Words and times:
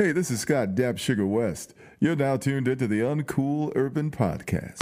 Hey, 0.00 0.12
this 0.12 0.30
is 0.30 0.40
Scott 0.40 0.74
Dap 0.74 0.96
Sugar 0.96 1.26
West. 1.26 1.74
You're 2.00 2.16
now 2.16 2.38
tuned 2.38 2.66
into 2.66 2.88
the 2.88 3.00
Uncool 3.00 3.70
Urban 3.76 4.10
Podcast. 4.10 4.80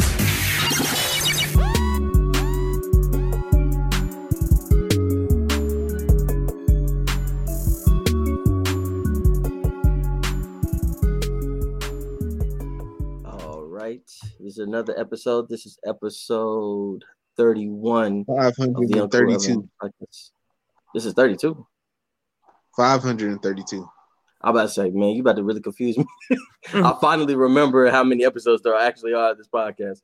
All 13.26 13.64
right. 13.64 14.08
This 14.38 14.52
is 14.52 14.58
another 14.58 14.96
episode. 14.96 15.48
This 15.48 15.66
is 15.66 15.80
episode 15.84 17.04
31 17.36 18.24
of 18.28 18.54
the 18.54 18.62
Uncle 18.62 18.86
532. 18.86 19.68
Podcast. 19.82 20.30
This 20.94 21.04
is 21.04 21.12
32. 21.14 21.66
532. 22.76 23.90
I'm 24.40 24.50
about 24.50 24.62
to 24.62 24.68
say, 24.68 24.90
man, 24.90 25.10
you 25.10 25.20
about 25.20 25.36
to 25.36 25.42
really 25.42 25.60
confuse 25.60 25.98
me. 25.98 26.06
I 26.74 26.96
finally 27.00 27.34
remember 27.34 27.90
how 27.90 28.04
many 28.04 28.24
episodes 28.24 28.62
there 28.62 28.76
actually 28.76 29.12
are 29.14 29.32
of 29.32 29.38
this 29.38 29.48
podcast. 29.48 30.00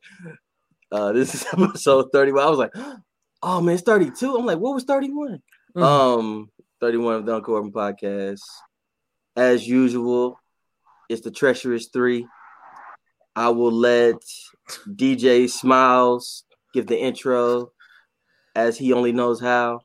Uh, 0.91 1.12
this 1.12 1.34
is 1.34 1.46
episode 1.52 2.08
31. 2.12 2.44
I 2.44 2.50
was 2.50 2.58
like, 2.58 2.72
oh 3.42 3.60
man, 3.60 3.74
it's 3.74 3.84
32. 3.84 4.36
I'm 4.36 4.46
like, 4.46 4.58
what 4.58 4.74
was 4.74 4.84
31? 4.84 5.41
Mhm. 5.77 5.82
Um, 5.82 6.50
31 6.80 7.14
of 7.14 7.27
the 7.27 7.34
Uncle 7.34 7.56
Urban 7.56 7.72
Podcast. 7.72 8.41
As 9.36 9.66
usual, 9.66 10.41
it's 11.08 11.22
the 11.22 11.30
treacherous 11.30 11.88
three. 11.92 12.27
I 13.36 13.48
will 13.48 13.72
let 13.72 14.16
DJ 14.88 15.50
Smiles 15.50 16.44
give 16.72 16.86
the 16.86 16.98
intro 16.98 17.72
as 18.55 18.78
he 18.78 18.92
only 18.92 19.12
knows 19.12 19.41
how. 19.41 19.80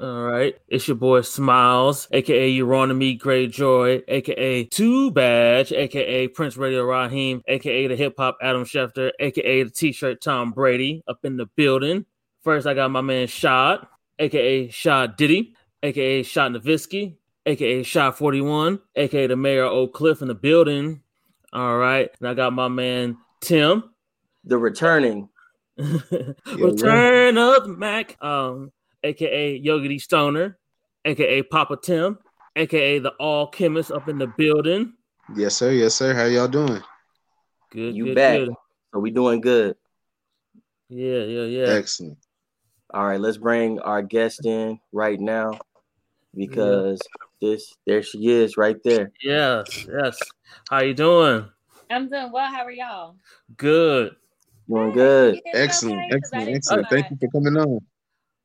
All 0.00 0.22
right, 0.22 0.56
it's 0.68 0.88
your 0.88 0.96
boy 0.96 1.20
Smiles, 1.20 2.08
aka 2.12 2.50
Euronymous 2.58 3.18
Great 3.18 3.52
Joy, 3.52 4.02
aka 4.08 4.64
Two 4.64 5.10
Badge, 5.10 5.72
aka 5.72 6.28
Prince 6.28 6.56
Radio 6.56 6.84
Raheem, 6.84 7.42
aka 7.46 7.86
the 7.86 7.96
Hip 7.96 8.14
Hop 8.18 8.38
Adam 8.40 8.64
Schefter, 8.64 9.10
aka 9.20 9.62
the 9.64 9.70
T-shirt 9.70 10.20
Tom 10.20 10.52
Brady, 10.52 11.02
up 11.06 11.24
in 11.24 11.36
the 11.36 11.46
building. 11.56 12.06
First, 12.42 12.66
I 12.66 12.74
got 12.74 12.90
my 12.90 13.00
man 13.00 13.26
Shot, 13.26 13.88
aka 14.18 14.68
Shot 14.70 15.16
Diddy, 15.16 15.54
aka 15.82 16.22
Shot 16.22 16.52
Nowitzki, 16.52 17.16
aka 17.44 17.82
Shot 17.82 18.16
Forty 18.16 18.40
One, 18.40 18.80
aka 18.96 19.26
the 19.26 19.36
Mayor 19.36 19.64
of 19.64 19.72
Oak 19.72 19.94
Cliff 19.94 20.22
in 20.22 20.28
the 20.28 20.34
building. 20.34 21.02
All 21.52 21.76
right, 21.76 22.10
and 22.18 22.28
I 22.28 22.34
got 22.34 22.52
my 22.52 22.68
man 22.68 23.18
Tim, 23.40 23.90
The 24.44 24.58
returning. 24.58 25.28
Return 25.76 27.38
of 27.38 27.66
Mac, 27.68 28.16
um, 28.22 28.72
aka 29.02 29.56
Yogi 29.56 29.98
Stoner, 29.98 30.58
aka 31.04 31.42
Papa 31.42 31.76
Tim, 31.82 32.18
aka 32.56 32.98
the 32.98 33.12
Alchemist 33.18 33.90
up 33.90 34.08
in 34.08 34.18
the 34.18 34.26
building. 34.26 34.94
Yes, 35.36 35.56
sir. 35.56 35.70
Yes, 35.72 35.94
sir. 35.94 36.14
How 36.14 36.24
y'all 36.24 36.48
doing? 36.48 36.82
Good, 37.70 37.94
You 37.96 38.06
good, 38.06 38.14
back. 38.14 38.38
good. 38.38 38.54
So 38.92 39.00
we 39.00 39.10
doing 39.10 39.40
good. 39.40 39.76
Yeah, 40.88 41.22
yeah, 41.24 41.44
yeah. 41.44 41.66
Excellent. 41.74 42.18
All 42.92 43.06
right, 43.06 43.20
let's 43.20 43.38
bring 43.38 43.80
our 43.80 44.02
guest 44.02 44.44
in 44.44 44.78
right 44.92 45.18
now 45.18 45.58
because 46.34 47.00
this 47.40 47.74
there 47.86 48.02
she 48.02 48.28
is 48.28 48.56
right 48.58 48.76
there. 48.84 49.12
Yes, 49.22 49.86
yes. 49.90 50.20
How 50.68 50.80
you 50.80 50.92
doing? 50.92 51.48
I'm 51.90 52.08
doing 52.10 52.30
well. 52.32 52.50
How 52.50 52.64
are 52.64 52.70
y'all? 52.70 53.16
Good. 53.56 54.16
Doing 54.68 54.92
good. 54.92 55.40
Excellent. 55.54 55.98
okay? 56.12 56.20
'Cause 56.20 56.30
I 56.32 56.36
Excellent. 56.36 56.56
Excellent. 56.56 56.88
Thank 56.90 57.10
you 57.10 57.16
for 57.20 57.28
coming 57.30 57.56
on. 57.56 57.80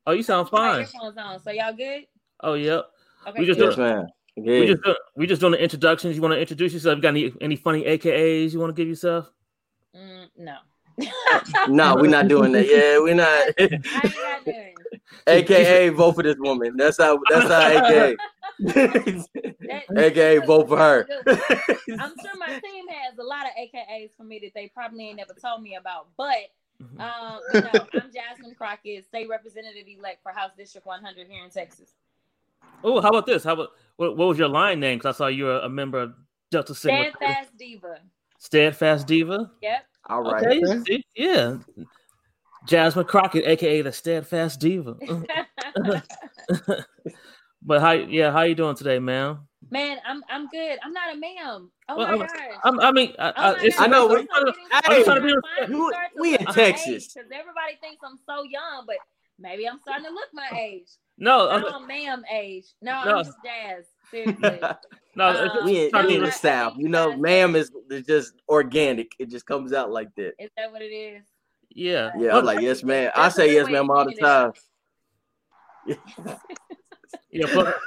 Oh, 0.08 0.12
you 0.12 0.22
sound 0.22 0.48
my- 0.50 0.58
my 0.58 0.68
fine. 0.72 0.80
earphones 0.80 1.16
on. 1.18 1.40
So 1.42 1.50
y'all 1.50 1.72
good? 1.74 2.04
Oh, 2.40 2.54
yep. 2.54 2.86
Okay. 3.26 3.40
We 3.40 3.46
just 3.46 3.58
good. 3.58 3.68
Yes, 3.70 3.76
man. 3.78 4.06
We 4.36 4.66
just 4.66 4.82
do- 4.82 4.96
we 5.16 5.26
just 5.26 5.40
doing 5.40 5.52
the 5.52 5.62
introductions. 5.62 6.16
You 6.16 6.22
want 6.22 6.32
to 6.32 6.40
introduce 6.40 6.72
yourself? 6.72 6.96
You 6.96 7.02
got 7.02 7.08
any 7.10 7.32
any 7.42 7.56
funny 7.56 7.82
AKAs 7.84 8.52
you 8.52 8.58
want 8.60 8.74
to 8.74 8.80
give 8.80 8.88
yourself? 8.88 9.30
Mm, 9.94 10.28
no. 10.38 10.56
No, 11.68 11.94
we're 11.96 12.08
not 12.10 12.26
doing 12.28 12.52
that. 12.52 12.66
Yeah, 12.66 12.98
we're 13.00 13.14
not. 13.14 13.26
I 13.58 14.44
ain't 15.28 15.46
got. 15.48 15.50
AKA 15.50 15.90
vote 15.90 16.14
for 16.14 16.22
this 16.22 16.36
woman. 16.38 16.76
That's 16.76 16.96
how. 16.98 17.18
That's 17.28 17.48
how. 17.48 17.68
AKA. 17.86 18.16
That- 18.60 19.84
AKA 19.96 20.38
vote 20.38 20.68
for 20.68 20.76
her. 20.78 21.06
I'm 21.26 22.14
sure 22.20 22.36
my 22.38 22.58
team 22.60 22.86
has 22.88 23.18
a 23.18 23.22
lot 23.22 23.44
of 23.46 23.52
AKAs 23.60 24.10
for 24.16 24.24
me 24.24 24.38
that 24.42 24.52
they 24.54 24.68
probably 24.72 25.08
ain't 25.08 25.16
never 25.18 25.34
told 25.34 25.62
me 25.62 25.76
about. 25.76 26.08
But 26.16 26.36
um, 26.80 27.40
you 27.54 27.60
know, 27.60 27.70
I'm 27.94 28.12
Jasmine 28.12 28.54
Crockett, 28.56 29.04
state 29.04 29.28
representative 29.28 29.86
elect 29.88 30.22
for 30.22 30.32
House 30.32 30.52
District 30.56 30.86
100 30.86 31.26
here 31.28 31.44
in 31.44 31.50
Texas. 31.50 31.94
Oh, 32.84 33.00
how 33.00 33.08
about 33.08 33.26
this? 33.26 33.44
How 33.44 33.54
about 33.54 33.70
what, 33.96 34.16
what 34.16 34.28
was 34.28 34.38
your 34.38 34.48
line 34.48 34.80
name? 34.80 34.98
Because 34.98 35.16
I 35.16 35.18
saw 35.18 35.26
you 35.26 35.44
were 35.44 35.58
a 35.58 35.68
member 35.68 36.00
of 36.00 36.14
Delta 36.50 36.74
Sigma. 36.74 37.10
Steadfast 37.16 37.56
Diva. 37.58 38.00
Steadfast 38.38 39.06
Diva. 39.06 39.50
Yep. 39.62 39.84
All 40.08 40.22
right. 40.22 40.46
Okay, 40.46 40.60
Okay. 40.80 41.04
yeah. 41.16 41.56
Jasmine 42.66 43.04
Crockett, 43.06 43.46
aka 43.46 43.82
the 43.82 43.92
Steadfast 43.92 44.60
Diva. 44.60 44.96
but 47.62 47.80
how? 47.80 47.92
Yeah, 47.92 48.30
how 48.30 48.42
you 48.42 48.54
doing 48.54 48.76
today, 48.76 48.98
man? 48.98 49.38
Man, 49.70 49.98
I'm 50.06 50.22
I'm 50.30 50.48
good. 50.48 50.78
I'm 50.82 50.92
not 50.92 51.14
a 51.14 51.18
ma'am. 51.18 51.70
Oh 51.88 51.96
Well, 51.96 52.06
my 52.06 52.12
I'm- 52.12 52.18
gosh. 52.20 52.58
I'm, 52.64 52.80
I 52.80 52.92
mean, 52.92 53.12
I, 53.18 53.28
Oh 53.28 53.32
I, 53.36 53.52
my 53.52 53.58
it's, 53.62 53.76
gosh, 53.76 53.84
I 53.84 53.90
know, 53.90 54.08
I'm 54.08 54.14
we- 54.14 54.26
so 54.26 54.52
hey, 54.86 55.02
trying 55.04 55.16
to 55.16 55.22
be 55.22 55.28
I'm 55.28 55.34
respectful. 55.36 55.44
finally 55.68 55.92
starting 55.92 56.16
to 56.16 56.20
We 56.20 56.34
in 56.38 56.46
Texas. 56.46 56.88
age, 56.88 57.14
'cause 57.14 57.30
everybody 57.32 57.76
thinks 57.80 58.00
I'm 58.04 58.18
so 58.26 58.42
young, 58.44 58.84
but 58.86 58.96
maybe 59.38 59.68
I'm 59.68 59.78
starting 59.80 60.06
to 60.06 60.10
look 60.12 60.28
my 60.32 60.48
age. 60.58 60.88
no, 61.18 61.50
I'm, 61.50 61.60
No, 61.62 61.68
I'm 61.68 61.86
ma'am 61.86 62.22
age. 62.32 62.64
No, 62.80 63.04
No. 63.04 63.16
I'm 63.18 63.24
just 63.24 63.36
jazz. 63.44 63.84
Seriously. 64.10 64.38
no. 65.16 65.30
It's- 65.30 65.50
um, 65.58 65.64
we 65.66 65.84
in, 65.84 65.90
trying 65.90 66.06
we 66.06 66.14
in 66.14 66.20
the 66.20 66.26
I- 66.26 66.30
I 66.30 66.32
south. 66.32 66.74
You 66.76 66.82
you 66.84 66.88
know, 66.88 67.16
ma'am 67.16 67.54
is, 67.56 67.70
is 67.90 68.06
just 68.06 68.34
organic. 68.48 69.12
It 69.18 69.28
just 69.28 69.44
comes 69.44 69.72
out 69.74 69.90
like 69.90 70.14
that. 70.14 70.32
Is 70.38 70.50
that 70.56 70.72
what 70.72 70.80
it 70.82 70.86
is? 70.94 71.24
yeah, 71.70 72.12
Yeah, 72.16 72.30
But- 72.30 72.38
I'm 72.38 72.44
like, 72.46 72.60
yes, 72.60 72.82
ma'am. 72.82 73.10
I 73.14 73.28
say 73.28 73.52
yes, 73.52 73.68
ma'am, 73.68 73.90
all 73.90 74.04
the 74.06 74.14
time. 74.16 74.52
yeah. 77.30 77.46
But 77.54 77.76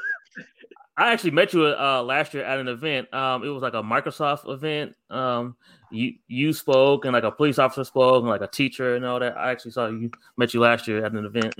I 0.97 1.13
actually 1.13 1.31
met 1.31 1.53
you 1.53 1.65
uh, 1.65 2.03
last 2.03 2.33
year 2.33 2.43
at 2.43 2.59
an 2.59 2.67
event. 2.67 3.11
Um, 3.13 3.43
it 3.43 3.47
was 3.47 3.61
like 3.61 3.73
a 3.73 3.81
Microsoft 3.81 4.49
event. 4.49 4.95
Um, 5.09 5.55
you 5.89 6.15
you 6.27 6.53
spoke 6.53 7.05
and 7.05 7.13
like 7.13 7.23
a 7.23 7.31
police 7.31 7.59
officer 7.59 7.83
spoke 7.83 8.21
and 8.21 8.29
like 8.29 8.41
a 8.41 8.47
teacher 8.47 8.95
and 8.95 9.05
all 9.05 9.19
that. 9.19 9.37
I 9.37 9.51
actually 9.51 9.71
saw 9.71 9.87
you 9.87 10.11
met 10.37 10.53
you 10.53 10.59
last 10.59 10.87
year 10.87 11.03
at 11.03 11.13
an 11.13 11.25
event. 11.25 11.55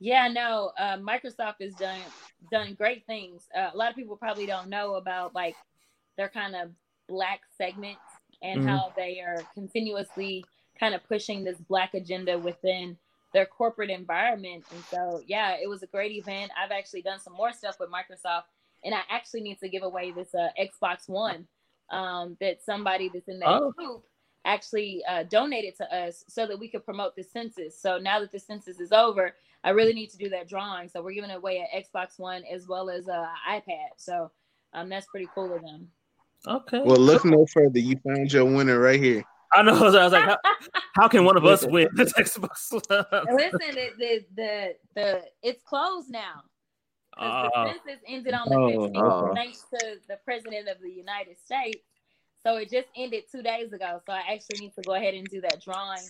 Yeah, 0.00 0.28
no. 0.28 0.72
Uh, 0.78 0.98
Microsoft 0.98 1.60
has 1.60 1.74
done 1.74 2.00
done 2.50 2.74
great 2.74 3.06
things. 3.06 3.48
Uh, 3.56 3.70
a 3.72 3.76
lot 3.76 3.90
of 3.90 3.96
people 3.96 4.16
probably 4.16 4.46
don't 4.46 4.68
know 4.68 4.94
about 4.96 5.34
like 5.34 5.56
their 6.16 6.28
kind 6.28 6.54
of 6.56 6.70
black 7.08 7.40
segments 7.56 8.00
and 8.42 8.62
Mhm. 8.62 8.68
how 8.68 8.92
they 8.96 9.20
are 9.20 9.42
continuously 9.54 10.44
kind 10.78 10.94
of 10.94 11.02
pushing 11.04 11.44
this 11.44 11.58
black 11.58 11.94
agenda 11.94 12.36
within 12.38 12.98
their 13.32 13.46
corporate 13.46 13.90
environment. 13.90 14.64
And 14.72 14.84
so, 14.84 15.22
yeah, 15.26 15.56
it 15.60 15.68
was 15.68 15.82
a 15.82 15.86
great 15.86 16.12
event. 16.12 16.50
I've 16.56 16.70
actually 16.70 17.02
done 17.02 17.18
some 17.18 17.32
more 17.32 17.52
stuff 17.52 17.78
with 17.80 17.90
Microsoft, 17.90 18.44
and 18.84 18.94
I 18.94 19.00
actually 19.10 19.40
need 19.42 19.58
to 19.60 19.68
give 19.68 19.82
away 19.82 20.12
this 20.12 20.34
uh, 20.34 20.48
Xbox 20.60 21.08
One 21.08 21.46
um, 21.90 22.36
that 22.40 22.62
somebody 22.62 23.10
that's 23.12 23.28
in 23.28 23.38
that 23.40 23.48
Oh. 23.48 23.72
group 23.72 24.04
actually 24.46 25.02
uh, 25.08 25.22
donated 25.24 25.74
to 25.76 25.84
us 25.94 26.24
so 26.28 26.46
that 26.46 26.58
we 26.58 26.68
could 26.68 26.84
promote 26.84 27.16
the 27.16 27.22
census. 27.22 27.80
So 27.80 27.98
now 27.98 28.20
that 28.20 28.30
the 28.30 28.38
census 28.38 28.78
is 28.78 28.92
over, 28.92 29.34
I 29.64 29.70
really 29.70 29.94
need 29.94 30.10
to 30.10 30.18
do 30.18 30.28
that 30.30 30.48
drawing. 30.48 30.88
So 30.88 31.02
we're 31.02 31.14
giving 31.14 31.30
away 31.30 31.58
an 31.72 31.82
Xbox 31.82 32.18
One 32.18 32.42
as 32.52 32.68
well 32.68 32.90
as 32.90 33.08
an 33.08 33.24
iPad. 33.50 33.88
So 33.96 34.30
um, 34.74 34.88
that's 34.90 35.06
pretty 35.06 35.28
cool 35.34 35.54
of 35.54 35.62
them. 35.62 35.88
Okay. 36.46 36.82
Well, 36.84 36.98
look 36.98 37.24
no 37.24 37.46
further. 37.46 37.78
You 37.78 37.96
found 38.06 38.30
your 38.30 38.44
winner 38.44 38.78
right 38.78 39.00
here. 39.00 39.24
I 39.54 39.62
know. 39.62 39.74
I 39.76 39.82
was, 39.82 39.94
I 39.94 40.04
was 40.04 40.12
like, 40.12 40.24
how, 40.24 40.36
how 40.96 41.08
can 41.08 41.24
one 41.24 41.38
of 41.38 41.44
us 41.46 41.64
win 41.66 41.88
this 41.94 42.12
Xbox? 42.12 42.70
Listen, 42.72 43.60
the, 43.60 43.88
the 43.98 44.24
the 44.36 44.74
the 44.94 45.22
it's 45.42 45.62
closed 45.62 46.10
now. 46.10 46.42
'Cause 47.16 47.32
Uh, 47.32 47.42
the 47.42 47.50
ah. 47.54 47.66
census 47.66 48.02
ended 48.06 48.34
on 48.34 48.48
the 48.48 48.56
Oh, 48.56 48.88
15th, 48.88 48.96
okay. 48.96 49.34
thanks 49.34 49.64
to 49.70 50.00
the 50.08 50.16
president 50.24 50.68
of 50.68 50.80
the 50.80 50.90
United 50.90 51.38
States. 51.38 51.84
So 52.42 52.56
it 52.56 52.70
just 52.70 52.88
ended 52.96 53.24
two 53.30 53.42
days 53.42 53.72
ago. 53.72 54.00
So 54.04 54.12
I 54.12 54.34
actually 54.34 54.60
need 54.60 54.74
to 54.74 54.82
go 54.82 54.94
ahead 54.94 55.14
and 55.14 55.26
do 55.26 55.40
that 55.40 55.62
drawing 55.62 56.06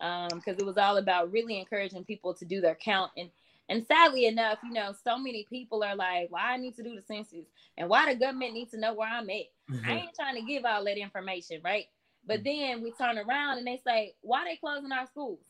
um, 0.00 0.28
because 0.34 0.58
it 0.58 0.66
was 0.66 0.76
all 0.76 0.98
about 0.98 1.32
really 1.32 1.58
encouraging 1.58 2.04
people 2.04 2.34
to 2.34 2.44
do 2.44 2.60
their 2.60 2.74
count. 2.74 3.12
And 3.16 3.30
and 3.70 3.86
sadly 3.86 4.24
enough, 4.24 4.58
you 4.62 4.72
know, 4.72 4.94
so 5.04 5.18
many 5.18 5.46
people 5.50 5.84
are 5.84 5.94
like, 5.94 6.30
"Why 6.30 6.54
I 6.54 6.56
need 6.56 6.74
to 6.76 6.82
do 6.82 6.96
the 6.96 7.02
census 7.02 7.44
and 7.76 7.88
why 7.88 8.12
the 8.12 8.18
government 8.18 8.54
needs 8.54 8.70
to 8.70 8.78
know 8.78 8.94
where 8.94 9.08
I'm 9.08 9.28
at." 9.28 9.36
I 9.36 9.72
mm-hmm. 9.72 9.90
ain't 9.90 10.14
trying 10.14 10.36
to 10.36 10.42
give 10.42 10.64
all 10.64 10.84
that 10.84 10.96
information, 10.96 11.60
right? 11.62 11.84
But 12.26 12.40
mm. 12.40 12.44
then 12.44 12.82
we 12.82 12.92
turn 12.92 13.18
around 13.18 13.58
and 13.58 13.66
they 13.66 13.80
say, 13.86 14.14
"Why 14.22 14.44
they 14.44 14.56
closing 14.56 14.92
our 14.92 15.06
schools? 15.06 15.40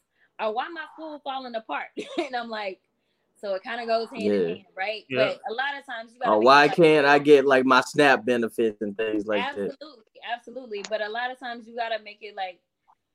Or 0.41 0.53
why 0.53 0.69
my 0.69 0.85
school 0.95 1.21
falling 1.23 1.55
apart?" 1.55 1.89
and 2.19 2.35
I'm 2.35 2.49
like, 2.51 2.81
so 3.41 3.55
it 3.55 3.63
kind 3.63 3.81
of 3.81 3.87
goes 3.87 4.09
hand 4.11 4.23
Yeah. 4.23 4.33
in 4.33 4.49
hand, 4.49 4.65
right? 4.77 5.05
Yeah. 5.09 5.19
But 5.19 5.41
a 5.51 5.53
lot 5.55 5.79
of 5.79 5.87
times 5.87 6.13
you 6.13 6.21
gotta 6.21 6.33
Oh, 6.33 6.39
why 6.39 6.69
can't 6.69 7.07
I 7.07 7.19
get 7.19 7.45
like 7.47 7.65
my 7.65 7.81
SNAP 7.81 8.25
benefits 8.25 8.81
and 8.83 8.97
things 8.97 9.27
like 9.27 9.43
that? 9.43 9.59
absolutely, 9.59 10.05
absolutely. 10.33 10.85
But 10.89 11.01
a 11.03 11.09
lot 11.09 11.31
of 11.31 11.39
times 11.39 11.67
you 11.67 11.77
gotta 11.77 12.03
make 12.03 12.19
it 12.23 12.35
like 12.37 12.59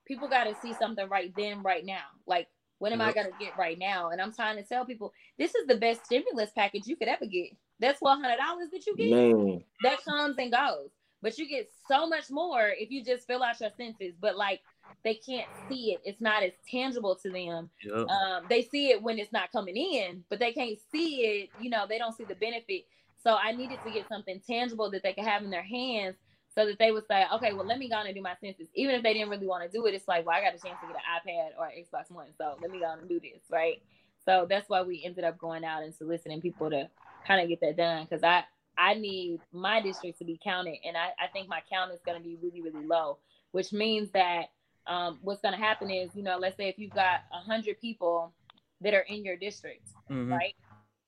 people 0.05 0.27
gotta 0.27 0.55
see 0.61 0.73
something 0.73 1.07
right 1.09 1.33
then, 1.35 1.61
right 1.63 1.85
now. 1.85 2.03
Like, 2.25 2.47
what 2.79 2.91
am 2.91 3.01
I 3.01 3.13
gonna 3.13 3.29
get 3.39 3.57
right 3.57 3.77
now? 3.79 4.09
And 4.09 4.21
I'm 4.21 4.33
trying 4.33 4.57
to 4.57 4.63
tell 4.63 4.85
people 4.85 5.13
this 5.37 5.55
is 5.55 5.67
the 5.67 5.77
best 5.77 6.05
stimulus 6.05 6.51
package 6.55 6.87
you 6.87 6.95
could 6.95 7.07
ever 7.07 7.25
get. 7.25 7.51
That's 7.79 8.01
one 8.01 8.21
hundred 8.21 8.37
dollars 8.37 8.69
that 8.71 8.85
you 8.85 8.95
get 8.97 9.09
Man, 9.09 9.63
that 9.83 10.03
comes 10.03 10.37
and 10.37 10.51
goes. 10.51 10.89
but 11.21 11.37
you 11.37 11.47
get 11.47 11.69
so 11.87 12.05
much 12.07 12.29
more 12.29 12.69
if 12.77 12.91
you 12.91 13.03
just 13.03 13.25
fill 13.27 13.43
out 13.43 13.59
your 13.61 13.69
census. 13.77 14.13
But 14.19 14.35
like 14.35 14.59
they 15.03 15.15
can't 15.15 15.47
see 15.69 15.93
it; 15.93 16.01
it's 16.03 16.21
not 16.21 16.43
as 16.43 16.51
tangible 16.69 17.15
to 17.15 17.29
them. 17.29 17.69
Yep. 17.83 18.07
Um, 18.07 18.43
they 18.49 18.63
see 18.63 18.89
it 18.89 19.01
when 19.01 19.19
it's 19.19 19.33
not 19.33 19.51
coming 19.51 19.75
in, 19.75 20.23
but 20.29 20.39
they 20.39 20.53
can't 20.53 20.77
see 20.91 21.21
it. 21.21 21.49
You 21.61 21.69
know, 21.69 21.85
they 21.87 21.97
don't 21.97 22.15
see 22.15 22.23
the 22.23 22.35
benefit. 22.35 22.85
So 23.23 23.35
I 23.35 23.53
needed 23.53 23.79
to 23.85 23.91
get 23.91 24.07
something 24.09 24.41
tangible 24.45 24.91
that 24.91 25.03
they 25.03 25.13
could 25.13 25.23
have 25.23 25.43
in 25.43 25.49
their 25.49 25.63
hands 25.63 26.15
so 26.53 26.65
that 26.65 26.77
they 26.77 26.91
would 26.91 27.07
say, 27.07 27.25
okay, 27.33 27.53
well, 27.53 27.65
let 27.65 27.79
me 27.79 27.89
go 27.89 27.95
on 27.95 28.05
and 28.05 28.15
do 28.15 28.21
my 28.21 28.35
census. 28.39 28.67
Even 28.75 28.95
if 28.95 29.03
they 29.03 29.13
didn't 29.13 29.29
really 29.29 29.47
want 29.47 29.63
to 29.63 29.69
do 29.75 29.85
it, 29.85 29.93
it's 29.93 30.07
like, 30.07 30.25
well, 30.25 30.35
I 30.35 30.41
got 30.41 30.53
a 30.53 30.59
chance 30.59 30.77
to 30.81 30.87
get 30.87 30.95
an 30.95 31.01
iPad 31.17 31.57
or 31.57 31.65
Xbox 31.67 32.11
One. 32.11 32.27
So 32.37 32.57
let 32.61 32.69
me 32.69 32.79
go 32.79 32.85
on 32.85 32.99
and 32.99 33.09
do 33.09 33.19
this, 33.19 33.41
right? 33.49 33.81
So 34.25 34.45
that's 34.47 34.69
why 34.69 34.81
we 34.83 35.01
ended 35.03 35.23
up 35.23 35.37
going 35.37 35.65
out 35.65 35.83
and 35.83 35.93
soliciting 35.93 36.41
people 36.41 36.69
to 36.69 36.89
kind 37.27 37.41
of 37.41 37.49
get 37.49 37.61
that 37.61 37.77
done 37.77 38.05
because 38.07 38.23
I, 38.23 38.43
I 38.77 38.93
need 38.93 39.39
my 39.51 39.81
district 39.81 40.19
to 40.19 40.25
be 40.25 40.39
counted. 40.43 40.77
And 40.85 40.95
I, 40.95 41.09
I 41.21 41.27
think 41.31 41.49
my 41.49 41.61
count 41.71 41.91
is 41.91 41.99
going 42.05 42.21
to 42.21 42.23
be 42.23 42.37
really, 42.41 42.61
really 42.61 42.85
low, 42.85 43.17
which 43.51 43.73
means 43.73 44.11
that 44.11 44.51
um, 44.87 45.19
what's 45.21 45.41
going 45.41 45.53
to 45.53 45.59
happen 45.59 45.89
is, 45.89 46.09
you 46.15 46.23
know, 46.23 46.37
let's 46.37 46.57
say 46.57 46.67
if 46.67 46.77
you've 46.77 46.93
got 46.93 47.21
100 47.31 47.79
people 47.79 48.33
that 48.81 48.93
are 48.93 49.01
in 49.01 49.23
your 49.23 49.37
district, 49.37 49.87
Mhm. 50.09 50.29
right? 50.31 50.55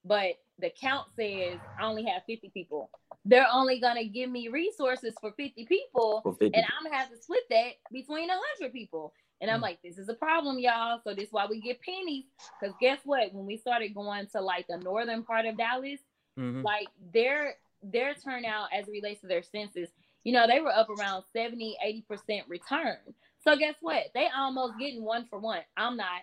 But 0.03 0.39
the 0.59 0.69
count 0.69 1.07
says 1.15 1.59
I 1.77 1.85
only 1.85 2.05
have 2.05 2.23
50 2.25 2.49
people. 2.49 2.89
They're 3.25 3.47
only 3.51 3.79
going 3.79 3.95
to 3.97 4.05
give 4.05 4.29
me 4.29 4.47
resources 4.47 5.13
for 5.19 5.31
50 5.31 5.65
people. 5.65 6.21
For 6.21 6.33
50. 6.33 6.55
And 6.55 6.65
I'm 6.65 6.83
going 6.83 6.93
to 6.93 6.97
have 6.97 7.09
to 7.09 7.17
split 7.21 7.43
that 7.49 7.73
between 7.91 8.29
100 8.29 8.71
people. 8.71 9.13
And 9.41 9.51
I'm 9.51 9.59
Mm. 9.59 9.63
like, 9.63 9.81
this 9.81 9.97
is 9.97 10.07
a 10.07 10.13
problem, 10.13 10.59
y'all. 10.59 11.01
So 11.03 11.13
this 11.13 11.27
is 11.27 11.33
why 11.33 11.45
we 11.47 11.59
get 11.59 11.81
pennies. 11.81 12.25
Because 12.59 12.75
guess 12.79 12.99
what? 13.03 13.33
When 13.33 13.45
we 13.45 13.57
started 13.57 13.93
going 13.93 14.27
to 14.27 14.41
like 14.41 14.67
the 14.67 14.77
northern 14.77 15.23
part 15.23 15.45
of 15.45 15.57
Dallas, 15.57 16.01
Mhm. 16.37 16.63
like 16.63 16.89
their 17.11 17.57
their 17.83 18.15
turnout 18.15 18.73
as 18.73 18.87
it 18.87 18.91
relates 18.91 19.21
to 19.21 19.27
their 19.27 19.43
census, 19.43 19.91
you 20.23 20.31
know, 20.33 20.47
they 20.47 20.59
were 20.59 20.71
up 20.73 20.89
around 20.89 21.23
70, 21.33 21.77
80% 21.83 22.47
return. 22.47 22.97
So 23.45 23.55
guess 23.55 23.75
what? 23.81 24.03
They 24.13 24.27
almost 24.35 24.73
getting 24.79 25.03
one 25.03 25.27
for 25.29 25.39
one. 25.39 25.61
I'm 25.77 25.97
not, 25.97 26.21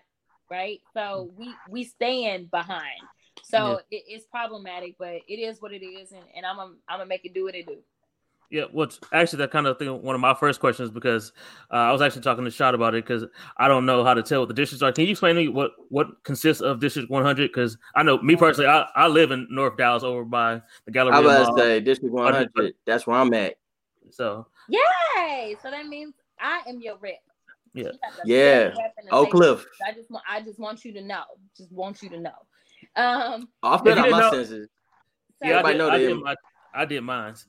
right? 0.50 0.80
So 0.92 1.30
we 1.38 1.54
we 1.70 1.84
stand 1.84 2.50
behind. 2.50 3.00
So 3.44 3.80
it, 3.90 4.02
it's 4.08 4.26
problematic, 4.26 4.96
but 4.98 5.20
it 5.28 5.38
is 5.38 5.60
what 5.60 5.72
it 5.72 5.84
is, 5.84 6.12
and, 6.12 6.22
and 6.36 6.44
I'm 6.44 6.56
gonna 6.56 6.74
I'm 6.88 6.98
gonna 6.98 7.06
make 7.06 7.24
it 7.24 7.34
do 7.34 7.44
what 7.44 7.54
it 7.54 7.66
do. 7.66 7.78
Yeah, 8.50 8.64
what's 8.70 9.00
actually 9.12 9.38
that 9.38 9.50
kind 9.50 9.66
of 9.66 9.78
thing. 9.78 10.02
One 10.02 10.14
of 10.14 10.20
my 10.20 10.34
first 10.34 10.60
questions 10.60 10.90
because 10.90 11.32
uh, 11.72 11.76
I 11.76 11.92
was 11.92 12.02
actually 12.02 12.20
talking 12.22 12.44
to 12.44 12.50
Shot 12.50 12.74
about 12.74 12.94
it 12.94 13.04
because 13.04 13.24
I 13.56 13.66
don't 13.66 13.86
know 13.86 14.04
how 14.04 14.12
to 14.12 14.22
tell 14.22 14.40
what 14.40 14.48
the 14.48 14.54
districts 14.54 14.82
are. 14.82 14.92
Can 14.92 15.04
you 15.04 15.12
explain 15.12 15.36
to 15.36 15.40
me 15.40 15.48
what 15.48 15.70
what 15.88 16.22
consists 16.24 16.60
of 16.60 16.80
District 16.80 17.08
100? 17.08 17.48
Because 17.48 17.78
I 17.94 18.02
know 18.02 18.18
me 18.18 18.36
personally, 18.36 18.68
I, 18.68 18.86
I 18.94 19.06
live 19.06 19.30
in 19.30 19.46
North 19.48 19.78
Dallas 19.78 20.02
over 20.02 20.24
by 20.24 20.60
the 20.84 20.90
Galleria. 20.90 21.18
I 21.18 21.20
was 21.20 21.48
about 21.48 21.56
to 21.56 21.62
say 21.62 21.80
District 21.80 22.12
100. 22.12 22.74
That's 22.84 23.06
where 23.06 23.16
I'm 23.16 23.32
at. 23.32 23.54
So 24.10 24.48
Yay! 24.68 25.56
So 25.62 25.70
that 25.70 25.86
means 25.86 26.14
I 26.42 26.62
am 26.68 26.80
your 26.80 26.96
rep. 26.98 27.14
Yeah. 27.74 27.84
You 27.84 27.90
got 27.92 28.22
the 28.24 28.28
Yeah. 28.32 28.68
best 28.68 28.78
rep 28.80 28.94
in 29.00 29.06
the 29.06 29.12
Oak. 29.14 29.30
Cliff. 29.30 29.64
I 29.86 29.92
just 29.92 30.10
want 30.10 30.24
I 30.28 30.40
just 30.42 30.58
want 30.58 30.84
you 30.84 30.92
to 30.92 31.00
know. 31.02 31.22
Just 31.56 31.72
want 31.72 32.02
you 32.02 32.10
to 32.10 32.20
know. 32.20 32.34
Um. 32.96 33.48
I'll 33.62 33.76
If 33.76 33.82
fill 33.82 33.96
my 33.96 34.02
didn't 34.02 34.18
know- 34.20 34.30
census. 34.30 34.68
So, 35.42 35.48
yeah, 35.48 35.62
I 35.64 35.72
did, 35.72 35.78
know 35.78 35.88
I 35.90 35.98
did 35.98 36.16
my 36.20 36.36
I 36.74 36.84
did 36.84 37.00
mine. 37.02 37.34
so- 37.36 37.48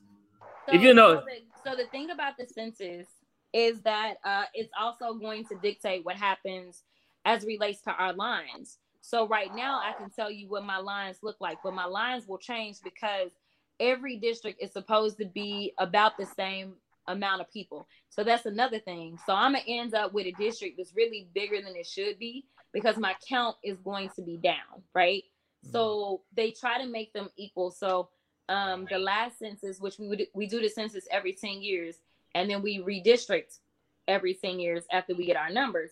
if 0.68 0.80
you 0.82 0.94
know- 0.94 1.20
so 1.20 1.24
the, 1.26 1.70
so 1.70 1.76
the 1.76 1.86
thing 1.90 2.10
about 2.10 2.36
the 2.38 2.46
census 2.46 3.06
is 3.52 3.80
that 3.82 4.14
uh, 4.24 4.44
it's 4.54 4.72
also 4.78 5.14
going 5.14 5.44
to 5.46 5.54
dictate 5.62 6.04
what 6.04 6.16
happens 6.16 6.82
as 7.24 7.44
relates 7.44 7.80
to 7.82 7.90
our 7.92 8.12
lines. 8.12 8.78
So 9.00 9.28
right 9.28 9.54
now, 9.54 9.78
I 9.80 9.92
can 9.92 10.10
tell 10.10 10.30
you 10.30 10.48
what 10.48 10.64
my 10.64 10.78
lines 10.78 11.18
look 11.22 11.36
like, 11.40 11.58
but 11.62 11.72
my 11.74 11.84
lines 11.84 12.26
will 12.26 12.38
change 12.38 12.78
because 12.82 13.30
every 13.78 14.16
district 14.16 14.60
is 14.62 14.72
supposed 14.72 15.18
to 15.18 15.26
be 15.26 15.72
about 15.78 16.16
the 16.16 16.26
same 16.26 16.74
amount 17.06 17.40
of 17.40 17.50
people. 17.52 17.86
So 18.10 18.24
that's 18.24 18.46
another 18.46 18.78
thing. 18.78 19.18
So 19.26 19.34
I'm 19.34 19.52
gonna 19.52 19.64
end 19.66 19.94
up 19.94 20.12
with 20.12 20.26
a 20.26 20.32
district 20.32 20.76
that's 20.78 20.94
really 20.94 21.28
bigger 21.34 21.60
than 21.62 21.76
it 21.76 21.86
should 21.86 22.18
be 22.18 22.46
because 22.72 22.96
my 22.96 23.14
count 23.28 23.56
is 23.62 23.78
going 23.78 24.10
to 24.16 24.22
be 24.22 24.36
down, 24.36 24.82
right? 24.94 25.22
So 25.70 26.22
they 26.36 26.50
try 26.50 26.82
to 26.82 26.86
make 26.86 27.12
them 27.12 27.28
equal. 27.36 27.70
So 27.70 28.10
um, 28.48 28.86
the 28.90 28.98
last 28.98 29.38
census, 29.38 29.80
which 29.80 29.98
we 29.98 30.08
would 30.08 30.26
we 30.34 30.46
do 30.46 30.60
the 30.60 30.68
census 30.68 31.06
every 31.10 31.32
10 31.32 31.62
years, 31.62 31.96
and 32.34 32.50
then 32.50 32.62
we 32.62 32.78
redistrict 32.78 33.58
every 34.06 34.34
10 34.34 34.60
years 34.60 34.84
after 34.92 35.14
we 35.14 35.24
get 35.26 35.36
our 35.36 35.50
numbers. 35.50 35.90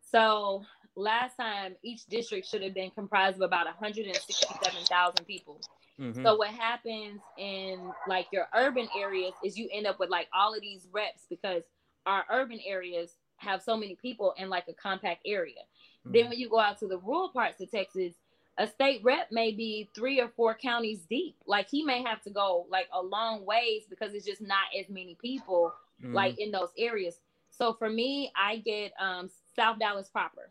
So 0.00 0.64
last 0.94 1.36
time 1.36 1.74
each 1.82 2.06
district 2.06 2.46
should 2.46 2.62
have 2.62 2.74
been 2.74 2.90
comprised 2.90 3.36
of 3.36 3.42
about 3.42 3.66
167,000 3.66 5.26
people. 5.26 5.60
Mhm. 5.98 6.22
So 6.22 6.36
what 6.36 6.48
happens 6.50 7.20
in 7.36 7.92
like 8.06 8.26
your 8.32 8.46
urban 8.54 8.88
areas 8.96 9.32
is 9.44 9.58
you 9.58 9.68
end 9.72 9.86
up 9.86 9.98
with 9.98 10.10
like 10.10 10.28
all 10.32 10.54
of 10.54 10.60
these 10.60 10.86
reps 10.92 11.26
because 11.28 11.62
our 12.06 12.24
urban 12.30 12.60
areas 12.64 13.16
have 13.36 13.62
so 13.62 13.76
many 13.76 13.96
people 13.96 14.34
in 14.36 14.48
like 14.48 14.68
a 14.68 14.72
compact 14.72 15.22
area. 15.26 15.60
Then 16.04 16.28
when 16.28 16.38
you 16.38 16.48
go 16.48 16.58
out 16.58 16.78
to 16.78 16.86
the 16.88 16.98
rural 16.98 17.28
parts 17.30 17.60
of 17.60 17.70
Texas, 17.70 18.14
a 18.56 18.66
state 18.66 19.02
rep 19.04 19.30
may 19.30 19.52
be 19.52 19.88
three 19.94 20.20
or 20.20 20.28
four 20.28 20.54
counties 20.54 21.04
deep. 21.08 21.36
Like 21.46 21.68
he 21.68 21.82
may 21.84 22.02
have 22.02 22.22
to 22.22 22.30
go 22.30 22.66
like 22.70 22.88
a 22.92 23.00
long 23.02 23.44
ways 23.44 23.84
because 23.88 24.14
it's 24.14 24.26
just 24.26 24.40
not 24.40 24.66
as 24.78 24.88
many 24.88 25.16
people 25.16 25.72
Mhm. 26.02 26.14
like 26.14 26.38
in 26.38 26.50
those 26.50 26.70
areas. 26.78 27.20
So 27.50 27.72
for 27.74 27.88
me, 27.90 28.32
I 28.36 28.56
get 28.58 28.92
um 28.98 29.30
South 29.54 29.78
Dallas 29.78 30.08
proper. 30.08 30.50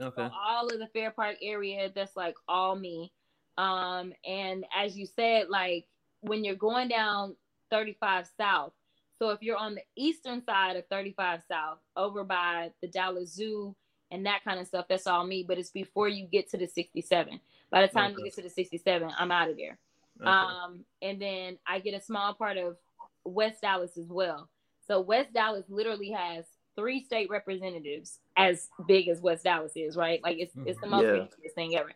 okay. 0.00 0.14
So 0.16 0.30
all 0.34 0.68
of 0.68 0.78
the 0.78 0.86
Fair 0.88 1.10
Park 1.10 1.36
area, 1.42 1.90
that's 1.94 2.16
like 2.16 2.36
all 2.48 2.76
me. 2.76 3.12
Um, 3.58 4.12
and 4.26 4.64
as 4.76 4.96
you 4.96 5.06
said, 5.06 5.48
like 5.48 5.86
when 6.20 6.44
you're 6.44 6.54
going 6.56 6.88
down 6.88 7.36
35 7.70 8.28
South, 8.36 8.72
so 9.18 9.30
if 9.30 9.42
you're 9.42 9.56
on 9.56 9.74
the 9.74 9.82
eastern 9.96 10.44
side 10.44 10.76
of 10.76 10.86
35 10.88 11.42
South, 11.48 11.78
over 11.96 12.22
by 12.22 12.70
the 12.82 12.88
Dallas 12.88 13.32
Zoo 13.34 13.74
and 14.10 14.26
that 14.26 14.44
kind 14.44 14.60
of 14.60 14.66
stuff, 14.66 14.86
that's 14.88 15.06
all 15.06 15.26
me. 15.26 15.44
But 15.46 15.58
it's 15.58 15.70
before 15.70 16.08
you 16.08 16.26
get 16.26 16.50
to 16.50 16.58
the 16.58 16.66
67. 16.66 17.40
By 17.70 17.82
the 17.82 17.88
time 17.88 18.10
Okay. 18.12 18.18
you 18.18 18.24
get 18.24 18.34
to 18.34 18.42
the 18.42 18.50
67, 18.50 19.10
I'm 19.18 19.32
out 19.32 19.48
of 19.50 19.56
there. 19.56 19.78
Okay. 20.20 20.30
Um, 20.30 20.84
and 21.00 21.20
then 21.20 21.58
I 21.66 21.78
get 21.78 21.94
a 21.94 22.04
small 22.04 22.34
part 22.34 22.58
of 22.58 22.76
West 23.24 23.62
Dallas 23.62 23.96
as 23.96 24.06
well. 24.08 24.48
So 24.86 25.00
West 25.00 25.32
Dallas 25.32 25.64
literally 25.68 26.10
has 26.10 26.44
three 26.76 27.02
state 27.02 27.30
representatives 27.30 28.18
as 28.36 28.68
big 28.86 29.08
as 29.08 29.20
West 29.20 29.44
Dallas 29.44 29.72
is, 29.76 29.96
right? 29.96 30.22
Like 30.22 30.36
it's 30.38 30.54
it's 30.66 30.80
the 30.80 30.86
most 30.86 31.06
Yeah. 31.06 31.12
ridiculous 31.12 31.52
thing 31.54 31.76
ever. 31.76 31.92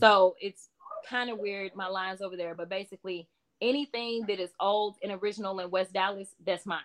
So 0.00 0.36
it's 0.40 0.68
kind 1.08 1.30
of 1.30 1.38
weird 1.38 1.74
my 1.74 1.88
lines 1.88 2.20
over 2.20 2.36
there, 2.36 2.54
but 2.54 2.68
basically 2.68 3.28
anything 3.60 4.24
that 4.26 4.40
is 4.40 4.50
old 4.60 4.96
and 5.02 5.12
original 5.12 5.58
in 5.60 5.70
West 5.70 5.92
Dallas, 5.92 6.34
that's 6.44 6.66
mine. 6.66 6.80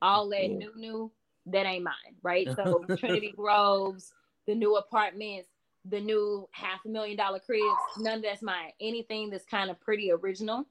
All 0.00 0.28
that 0.30 0.42
Yeah. 0.50 0.56
new 0.58 0.72
new, 0.76 1.12
that 1.46 1.66
ain't 1.66 1.84
mine, 1.84 2.16
right? 2.22 2.48
So 2.54 2.84
Trinity 2.98 3.32
Groves, 3.36 4.12
the 4.46 4.54
new 4.54 4.76
apartments, 4.76 5.48
the 5.84 6.00
new 6.00 6.48
half 6.52 6.84
a 6.84 6.88
million 6.88 7.16
dollar 7.16 7.40
cribs, 7.40 7.64
none 7.98 8.16
of 8.18 8.22
that's 8.22 8.42
mine. 8.42 8.72
Anything 8.80 9.30
that's 9.30 9.44
kind 9.44 9.70
of 9.70 9.80
pretty 9.80 10.12
original, 10.12 10.66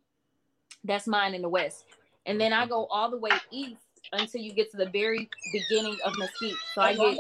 that's 0.84 1.08
mine 1.08 1.34
in 1.34 1.42
the 1.42 1.50
West. 1.50 1.86
And 2.26 2.40
then 2.40 2.54
I 2.54 2.66
go 2.66 2.86
all 2.86 3.10
the 3.10 3.18
way 3.18 3.32
east 3.52 3.82
until 4.14 4.42
you 4.42 4.54
get 4.54 4.72
to 4.72 4.78
the 4.78 4.90
very 4.90 5.30
beginning 5.52 5.98
of 6.06 6.14
Mesquite. 6.18 6.56
So 6.74 6.82
I 6.82 6.94
get 6.96 7.20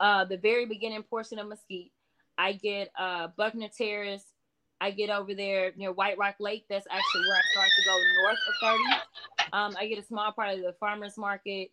uh, 0.00 0.24
the 0.24 0.36
very 0.36 0.66
beginning 0.66 1.02
portion 1.02 1.38
of 1.38 1.48
Mesquite. 1.48 1.92
I 2.38 2.52
get 2.52 2.90
uh, 2.98 3.28
Buckner 3.36 3.68
Terrace. 3.68 4.24
I 4.80 4.90
get 4.90 5.10
over 5.10 5.34
there 5.34 5.72
near 5.76 5.92
White 5.92 6.18
Rock 6.18 6.36
Lake. 6.38 6.64
That's 6.68 6.86
actually 6.90 7.22
where 7.22 7.36
I 7.36 7.42
start 7.52 7.68
to 7.78 7.84
go 7.84 7.98
north 8.22 8.38
of 8.48 8.54
30. 8.62 9.52
Um, 9.52 9.76
I 9.78 9.86
get 9.86 9.98
a 9.98 10.06
small 10.06 10.32
part 10.32 10.54
of 10.56 10.62
the 10.62 10.74
farmers 10.80 11.18
market. 11.18 11.70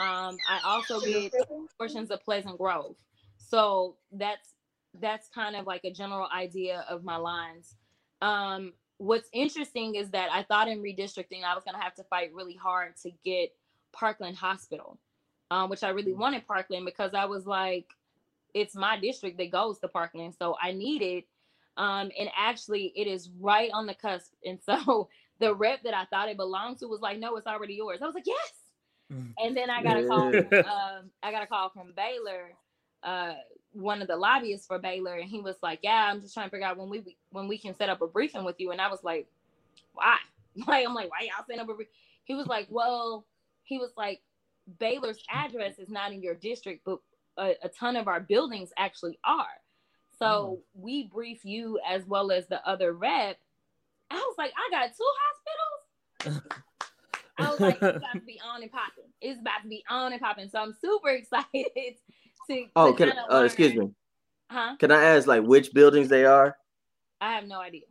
Um, 0.00 0.36
I 0.48 0.60
also 0.64 1.00
get 1.00 1.32
portions 1.78 2.10
of 2.10 2.22
Pleasant 2.24 2.58
Grove. 2.58 2.96
So 3.38 3.96
that's 4.12 4.54
that's 4.98 5.28
kind 5.28 5.56
of 5.56 5.66
like 5.66 5.84
a 5.84 5.92
general 5.92 6.28
idea 6.34 6.84
of 6.88 7.04
my 7.04 7.16
lines. 7.16 7.76
Um, 8.22 8.72
what's 8.98 9.28
interesting 9.32 9.94
is 9.96 10.10
that 10.10 10.30
I 10.32 10.42
thought 10.42 10.68
in 10.68 10.82
redistricting 10.82 11.44
I 11.44 11.54
was 11.54 11.64
gonna 11.64 11.82
have 11.82 11.94
to 11.96 12.04
fight 12.04 12.32
really 12.34 12.54
hard 12.54 12.96
to 13.02 13.10
get 13.24 13.54
Parkland 13.92 14.36
Hospital, 14.36 14.98
um, 15.50 15.68
which 15.68 15.82
I 15.82 15.90
really 15.90 16.14
wanted 16.14 16.46
Parkland 16.46 16.86
because 16.86 17.12
I 17.12 17.26
was 17.26 17.46
like, 17.46 17.86
it's 18.54 18.74
my 18.74 18.98
district 18.98 19.36
that 19.38 19.50
goes 19.50 19.78
to 19.80 19.88
Parkland, 19.88 20.34
so 20.38 20.56
I 20.62 20.72
need 20.72 21.02
it. 21.02 21.24
Um, 21.76 22.10
and 22.18 22.30
actually, 22.36 22.92
it 22.96 23.06
is 23.06 23.30
right 23.40 23.70
on 23.72 23.86
the 23.86 23.94
cusp. 23.94 24.32
And 24.44 24.58
so 24.64 25.08
the 25.38 25.54
rep 25.54 25.82
that 25.84 25.94
I 25.94 26.04
thought 26.06 26.28
it 26.28 26.36
belonged 26.36 26.78
to 26.78 26.86
was 26.86 27.00
like, 27.00 27.18
no, 27.18 27.36
it's 27.36 27.46
already 27.46 27.74
yours. 27.74 28.00
I 28.02 28.06
was 28.06 28.14
like, 28.14 28.26
yes. 28.26 28.52
Mm. 29.12 29.32
And 29.38 29.56
then 29.56 29.70
I 29.70 29.82
got 29.82 29.98
a 29.98 30.06
call. 30.06 30.34
Yeah. 30.34 30.42
From, 30.42 30.58
um, 30.58 31.10
I 31.22 31.30
got 31.30 31.42
a 31.42 31.46
call 31.46 31.70
from 31.70 31.92
Baylor, 31.94 32.54
uh, 33.02 33.34
one 33.72 34.02
of 34.02 34.08
the 34.08 34.16
lobbyists 34.16 34.66
for 34.66 34.78
Baylor, 34.78 35.14
and 35.14 35.28
he 35.28 35.40
was 35.40 35.56
like, 35.62 35.80
"Yeah, 35.82 36.10
I'm 36.10 36.20
just 36.20 36.34
trying 36.34 36.46
to 36.46 36.50
figure 36.50 36.66
out 36.66 36.76
when 36.76 36.88
we 36.88 37.16
when 37.30 37.46
we 37.46 37.58
can 37.58 37.76
set 37.76 37.88
up 37.88 38.02
a 38.02 38.06
briefing 38.06 38.44
with 38.44 38.56
you." 38.58 38.72
And 38.72 38.80
I 38.80 38.88
was 38.88 39.04
like, 39.04 39.26
"Why?" 39.92 40.16
Like 40.66 40.86
I'm 40.86 40.94
like, 40.94 41.10
"Why 41.10 41.20
y'all 41.20 41.44
setting 41.46 41.60
up 41.60 41.68
a?" 41.68 41.74
Brief-? 41.74 41.88
He 42.24 42.34
was 42.34 42.46
like, 42.46 42.66
"Well," 42.70 43.26
he 43.62 43.78
was 43.78 43.90
like, 43.96 44.22
"Baylor's 44.78 45.22
address 45.30 45.78
is 45.78 45.90
not 45.90 46.12
in 46.12 46.22
your 46.22 46.34
district, 46.34 46.82
but 46.84 46.98
a, 47.36 47.54
a 47.62 47.68
ton 47.68 47.94
of 47.94 48.08
our 48.08 48.20
buildings 48.20 48.72
actually 48.78 49.18
are. 49.22 49.60
So 50.18 50.60
we 50.74 51.08
brief 51.08 51.44
you 51.44 51.78
as 51.86 52.04
well 52.06 52.30
as 52.32 52.46
the 52.46 52.66
other 52.66 52.92
rep." 52.92 53.38
I 54.10 54.16
was 54.16 54.34
like, 54.38 54.52
"I 54.56 54.70
got 54.70 54.90
two 54.96 55.10
hospitals." 55.20 56.42
I 57.38 57.50
was 57.50 57.60
like, 57.60 57.76
it's 57.82 57.98
about 57.98 58.12
to 58.14 58.20
be 58.20 58.40
on 58.44 58.62
and 58.62 58.72
popping. 58.72 59.04
It's 59.20 59.40
about 59.40 59.62
to 59.62 59.68
be 59.68 59.84
on 59.90 60.12
and 60.12 60.20
popping. 60.22 60.48
So 60.48 60.58
I'm 60.58 60.72
super 60.72 61.08
excited 61.20 61.96
to. 62.48 62.66
Oh, 62.74 62.92
to 62.92 62.96
can 62.96 63.12
uh, 63.30 63.42
excuse 63.42 63.74
me? 63.74 63.90
Huh? 64.50 64.76
Can 64.78 64.90
I 64.90 65.02
ask 65.02 65.26
like 65.26 65.42
which 65.42 65.72
buildings 65.74 66.08
they 66.08 66.24
are? 66.24 66.56
I 67.20 67.32
have 67.34 67.46
no 67.46 67.60
idea. 67.60 67.82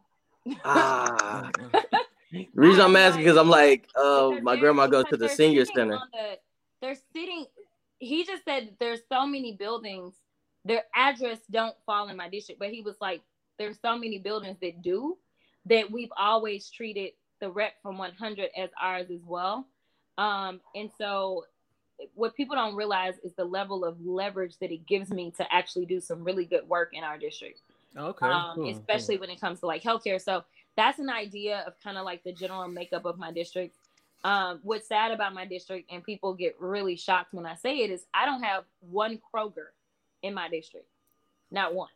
Ah, 0.64 1.50
the 2.32 2.46
reason 2.54 2.82
I'm 2.82 2.96
asking 2.96 3.24
because 3.24 3.38
I'm 3.38 3.50
like, 3.50 3.88
uh, 3.96 4.32
my 4.42 4.56
grandma 4.56 4.88
goes 4.88 5.06
to 5.10 5.18
the 5.18 5.30
senior 5.30 5.66
center. 5.66 6.00
the- 6.14 6.40
they're 6.82 6.98
sitting. 7.14 7.46
He 8.00 8.26
just 8.26 8.46
said 8.46 8.76
there's 8.80 9.00
so 9.12 9.26
many 9.26 9.54
buildings. 9.54 10.14
Their 10.66 10.84
address 10.96 11.40
don't 11.50 11.76
fall 11.86 12.10
in 12.10 12.18
my 12.18 12.30
district, 12.30 12.60
but 12.60 12.70
he 12.70 12.82
was 12.82 12.96
like, 13.00 13.22
there's 13.58 13.78
so 13.82 13.98
many 13.98 14.20
buildings 14.20 14.58
that 14.62 14.82
do 14.82 15.18
that 15.68 15.90
we've 15.90 16.12
always 16.18 16.70
treated 16.70 17.12
the 17.40 17.50
rep 17.50 17.74
from 17.82 17.98
100 17.98 18.50
as 18.58 18.70
ours 18.82 19.08
as 19.14 19.22
well. 19.26 19.68
Um, 20.18 20.60
and 20.76 20.90
so 20.98 21.46
what 22.14 22.36
people 22.36 22.56
don't 22.56 22.76
realize 22.76 23.16
is 23.24 23.34
the 23.36 23.46
level 23.46 23.86
of 23.86 24.04
leverage 24.06 24.58
that 24.60 24.72
it 24.72 24.86
gives 24.86 25.12
me 25.12 25.32
to 25.38 25.54
actually 25.54 25.86
do 25.86 26.02
some 26.02 26.24
really 26.24 26.46
good 26.46 26.68
work 26.68 26.90
in 26.94 27.04
our 27.04 27.18
district 27.18 27.62
Okay. 27.98 28.26
um, 28.26 28.56
cool, 28.56 28.70
especially 28.70 29.18
when 29.18 29.30
it 29.30 29.40
comes 29.40 29.60
to 29.62 29.66
like 29.66 29.82
healthcare. 29.82 30.22
So 30.22 30.44
that's 30.76 31.00
an 31.00 31.10
idea 31.10 31.64
of 31.66 31.74
kind 31.82 31.98
of 31.98 32.06
like 32.06 32.24
the 32.24 32.34
general 32.34 32.68
makeup 32.68 33.06
of 33.06 33.18
my 33.18 33.32
district. 33.32 33.76
Um, 34.24 34.60
what's 34.64 34.88
sad 34.88 35.12
about 35.12 35.34
my 35.34 35.46
district, 35.46 35.92
and 35.92 36.04
people 36.04 36.34
get 36.34 36.56
really 36.60 36.96
shocked 36.96 37.34
when 37.34 37.46
I 37.46 37.56
say 37.56 37.78
it, 37.80 37.92
is 37.92 38.06
I 38.14 38.26
don't 38.26 38.44
have 38.44 38.64
one 38.82 39.20
Kroger 39.34 39.68
in 40.26 40.34
my 40.34 40.50
district, 40.50 40.88
not 41.52 41.74
one. 41.74 41.90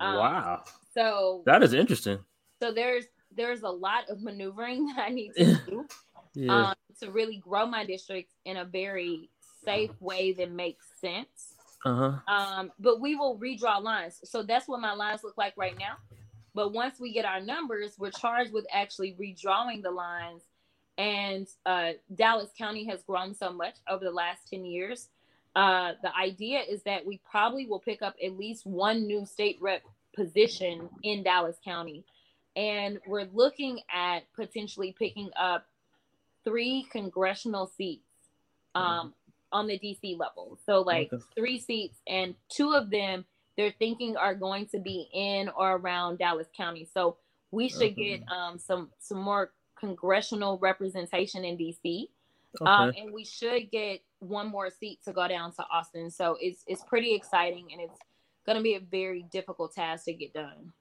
um, 0.00 0.14
wow. 0.16 0.62
So, 0.94 1.42
That 1.46 1.62
is 1.62 1.72
interesting. 1.74 2.18
so 2.60 2.72
there's 2.72 3.04
there's 3.34 3.62
a 3.62 3.68
lot 3.68 4.08
of 4.10 4.20
maneuvering 4.22 4.86
that 4.96 5.06
I 5.06 5.08
need 5.08 5.32
to 5.36 5.54
do 5.66 5.86
Yeah. 6.34 6.68
um, 6.68 6.74
to 7.00 7.10
really 7.10 7.36
grow 7.38 7.66
my 7.66 7.84
district 7.86 8.30
in 8.44 8.58
a 8.58 8.64
very 8.64 9.30
safe 9.64 9.90
way 10.00 10.32
that 10.32 10.50
makes 10.50 10.86
sense. 11.00 11.54
uh 11.84 11.94
huh. 12.28 12.32
Um, 12.32 12.72
but 12.78 13.00
we 13.00 13.14
will 13.16 13.38
redraw 13.38 13.82
lines. 13.82 14.20
So 14.24 14.42
that's 14.42 14.68
what 14.68 14.80
my 14.80 14.92
lines 14.92 15.24
look 15.24 15.36
like 15.38 15.54
right 15.56 15.76
now. 15.78 15.96
But 16.54 16.72
once 16.74 17.00
we 17.00 17.12
get 17.12 17.24
our 17.24 17.40
numbers, 17.40 17.94
we're 17.98 18.10
charged 18.10 18.52
with 18.52 18.66
actually 18.70 19.16
redrawing 19.18 19.82
the 19.82 19.90
lines. 19.90 20.42
And 20.98 21.46
uh, 21.64 21.92
Dallas 22.14 22.50
County 22.58 22.84
has 22.90 23.02
grown 23.02 23.34
so 23.34 23.50
much 23.50 23.76
over 23.88 24.04
the 24.04 24.10
last 24.10 24.50
10 24.50 24.66
years. 24.66 25.08
Uh, 25.54 25.92
the 26.02 26.14
idea 26.16 26.60
is 26.60 26.82
that 26.84 27.04
we 27.04 27.20
probably 27.30 27.66
will 27.66 27.80
pick 27.80 28.02
up 28.02 28.14
at 28.24 28.38
least 28.38 28.66
one 28.66 29.06
new 29.06 29.26
state 29.26 29.58
rep 29.60 29.82
position 30.14 30.88
in 31.02 31.22
Dallas 31.22 31.56
County. 31.64 32.04
And 32.56 32.98
we're 33.06 33.28
looking 33.32 33.80
at 33.92 34.20
potentially 34.34 34.94
picking 34.98 35.30
up 35.40 35.66
three 36.44 36.86
congressional 36.90 37.66
seats 37.66 38.04
um, 38.74 39.14
on 39.52 39.66
the 39.66 39.78
DC 39.78 40.18
level. 40.18 40.58
So, 40.66 40.80
like 40.80 41.10
Okay. 41.12 41.22
three 41.36 41.58
seats, 41.58 41.98
and 42.06 42.34
two 42.48 42.72
of 42.72 42.90
them 42.90 43.24
they're 43.56 43.74
thinking 43.78 44.16
are 44.16 44.34
going 44.34 44.66
to 44.66 44.78
be 44.78 45.08
in 45.12 45.50
or 45.50 45.76
around 45.76 46.18
Dallas 46.18 46.48
County. 46.56 46.88
So, 46.92 47.16
we 47.50 47.68
should 47.68 47.92
Okay. 47.92 48.18
get 48.18 48.22
um, 48.30 48.58
some 48.58 48.90
some 48.98 49.18
more 49.18 49.52
congressional 49.78 50.58
representation 50.58 51.44
in 51.44 51.56
DC, 51.56 52.08
Okay. 52.60 52.70
um, 52.70 52.92
and 52.96 53.12
we 53.12 53.24
should 53.24 53.70
get 53.70 54.00
one 54.22 54.48
more 54.48 54.70
seat 54.70 55.00
to 55.04 55.12
go 55.12 55.26
down 55.28 55.52
to 55.52 55.64
Austin. 55.70 56.10
So, 56.10 56.36
it's 56.40 56.64
it's 56.66 56.82
pretty 56.84 57.14
exciting, 57.14 57.68
and 57.72 57.80
it's 57.80 57.98
going 58.46 58.56
to 58.56 58.62
be 58.62 58.74
a 58.74 58.80
very 58.80 59.24
difficult 59.32 59.74
task 59.74 60.04
to 60.06 60.12
get 60.12 60.32
done. 60.32 60.72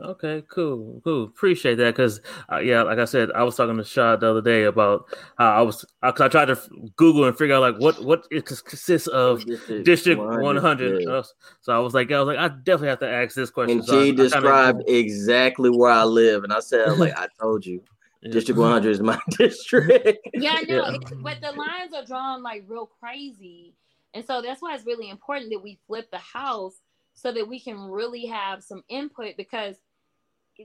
Okay, 0.00 0.42
cool, 0.50 1.00
cool. 1.04 1.22
Appreciate 1.22 1.76
that 1.76 1.94
because, 1.94 2.20
uh, 2.50 2.58
yeah, 2.58 2.82
like 2.82 2.98
I 2.98 3.04
said, 3.04 3.30
I 3.30 3.44
was 3.44 3.54
talking 3.54 3.76
to 3.76 3.84
Shad 3.84 4.18
the 4.18 4.28
other 4.30 4.42
day 4.42 4.64
about 4.64 5.04
how 5.38 5.52
I 5.52 5.62
was, 5.62 5.84
I, 6.02 6.10
'cause 6.10 6.22
I 6.22 6.28
tried 6.28 6.46
to 6.46 6.52
f- 6.54 6.68
Google 6.96 7.26
and 7.26 7.38
figure 7.38 7.54
out 7.54 7.60
like 7.60 7.76
what 7.76 8.02
what 8.02 8.26
it 8.32 8.44
consists 8.44 9.06
of 9.06 9.44
District 9.84 10.18
100. 10.20 11.06
Uh, 11.06 11.22
so 11.60 11.72
I 11.72 11.78
was 11.78 11.94
like, 11.94 12.10
I 12.10 12.18
was 12.18 12.26
like, 12.26 12.38
I 12.38 12.48
definitely 12.48 12.88
have 12.88 12.98
to 13.00 13.08
ask 13.08 13.36
this 13.36 13.50
question. 13.50 13.78
And 13.78 13.86
So 13.86 13.94
I- 13.96 14.00
I 14.00 14.02
she 14.02 14.10
kinda 14.10 14.22
described 14.24 14.82
exactly 14.88 15.70
where 15.70 15.92
I 15.92 16.02
live, 16.02 16.42
and 16.42 16.52
I 16.52 16.58
said, 16.58 16.98
like 16.98 17.16
I 17.16 17.28
told 17.40 17.64
you, 17.64 17.80
Yeah. 18.24 18.32
District 18.32 18.58
100 18.58 18.90
is 18.90 19.00
my 19.00 19.20
district. 19.30 20.28
Yeah, 20.32 20.56
I 20.56 20.62
know. 20.62 20.90
Yeah. 20.90 20.98
But 21.22 21.40
the 21.40 21.52
lines 21.52 21.92
are 21.94 22.04
drawn 22.04 22.42
like 22.42 22.64
real 22.66 22.90
crazy. 23.00 23.74
And 24.14 24.24
so 24.24 24.40
that's 24.40 24.62
why 24.62 24.74
it's 24.74 24.86
really 24.86 25.10
important 25.10 25.50
that 25.50 25.62
we 25.62 25.78
flip 25.86 26.10
the 26.10 26.18
house 26.18 26.74
so 27.14 27.32
that 27.32 27.48
we 27.48 27.60
can 27.60 27.78
really 27.90 28.26
have 28.26 28.62
some 28.62 28.82
input 28.88 29.36
because 29.36 29.76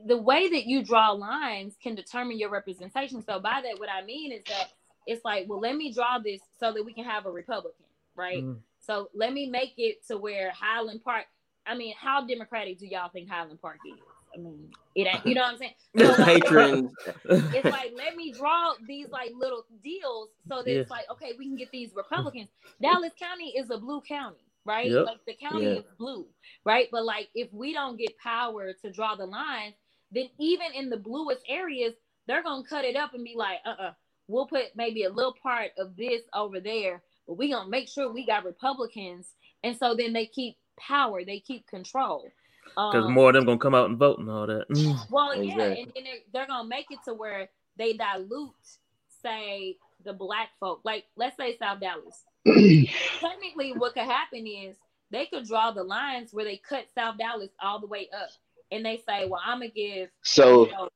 the 0.05 0.17
way 0.17 0.49
that 0.49 0.65
you 0.67 0.83
draw 0.83 1.11
lines 1.11 1.75
can 1.81 1.95
determine 1.95 2.37
your 2.37 2.49
representation. 2.49 3.23
So 3.23 3.39
by 3.39 3.61
that, 3.63 3.79
what 3.79 3.89
I 3.89 4.03
mean 4.03 4.31
is 4.31 4.43
that 4.47 4.69
it's 5.07 5.25
like, 5.25 5.47
well, 5.49 5.59
let 5.59 5.75
me 5.75 5.91
draw 5.91 6.19
this 6.19 6.41
so 6.59 6.71
that 6.71 6.83
we 6.83 6.93
can 6.93 7.05
have 7.05 7.25
a 7.25 7.31
Republican, 7.31 7.85
right? 8.15 8.43
Mhm. 8.43 8.59
So 8.79 9.09
let 9.13 9.33
me 9.33 9.47
make 9.49 9.73
it 9.77 10.05
to 10.07 10.17
where 10.17 10.51
Highland 10.51 11.03
Park. 11.03 11.25
I 11.65 11.75
mean, 11.75 11.95
how 11.97 12.25
democratic 12.25 12.79
do 12.79 12.87
y'all 12.87 13.09
think 13.09 13.29
Highland 13.29 13.61
Park 13.61 13.79
is? 13.85 13.99
I 14.47 14.51
mean, 14.51 14.71
it 14.95 15.07
ain't. 15.07 15.25
You 15.25 15.35
know 15.35 15.41
what 15.41 15.53
I'm 15.53 15.57
saying? 15.57 15.73
So, 15.97 16.11
It's 16.11 16.19
like, 16.19 16.43
patron. 16.43 16.91
it's 17.53 17.69
like 17.69 17.93
let 17.97 18.15
me 18.15 18.33
draw 18.33 18.73
these 18.87 19.07
like 19.11 19.31
little 19.37 19.65
deals 19.83 20.29
so 20.47 20.63
that 20.63 20.69
Yeah. 20.71 20.79
it's 20.81 20.89
like 20.91 21.05
okay 21.11 21.33
we 21.37 21.45
can 21.45 21.55
get 21.55 21.71
these 21.71 21.91
republicans 21.95 22.49
dallas 22.81 23.13
county 23.19 23.53
is 23.57 23.69
a 23.71 23.77
blue 23.77 24.01
county 24.01 24.45
right 24.65 24.89
Yep. 24.91 25.05
like 25.05 25.25
the 25.25 25.35
county 25.35 25.65
Yeah. 25.65 25.79
is 25.79 25.85
blue 25.97 26.27
right 26.65 26.87
but 26.91 27.05
like 27.05 27.29
if 27.35 27.51
we 27.53 27.73
don't 27.73 27.97
get 27.97 28.17
power 28.17 28.73
to 28.73 28.91
draw 28.91 29.15
the 29.15 29.25
lines 29.25 29.75
then 30.11 30.29
even 30.39 30.67
in 30.75 30.89
the 30.89 30.97
bluest 30.97 31.43
areas 31.47 31.93
they're 32.27 32.43
gonna 32.43 32.63
cut 32.67 32.85
it 32.85 32.95
up 32.95 33.13
and 33.13 33.23
be 33.23 33.35
like 33.35 33.59
uh-uh 33.65 33.93
we'll 34.27 34.47
put 34.47 34.65
maybe 34.75 35.03
a 35.03 35.09
little 35.11 35.35
part 35.41 35.71
of 35.79 35.95
this 35.97 36.21
over 36.33 36.59
there 36.59 37.01
but 37.27 37.35
we 37.37 37.51
gonna 37.51 37.69
make 37.69 37.89
sure 37.89 38.11
we 38.11 38.25
got 38.25 38.45
republicans 38.45 39.33
and 39.63 39.75
so 39.77 39.95
then 39.95 40.13
they 40.13 40.25
keep 40.27 40.55
power 40.79 41.25
they 41.25 41.39
keep 41.39 41.65
control 41.67 42.25
Because 42.69 43.05
Um, 43.05 43.13
more 43.13 43.29
of 43.29 43.33
them 43.35 43.45
gonna 43.45 43.57
come 43.57 43.75
out 43.75 43.89
and 43.89 43.97
vote 43.97 44.19
and 44.19 44.29
all 44.29 44.47
that. 44.47 44.69
Mm. 44.69 45.09
well, 45.09 45.35
yeah, 45.41 45.63
and, 45.63 45.91
and 45.95 46.05
they're, 46.05 46.19
they're 46.31 46.47
gonna 46.47 46.67
make 46.67 46.87
it 46.91 46.99
to 47.05 47.13
where 47.13 47.49
they 47.77 47.93
dilute, 47.93 48.53
say, 49.21 49.77
the 50.03 50.13
black 50.13 50.49
folk. 50.59 50.81
Like, 50.83 51.05
let's 51.15 51.37
say 51.37 51.57
South 51.57 51.79
Dallas. 51.79 52.23
Technically, 53.19 53.73
what 53.73 53.93
could 53.93 54.03
happen 54.03 54.47
is 54.47 54.75
they 55.11 55.25
could 55.25 55.45
draw 55.47 55.71
the 55.71 55.83
lines 55.83 56.33
where 56.33 56.45
they 56.45 56.57
cut 56.57 56.85
South 56.95 57.17
Dallas 57.17 57.49
all 57.61 57.79
the 57.79 57.87
way 57.87 58.09
up, 58.13 58.29
and 58.71 58.85
they 58.85 59.01
say, 59.05 59.27
"Well, 59.27 59.41
I'm 59.43 59.59
gonna 59.59 59.69
give 59.71 60.09
So 60.21 60.89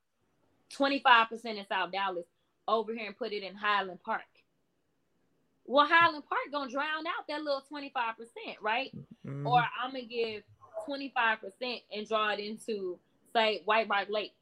25 0.69 1.29
percent 1.29 1.57
in 1.57 1.65
South 1.67 1.91
Dallas 1.91 2.25
over 2.67 2.93
here 2.93 3.07
and 3.07 3.17
put 3.17 3.33
it 3.33 3.43
in 3.43 3.55
Highland 3.55 4.01
Park." 4.03 4.21
Well, 5.65 5.87
Highland 5.87 6.25
Park 6.27 6.41
gonna 6.51 6.69
drown 6.69 7.07
out 7.07 7.27
that 7.27 7.41
little 7.41 7.61
25 7.61 8.17
percent, 8.17 8.57
right? 8.61 8.91
Mhm. 9.25 9.45
or 9.45 9.59
I'm 9.81 9.91
gonna 9.91 10.03
give 10.03 10.43
25% 10.87 11.81
and 11.93 12.07
draw 12.07 12.29
it 12.31 12.39
into 12.39 12.97
say 13.33 13.61
White 13.65 13.89
Rock 13.89 14.07
Lake. 14.09 14.33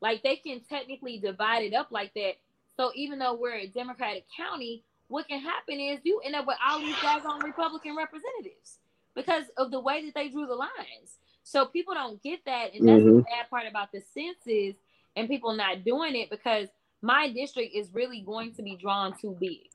Like 0.00 0.22
they 0.22 0.36
can 0.36 0.60
technically 0.60 1.18
divide 1.18 1.62
it 1.64 1.74
up 1.74 1.88
like 1.90 2.12
that. 2.14 2.34
So 2.76 2.92
even 2.94 3.18
though 3.18 3.34
we're 3.34 3.54
a 3.56 3.66
Democratic 3.66 4.26
county, 4.36 4.84
what 5.08 5.28
can 5.28 5.40
happen 5.40 5.80
is 5.80 6.00
you 6.04 6.20
end 6.24 6.34
up 6.34 6.46
with 6.46 6.56
all 6.66 6.80
these 6.80 6.96
daggone 6.96 7.42
Republican 7.42 7.96
representatives 7.96 8.78
because 9.14 9.44
of 9.56 9.70
the 9.70 9.80
way 9.80 10.04
that 10.04 10.14
they 10.14 10.28
drew 10.28 10.46
the 10.46 10.54
lines. 10.54 11.18
So 11.42 11.66
people 11.66 11.94
don't 11.94 12.22
get 12.22 12.44
that, 12.44 12.74
and 12.74 12.86
that's 12.86 13.04
the 13.04 13.10
Mhm. 13.12 13.24
bad 13.24 13.48
part 13.48 13.66
about 13.66 13.92
the 13.92 14.00
census 14.00 14.76
and 15.14 15.28
people 15.28 15.54
not 15.54 15.84
doing 15.84 16.14
it 16.16 16.28
because 16.28 16.68
my 17.02 17.28
district 17.30 17.74
is 17.74 17.94
really 17.94 18.20
going 18.20 18.52
to 18.54 18.62
be 18.62 18.76
drawn 18.76 19.16
too 19.16 19.36
big. 19.40 19.70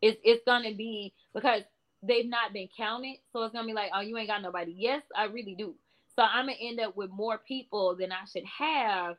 It's 0.00 0.20
it's 0.24 0.42
gonna 0.44 0.72
be 0.74 1.12
because 1.34 1.62
they've 2.02 2.28
not 2.28 2.52
been 2.52 2.68
counted. 2.76 3.16
So 3.32 3.42
it's 3.44 3.52
gonna 3.54 3.66
be 3.66 3.72
like, 3.74 3.90
oh, 3.94 4.00
you 4.00 4.16
ain't 4.16 4.28
got 4.28 4.42
nobody. 4.42 4.74
Yes, 4.76 5.02
I 5.16 5.24
really 5.24 5.54
do. 5.54 5.74
So 6.16 6.22
I'm 6.22 6.46
gonna 6.46 6.56
end 6.60 6.80
up 6.80 6.96
with 6.96 7.10
more 7.10 7.38
people 7.38 7.96
than 7.96 8.12
I 8.12 8.24
should 8.30 8.44
have, 8.44 9.16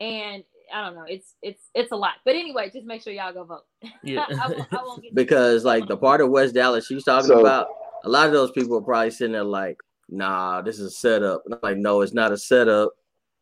and 0.00 0.44
I 0.72 0.84
don't 0.84 0.94
know. 0.94 1.04
It's 1.08 1.34
it's 1.42 1.62
it's 1.74 1.92
a 1.92 1.96
lot. 1.96 2.14
But 2.24 2.34
anyway, 2.34 2.70
just 2.72 2.86
make 2.86 3.02
sure 3.02 3.12
y'all 3.12 3.32
go 3.32 3.44
vote. 3.44 3.64
Yeah. 4.02 4.26
I, 4.28 4.48
won't, 4.48 4.72
I 4.72 4.76
won't 4.82 5.02
get 5.02 5.14
because 5.14 5.64
like 5.64 5.86
the 5.88 5.96
part 5.96 6.20
of 6.20 6.30
West 6.30 6.54
Dallas 6.54 6.86
she's 6.86 7.04
talking 7.04 7.28
So- 7.28 7.40
about, 7.40 7.68
a 8.04 8.08
lot 8.08 8.26
of 8.26 8.32
those 8.32 8.50
people 8.52 8.76
are 8.78 8.82
probably 8.82 9.10
sitting 9.10 9.32
there 9.32 9.44
like, 9.44 9.78
nah, 10.08 10.60
this 10.60 10.78
is 10.78 10.86
a 10.86 10.90
setup. 10.90 11.42
And 11.46 11.54
I'm 11.54 11.60
like, 11.62 11.76
no, 11.78 12.02
it's 12.02 12.12
not 12.14 12.32
a 12.32 12.36
setup. 12.36 12.92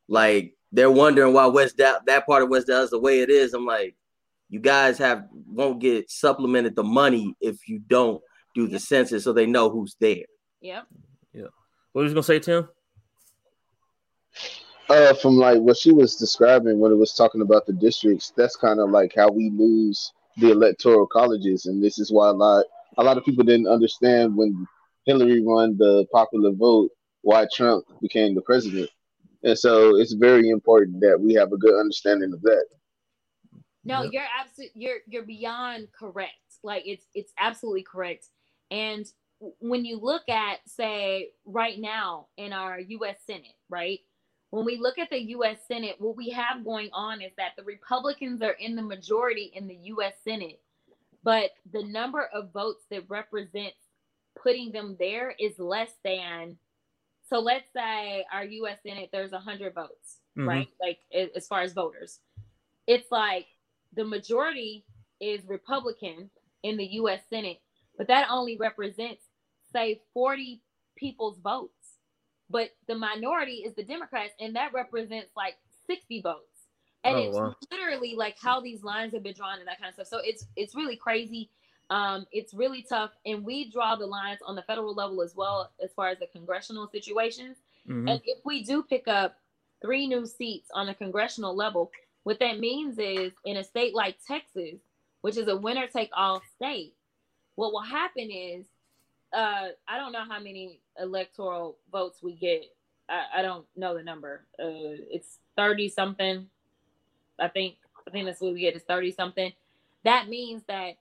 Like 0.09 0.55
they're 0.71 0.91
wondering 0.91 1.33
why 1.33 1.47
West 1.47 1.77
Dallas, 1.77 2.03
that 2.07 2.27
part 2.27 2.43
of 2.43 2.49
West 2.49 2.69
Dallas 2.69 2.91
the 2.91 2.99
way 2.99 3.21
it 3.21 3.31
is. 3.31 3.55
I'm 3.55 3.67
like, 3.67 3.97
you 4.49 4.61
guys 4.61 4.99
have 4.99 5.25
won't 5.47 5.81
get 5.81 6.11
supplemented 6.11 6.77
the 6.77 6.85
money 6.85 7.35
if 7.41 7.69
you 7.69 7.79
don't 7.79 8.23
do 8.55 8.67
the 8.67 8.73
Yep. 8.73 8.81
census 8.83 9.25
so 9.25 9.33
they 9.33 9.47
know 9.47 9.71
who's 9.71 9.97
there. 10.01 10.25
Yep. 10.61 10.87
Yeah. 11.33 11.43
What 11.93 12.03
was 12.03 12.11
you 12.11 12.15
gonna 12.15 12.23
say, 12.25 12.39
Tim? 12.39 12.69
uh, 14.89 15.15
from 15.15 15.37
like 15.37 15.59
what 15.61 15.77
she 15.77 15.93
was 15.93 16.17
describing 16.17 16.79
when 16.79 16.93
it 16.93 16.97
was 16.97 17.15
talking 17.15 17.41
about 17.41 17.67
the 17.67 17.73
districts, 17.73 18.33
that's 18.37 18.57
kind 18.57 18.79
of 18.81 18.91
like 18.91 19.13
how 19.17 19.31
we 19.31 19.51
lose 19.51 20.13
the 20.39 20.51
electoral 20.51 21.07
colleges, 21.07 21.67
and 21.67 21.83
this 21.83 21.99
is 21.99 22.11
why 22.13 22.29
a 22.29 22.33
lot 22.33 22.65
a 22.99 23.05
lot 23.05 23.17
of 23.17 23.25
people 23.25 23.45
didn't 23.45 23.69
understand 23.69 24.37
when 24.37 24.67
Hillary 25.05 25.43
won 25.43 25.77
the 25.79 26.07
popular 26.13 26.53
vote 26.53 26.91
why 27.23 27.47
Trump 27.55 27.85
became 28.01 28.35
the 28.35 28.43
president, 28.43 28.91
and 29.45 29.59
so 29.59 29.97
it's 29.97 30.13
very 30.15 30.51
important 30.51 31.01
that 31.01 31.19
we 31.19 31.33
have 31.35 31.53
a 31.53 31.57
good 31.59 31.79
understanding 31.79 32.33
of 32.33 32.43
that. 32.43 32.65
No, 33.85 34.03
Yep. 34.03 34.13
you're 34.13 34.29
absolutely 34.41 34.83
you're 34.83 34.99
you're 35.07 35.25
beyond 35.27 35.89
correct. 35.93 36.33
Like 36.63 36.83
it's 36.87 37.07
it's 37.15 37.33
absolutely 37.39 37.83
correct. 37.83 38.29
And 38.73 39.07
when 39.61 39.85
you 39.85 39.99
look 39.99 40.29
at 40.29 40.61
say 40.67 41.31
right 41.45 41.79
now 41.79 42.29
in 42.38 42.52
our 42.52 42.81
US 42.81 43.19
Senate, 43.26 43.55
right? 43.69 44.00
When 44.50 44.64
we 44.64 44.79
look 44.79 44.99
at 44.99 45.11
the 45.11 45.21
US 45.37 45.59
Senate, 45.69 45.97
what 45.99 46.17
we 46.17 46.31
have 46.31 46.64
going 46.64 46.88
on 46.93 47.21
is 47.21 47.33
that 47.37 47.52
the 47.57 47.64
Republicans 47.64 48.41
are 48.43 48.52
in 48.52 48.75
the 48.75 48.83
majority 48.83 49.52
in 49.55 49.67
the 49.69 49.75
US 49.75 50.14
Senate, 50.25 50.61
but 51.23 51.50
the 51.71 51.85
number 51.85 52.25
of 52.33 52.52
votes 52.52 52.85
that 52.91 53.09
represents 53.09 53.76
putting 54.43 54.73
them 54.73 54.97
there 54.99 55.35
is 55.38 55.59
less 55.59 55.93
than 56.02 56.57
so 57.29 57.38
let's 57.38 57.71
say 57.73 58.25
our 58.33 58.45
US 58.45 58.79
Senate 58.83 59.11
there's 59.12 59.33
100 59.33 59.75
votes, 59.75 60.21
Mhm. 60.37 60.47
right? 60.47 60.69
Like 60.81 60.99
as 61.37 61.47
far 61.47 61.61
as 61.61 61.73
voters. 61.73 62.21
It's 62.87 63.11
like 63.11 63.47
the 63.93 64.05
majority 64.05 64.85
is 65.21 65.47
Republican 65.47 66.31
in 66.62 66.76
the 66.76 66.87
US 67.00 67.21
Senate, 67.29 67.61
but 67.97 68.09
that 68.09 68.29
only 68.31 68.57
represents, 68.57 69.25
say, 69.73 70.03
40 70.15 70.63
people's 70.97 71.39
votes. 71.39 71.99
But 72.49 72.71
the 72.87 72.95
minority 72.95 73.65
is 73.65 73.75
the 73.75 73.85
Democrats, 73.85 74.35
and 74.41 74.57
that 74.57 74.73
represents 74.73 75.31
like 75.37 75.57
60 75.87 76.21
votes. 76.21 76.69
And 77.05 77.17
Oh, 77.17 77.19
it's 77.19 77.41
wow. 77.41 77.55
literally 77.71 78.15
like 78.15 78.37
how 78.39 78.61
these 78.61 78.83
lines 78.83 79.13
have 79.15 79.23
been 79.23 79.35
drawn 79.35 79.59
and 79.59 79.67
that 79.69 79.79
kind 79.79 79.89
of 79.89 79.95
stuff. 79.95 80.07
So 80.09 80.19
it's 80.19 80.47
it's 80.57 80.75
really 80.75 80.97
crazy. 80.97 81.51
Um, 81.91 82.27
it's 82.33 82.55
really 82.55 82.83
tough, 82.83 83.13
and 83.27 83.45
we 83.45 83.71
draw 83.71 83.97
the 83.97 84.07
lines 84.07 84.41
on 84.43 84.55
the 84.57 84.63
federal 84.63 84.95
level 84.95 85.21
as 85.23 85.35
well 85.35 85.73
as 85.83 85.93
far 85.93 86.09
as 86.09 86.19
the 86.19 86.27
congressional 86.27 86.89
situations. 86.89 87.59
Mhm. 87.85 88.07
And 88.07 88.21
if 88.25 88.39
we 88.45 88.63
do 88.65 88.83
pick 88.83 89.09
up 89.09 89.39
three 89.81 90.07
new 90.07 90.27
seats 90.27 90.71
on 90.73 90.87
the 90.87 90.95
congressional 90.95 91.55
level, 91.55 91.91
what 92.23 92.39
that 92.39 92.59
means 92.61 92.99
is 92.99 93.33
in 93.45 93.57
a 93.57 93.65
state 93.65 93.95
like 93.95 94.19
Texas, 94.25 94.81
which 95.23 95.37
is 95.37 95.49
a 95.49 95.57
winner 95.57 95.87
take 95.87 96.11
all 96.13 96.41
state, 96.41 96.95
what 97.57 97.73
will 97.73 97.83
happen 97.83 98.31
is 98.31 98.67
uh, 99.33 99.69
I 99.89 99.99
don't 99.99 100.13
know 100.13 100.25
how 100.29 100.39
many 100.41 100.81
electoral 101.01 101.77
votes 101.91 102.23
we 102.23 102.35
get. 102.35 102.65
I, 103.09 103.39
I 103.39 103.43
don't 103.43 103.65
know 103.77 103.97
the 103.97 104.03
number. 104.03 104.47
Uh, 104.59 104.97
it's 105.11 105.39
30 105.57 105.89
something. 105.89 106.47
I 107.41 107.49
think 107.49 107.77
I 108.07 108.11
think 108.11 108.27
that's 108.27 108.41
what 108.41 108.53
we 108.55 108.61
get 108.61 108.77
is 108.77 108.83
30 108.83 109.13
something. 109.13 109.53
That 110.05 110.29
means 110.29 110.63
that 110.69 110.97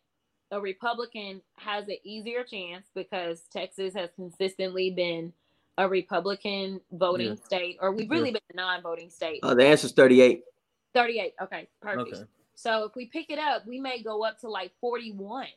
a 0.52 0.60
Republican 0.60 1.42
has 1.58 1.88
an 1.88 1.98
easier 2.04 2.44
chance 2.44 2.86
because 2.94 3.42
Texas 3.52 3.94
has 3.96 4.10
consistently 4.16 4.92
been 4.92 5.34
a 5.78 5.88
Republican 5.88 6.82
voting 6.92 7.28
Yeah. 7.30 7.44
state, 7.46 7.78
or 7.82 7.92
we've 7.92 8.10
really 8.10 8.32
been 8.32 8.42
a 8.54 8.56
non-voting 8.56 9.10
state. 9.10 9.40
Uh, 9.42 9.56
the 9.56 9.66
answer's 9.66 9.94
38. 9.94 10.44
38. 10.94 11.34
Okay, 11.42 11.68
perfect. 11.82 12.14
Okay. 12.14 12.24
So 12.54 12.84
if 12.84 12.96
we 12.96 13.06
pick 13.08 13.30
it 13.32 13.40
up, 13.40 13.66
we 13.66 13.80
may 13.80 14.04
go 14.04 14.24
up 14.24 14.40
to 14.42 14.50
like 14.50 14.72
41, 14.82 15.48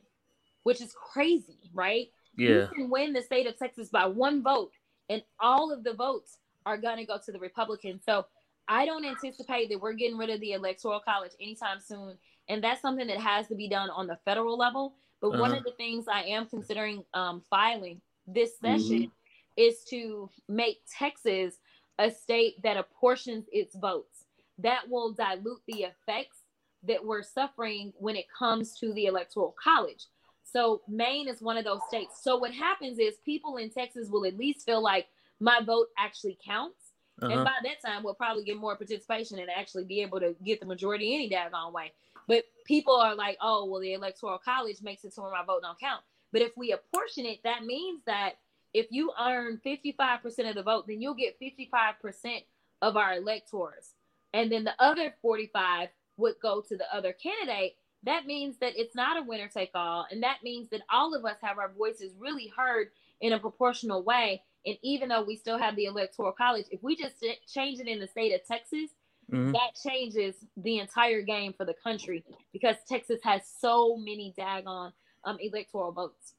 which 0.65 0.81
is 0.83 0.95
crazy, 0.95 1.71
right? 1.73 2.09
Yeah. 2.37 2.49
You 2.49 2.69
can 2.75 2.91
win 2.91 3.13
the 3.13 3.23
state 3.23 3.47
of 3.47 3.57
Texas 3.57 3.89
by 3.89 4.07
one 4.07 4.43
vote, 4.43 4.73
and 5.09 5.23
all 5.41 5.73
of 5.73 5.85
the 5.85 5.95
votes 5.95 6.39
are 6.67 6.77
going 6.77 6.97
to 6.97 7.05
go 7.05 7.19
to 7.25 7.33
the 7.33 7.39
Republicans. 7.39 8.03
So 8.05 8.27
I 8.67 8.85
don't 8.87 9.05
anticipate 9.05 9.69
that 9.71 9.81
we're 9.81 9.93
getting 9.93 10.17
rid 10.19 10.31
of 10.31 10.41
the 10.41 10.53
Electoral 10.53 11.01
College 11.01 11.33
anytime 11.41 11.79
soon. 11.81 12.17
And 12.49 12.65
that's 12.65 12.81
something 12.83 13.07
that 13.07 13.19
has 13.21 13.47
to 13.49 13.55
be 13.55 13.69
done 13.69 13.91
on 13.91 14.07
the 14.07 14.19
federal 14.25 14.59
level. 14.59 14.95
But 15.21 15.31
one 15.33 15.51
Uh-huh. 15.51 15.59
of 15.59 15.65
the 15.65 15.73
things 15.73 16.07
I 16.09 16.23
am 16.23 16.47
considering 16.47 17.05
um, 17.15 17.43
filing 17.49 18.01
this 18.27 18.53
Mm-hmm. 18.63 18.79
session 18.79 19.13
is 19.57 19.85
to 19.91 20.31
make 20.49 20.81
Texas 20.99 21.59
a 21.99 22.11
state 22.11 22.61
that 22.63 22.77
apportions 22.79 23.47
its 23.53 23.77
votes. 23.77 24.25
That 24.59 24.89
will 24.89 25.13
dilute 25.13 25.63
the 25.69 25.85
effects 25.85 26.39
that 26.85 27.05
we're 27.05 27.23
suffering 27.23 27.93
when 27.99 28.17
it 28.17 28.27
comes 28.37 28.79
to 28.79 28.93
the 28.95 29.07
Electoral 29.07 29.55
College. 29.63 30.07
So 30.55 30.83
Maine 30.87 31.27
is 31.27 31.43
one 31.43 31.57
of 31.57 31.65
those 31.65 31.81
states. 31.89 32.23
So 32.23 32.37
what 32.37 32.53
happens 32.53 33.01
is 33.01 33.17
people 33.25 33.57
in 33.57 33.71
Texas 33.71 34.09
will 34.09 34.25
at 34.25 34.37
least 34.39 34.65
feel 34.65 34.81
like 34.81 35.09
my 35.41 35.61
vote 35.61 35.89
actually 35.99 36.39
counts. 36.45 36.93
And 37.21 37.33
Uh-huh. 37.33 37.45
by 37.45 37.57
that 37.65 37.81
time, 37.85 38.05
we'll 38.05 38.15
probably 38.15 38.45
get 38.45 38.57
more 38.57 38.77
participation 38.77 39.41
and 39.41 39.51
actually 39.51 39.85
be 39.85 40.01
able 40.01 40.21
to 40.21 40.37
get 40.45 40.61
the 40.61 40.67
majority 40.67 41.13
any 41.13 41.29
daggone 41.29 41.73
way. 41.73 41.93
But 42.29 42.45
people 42.65 42.95
are 42.95 43.17
like, 43.17 43.37
oh, 43.41 43.65
well, 43.65 43.81
the 43.81 43.95
electoral 43.95 44.39
college 44.39 44.81
makes 44.81 45.05
it 45.05 45.13
so 45.13 45.23
my 45.23 45.45
vote 45.45 45.63
don't 45.63 45.79
count. 45.79 46.03
But 46.33 46.43
if 46.43 46.57
we 46.57 46.71
apportion 46.73 47.27
it, 47.27 47.43
that 47.43 47.65
means 47.65 48.03
that 48.07 48.35
if 48.73 48.87
you 48.91 49.13
earn 49.21 49.61
55% 49.65 50.49
of 50.49 50.55
the 50.55 50.63
vote, 50.63 50.87
then 50.87 51.01
you'll 51.01 51.15
get 51.15 51.39
55% 51.41 52.45
of 52.81 52.97
our 52.97 53.15
electors. 53.15 53.95
And 54.33 54.51
then 54.53 54.63
the 54.65 54.75
other 54.79 55.15
45 55.21 55.89
would 56.17 56.35
go 56.41 56.61
to 56.61 56.77
the 56.77 56.93
other 56.95 57.13
candidate. 57.13 57.77
That 58.05 58.27
means 58.27 58.57
that 58.59 58.73
it's 58.77 58.95
not 58.95 59.19
a 59.19 59.23
winner 59.23 59.49
take 59.49 59.71
all. 59.75 60.07
And 60.11 60.23
that 60.23 60.39
means 60.43 60.69
that 60.71 60.83
all 60.93 61.15
of 61.15 61.25
us 61.25 61.37
have 61.43 61.59
our 61.59 61.73
voices 61.73 62.13
really 62.19 62.53
heard 62.57 62.89
in 63.21 63.33
a 63.33 63.39
proportional 63.39 64.03
way. 64.03 64.43
And 64.67 64.77
even 64.83 65.09
though 65.09 65.23
we 65.23 65.37
still 65.37 65.59
have 65.59 65.77
the 65.77 65.87
electoral 65.87 66.33
college, 66.33 66.67
if 66.71 66.83
we 66.83 66.97
just 66.97 67.25
change 67.47 67.81
it 67.81 67.89
in 67.89 68.01
the 68.01 68.07
state 68.07 68.35
of 68.35 68.47
Texas, 68.47 68.91
Mhm. 69.31 69.53
that 69.53 69.71
changes 69.83 70.45
the 70.59 70.79
entire 70.79 71.23
game 71.23 71.55
for 71.55 71.65
the 71.65 71.73
country 71.75 72.23
because 72.53 72.77
Texas 72.87 73.21
has 73.23 73.47
so 73.47 73.97
many 73.97 74.35
daggone 74.37 74.93
um, 75.25 75.39
electoral 75.41 75.93
votes. 75.93 76.35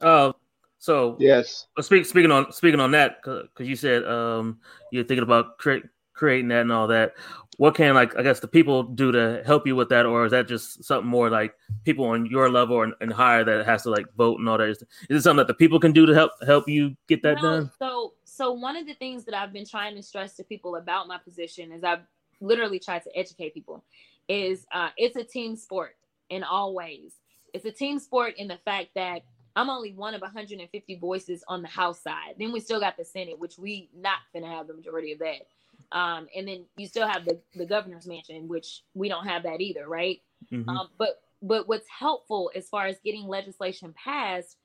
Uh, 0.00 0.32
so 0.78 1.16
Yes. 1.18 1.66
uh, 1.78 1.82
speak, 1.82 2.04
speaking 2.04 2.30
on 2.30 2.52
speaking 2.52 2.80
on 2.80 2.90
that, 2.90 3.22
because 3.22 3.66
you 3.66 3.76
said 3.76 4.04
um, 4.04 4.60
you're 4.90 5.04
thinking 5.04 5.22
about 5.22 5.56
create, 5.56 5.84
creating 6.12 6.48
that 6.48 6.60
and 6.62 6.72
all 6.72 6.86
that. 6.86 7.14
What 7.58 7.74
can 7.74 7.94
like 7.94 8.16
I 8.16 8.22
guess 8.22 8.40
the 8.40 8.48
people 8.48 8.84
do 8.84 9.12
to 9.12 9.42
help 9.44 9.66
you 9.66 9.74
with 9.76 9.88
that, 9.90 10.06
or 10.06 10.24
is 10.24 10.30
that 10.30 10.48
just 10.48 10.84
something 10.84 11.08
more 11.08 11.28
like 11.28 11.54
people 11.84 12.04
on 12.06 12.24
your 12.26 12.50
level 12.50 12.82
and, 12.82 12.94
and 13.00 13.12
higher 13.12 13.44
that 13.44 13.66
has 13.66 13.82
to 13.82 13.90
like 13.90 14.06
vote 14.16 14.38
and 14.38 14.48
all 14.48 14.58
that? 14.58 14.68
Is, 14.68 14.82
is 15.10 15.20
it 15.20 15.22
something 15.22 15.38
that 15.38 15.48
the 15.48 15.54
people 15.54 15.80
can 15.80 15.92
do 15.92 16.06
to 16.06 16.14
help 16.14 16.30
help 16.46 16.68
you 16.68 16.96
get 17.08 17.22
that 17.24 17.36
No, 17.36 17.42
done? 17.42 17.70
So, 17.78 18.14
so 18.24 18.52
one 18.52 18.76
of 18.76 18.86
the 18.86 18.94
things 18.94 19.24
that 19.24 19.34
I've 19.34 19.52
been 19.52 19.66
trying 19.66 19.96
to 19.96 20.02
stress 20.02 20.34
to 20.36 20.44
people 20.44 20.76
about 20.76 21.08
my 21.08 21.18
position 21.18 21.72
is 21.72 21.82
I've 21.82 22.02
literally 22.40 22.78
tried 22.78 23.02
to 23.02 23.18
educate 23.18 23.54
people 23.54 23.84
is 24.28 24.64
uh, 24.72 24.90
it's 24.96 25.16
a 25.16 25.24
team 25.24 25.56
sport 25.56 25.96
in 26.30 26.44
all 26.44 26.74
ways. 26.74 27.14
It's 27.54 27.64
a 27.64 27.72
team 27.72 27.98
sport 27.98 28.34
in 28.36 28.46
the 28.46 28.58
fact 28.64 28.90
that 28.94 29.22
I'm 29.56 29.70
only 29.70 29.92
one 29.92 30.14
of 30.14 30.20
150 30.20 30.94
voices 31.00 31.42
on 31.48 31.62
the 31.62 31.68
House 31.68 32.00
side. 32.00 32.34
Then 32.38 32.52
we 32.52 32.60
still 32.60 32.78
got 32.78 32.96
the 32.96 33.04
Senate, 33.04 33.38
which 33.38 33.58
we 33.58 33.90
not 33.92 34.18
gonna 34.32 34.46
have 34.46 34.68
the 34.68 34.74
majority 34.74 35.12
of 35.12 35.18
that. 35.18 35.48
Um, 35.92 36.28
and 36.36 36.46
then 36.46 36.66
you 36.76 36.86
still 36.86 37.08
have 37.08 37.24
the, 37.24 37.40
the 37.54 37.64
governor's 37.64 38.06
mansion, 38.06 38.46
which 38.48 38.82
we 38.94 39.08
don't 39.08 39.26
have 39.26 39.44
that 39.44 39.60
either, 39.60 39.88
right? 39.88 40.20
Mhm. 40.52 40.68
Um, 40.68 40.88
but 40.98 41.20
but 41.40 41.68
what's 41.68 41.88
helpful 41.88 42.50
as 42.54 42.68
far 42.68 42.86
as 42.86 42.98
getting 43.04 43.26
legislation 43.26 43.94
passed 43.94 44.56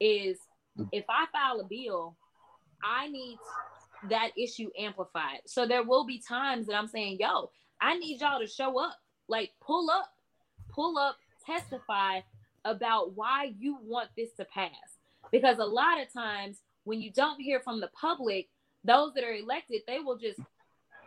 is 0.00 0.38
if 0.90 1.04
I 1.08 1.26
file 1.30 1.60
a 1.60 1.64
bill, 1.64 2.16
I 2.82 3.08
need 3.08 3.38
that 4.08 4.30
issue 4.36 4.70
amplified. 4.78 5.40
So 5.46 5.66
there 5.66 5.82
will 5.82 6.04
be 6.04 6.18
times 6.18 6.66
that 6.66 6.74
I'm 6.74 6.88
saying, 6.88 7.18
yo, 7.20 7.50
I 7.80 7.98
need 7.98 8.20
y'all 8.20 8.40
to 8.40 8.46
show 8.46 8.78
up, 8.80 8.96
like 9.28 9.52
pull 9.60 9.90
up, 9.90 10.08
pull 10.70 10.98
up, 10.98 11.16
testify 11.44 12.20
about 12.64 13.14
why 13.14 13.52
you 13.58 13.78
want 13.82 14.08
this 14.16 14.32
to 14.38 14.44
pass. 14.46 14.70
Because 15.30 15.58
a 15.58 15.64
lot 15.64 16.00
of 16.00 16.12
times 16.12 16.62
when 16.84 17.00
you 17.00 17.12
don't 17.12 17.40
hear 17.40 17.60
from 17.60 17.80
the 17.80 17.88
public, 17.88 18.48
those 18.84 19.14
that 19.14 19.24
are 19.24 19.34
elected, 19.34 19.82
they 19.86 20.00
will 20.00 20.16
just 20.16 20.40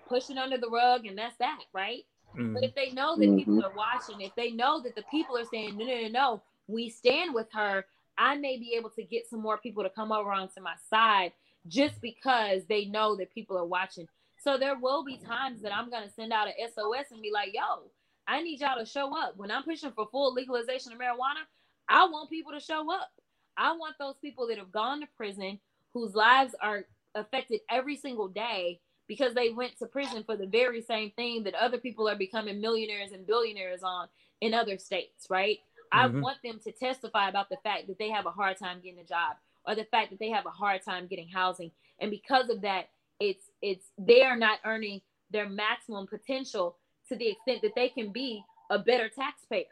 push 0.07 0.29
it 0.29 0.37
under 0.37 0.57
the 0.57 0.69
rug 0.69 1.05
and 1.05 1.17
that's 1.17 1.37
that, 1.37 1.63
right? 1.73 2.05
Mhm. 2.35 2.53
But 2.53 2.63
if 2.63 2.75
they 2.75 2.91
know 2.91 3.15
that 3.15 3.37
people 3.37 3.63
are 3.63 3.75
watching, 3.75 4.21
if 4.21 4.35
they 4.35 4.51
know 4.51 4.81
that 4.81 4.95
the 4.95 5.03
people 5.03 5.37
are 5.37 5.45
saying, 5.45 5.77
no, 5.77 5.85
no, 5.85 6.01
no, 6.01 6.07
no, 6.07 6.41
we 6.67 6.89
stand 6.89 7.33
with 7.33 7.51
her, 7.53 7.85
I 8.17 8.35
may 8.37 8.57
be 8.57 8.73
able 8.73 8.89
to 8.91 9.03
get 9.03 9.27
some 9.27 9.41
more 9.41 9.57
people 9.57 9.83
to 9.83 9.89
come 9.89 10.11
over 10.11 10.31
onto 10.31 10.61
my 10.61 10.75
side 10.89 11.33
just 11.67 12.01
because 12.01 12.65
they 12.65 12.85
know 12.85 13.15
that 13.15 13.33
people 13.33 13.57
are 13.57 13.65
watching. 13.65 14.07
So 14.37 14.57
there 14.57 14.77
will 14.77 15.03
be 15.03 15.17
times 15.17 15.61
that 15.61 15.75
I'm 15.75 15.89
going 15.89 16.03
to 16.03 16.09
send 16.13 16.31
out 16.31 16.47
an 16.47 16.53
SOS 16.73 17.11
and 17.11 17.21
be 17.21 17.31
like, 17.31 17.53
yo, 17.53 17.89
I 18.27 18.41
need 18.41 18.59
y'all 18.59 18.77
to 18.77 18.85
show 18.85 19.17
up. 19.17 19.37
When 19.37 19.51
I'm 19.51 19.63
pushing 19.63 19.91
for 19.91 20.07
full 20.11 20.33
legalization 20.33 20.91
of 20.91 20.99
marijuana, 20.99 21.45
I 21.89 22.05
want 22.07 22.29
people 22.29 22.51
to 22.53 22.59
show 22.59 22.91
up. 22.91 23.11
I 23.57 23.75
want 23.75 23.95
those 23.97 24.17
people 24.17 24.47
that 24.47 24.57
have 24.57 24.71
gone 24.71 25.01
to 25.01 25.07
prison, 25.15 25.59
whose 25.93 26.13
lives 26.13 26.55
are 26.61 26.85
affected 27.15 27.61
every 27.69 27.95
single 27.95 28.27
day 28.27 28.79
because 29.07 29.33
they 29.33 29.49
went 29.49 29.77
to 29.79 29.85
prison 29.85 30.23
for 30.23 30.35
the 30.35 30.47
very 30.47 30.81
same 30.81 31.11
thing 31.11 31.43
that 31.43 31.55
other 31.55 31.77
people 31.77 32.07
are 32.07 32.15
becoming 32.15 32.61
millionaires 32.61 33.11
and 33.11 33.27
billionaires 33.27 33.83
on 33.83 34.07
in 34.41 34.53
other 34.53 34.77
states, 34.77 35.27
right? 35.29 35.59
I 35.91 36.07
Mhm. 36.07 36.21
want 36.21 36.37
them 36.43 36.59
to 36.63 36.71
testify 36.71 37.29
about 37.29 37.49
the 37.49 37.57
fact 37.57 37.87
that 37.87 37.97
they 37.99 38.09
have 38.09 38.25
a 38.25 38.31
hard 38.31 38.57
time 38.57 38.81
getting 38.81 38.99
a 38.99 39.03
job 39.03 39.37
or 39.65 39.75
the 39.75 39.85
fact 39.85 40.09
that 40.11 40.19
they 40.19 40.29
have 40.29 40.45
a 40.45 40.51
hard 40.51 40.81
time 40.83 41.07
getting 41.07 41.27
housing. 41.29 41.71
And 41.99 42.11
because 42.11 42.49
of 42.49 42.61
that, 42.61 42.89
it's 43.19 43.49
it's 43.61 43.91
they 43.97 44.23
are 44.23 44.35
not 44.35 44.59
earning 44.65 45.01
their 45.31 45.47
maximum 45.47 46.07
potential 46.07 46.77
to 47.07 47.15
the 47.15 47.29
extent 47.29 47.61
that 47.61 47.75
they 47.75 47.89
can 47.89 48.11
be 48.11 48.43
a 48.69 48.79
better 48.79 49.09
taxpayer, 49.09 49.65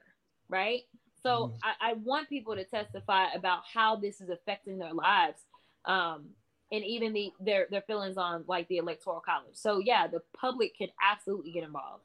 right? 0.50 0.84
So 1.22 1.52
Mhm. 1.52 1.60
I, 1.64 1.92
I 1.92 1.94
want 1.94 2.30
people 2.30 2.56
to 2.56 2.64
testify 2.64 3.32
about 3.34 3.64
how 3.72 3.96
this 3.96 4.22
is 4.22 4.30
affecting 4.30 4.78
their 4.78 4.94
lives. 4.94 5.42
Um, 5.86 6.30
and 6.74 6.84
even 6.84 7.14
the 7.14 7.32
their 7.40 7.68
their 7.70 7.84
feelings 7.84 8.18
on 8.18 8.44
like 8.48 8.68
the 8.68 8.78
electoral 8.78 9.22
college. 9.22 9.54
So 9.54 9.80
yeah, 9.80 10.08
the 10.08 10.22
public 10.36 10.76
can 10.76 10.90
absolutely 11.02 11.52
get 11.52 11.64
involved. 11.64 12.04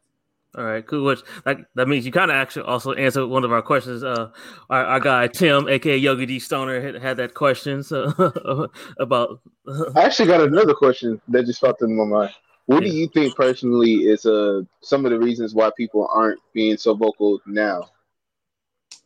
All 0.56 0.64
right, 0.64 0.86
cool. 0.86 1.04
Which 1.04 1.22
like 1.44 1.60
that 1.74 1.88
means 1.88 2.06
you 2.06 2.12
kind 2.12 2.30
of 2.30 2.36
actually 2.36 2.66
also 2.66 2.92
answered 2.92 3.26
one 3.26 3.44
of 3.44 3.52
our 3.52 3.62
questions. 3.62 4.04
Uh, 4.04 4.30
our, 4.70 4.84
our 4.84 5.00
guy 5.00 5.26
Tim, 5.26 5.68
aka 5.68 5.96
Yogi 5.96 6.26
D 6.26 6.38
Stoner, 6.38 6.80
had, 6.80 6.94
had 6.96 7.16
that 7.16 7.34
question 7.34 7.82
so 7.82 8.68
about. 8.98 9.40
I 9.96 10.04
actually 10.04 10.28
got 10.28 10.42
another 10.42 10.74
question 10.74 11.20
that 11.28 11.46
just 11.46 11.60
popped 11.60 11.82
in 11.82 11.96
my 11.96 12.04
mind. 12.04 12.30
What 12.66 12.82
do 12.82 12.90
you 12.90 13.08
think 13.08 13.34
personally 13.34 13.94
is 13.94 14.26
uh 14.26 14.60
some 14.82 15.06
of 15.06 15.10
the 15.10 15.18
reasons 15.18 15.54
why 15.54 15.70
people 15.76 16.06
aren't 16.12 16.40
being 16.52 16.76
so 16.76 16.94
vocal 16.94 17.40
now? 17.46 17.88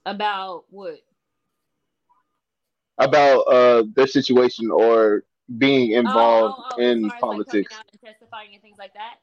About 0.05 0.65
what? 0.71 0.99
About 2.99 3.41
uh 3.43 3.85
their 3.95 4.09
situation 4.09 4.71
or 4.73 5.25
being 5.59 5.93
involved 5.93 6.55
Oh, 6.59 6.65
oh, 6.71 6.77
oh, 6.79 6.83
in 6.83 7.05
as 7.05 7.11
far 7.11 7.17
as, 7.17 7.21
like, 7.21 7.21
politics. 7.21 7.75
out 7.79 7.85
and 7.93 8.01
testifying 8.01 8.49
and 8.55 8.63
things 8.63 8.77
like 8.79 8.93
that. 8.95 9.17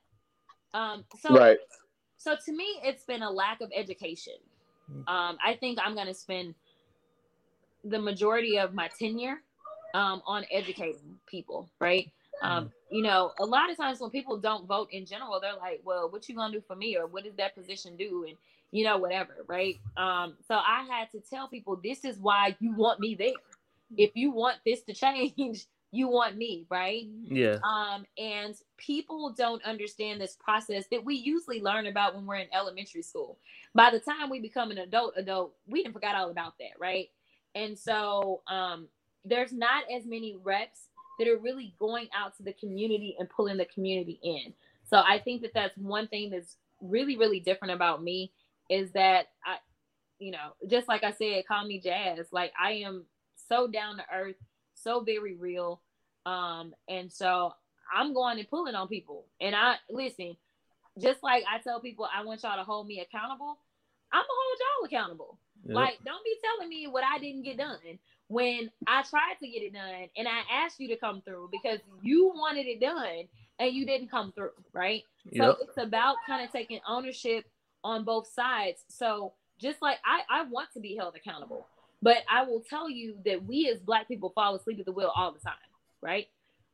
Um, 0.77 1.03
so 1.19 1.35
Right. 1.35 1.57
So 2.17 2.35
to 2.45 2.51
me, 2.51 2.65
it's 2.83 3.05
been 3.05 3.21
a 3.23 3.31
lack 3.31 3.61
of 3.61 3.71
education. 3.75 4.33
Um, 5.07 5.37
I 5.43 5.55
think 5.59 5.79
I'm 5.81 5.95
going 5.95 6.07
to 6.07 6.13
spend 6.13 6.55
the 7.83 7.99
majority 7.99 8.57
of 8.59 8.73
my 8.73 8.89
tenure 8.99 9.41
um, 9.93 10.21
on 10.25 10.45
educating 10.51 11.17
people, 11.27 11.69
right? 11.79 12.11
Um, 12.41 12.71
you 12.89 13.03
know, 13.03 13.31
a 13.39 13.45
lot 13.45 13.69
of 13.69 13.77
times 13.77 13.99
when 13.99 14.09
people 14.09 14.37
don't 14.37 14.65
vote 14.67 14.89
in 14.91 15.05
general, 15.05 15.39
they're 15.39 15.55
like, 15.55 15.81
"Well, 15.83 16.09
what 16.09 16.27
you 16.29 16.35
gonna 16.35 16.53
do 16.53 16.61
for 16.61 16.75
me?" 16.75 16.95
or 16.97 17.05
"What 17.05 17.23
does 17.23 17.35
that 17.35 17.53
position 17.55 17.95
do?" 17.97 18.25
and 18.27 18.37
you 18.71 18.83
know, 18.85 18.97
whatever, 18.97 19.43
right? 19.47 19.79
Um, 19.97 20.35
so 20.47 20.55
I 20.55 20.85
had 20.89 21.11
to 21.11 21.19
tell 21.19 21.47
people, 21.47 21.75
"This 21.83 22.05
is 22.05 22.17
why 22.19 22.55
you 22.59 22.73
want 22.75 22.99
me 22.99 23.15
there. 23.15 23.33
If 23.97 24.11
you 24.15 24.31
want 24.31 24.57
this 24.65 24.81
to 24.83 24.93
change, 24.93 25.65
you 25.91 26.07
want 26.07 26.37
me, 26.37 26.65
right?" 26.69 27.07
Yeah, 27.23 27.59
um, 27.63 28.05
and 28.17 28.55
people 28.77 29.33
don't 29.37 29.63
understand 29.63 30.21
this 30.21 30.35
process 30.35 30.85
that 30.91 31.03
we 31.03 31.15
usually 31.15 31.61
learn 31.61 31.87
about 31.87 32.15
when 32.15 32.25
we're 32.25 32.35
in 32.35 32.47
elementary 32.53 33.01
school. 33.01 33.39
By 33.73 33.91
the 33.91 33.99
time 33.99 34.29
we 34.29 34.39
become 34.39 34.71
an 34.71 34.79
adult, 34.79 35.13
adult, 35.17 35.55
we 35.67 35.81
didn't 35.81 35.93
forgot 35.93 36.15
all 36.15 36.29
about 36.29 36.57
that, 36.59 36.79
right? 36.79 37.09
And 37.55 37.77
so 37.77 38.41
um, 38.47 38.87
there's 39.25 39.53
not 39.53 39.83
as 39.91 40.05
many 40.05 40.37
reps 40.41 40.87
that 41.19 41.27
are 41.27 41.37
really 41.37 41.75
going 41.79 42.07
out 42.15 42.35
to 42.37 42.43
the 42.43 42.53
community 42.53 43.15
and 43.19 43.29
pulling 43.29 43.57
the 43.57 43.65
community 43.65 44.19
in. 44.23 44.53
So 44.89 44.97
I 44.97 45.19
think 45.19 45.41
that 45.41 45.51
that's 45.53 45.77
one 45.77 46.07
thing 46.07 46.29
that's 46.29 46.55
really, 46.81 47.17
really 47.17 47.39
different 47.39 47.73
about 47.73 48.01
me 48.01 48.31
is 48.69 48.91
that 48.91 49.27
I, 49.45 49.57
you 50.19 50.31
know, 50.31 50.53
just 50.67 50.87
like 50.87 51.03
I 51.03 51.11
said, 51.11 51.45
call 51.47 51.65
me 51.65 51.79
Jazz. 51.79 52.27
Like 52.31 52.53
I 52.59 52.71
am 52.71 53.05
so 53.49 53.67
down 53.67 53.97
to 53.97 54.03
earth, 54.13 54.35
so 54.83 55.01
very 55.01 55.35
real. 55.35 55.81
Um, 56.25 56.73
and 56.87 57.11
so 57.11 57.53
I'm 57.93 58.13
going 58.13 58.39
and 58.39 58.49
pulling 58.49 58.75
on 58.75 58.87
people. 58.87 59.25
And 59.41 59.55
I 59.55 59.75
listen, 59.89 60.35
just 60.99 61.23
like 61.23 61.43
I 61.51 61.59
tell 61.59 61.79
people 61.79 62.07
I 62.13 62.23
want 62.23 62.43
y'all 62.43 62.57
to 62.57 62.63
hold 62.63 62.87
me 62.87 62.99
accountable, 62.99 63.57
I'm 64.11 64.21
gonna 64.21 64.27
hold 64.27 64.59
y'all 64.59 64.85
accountable. 64.85 65.37
Yep. 65.65 65.75
Like, 65.75 65.99
don't 66.05 66.23
be 66.23 66.35
telling 66.43 66.69
me 66.69 66.87
what 66.87 67.03
I 67.03 67.19
didn't 67.19 67.43
get 67.43 67.57
done 67.57 67.99
when 68.29 68.69
I 68.87 69.03
tried 69.03 69.35
to 69.41 69.47
get 69.47 69.63
it 69.63 69.73
done 69.73 70.07
and 70.15 70.27
I 70.27 70.63
asked 70.63 70.79
you 70.79 70.87
to 70.89 70.95
come 70.95 71.21
through 71.21 71.49
because 71.51 71.79
you 72.01 72.31
wanted 72.35 72.67
it 72.67 72.79
done 72.79 73.27
and 73.59 73.73
you 73.73 73.85
didn't 73.85 74.09
come 74.09 74.31
through, 74.31 74.51
right? 74.71 75.03
So 75.35 75.57
it's 75.61 75.77
about 75.77 76.15
kind 76.27 76.45
of 76.45 76.51
taking 76.51 76.79
ownership 76.87 77.45
on 77.83 78.03
both 78.05 78.27
sides. 78.27 78.83
So 78.87 79.33
just 79.59 79.81
like 79.81 79.97
I, 80.05 80.41
I 80.41 80.43
want 80.43 80.69
to 80.73 80.79
be 80.79 80.95
held 80.95 81.15
accountable, 81.15 81.67
but 82.01 82.17
I 82.29 82.43
will 82.43 82.61
tell 82.61 82.89
you 82.89 83.15
that 83.25 83.45
we 83.45 83.69
as 83.69 83.79
black 83.79 84.07
people 84.07 84.31
fall 84.33 84.55
asleep 84.55 84.79
at 84.79 84.85
the 84.85 84.91
wheel 84.91 85.11
all 85.15 85.31
the 85.31 85.39
time, 85.39 85.53
right? 86.01 86.27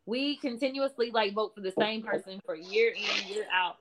We 0.05 0.37
continuously 0.37 1.11
like 1.11 1.33
vote 1.33 1.53
for 1.55 1.61
the 1.61 1.73
same 1.77 2.03
person 2.03 2.39
for 2.45 2.55
year 2.55 2.91
in, 2.91 3.33
year 3.33 3.45
out, 3.51 3.77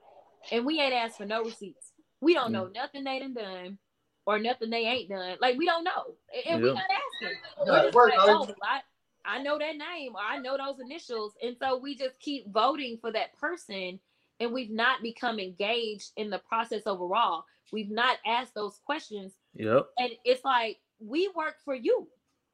and 0.51 0.65
we 0.65 0.79
ain't 0.79 0.93
asked 0.93 1.17
for 1.17 1.25
no 1.25 1.43
receipts. 1.43 1.91
We 2.21 2.33
don't 2.33 2.51
know 2.51 2.65
mm. 2.65 2.73
nothing 2.73 3.03
they 3.03 3.19
done 3.19 3.33
done 3.33 3.77
or 4.25 4.39
nothing 4.39 4.71
they 4.71 4.85
ain't 4.85 5.09
done. 5.09 5.37
Like 5.39 5.57
we 5.57 5.65
don't 5.65 5.83
know, 5.83 6.15
and, 6.33 6.55
and 6.55 6.63
we 6.63 6.69
Yeah. 6.69 6.73
not 6.73 6.83
asking. 6.89 7.37
We're 7.67 7.83
just 7.83 7.95
like, 7.95 8.13
oh, 8.17 8.47
I, 8.63 8.81
I 9.23 9.43
know 9.43 9.59
that 9.59 9.77
name 9.77 10.15
or 10.15 10.21
I 10.21 10.39
know 10.39 10.57
those 10.57 10.79
initials, 10.79 11.33
and 11.43 11.55
so 11.59 11.77
we 11.77 11.95
just 11.95 12.19
keep 12.19 12.51
voting 12.51 12.97
for 12.99 13.11
that 13.11 13.37
person, 13.39 13.99
and 14.39 14.51
we've 14.51 14.71
not 14.71 15.03
become 15.03 15.39
engaged 15.39 16.11
in 16.17 16.31
the 16.31 16.39
process 16.39 16.87
overall. 16.87 17.45
We've 17.71 17.91
not 17.91 18.17
asked 18.25 18.55
those 18.55 18.79
questions 18.83 19.33
yep, 19.55 19.87
and 19.99 20.11
it's 20.23 20.43
like 20.43 20.79
we 20.99 21.29
work 21.35 21.55
for 21.63 21.75
you 21.75 22.07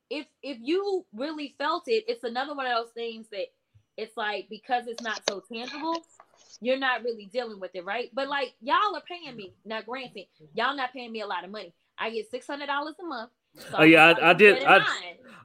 if 0.10 0.26
if 0.44 0.58
you 0.62 1.06
really 1.14 1.56
felt 1.58 1.84
it 1.88 2.04
it's 2.08 2.24
another 2.24 2.56
one 2.56 2.66
of 2.66 2.76
those 2.76 2.92
things 2.94 3.28
that 3.32 3.46
it's 3.98 4.18
like 4.18 4.48
because 4.50 4.88
it's 4.88 5.02
not 5.02 5.22
so 5.30 5.42
tangible 5.52 5.96
you're 6.60 6.78
not 6.78 7.04
really 7.04 7.26
dealing 7.28 7.60
with 7.60 7.72
it 7.76 7.86
right 7.86 8.10
but 8.14 8.28
like 8.28 8.54
y'all 8.62 8.96
are 8.96 9.02
paying 9.08 9.36
me 9.36 9.54
now 9.66 9.82
granted 9.82 10.26
y'all 10.54 10.76
not 10.76 10.92
paying 10.94 11.12
me 11.12 11.22
a 11.22 11.28
lot 11.28 11.44
of 11.44 11.52
money 11.52 11.74
i 11.98 12.10
get 12.10 12.32
$600 12.32 12.62
a 12.64 13.04
month 13.06 13.32
so 13.54 13.66
Oh, 13.80 13.84
yeah, 13.84 14.06
I- 14.18 14.30
I 14.30 14.34
did- 14.34 14.60
keep 14.60 14.68
that 14.68 14.78
in 14.78 14.82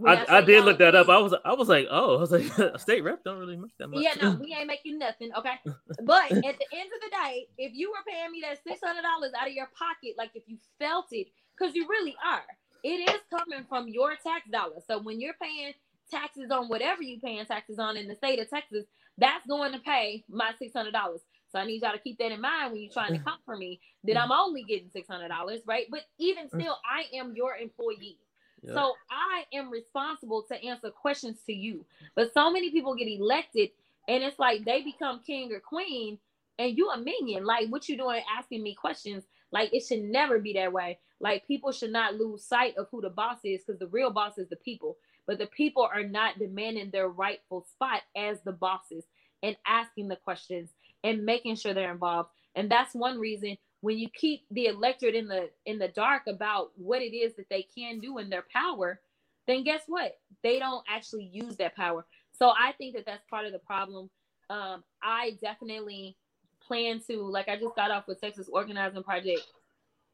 I- 0.07 0.15
I, 0.29 0.37
I 0.39 0.41
did 0.43 0.65
look 0.65 0.79
that 0.79 0.95
up. 0.95 1.09
I 1.09 1.19
was 1.19 1.35
I 1.45 1.55
was 1.55 1.69
like, 1.71 1.89
oh, 1.91 2.19
I 2.19 2.21
was 2.21 2.31
like, 2.31 2.45
state 2.81 3.03
rep 3.03 3.25
don't 3.25 3.39
really 3.39 3.57
make 3.57 3.77
that 3.79 3.89
much. 3.89 4.03
yeah, 4.05 4.13
no, 4.23 4.33
we 4.41 4.55
ain't 4.55 4.67
making 4.69 4.99
nothing, 4.99 5.31
okay? 5.37 5.55
But 5.65 6.31
at 6.31 6.41
the 6.43 6.69
end 6.71 6.91
of 6.95 7.01
the 7.03 7.11
day, 7.25 7.49
if 7.59 7.73
you 7.75 7.91
were 7.91 8.05
paying 8.07 8.31
me 8.31 8.43
that 8.43 8.63
six 8.63 8.79
hundred 8.85 9.03
dollars 9.03 9.33
out 9.41 9.49
of 9.49 9.55
your 9.55 9.69
pocket, 9.77 10.15
like 10.19 10.31
if 10.35 10.43
you 10.47 10.59
felt 10.79 11.07
it, 11.13 11.29
because 11.59 11.75
you 11.75 11.89
really 11.89 12.15
are, 12.25 12.45
it 12.87 13.11
is 13.11 13.21
coming 13.31 13.67
from 13.69 13.89
your 13.89 14.11
tax 14.11 14.49
dollars. 14.51 14.85
So 14.87 15.01
when 15.01 15.21
you're 15.21 15.35
paying 15.43 15.73
taxes 16.09 16.51
on 16.53 16.69
whatever 16.69 17.03
you're 17.03 17.21
paying 17.21 17.45
taxes 17.45 17.81
on 17.81 17.97
in 17.97 18.07
the 18.07 18.15
state 18.15 18.39
of 18.39 18.49
Texas, 18.49 18.85
that's 19.19 19.45
going 19.47 19.73
to 19.73 19.81
pay 19.81 20.25
my 20.29 20.53
six 20.59 20.73
hundred 20.73 20.93
dollars. 20.93 21.21
So 21.51 21.59
I 21.59 21.67
need 21.67 21.83
y'all 21.83 21.93
to 21.93 21.99
keep 21.99 22.19
that 22.19 22.31
in 22.31 22.41
mind 22.41 22.73
when 22.73 22.83
you're 22.83 22.93
trying 22.93 23.13
to 23.13 23.19
come 23.19 23.39
for 23.45 23.57
me 23.57 23.81
that 24.05 24.17
I'm 24.17 24.31
only 24.31 24.63
getting 24.63 24.89
six 24.93 25.09
hundred 25.09 25.29
dollars, 25.29 25.63
right? 25.67 25.87
But 25.91 26.03
even 26.19 26.47
mm. 26.47 26.61
still, 26.61 26.77
I 26.85 27.17
am 27.17 27.35
your 27.35 27.57
employee. 27.57 28.19
Yep. 28.63 28.75
So 28.75 28.93
I 29.11 29.45
am 29.53 29.71
responsible 29.71 30.43
to 30.45 30.65
answer 30.65 30.91
questions 30.91 31.39
to 31.47 31.53
you. 31.53 31.85
But 32.15 32.33
so 32.35 32.53
many 32.53 32.71
people 32.71 32.95
get 32.95 33.09
elected 33.09 33.71
and 34.09 34.23
it's 34.23 34.39
like 34.39 34.65
they 34.65 34.83
become 34.83 35.21
king 35.27 35.53
or 35.53 35.61
queen 35.61 36.19
and 36.59 36.77
you 36.77 36.91
a 36.91 36.99
minion. 36.99 37.45
Like 37.45 37.69
what 37.69 37.89
you 37.89 37.97
doing 37.97 38.23
asking 38.39 38.63
me 38.63 38.75
questions? 38.75 39.25
Like 39.53 39.73
it 39.73 39.85
should 39.87 40.03
never 40.03 40.39
be 40.39 40.53
that 40.55 40.73
way. 40.73 40.99
Like 41.21 41.47
people 41.47 41.73
should 41.73 41.93
not 41.93 42.15
lose 42.15 42.45
sight 42.45 42.77
of 42.77 42.89
who 42.91 43.01
the 43.01 43.11
boss 43.11 43.39
is 43.45 43.63
because 43.65 43.79
the 43.79 43.87
real 43.87 44.11
boss 44.11 44.39
is 44.39 44.49
the 44.49 44.57
people. 44.57 44.97
But 45.27 45.39
the 45.39 45.47
people 45.47 45.89
are 45.93 46.05
not 46.05 46.39
demanding 46.39 46.91
their 46.91 47.09
rightful 47.09 47.67
spot 47.73 48.03
as 48.17 48.39
the 48.45 48.53
bosses 48.53 49.05
and 49.43 49.57
asking 49.67 50.09
the 50.09 50.17
questions 50.17 50.71
and 51.03 51.25
making 51.25 51.57
sure 51.57 51.75
they're 51.75 51.93
involved. 51.93 52.31
And 52.55 52.71
that's 52.71 52.95
one 52.95 53.19
reason 53.19 53.57
when 53.81 53.99
you 53.99 54.09
keep 54.09 54.43
the 54.51 54.67
electorate 54.67 55.15
in 55.15 55.29
the 55.29 55.51
in 55.65 55.79
the 55.79 55.89
dark 55.89 56.23
about 56.27 56.71
what 56.77 57.03
it 57.03 57.15
is 57.15 57.35
that 57.37 57.49
they 57.51 57.67
can 57.77 57.99
do 58.01 58.19
in 58.19 58.31
their 58.31 58.45
power, 58.53 59.01
then 59.47 59.65
guess 59.65 59.83
what? 59.87 60.19
They 60.43 60.59
don't 60.59 60.85
actually 60.89 61.29
use 61.33 61.57
that 61.57 61.77
power. 61.77 62.05
So 62.33 62.51
I 62.51 62.73
think 62.73 62.97
that 62.97 63.07
that's 63.07 63.25
part 63.31 63.47
of 63.47 63.53
the 63.53 63.59
problem. 63.59 64.11
Um, 64.51 64.85
I 65.03 65.37
definitely 65.41 66.17
plan 66.67 67.01
to, 67.09 67.23
like, 67.23 67.49
I 67.49 67.57
just 67.57 67.77
got 67.77 67.91
off 67.91 68.07
with 68.07 68.21
Texas 68.21 68.49
Organizing 68.51 69.03
Project. 69.03 69.41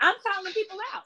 I'm 0.01 0.15
calling 0.27 0.53
people 0.53 0.79
out. 0.95 1.05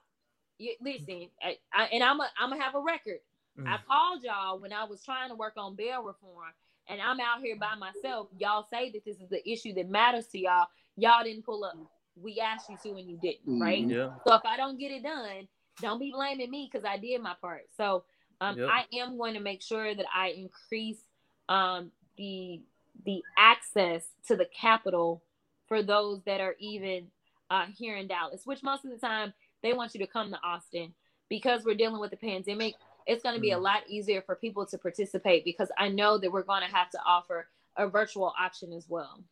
You, 0.58 0.74
listen, 0.80 1.28
I, 1.42 1.56
I, 1.72 1.84
and 1.92 2.02
I'm 2.02 2.20
a, 2.20 2.28
I'm 2.38 2.50
gonna 2.50 2.62
have 2.62 2.74
a 2.74 2.80
record. 2.80 3.18
Mm. 3.58 3.66
I 3.68 3.78
called 3.86 4.22
y'all 4.22 4.58
when 4.58 4.72
I 4.72 4.84
was 4.84 5.02
trying 5.04 5.28
to 5.28 5.34
work 5.34 5.54
on 5.56 5.76
bail 5.76 6.02
reform, 6.02 6.48
and 6.88 7.00
I'm 7.00 7.20
out 7.20 7.42
here 7.42 7.56
by 7.56 7.74
myself. 7.74 8.28
Y'all 8.38 8.66
say 8.70 8.90
that 8.92 9.04
this 9.04 9.16
is 9.16 9.28
the 9.28 9.46
issue 9.48 9.74
that 9.74 9.90
matters 9.90 10.26
to 10.28 10.38
y'all. 10.38 10.66
Y'all 10.96 11.24
didn't 11.24 11.44
pull 11.44 11.64
up. 11.64 11.76
We 12.16 12.40
asked 12.40 12.70
you 12.70 12.78
to, 12.82 12.98
and 12.98 13.08
you 13.08 13.18
didn't, 13.20 13.60
right? 13.60 13.84
Mhm. 13.86 13.90
yeah, 13.90 14.10
So 14.26 14.34
if 14.34 14.44
I 14.46 14.56
don't 14.56 14.78
get 14.78 14.90
it 14.90 15.02
done, 15.02 15.46
don't 15.82 15.98
be 15.98 16.10
blaming 16.10 16.50
me 16.50 16.70
because 16.72 16.86
I 16.86 16.96
did 16.96 17.20
my 17.20 17.34
part. 17.40 17.64
So 17.76 18.04
um, 18.40 18.58
Yep. 18.58 18.68
I 18.70 18.86
am 18.98 19.18
going 19.18 19.34
to 19.34 19.40
make 19.40 19.62
sure 19.62 19.94
that 19.94 20.06
I 20.14 20.28
increase 20.28 21.00
um, 21.48 21.92
the 22.16 22.62
the 23.04 23.22
access 23.36 24.06
to 24.26 24.36
the 24.36 24.46
capital 24.46 25.22
for 25.66 25.82
those 25.82 26.22
that 26.24 26.40
are 26.40 26.56
even 26.58 27.08
uh, 27.50 27.66
here 27.76 27.96
in 27.96 28.08
Dallas. 28.08 28.42
Which 28.44 28.62
most 28.62 28.84
of 28.84 28.90
the 28.90 28.98
time 28.98 29.32
they 29.62 29.72
want 29.72 29.94
you 29.94 30.00
to 30.00 30.06
come 30.06 30.30
to 30.30 30.38
Austin 30.44 30.92
because 31.28 31.64
we're 31.64 31.74
dealing 31.76 32.00
with 32.00 32.10
the 32.10 32.16
pandemic. 32.16 32.74
It's 33.06 33.22
going 33.22 33.34
to 33.36 33.40
be 33.40 33.52
a 33.52 33.56
Mhm. 33.56 33.62
lot 33.62 33.82
easier 33.88 34.20
for 34.22 34.34
people 34.34 34.66
to 34.66 34.78
participate 34.78 35.44
because 35.44 35.70
I 35.78 35.88
know 35.88 36.18
that 36.18 36.30
we're 36.32 36.42
going 36.42 36.62
to 36.68 36.74
have 36.74 36.90
to 36.90 36.98
offer 37.06 37.48
a 37.76 37.86
virtual 37.88 38.32
option 38.38 38.72
as 38.72 38.88
well. 38.88 39.22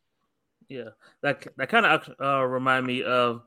yeah. 0.69 0.89
That 1.21 1.45
that 1.57 1.69
kind 1.69 1.85
of 1.85 2.09
uh, 2.19 2.43
remind 2.45 2.85
me 2.87 3.03
of. 3.03 3.43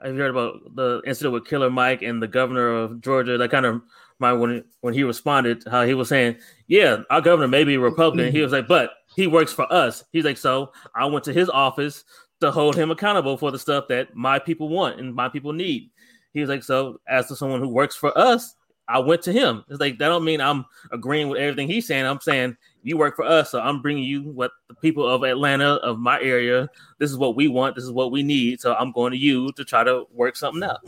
I've 0.00 0.16
heard 0.16 0.30
about 0.30 0.74
the 0.74 1.00
incident 1.06 1.32
with 1.32 1.46
Killer 1.46 1.70
Mike 1.70 2.02
and 2.02 2.20
the 2.22 2.26
governor 2.28 2.68
of 2.68 3.00
Georgia? 3.00 3.38
That 3.38 3.50
kind 3.50 3.64
of 3.64 3.80
remind 4.18 4.40
when 4.40 4.64
when 4.80 4.92
he 4.94 5.02
responded 5.04 5.64
how 5.70 5.84
he 5.84 5.94
was 5.94 6.08
saying, 6.08 6.38
"Yeah, 6.66 7.02
our 7.10 7.20
governor 7.20 7.48
may 7.48 7.64
be 7.64 7.76
Republican." 7.78 8.32
he 8.32 8.42
was 8.42 8.52
like, 8.52 8.66
"But 8.68 8.90
he 9.14 9.26
works 9.26 9.52
for 9.52 9.70
us." 9.72 10.04
He's 10.12 10.24
like, 10.24 10.38
"So 10.38 10.72
I 10.94 11.06
went 11.06 11.24
to 11.24 11.32
his 11.32 11.48
office 11.48 12.04
to 12.40 12.50
hold 12.50 12.76
him 12.76 12.90
accountable 12.90 13.36
for 13.36 13.50
the 13.50 13.58
stuff 13.58 13.88
that 13.88 14.14
my 14.14 14.38
people 14.38 14.68
want 14.68 15.00
and 15.00 15.14
my 15.14 15.28
people 15.28 15.52
need." 15.52 15.90
He 16.32 16.40
was 16.40 16.48
like, 16.48 16.62
"So 16.62 17.00
as 17.08 17.28
to 17.28 17.36
someone 17.36 17.60
who 17.60 17.68
works 17.68 17.96
for 17.96 18.16
us, 18.16 18.54
I 18.86 18.98
went 18.98 19.22
to 19.22 19.32
him. 19.32 19.64
It's 19.68 19.80
like 19.80 19.98
that 19.98 20.08
don't 20.08 20.24
mean 20.24 20.40
I'm 20.40 20.66
agreeing 20.92 21.28
with 21.28 21.40
everything 21.40 21.68
he's 21.68 21.86
saying. 21.86 22.04
I'm 22.04 22.20
saying 22.20 22.56
you 22.82 22.98
work 22.98 23.16
for 23.16 23.24
us, 23.24 23.50
so 23.50 23.60
I'm 23.60 23.80
bringing 23.80 24.04
you 24.04 24.24
what 24.24 24.52
the 24.68 24.74
people 24.74 25.08
of 25.08 25.22
Atlanta, 25.24 25.76
of 25.76 25.98
my 25.98 26.20
area. 26.20 26.68
This 26.98 27.10
is 27.10 27.16
what 27.16 27.34
we 27.34 27.48
want. 27.48 27.76
This 27.76 27.84
is 27.84 27.92
what 27.92 28.12
we 28.12 28.22
need. 28.22 28.60
So 28.60 28.74
I'm 28.74 28.92
going 28.92 29.12
to 29.12 29.18
you 29.18 29.50
to 29.52 29.64
try 29.64 29.84
to 29.84 30.04
work 30.12 30.36
something 30.36 30.62
out. 30.62 30.80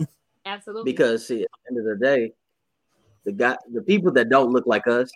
Absolutely. 0.44 0.92
Because 0.92 1.26
see, 1.26 1.42
at 1.42 1.48
the 1.50 1.70
end 1.70 1.78
of 1.78 1.98
the 1.98 2.04
day, 2.04 2.32
the 3.24 3.32
guy, 3.32 3.56
the 3.72 3.82
people 3.82 4.12
that 4.12 4.28
don't 4.28 4.52
look 4.52 4.66
like 4.66 4.86
us, 4.86 5.10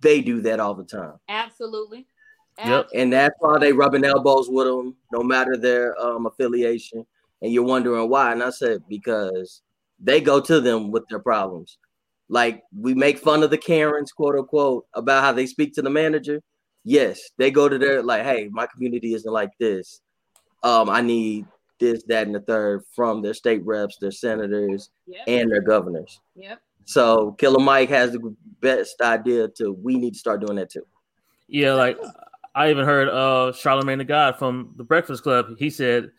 they 0.00 0.20
do 0.20 0.40
that 0.42 0.60
all 0.60 0.74
the 0.74 0.84
time. 0.84 1.14
Absolutely. 1.28 2.06
Yep. 2.58 2.88
and 2.94 3.12
that's 3.12 3.34
why 3.40 3.58
they 3.58 3.72
rubbing 3.72 4.04
elbows 4.04 4.48
with 4.50 4.66
them, 4.66 4.94
no 5.10 5.22
matter 5.22 5.56
their 5.56 5.98
um, 6.00 6.26
affiliation. 6.26 7.04
And 7.40 7.52
you're 7.52 7.64
wondering 7.64 8.08
why. 8.08 8.32
And 8.32 8.42
I 8.42 8.50
said 8.50 8.82
because 8.88 9.62
they 9.98 10.20
go 10.20 10.40
to 10.40 10.60
them 10.60 10.90
with 10.90 11.08
their 11.08 11.18
problems. 11.18 11.78
Like 12.28 12.62
we 12.78 12.94
make 12.94 13.18
fun 13.18 13.42
of 13.42 13.50
the 13.50 13.58
Karens, 13.58 14.12
quote 14.12 14.36
unquote, 14.36 14.86
about 14.94 15.22
how 15.22 15.32
they 15.32 15.46
speak 15.46 15.74
to 15.74 15.82
the 15.82 15.90
manager. 15.90 16.40
Yes, 16.84 17.20
they 17.38 17.50
go 17.50 17.68
to 17.68 17.78
their 17.78 18.02
like, 18.02 18.22
hey, 18.22 18.48
my 18.50 18.66
community 18.66 19.14
isn't 19.14 19.32
like 19.32 19.50
this. 19.58 20.00
Um, 20.62 20.88
I 20.88 21.00
need 21.00 21.46
this, 21.80 22.02
that, 22.04 22.26
and 22.26 22.34
the 22.34 22.40
third 22.40 22.84
from 22.94 23.22
their 23.22 23.34
state 23.34 23.64
reps, 23.64 23.96
their 23.96 24.12
senators, 24.12 24.90
Yep. 25.06 25.24
and 25.26 25.50
their 25.50 25.60
governors. 25.62 26.20
Yep. 26.36 26.60
So 26.84 27.32
Killer 27.32 27.58
Mike 27.62 27.88
has 27.90 28.12
the 28.12 28.34
best 28.60 29.00
idea 29.00 29.48
to 29.56 29.72
we 29.72 29.96
need 29.96 30.12
to 30.14 30.18
start 30.18 30.40
doing 30.40 30.56
that 30.56 30.70
too. 30.70 30.86
Yeah, 31.48 31.74
like 31.74 31.98
I 32.54 32.70
even 32.70 32.84
heard 32.84 33.08
uh 33.08 33.52
Charlemagne 33.52 33.98
the 33.98 34.04
God 34.04 34.38
from 34.38 34.74
the 34.76 34.84
Breakfast 34.84 35.22
Club. 35.22 35.56
He 35.58 35.70
said, 35.70 36.10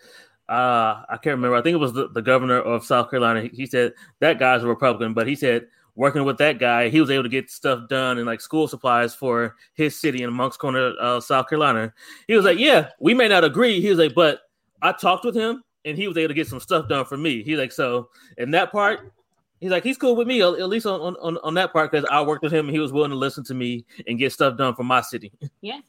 uh, 0.49 1.03
I 1.09 1.17
can't 1.21 1.35
remember. 1.35 1.55
I 1.55 1.61
think 1.61 1.75
it 1.75 1.79
was 1.79 1.93
the, 1.93 2.09
the 2.09 2.21
governor 2.21 2.59
of 2.59 2.83
South 2.83 3.09
Carolina. 3.09 3.43
He, 3.43 3.49
he 3.49 3.65
said 3.65 3.93
that 4.19 4.39
guy's 4.39 4.63
a 4.63 4.67
Republican, 4.67 5.13
but 5.13 5.27
he 5.27 5.35
said 5.35 5.67
working 5.95 6.23
with 6.23 6.37
that 6.39 6.59
guy, 6.59 6.89
he 6.89 6.99
was 6.99 7.09
able 7.09 7.23
to 7.23 7.29
get 7.29 7.51
stuff 7.51 7.87
done 7.87 8.17
and 8.17 8.25
like 8.25 8.41
school 8.41 8.67
supplies 8.67 9.13
for 9.13 9.55
his 9.75 9.99
city 9.99 10.23
in 10.23 10.33
Moncks 10.33 10.57
Corner, 10.57 10.93
uh, 10.99 11.19
South 11.19 11.47
Carolina. 11.49 11.93
He 12.27 12.35
was 12.35 12.45
like, 12.45 12.57
Yeah, 12.57 12.89
we 12.99 13.13
may 13.13 13.27
not 13.27 13.43
agree. 13.43 13.79
He 13.79 13.89
was 13.89 13.99
like, 13.99 14.15
but 14.15 14.41
I 14.81 14.91
talked 14.91 15.25
with 15.25 15.35
him 15.35 15.63
and 15.85 15.97
he 15.97 16.07
was 16.07 16.17
able 16.17 16.29
to 16.29 16.33
get 16.33 16.47
some 16.47 16.59
stuff 16.59 16.89
done 16.89 17.05
for 17.05 17.17
me. 17.17 17.43
He's 17.43 17.57
like, 17.57 17.71
so 17.71 18.09
in 18.37 18.51
that 18.51 18.71
part, 18.71 19.13
he's 19.59 19.71
like, 19.71 19.83
he's 19.83 19.97
cool 19.97 20.15
with 20.15 20.27
me, 20.27 20.41
at 20.41 20.69
least 20.69 20.85
on, 20.85 21.15
on, 21.15 21.37
on 21.43 21.53
that 21.55 21.71
part, 21.73 21.91
because 21.91 22.07
I 22.11 22.21
worked 22.21 22.43
with 22.43 22.53
him 22.53 22.67
and 22.67 22.75
he 22.75 22.79
was 22.79 22.91
willing 22.91 23.11
to 23.11 23.17
listen 23.17 23.43
to 23.45 23.53
me 23.53 23.85
and 24.07 24.17
get 24.17 24.31
stuff 24.31 24.57
done 24.57 24.75
for 24.75 24.83
my 24.83 25.01
city. 25.01 25.31
Yeah. 25.61 25.79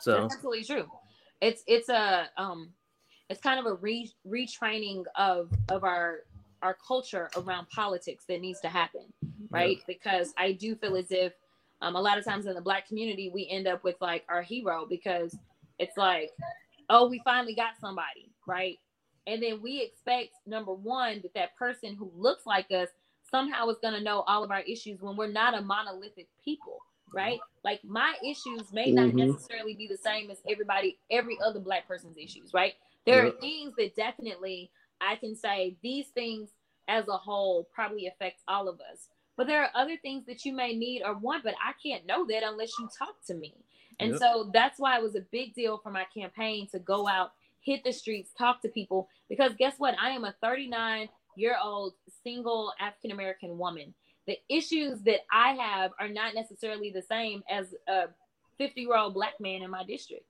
So 0.00 0.20
That's 0.20 0.34
absolutely 0.34 0.64
true. 0.64 0.86
It's 1.40 1.62
it's 1.66 1.88
a 1.88 2.28
um 2.36 2.70
it's 3.28 3.40
kind 3.40 3.60
of 3.60 3.66
a 3.66 3.74
re 3.74 4.10
retraining 4.26 5.04
of 5.16 5.50
of 5.68 5.84
our 5.84 6.20
our 6.62 6.76
culture 6.86 7.30
around 7.36 7.68
politics 7.68 8.24
that 8.28 8.40
needs 8.40 8.60
to 8.60 8.68
happen, 8.68 9.12
right? 9.50 9.78
Because 9.86 10.32
I 10.36 10.52
do 10.52 10.74
feel 10.74 10.96
as 10.96 11.10
if 11.10 11.32
um 11.80 11.94
a 11.96 12.00
lot 12.00 12.18
of 12.18 12.24
times 12.24 12.46
in 12.46 12.54
the 12.54 12.60
black 12.60 12.88
community 12.88 13.30
we 13.32 13.48
end 13.50 13.68
up 13.68 13.84
with 13.84 13.96
like 14.00 14.24
our 14.28 14.42
hero 14.42 14.86
because 14.88 15.36
it's 15.78 15.96
like, 15.96 16.30
oh, 16.90 17.08
we 17.08 17.20
finally 17.24 17.54
got 17.54 17.78
somebody, 17.80 18.30
right? 18.46 18.78
And 19.26 19.42
then 19.42 19.60
we 19.62 19.82
expect 19.82 20.30
number 20.46 20.72
one 20.72 21.20
that 21.22 21.34
that 21.34 21.56
person 21.56 21.94
who 21.94 22.10
looks 22.16 22.46
like 22.46 22.70
us 22.70 22.88
somehow 23.30 23.68
is 23.68 23.76
going 23.82 23.94
to 23.94 24.00
know 24.00 24.22
all 24.22 24.42
of 24.42 24.50
our 24.50 24.60
issues 24.60 25.00
when 25.00 25.16
we're 25.16 25.30
not 25.30 25.56
a 25.56 25.60
monolithic 25.60 26.28
people, 26.42 26.78
right? 27.12 27.40
Like 27.64 27.82
my 27.84 28.14
issues 28.24 28.72
may 28.72 28.92
not 28.92 29.10
Mhm. 29.10 29.14
necessarily 29.14 29.74
be 29.74 29.86
the 29.88 29.96
same 29.96 30.30
as 30.30 30.42
everybody, 30.48 30.98
every 31.10 31.38
other 31.40 31.60
black 31.60 31.86
person's 31.86 32.16
issues, 32.16 32.54
right? 32.54 32.74
There 33.04 33.26
are 33.26 33.30
things 33.30 33.74
that 33.76 33.94
definitely 33.96 34.70
I 35.00 35.16
can 35.16 35.34
say 35.36 35.76
these 35.82 36.08
things 36.10 36.54
as 36.88 37.08
a 37.08 37.16
whole 37.16 37.64
probably 37.64 38.06
affect 38.06 38.42
all 38.48 38.68
of 38.68 38.80
us. 38.80 39.08
But 39.36 39.46
there 39.46 39.62
are 39.62 39.70
other 39.74 39.96
things 39.98 40.26
that 40.26 40.44
you 40.44 40.52
may 40.52 40.74
need 40.74 41.02
or 41.02 41.14
want, 41.14 41.44
but 41.44 41.54
I 41.64 41.72
can't 41.80 42.04
know 42.06 42.26
that 42.26 42.42
unless 42.42 42.76
you 42.78 42.88
talk 42.98 43.22
to 43.26 43.34
me. 43.34 43.54
And 44.00 44.10
Yep. 44.10 44.18
so 44.20 44.50
that's 44.52 44.78
why 44.78 44.96
it 44.98 45.02
was 45.02 45.14
a 45.14 45.20
big 45.20 45.54
deal 45.54 45.78
for 45.78 45.90
my 45.90 46.04
campaign 46.06 46.66
to 46.68 46.78
go 46.80 47.06
out, 47.06 47.32
hit 47.60 47.84
the 47.84 47.92
streets, 47.92 48.32
talk 48.32 48.60
to 48.62 48.68
people. 48.68 49.08
Because 49.28 49.54
guess 49.54 49.78
what? 49.78 49.94
I 50.00 50.10
am 50.10 50.24
a 50.24 50.32
39 50.40 51.08
year 51.36 51.56
old 51.62 51.94
single 52.24 52.72
African 52.80 53.12
American 53.12 53.58
woman. 53.58 53.94
The 54.28 54.38
issues 54.50 55.00
that 55.02 55.20
I 55.32 55.54
have 55.54 55.92
are 55.98 56.08
not 56.08 56.34
necessarily 56.34 56.90
the 56.90 57.02
same 57.02 57.42
as 57.50 57.74
a 57.88 58.08
50 58.58 58.82
year 58.82 58.96
old 58.96 59.14
black 59.14 59.40
man 59.40 59.62
in 59.62 59.70
my 59.70 59.84
district, 59.84 60.26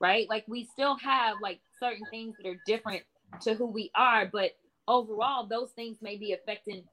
right? 0.00 0.26
Like 0.28 0.44
we 0.48 0.64
still 0.64 0.96
have 0.96 1.36
like 1.42 1.60
certain 1.78 2.06
things 2.10 2.34
that 2.38 2.48
are 2.48 2.60
different 2.66 3.02
to 3.42 3.52
who 3.54 3.66
we 3.66 3.90
are, 3.94 4.26
but 4.32 4.52
overall, 4.88 5.46
those 5.46 5.70
things 5.72 5.98
may 6.00 6.16
be 6.16 6.32
affecting 6.32 6.84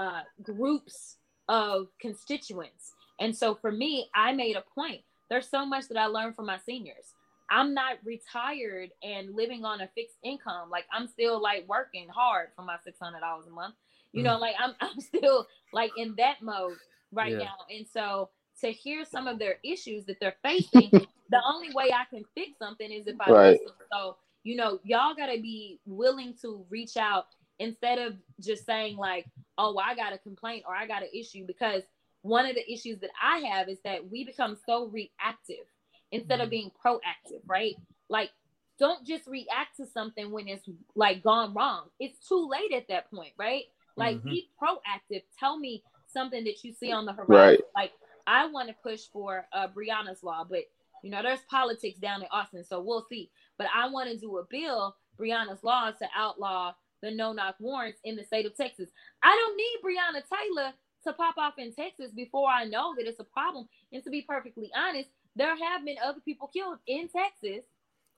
uh, 0.00 0.22
groups 0.42 1.18
of 1.48 1.86
constituents. 2.00 2.92
And 3.20 3.36
so 3.36 3.54
for 3.54 3.70
me, 3.70 4.10
I 4.14 4.32
made 4.32 4.56
a 4.56 4.64
point. 4.74 5.02
There's 5.30 5.48
so 5.48 5.64
much 5.64 5.86
that 5.88 5.98
I 5.98 6.06
learned 6.06 6.34
from 6.34 6.46
my 6.46 6.58
seniors. 6.58 7.14
I'm 7.50 7.74
not 7.74 7.98
retired 8.04 8.90
and 9.02 9.34
living 9.34 9.64
on 9.64 9.80
a 9.80 9.88
fixed 9.94 10.18
income. 10.24 10.68
Like 10.68 10.84
I'm 10.92 11.06
still 11.06 11.40
like 11.40 11.64
working 11.68 12.08
hard 12.08 12.48
for 12.56 12.62
my 12.62 12.76
six 12.84 12.98
hundred 13.00 13.20
dollars 13.20 13.46
a 13.46 13.50
month. 13.50 13.74
You 14.12 14.22
know, 14.22 14.36
mm. 14.36 14.40
like 14.40 14.54
I'm 14.58 14.74
I'm 14.80 15.00
still 15.00 15.46
like 15.72 15.92
in 15.96 16.14
that 16.16 16.42
mode 16.42 16.76
right 17.12 17.32
Yeah. 17.32 17.38
now. 17.38 17.56
And 17.70 17.86
so 17.86 18.30
to 18.60 18.72
hear 18.72 19.04
some 19.04 19.28
of 19.28 19.38
their 19.38 19.56
issues 19.62 20.04
that 20.06 20.18
they're 20.20 20.36
facing, 20.42 20.90
the 21.30 21.40
only 21.46 21.72
way 21.74 21.92
I 21.92 22.04
can 22.10 22.24
fix 22.34 22.58
something 22.58 22.90
is 22.90 23.06
if 23.06 23.20
I 23.20 23.30
Right. 23.30 23.50
listen. 23.52 23.74
So, 23.92 24.16
you 24.42 24.56
know, 24.56 24.80
y'all 24.84 25.14
gotta 25.14 25.40
be 25.40 25.80
willing 25.86 26.34
to 26.42 26.64
reach 26.70 26.96
out 26.96 27.26
instead 27.58 27.98
of 27.98 28.16
just 28.40 28.64
saying 28.64 28.96
like, 28.96 29.26
oh, 29.58 29.76
I 29.78 29.94
got 29.94 30.12
a 30.12 30.18
complaint 30.18 30.64
or 30.66 30.74
I 30.74 30.86
got 30.86 31.02
an 31.02 31.08
issue 31.12 31.46
because 31.46 31.82
one 32.22 32.46
of 32.46 32.54
the 32.54 32.72
issues 32.72 32.98
that 33.00 33.10
I 33.22 33.38
have 33.38 33.68
is 33.68 33.78
that 33.84 34.10
we 34.10 34.24
become 34.24 34.56
so 34.66 34.86
reactive 34.86 35.66
instead 36.10 36.40
of 36.40 36.48
mm. 36.48 36.52
being 36.52 36.70
proactive, 36.84 37.42
right? 37.46 37.74
Like, 38.08 38.30
don't 38.78 39.04
just 39.04 39.26
react 39.26 39.76
to 39.78 39.86
something 39.86 40.30
when 40.30 40.48
it's 40.48 40.64
like 40.94 41.22
gone 41.22 41.52
wrong. 41.52 41.88
It's 41.98 42.26
too 42.26 42.48
late 42.48 42.72
at 42.72 42.88
that 42.88 43.10
point, 43.10 43.32
right? 43.36 43.64
Like, 43.98 44.18
Mhm. 44.18 44.30
be 44.30 44.50
proactive. 44.60 45.24
Tell 45.38 45.58
me 45.58 45.82
something 46.06 46.44
that 46.44 46.64
you 46.64 46.72
see 46.72 46.92
on 46.92 47.04
the 47.04 47.12
horizon. 47.12 47.34
Right. 47.34 47.60
Like, 47.74 47.92
I 48.26 48.46
want 48.46 48.68
to 48.68 48.74
push 48.82 49.06
for 49.08 49.46
uh, 49.52 49.68
Breonna's 49.68 50.22
law, 50.22 50.44
but 50.44 50.64
you 51.02 51.10
know, 51.10 51.22
there's 51.22 51.42
politics 51.48 51.98
down 51.98 52.22
in 52.22 52.28
Austin, 52.32 52.64
so 52.64 52.80
we'll 52.80 53.06
see. 53.08 53.30
But 53.56 53.68
I 53.74 53.88
want 53.88 54.10
to 54.10 54.16
do 54.16 54.38
a 54.38 54.44
bill, 54.44 54.96
Breonna's 55.18 55.62
laws, 55.62 55.94
to 55.98 56.08
outlaw 56.14 56.74
the 57.02 57.10
no 57.12 57.32
knock 57.32 57.54
warrants 57.60 58.00
in 58.04 58.16
the 58.16 58.24
state 58.24 58.46
of 58.46 58.56
Texas. 58.56 58.90
I 59.22 59.34
don't 59.36 59.56
need 59.56 59.96
Breonna 59.96 60.22
Taylor 60.28 60.72
to 61.04 61.12
pop 61.12 61.38
off 61.38 61.54
in 61.58 61.72
Texas 61.72 62.10
before 62.10 62.48
I 62.48 62.64
know 62.64 62.94
that 62.96 63.06
it's 63.06 63.20
a 63.20 63.24
problem. 63.24 63.68
And 63.92 64.02
to 64.02 64.10
be 64.10 64.22
perfectly 64.22 64.70
honest, 64.76 65.08
there 65.36 65.56
have 65.56 65.84
been 65.84 65.96
other 66.02 66.20
people 66.20 66.48
killed 66.48 66.78
in 66.86 67.08
Texas. 67.08 67.64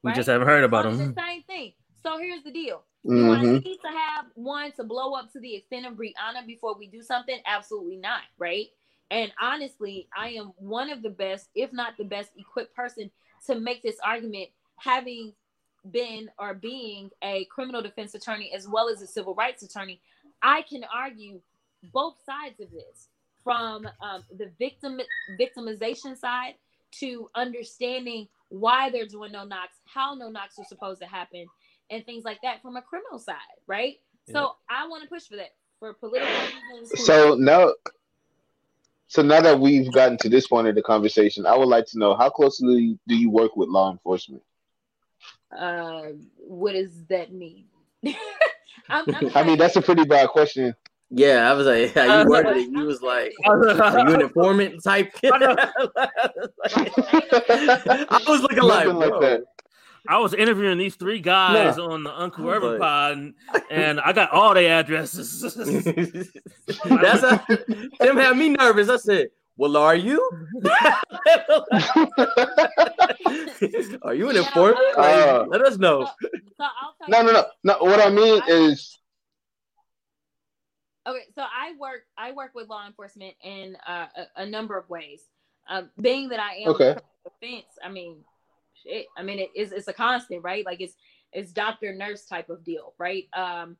we 0.02 0.08
right? 0.08 0.16
just 0.16 0.28
haven't 0.30 0.48
heard 0.48 0.64
about 0.64 0.84
them. 0.84 0.96
the 1.14 1.20
same 1.20 1.42
thing. 1.42 1.74
So 2.02 2.16
here's 2.16 2.42
the 2.42 2.50
deal. 2.50 2.82
Do 3.06 3.32
I 3.32 3.42
need 3.42 3.78
to 3.82 3.88
have 3.88 4.26
one 4.34 4.72
to 4.72 4.84
blow 4.84 5.14
up 5.14 5.32
to 5.32 5.40
the 5.40 5.54
extent 5.54 5.86
of 5.86 5.94
Breonna 5.94 6.46
before 6.46 6.76
we 6.78 6.86
do 6.86 7.02
something? 7.02 7.38
Absolutely 7.46 7.96
not, 7.96 8.22
right? 8.38 8.66
And 9.10 9.32
honestly, 9.40 10.08
I 10.16 10.30
am 10.30 10.52
one 10.58 10.90
of 10.90 11.02
the 11.02 11.10
best, 11.10 11.48
if 11.54 11.72
not 11.72 11.96
the 11.96 12.04
best 12.04 12.30
equipped 12.36 12.74
person 12.76 13.10
to 13.46 13.58
make 13.58 13.82
this 13.82 13.96
argument, 14.04 14.50
having 14.76 15.32
been 15.90 16.28
or 16.38 16.54
being 16.54 17.10
a 17.22 17.46
criminal 17.46 17.82
defense 17.82 18.14
attorney 18.14 18.52
as 18.54 18.68
well 18.68 18.88
as 18.88 19.00
a 19.00 19.06
civil 19.06 19.34
rights 19.34 19.62
attorney. 19.62 20.00
I 20.42 20.62
can 20.62 20.84
argue 20.94 21.40
both 21.92 22.16
sides 22.24 22.60
of 22.60 22.70
this 22.70 23.08
from 23.42 23.88
um, 24.02 24.24
the 24.36 24.50
victim 24.58 25.00
victimization 25.40 26.16
side 26.16 26.54
to 26.92 27.28
understanding 27.34 28.28
why 28.48 28.90
they're 28.90 29.06
doing 29.06 29.32
no 29.32 29.44
knocks, 29.44 29.76
how 29.86 30.14
no 30.14 30.28
knocks 30.28 30.58
are 30.58 30.64
supposed 30.64 31.00
to 31.00 31.06
happen, 31.06 31.46
and 31.90 32.04
things 32.06 32.24
like 32.24 32.40
that 32.42 32.62
from 32.62 32.76
a 32.76 32.82
criminal 32.82 33.18
side, 33.18 33.36
right? 33.66 33.96
So 34.30 34.54
I 34.68 34.86
want 34.86 35.02
to 35.02 35.08
push 35.08 35.24
for 35.24 35.36
that 35.36 35.54
for 35.80 35.92
political 35.92 36.32
reasons. 36.72 37.04
So 37.04 37.34
now, 37.34 37.72
so 39.08 39.22
now 39.22 39.40
that 39.40 39.58
we've 39.58 39.90
gotten 39.92 40.16
to 40.18 40.28
this 40.28 40.46
point 40.46 40.68
of 40.68 40.76
the 40.76 40.82
conversation, 40.82 41.46
I 41.46 41.56
would 41.56 41.68
like 41.68 41.86
to 41.86 41.98
know 41.98 42.14
how 42.14 42.30
closely 42.30 42.96
do 43.08 43.16
you 43.16 43.28
work 43.30 43.56
with 43.56 43.68
law 43.68 43.90
enforcement? 43.90 44.42
uh, 45.56 46.02
what 46.36 46.72
does 46.72 47.04
that 47.08 47.32
mean? 47.32 47.64
I'm, 48.88 49.04
I'm 49.08 49.30
I 49.34 49.42
mean, 49.42 49.58
that's 49.58 49.76
a 49.76 49.82
pretty 49.82 50.04
bad 50.04 50.28
question. 50.28 50.74
Yeah, 51.10 51.50
I 51.50 51.54
was 51.54 51.66
like, 51.66 51.92
how 51.92 52.22
you 52.22 52.28
worded 52.30 52.56
it, 52.56 52.70
you 52.70 52.84
was 52.84 53.02
like, 53.02 53.32
are 53.44 54.08
you 54.08 54.14
an 54.14 54.20
informant 54.22 54.82
type? 54.84 55.12
I 55.24 56.30
was 58.28 58.42
looking 58.42 58.62
like, 58.62 58.86
Nothing 58.86 59.00
like 59.00 59.10
bro. 59.10 59.20
that. 59.20 59.42
I 60.08 60.18
was 60.18 60.34
interviewing 60.34 60.78
these 60.78 60.96
three 60.96 61.20
guys 61.20 61.78
on 61.78 62.04
the 62.04 62.10
Uncle 62.12 62.44
I 62.44 62.46
was 62.46 62.56
Urban 62.56 62.78
Pod, 62.78 63.12
and, 63.12 63.34
and 63.70 64.00
I 64.00 64.12
got 64.12 64.30
all 64.30 64.54
their 64.54 64.78
addresses. 64.80 65.42
That's 66.84 67.20
how, 67.20 67.40
them 68.00 68.16
had 68.16 68.36
me 68.36 68.50
nervous. 68.50 68.88
I 68.88 68.96
said, 68.96 69.28
"Well, 69.56 69.76
are 69.76 69.94
you? 69.94 70.28
are 74.02 74.14
you 74.14 74.28
an 74.30 74.36
Yeah, 74.36 74.42
informant? 74.42 74.78
uh, 74.96 75.44
let 75.48 75.62
us 75.62 75.78
know." 75.78 76.06
So 76.56 76.64
I'll 76.64 76.94
No, 77.08 77.22
no, 77.22 77.32
no, 77.32 77.44
no. 77.64 77.78
What 77.80 78.00
I 78.00 78.10
mean 78.10 78.42
is, 78.48 79.00
Okay, 81.06 81.24
so 81.34 81.42
I 81.42 81.74
work 81.78 82.02
I 82.16 82.32
work 82.32 82.52
with 82.54 82.68
law 82.68 82.86
enforcement 82.86 83.34
in 83.42 83.76
uh, 83.86 84.06
a, 84.16 84.42
a 84.42 84.46
number 84.46 84.76
of 84.76 84.88
ways. 84.90 85.22
Um, 85.68 85.90
being 86.00 86.28
that 86.30 86.40
I 86.40 86.54
am 86.56 86.68
Okay. 86.70 86.96
defense, 87.24 87.66
I 87.82 87.88
mean, 87.88 88.16
shit. 88.82 89.06
I 89.16 89.22
mean, 89.22 89.38
it 89.38 89.50
is 89.54 89.72
it's 89.72 89.88
a 89.88 89.92
constant, 89.92 90.42
right? 90.42 90.64
Like 90.64 90.80
it's 90.80 90.94
it's 91.32 91.52
doctor 91.52 91.92
nurse 91.94 92.24
type 92.26 92.50
of 92.50 92.64
deal, 92.64 92.94
right? 92.98 93.28
Um, 93.34 93.76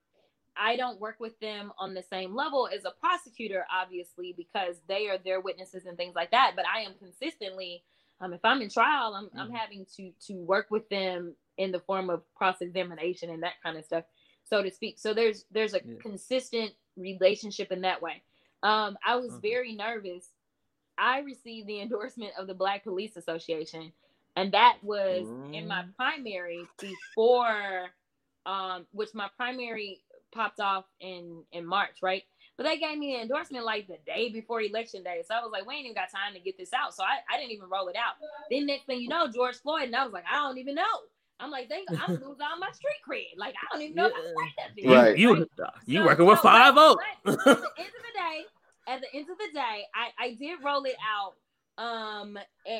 I 0.56 0.76
don't 0.76 1.00
work 1.00 1.16
with 1.20 1.38
them 1.40 1.72
on 1.78 1.94
the 1.94 2.02
same 2.02 2.34
level 2.34 2.68
as 2.74 2.84
a 2.84 2.90
prosecutor, 3.00 3.64
obviously, 3.72 4.34
because 4.36 4.76
they 4.88 5.08
are 5.08 5.18
their 5.18 5.40
witnesses 5.40 5.86
and 5.86 5.96
things 5.96 6.14
like 6.14 6.32
that. 6.32 6.52
But 6.56 6.66
I 6.66 6.80
am 6.80 6.94
consistently, 6.98 7.82
um, 8.20 8.32
if 8.34 8.40
I'm 8.44 8.60
in 8.62 8.68
trial, 8.68 9.14
I'm 9.14 9.30
I'm 9.38 9.50
Mhm. 9.50 9.56
having 9.56 9.86
to 9.96 10.12
to 10.26 10.34
work 10.44 10.70
with 10.70 10.88
them 10.88 11.36
in 11.56 11.72
the 11.72 11.80
form 11.80 12.10
of 12.10 12.22
cross 12.34 12.60
examination 12.60 13.30
and 13.30 13.42
that 13.42 13.60
kind 13.62 13.76
of 13.78 13.84
stuff, 13.84 14.04
so 14.44 14.62
to 14.62 14.70
speak. 14.70 14.98
So 14.98 15.14
there's 15.14 15.44
there's 15.50 15.74
a 15.74 15.80
Yeah. 15.84 15.94
consistent 16.00 16.72
relationship 16.96 17.72
in 17.72 17.80
that 17.82 18.02
way. 18.02 18.22
Um, 18.62 18.98
I 19.04 19.16
was 19.16 19.38
very 19.38 19.74
nervous. 19.74 20.32
I 20.98 21.20
received 21.20 21.66
the 21.68 21.80
endorsement 21.82 22.32
of 22.38 22.46
the 22.46 22.54
Black 22.54 22.84
Police 22.84 23.16
Association, 23.16 23.92
and 24.36 24.52
that 24.52 24.78
was 24.82 25.26
in 25.52 25.66
my 25.68 25.82
Mm. 25.82 25.96
primary 25.96 26.66
before, 26.78 27.90
um, 28.46 28.86
which 28.92 29.10
my 29.14 29.28
primary 29.36 30.00
popped 30.32 30.60
off 30.60 30.84
in 31.00 31.44
in 31.52 31.66
March, 31.66 31.98
right? 32.02 32.22
But 32.56 32.64
they 32.64 32.78
gave 32.78 32.98
me 32.98 33.14
an 33.16 33.22
endorsement 33.22 33.64
like 33.64 33.86
the 33.88 33.96
day 34.06 34.28
before 34.30 34.60
election 34.60 35.02
day, 35.02 35.22
so 35.26 35.34
I 35.34 35.40
was 35.40 35.50
like, 35.50 35.66
we 35.66 35.74
ain't 35.74 35.84
even 35.86 35.94
got 35.94 36.10
time 36.10 36.34
to 36.34 36.40
get 36.40 36.56
this 36.58 36.72
out, 36.74 36.94
so 36.94 37.02
I, 37.02 37.18
I 37.32 37.38
didn't 37.38 37.52
even 37.52 37.68
roll 37.70 37.88
it 37.88 37.96
out. 37.96 38.14
Then 38.50 38.66
next 38.66 38.84
thing 38.86 39.00
you 39.00 39.08
know, 39.08 39.28
George 39.28 39.56
Floyd, 39.56 39.84
and 39.84 39.96
I 39.96 40.04
was 40.04 40.12
like, 40.12 40.24
I 40.30 40.36
don't 40.36 40.58
even 40.58 40.74
know. 40.74 40.84
I'm 41.40 41.50
like, 41.50 41.70
they, 41.70 41.84
I'm 41.98 42.14
lose 42.22 42.36
all 42.40 42.58
my 42.58 42.70
street 42.72 43.00
cred. 43.08 43.38
Like 43.38 43.54
I 43.54 43.72
don't 43.72 43.82
even 43.82 43.96
know 43.96 44.06
if 44.08 44.12
I 44.14 44.18
say. 44.22 44.82
You, 44.82 44.94
Right. 44.94 45.16
you, 45.18 45.36
you 45.86 46.00
So- 46.00 46.04
working 46.06 46.26
with 46.26 46.38
so, 46.38 46.42
five 46.42 46.74
but- 46.74 46.98
oh. 47.24 47.30
At 47.32 47.38
the 47.44 47.70
end 47.78 47.88
of 47.88 48.02
the 48.02 48.14
day, 48.14 48.44
at 48.88 49.00
the 49.00 49.14
end 49.14 49.30
of 49.30 49.38
the 49.38 49.48
day, 49.54 49.84
I, 49.94 50.24
I 50.26 50.34
did 50.34 50.58
roll 50.62 50.84
it 50.84 50.96
out 51.16 51.34
um 51.80 52.38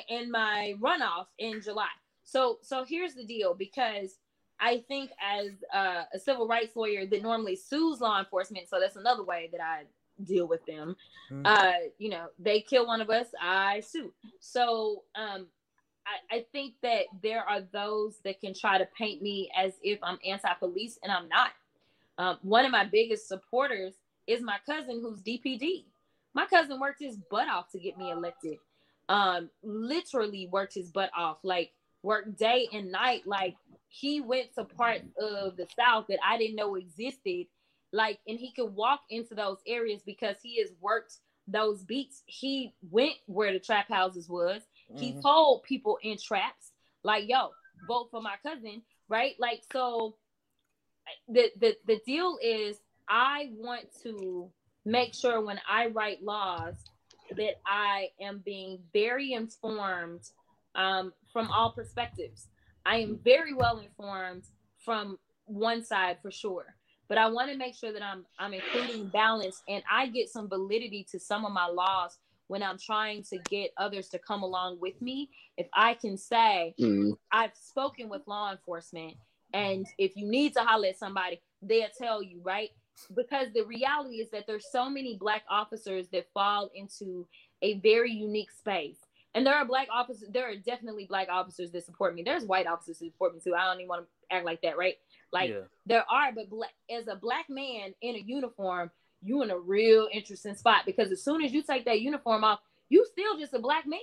in 0.09 0.31
my 0.31 0.75
runoff 0.81 1.27
in 1.39 1.61
July. 1.63 1.89
So 2.23 2.59
so 2.63 2.85
here's 2.85 3.15
the 3.15 3.25
deal 3.25 3.55
because 3.55 4.19
I 4.61 4.85
think 4.89 5.11
as 5.23 5.53
uh, 5.73 6.05
a 6.13 6.19
civil 6.19 6.47
rights 6.47 6.77
lawyer 6.77 7.07
that 7.07 7.23
normally 7.23 7.57
sues 7.57 8.01
law 8.01 8.19
enforcement, 8.19 8.69
so 8.69 8.79
that's 8.79 8.97
another 8.97 9.25
way 9.25 9.49
that 9.53 9.61
I 9.63 9.85
deal 10.23 10.47
with 10.47 10.65
them. 10.67 10.97
Mhm. 11.31 11.47
Uh, 11.47 11.89
you 11.97 12.11
know, 12.11 12.27
they 12.39 12.61
kill 12.61 12.87
one 12.87 13.01
of 13.01 13.09
us, 13.09 13.29
I 13.41 13.81
sue. 13.81 14.13
So 14.39 15.05
um 15.15 15.49
I, 16.07 16.37
I 16.37 16.47
think 16.53 16.75
that 16.83 17.05
there 17.23 17.43
are 17.43 17.63
those 17.73 18.21
that 18.25 18.41
can 18.41 18.53
try 18.55 18.79
to 18.79 18.87
paint 18.99 19.23
me 19.23 19.51
as 19.57 19.75
if 19.83 19.99
I'm 20.03 20.19
anti-police 20.27 20.99
and 21.03 21.13
I'm 21.13 21.29
not. 21.29 21.53
Um, 22.19 22.39
one 22.43 22.65
of 22.65 22.73
my 22.73 22.85
biggest 22.85 23.29
supporters 23.29 23.95
is 24.27 24.43
my 24.43 24.59
cousin 24.67 25.01
who's 25.03 25.21
DPD. 25.23 25.85
My 26.35 26.47
cousin 26.47 26.81
worked 26.81 27.01
his 27.01 27.17
butt 27.31 27.49
off 27.49 27.71
to 27.73 27.79
get 27.79 27.97
me 27.99 28.11
elected. 28.11 28.59
Um, 29.11 29.51
literally 29.65 30.49
worked 30.51 30.75
his 30.75 30.91
butt 30.91 31.11
off, 31.17 31.39
like 31.43 31.73
worked 32.03 32.39
day 32.39 32.69
and 32.73 32.93
night. 32.93 33.23
Like 33.27 33.57
he 33.89 34.21
went 34.21 34.55
to 34.55 34.65
parts 34.65 35.09
of 35.21 35.57
the 35.57 35.67
South 35.77 36.07
that 36.09 36.21
I 36.25 36.39
didn't 36.39 36.57
know 36.57 36.77
existed. 36.77 37.47
Like, 37.93 38.21
and 38.29 38.39
he 38.39 38.53
could 38.53 38.73
walk 38.73 39.01
into 39.11 39.35
those 39.35 39.59
areas 39.67 40.01
because 40.07 40.37
he 40.41 40.61
has 40.61 40.71
worked 40.81 41.17
those 41.49 41.83
beats. 41.83 42.23
He 42.27 42.73
went 42.89 43.17
where 43.27 43.53
the 43.53 43.59
trap 43.59 43.89
houses 43.89 44.29
was. 44.29 44.63
He 44.95 45.13
Mhm. 45.15 45.23
told 45.23 45.65
people 45.65 45.99
in 46.03 46.17
traps, 46.17 46.71
like, 47.03 47.29
yo, 47.29 47.57
vote 47.89 48.11
for 48.13 48.23
my 48.23 48.37
cousin, 48.45 48.83
right? 49.09 49.35
Like, 49.41 49.65
so 49.73 50.17
the 51.29 51.51
the 51.59 51.77
the 51.87 52.01
deal 52.07 52.39
is 52.41 52.81
I 53.09 53.51
want 53.57 53.93
to 54.05 54.53
make 54.85 55.15
sure 55.15 55.41
when 55.41 55.61
I 55.69 55.89
write 55.89 56.23
laws 56.23 56.77
that 57.37 57.55
I 57.67 58.09
am 58.21 58.43
being 58.45 58.79
very 58.93 59.33
informed 59.33 60.29
um, 60.75 61.13
from 61.33 61.51
all 61.51 61.73
perspectives. 61.73 62.49
I 62.87 62.97
am 62.97 63.19
very 63.25 63.53
well 63.55 63.79
informed 63.79 64.45
from 64.85 65.19
one 65.47 65.85
side 65.85 66.19
for 66.23 66.31
sure, 66.31 66.75
but 67.09 67.19
I 67.19 67.29
want 67.29 67.51
to 67.51 67.57
make 67.57 67.75
sure 67.75 67.93
that 67.93 68.03
I'm 68.03 68.25
I'm 68.39 68.55
including 68.55 69.09
balance 69.09 69.63
and 69.69 69.83
I 69.91 70.07
get 70.09 70.29
some 70.29 70.49
validity 70.49 71.07
to 71.11 71.19
some 71.19 71.45
of 71.45 71.53
my 71.53 71.67
laws 71.67 72.19
when 72.47 72.63
I'm 72.63 72.79
trying 72.79 73.23
to 73.25 73.39
get 73.49 73.71
others 73.77 74.09
to 74.09 74.19
come 74.19 74.43
along 74.43 74.79
with 74.81 75.01
me. 75.01 75.31
If 75.57 75.69
I 75.75 75.95
can 75.95 76.17
say, 76.17 76.75
Mm. 76.81 77.17
I've 77.33 77.55
spoken 77.55 78.09
with 78.09 78.23
law 78.27 78.51
enforcement, 78.51 79.15
and 79.53 79.87
if 79.99 80.17
you 80.17 80.27
need 80.27 80.55
to 80.55 80.61
holler 80.61 80.89
at 80.89 80.99
somebody, 80.99 81.41
they'll 81.63 81.89
tell 81.97 82.23
you, 82.23 82.41
right? 82.43 82.71
Because 83.15 83.49
the 83.55 83.65
reality 83.65 84.17
is 84.17 84.31
that 84.31 84.47
there's 84.47 84.71
so 84.71 84.89
many 84.89 85.17
black 85.17 85.43
officers 85.49 86.09
that 86.09 86.27
fall 86.33 86.71
into 86.75 87.27
a 87.63 87.79
very 87.81 88.13
unique 88.13 88.51
space. 88.51 88.99
And 89.35 89.47
there 89.47 89.55
are 89.55 89.65
black 89.65 89.89
officers, 89.93 90.29
there 90.33 90.51
are 90.51 90.57
definitely 90.57 91.05
black 91.05 91.29
officers 91.31 91.71
that 91.71 91.85
support 91.85 92.15
me. 92.15 92.23
There's 92.23 92.45
white 92.45 92.67
officers 92.67 92.99
that 92.99 93.07
support 93.13 93.35
me 93.35 93.41
too. 93.41 93.55
I 93.55 93.65
don't 93.67 93.77
even 93.77 93.89
want 93.89 94.07
to 94.07 94.35
act 94.35 94.45
like 94.45 94.63
that, 94.63 94.77
right? 94.77 94.95
Like 95.33 95.51
yeah. 95.51 95.61
there 95.87 96.05
are, 96.11 96.33
but 96.33 96.51
black, 96.51 96.73
as 96.91 97.07
a 97.07 97.15
black 97.15 97.49
man 97.49 97.95
in 98.03 98.17
a 98.17 98.19
uniform, 98.19 98.91
you 99.23 99.43
in 99.43 99.51
a 99.51 99.59
real 99.59 100.09
interesting 100.13 100.55
spot 100.55 100.83
because 100.87 101.13
as 101.13 101.23
soon 101.23 101.43
as 101.43 101.53
you 101.53 101.63
take 101.63 101.85
that 101.85 102.01
uniform 102.01 102.43
off, 102.43 102.61
you 102.89 103.07
still 103.13 103.39
just 103.39 103.55
a 103.55 103.59
black 103.59 103.87
man. 103.87 104.01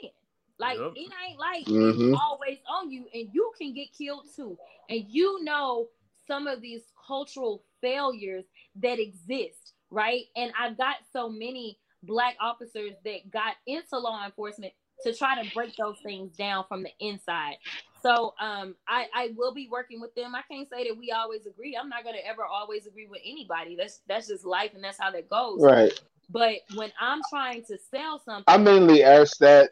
Like 0.60 0.79
Yep. 0.79 0.93
it 0.95 1.12
ain't 1.27 1.39
like 1.39 1.65
Mhm. 1.65 2.12
it's 2.12 2.21
always 2.21 2.60
on 2.67 2.89
you, 2.89 3.07
and 3.13 3.29
you 3.33 3.51
can 3.60 3.73
get 3.73 3.91
killed 3.93 4.27
too. 4.33 4.57
And 4.89 5.05
you 5.10 5.43
know 5.43 5.89
some 6.25 6.47
of 6.47 6.62
these 6.62 6.91
cultural 7.05 7.63
failures 7.81 8.45
that 8.81 8.99
exist, 8.99 9.73
right? 9.89 10.23
And 10.35 10.51
I've 10.59 10.77
got 10.77 10.95
so 11.11 11.29
many 11.29 11.79
black 12.03 12.35
officers 12.39 12.93
that 13.03 13.31
got 13.31 13.55
into 13.65 13.97
law 13.97 14.23
enforcement 14.25 14.73
to 15.03 15.13
try 15.13 15.41
to 15.41 15.49
break 15.53 15.75
those 15.75 15.97
things 16.03 16.35
down 16.35 16.65
from 16.67 16.83
the 16.83 16.91
inside. 16.99 17.55
So 18.01 18.33
um, 18.39 18.75
I, 18.87 19.07
I 19.13 19.29
will 19.35 19.53
be 19.53 19.67
working 19.71 19.99
with 19.99 20.13
them. 20.15 20.35
I 20.35 20.41
can't 20.49 20.67
say 20.69 20.87
that 20.87 20.97
we 20.97 21.11
always 21.11 21.45
agree. 21.45 21.77
I'm 21.79 21.89
not 21.89 22.03
gonna 22.03 22.17
ever 22.25 22.45
always 22.45 22.85
agree 22.85 23.07
with 23.07 23.21
anybody. 23.25 23.75
That's 23.75 24.01
that's 24.07 24.27
just 24.27 24.45
life 24.45 24.71
and 24.73 24.83
that's 24.83 24.99
how 24.99 25.11
that 25.11 25.29
goes. 25.29 25.61
Right. 25.61 25.91
But 26.29 26.57
when 26.75 26.91
I'm 26.99 27.21
trying 27.29 27.63
to 27.65 27.77
sell 27.91 28.21
something, 28.23 28.43
I 28.47 28.57
mainly 28.57 29.03
ask 29.03 29.37
that. 29.39 29.71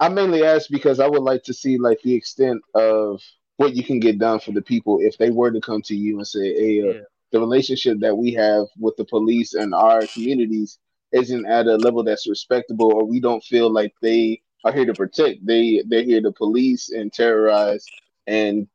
I 0.00 0.08
mainly 0.08 0.42
ask 0.42 0.68
because 0.70 1.00
I 1.00 1.06
would 1.06 1.22
like 1.22 1.44
to 1.44 1.54
see 1.54 1.78
like 1.78 2.00
the 2.02 2.14
extent 2.14 2.62
of 2.74 3.22
what 3.56 3.76
you 3.76 3.84
can 3.84 4.00
get 4.00 4.18
done 4.18 4.40
for 4.40 4.52
the 4.52 4.62
people 4.62 4.98
if 5.00 5.16
they 5.18 5.30
were 5.30 5.52
to 5.52 5.60
come 5.60 5.82
to 5.82 5.94
you 5.94 6.18
and 6.18 6.26
say, 6.26 6.54
"Hey, 6.54 6.82
uh, 6.82 6.94
Yeah. 6.94 7.00
The 7.34 7.40
relationship 7.40 7.98
that 7.98 8.16
we 8.16 8.32
have 8.32 8.66
with 8.78 8.96
the 8.96 9.04
police 9.04 9.54
and 9.54 9.74
our 9.74 10.06
communities 10.06 10.78
isn't 11.10 11.46
at 11.46 11.66
a 11.66 11.74
level 11.74 12.04
that's 12.04 12.28
respectable, 12.28 12.94
or 12.94 13.04
we 13.04 13.18
don't 13.18 13.42
feel 13.42 13.68
like 13.68 13.92
they 14.00 14.40
are 14.64 14.72
here 14.72 14.86
to 14.86 14.94
protect. 14.94 15.44
They 15.44 15.82
they're 15.88 16.04
here 16.04 16.22
to 16.22 16.30
police 16.30 16.90
and 16.90 17.12
terrorize 17.12 17.90
and 18.28 18.68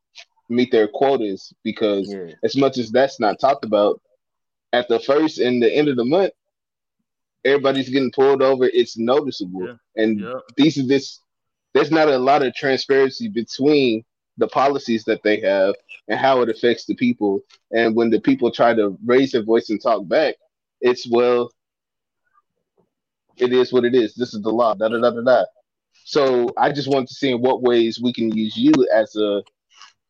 meet 0.50 0.74
their 0.74 0.90
quotas 0.90 1.54
because 1.64 2.14
Yeah. 2.14 2.34
as 2.44 2.58
much 2.58 2.78
as 2.78 2.92
that's 2.92 3.18
not 3.18 3.40
talked 3.40 3.64
about 3.64 4.02
at 4.74 4.90
the 4.90 5.00
first 5.00 5.40
and 5.40 5.64
the 5.64 5.74
end 5.74 5.88
of 5.88 5.96
the 5.96 6.04
month 6.06 6.34
everybody's 7.46 7.90
getting 7.90 8.12
pulled 8.12 8.42
over 8.42 8.66
it's 8.74 8.98
noticeable 8.98 9.68
Yeah. 9.68 9.76
and 9.96 10.20
Yep. 10.20 10.42
these 10.58 10.78
are 10.80 10.88
this 10.88 11.22
there's 11.74 11.92
not 11.92 12.10
a 12.10 12.18
lot 12.18 12.44
of 12.44 12.54
transparency 12.56 13.28
between 13.30 14.04
the 14.40 14.48
policies 14.48 15.04
that 15.04 15.22
they 15.24 15.40
have 15.42 15.76
and 16.08 16.20
how 16.20 16.42
it 16.42 16.50
affects 16.50 16.86
the 16.86 16.96
people. 16.96 17.42
And 17.72 17.96
when 17.96 18.10
the 18.10 18.20
people 18.20 18.52
try 18.52 18.74
to 18.74 18.98
raise 19.06 19.32
their 19.32 19.44
voice 19.44 19.70
and 19.70 19.82
talk 19.82 20.08
back 20.08 20.36
it's 20.82 21.10
well 21.10 21.52
it 23.38 23.54
is 23.54 23.72
what 23.72 23.86
it 23.86 23.96
is. 23.96 24.16
This 24.16 24.34
is 24.34 24.42
the 24.42 24.50
law 24.50 24.74
da 24.74 24.90
da 24.90 25.00
da 25.00 25.12
da 25.12 25.22
da. 25.22 25.46
So 26.06 26.50
i 26.58 26.72
just 26.72 26.90
want 26.90 27.08
to 27.08 27.14
see 27.14 27.32
in 27.32 27.42
what 27.42 27.62
ways 27.62 28.00
we 28.02 28.14
can 28.14 28.32
use 28.32 28.58
you 28.58 28.74
as 28.94 29.16
a 29.16 29.42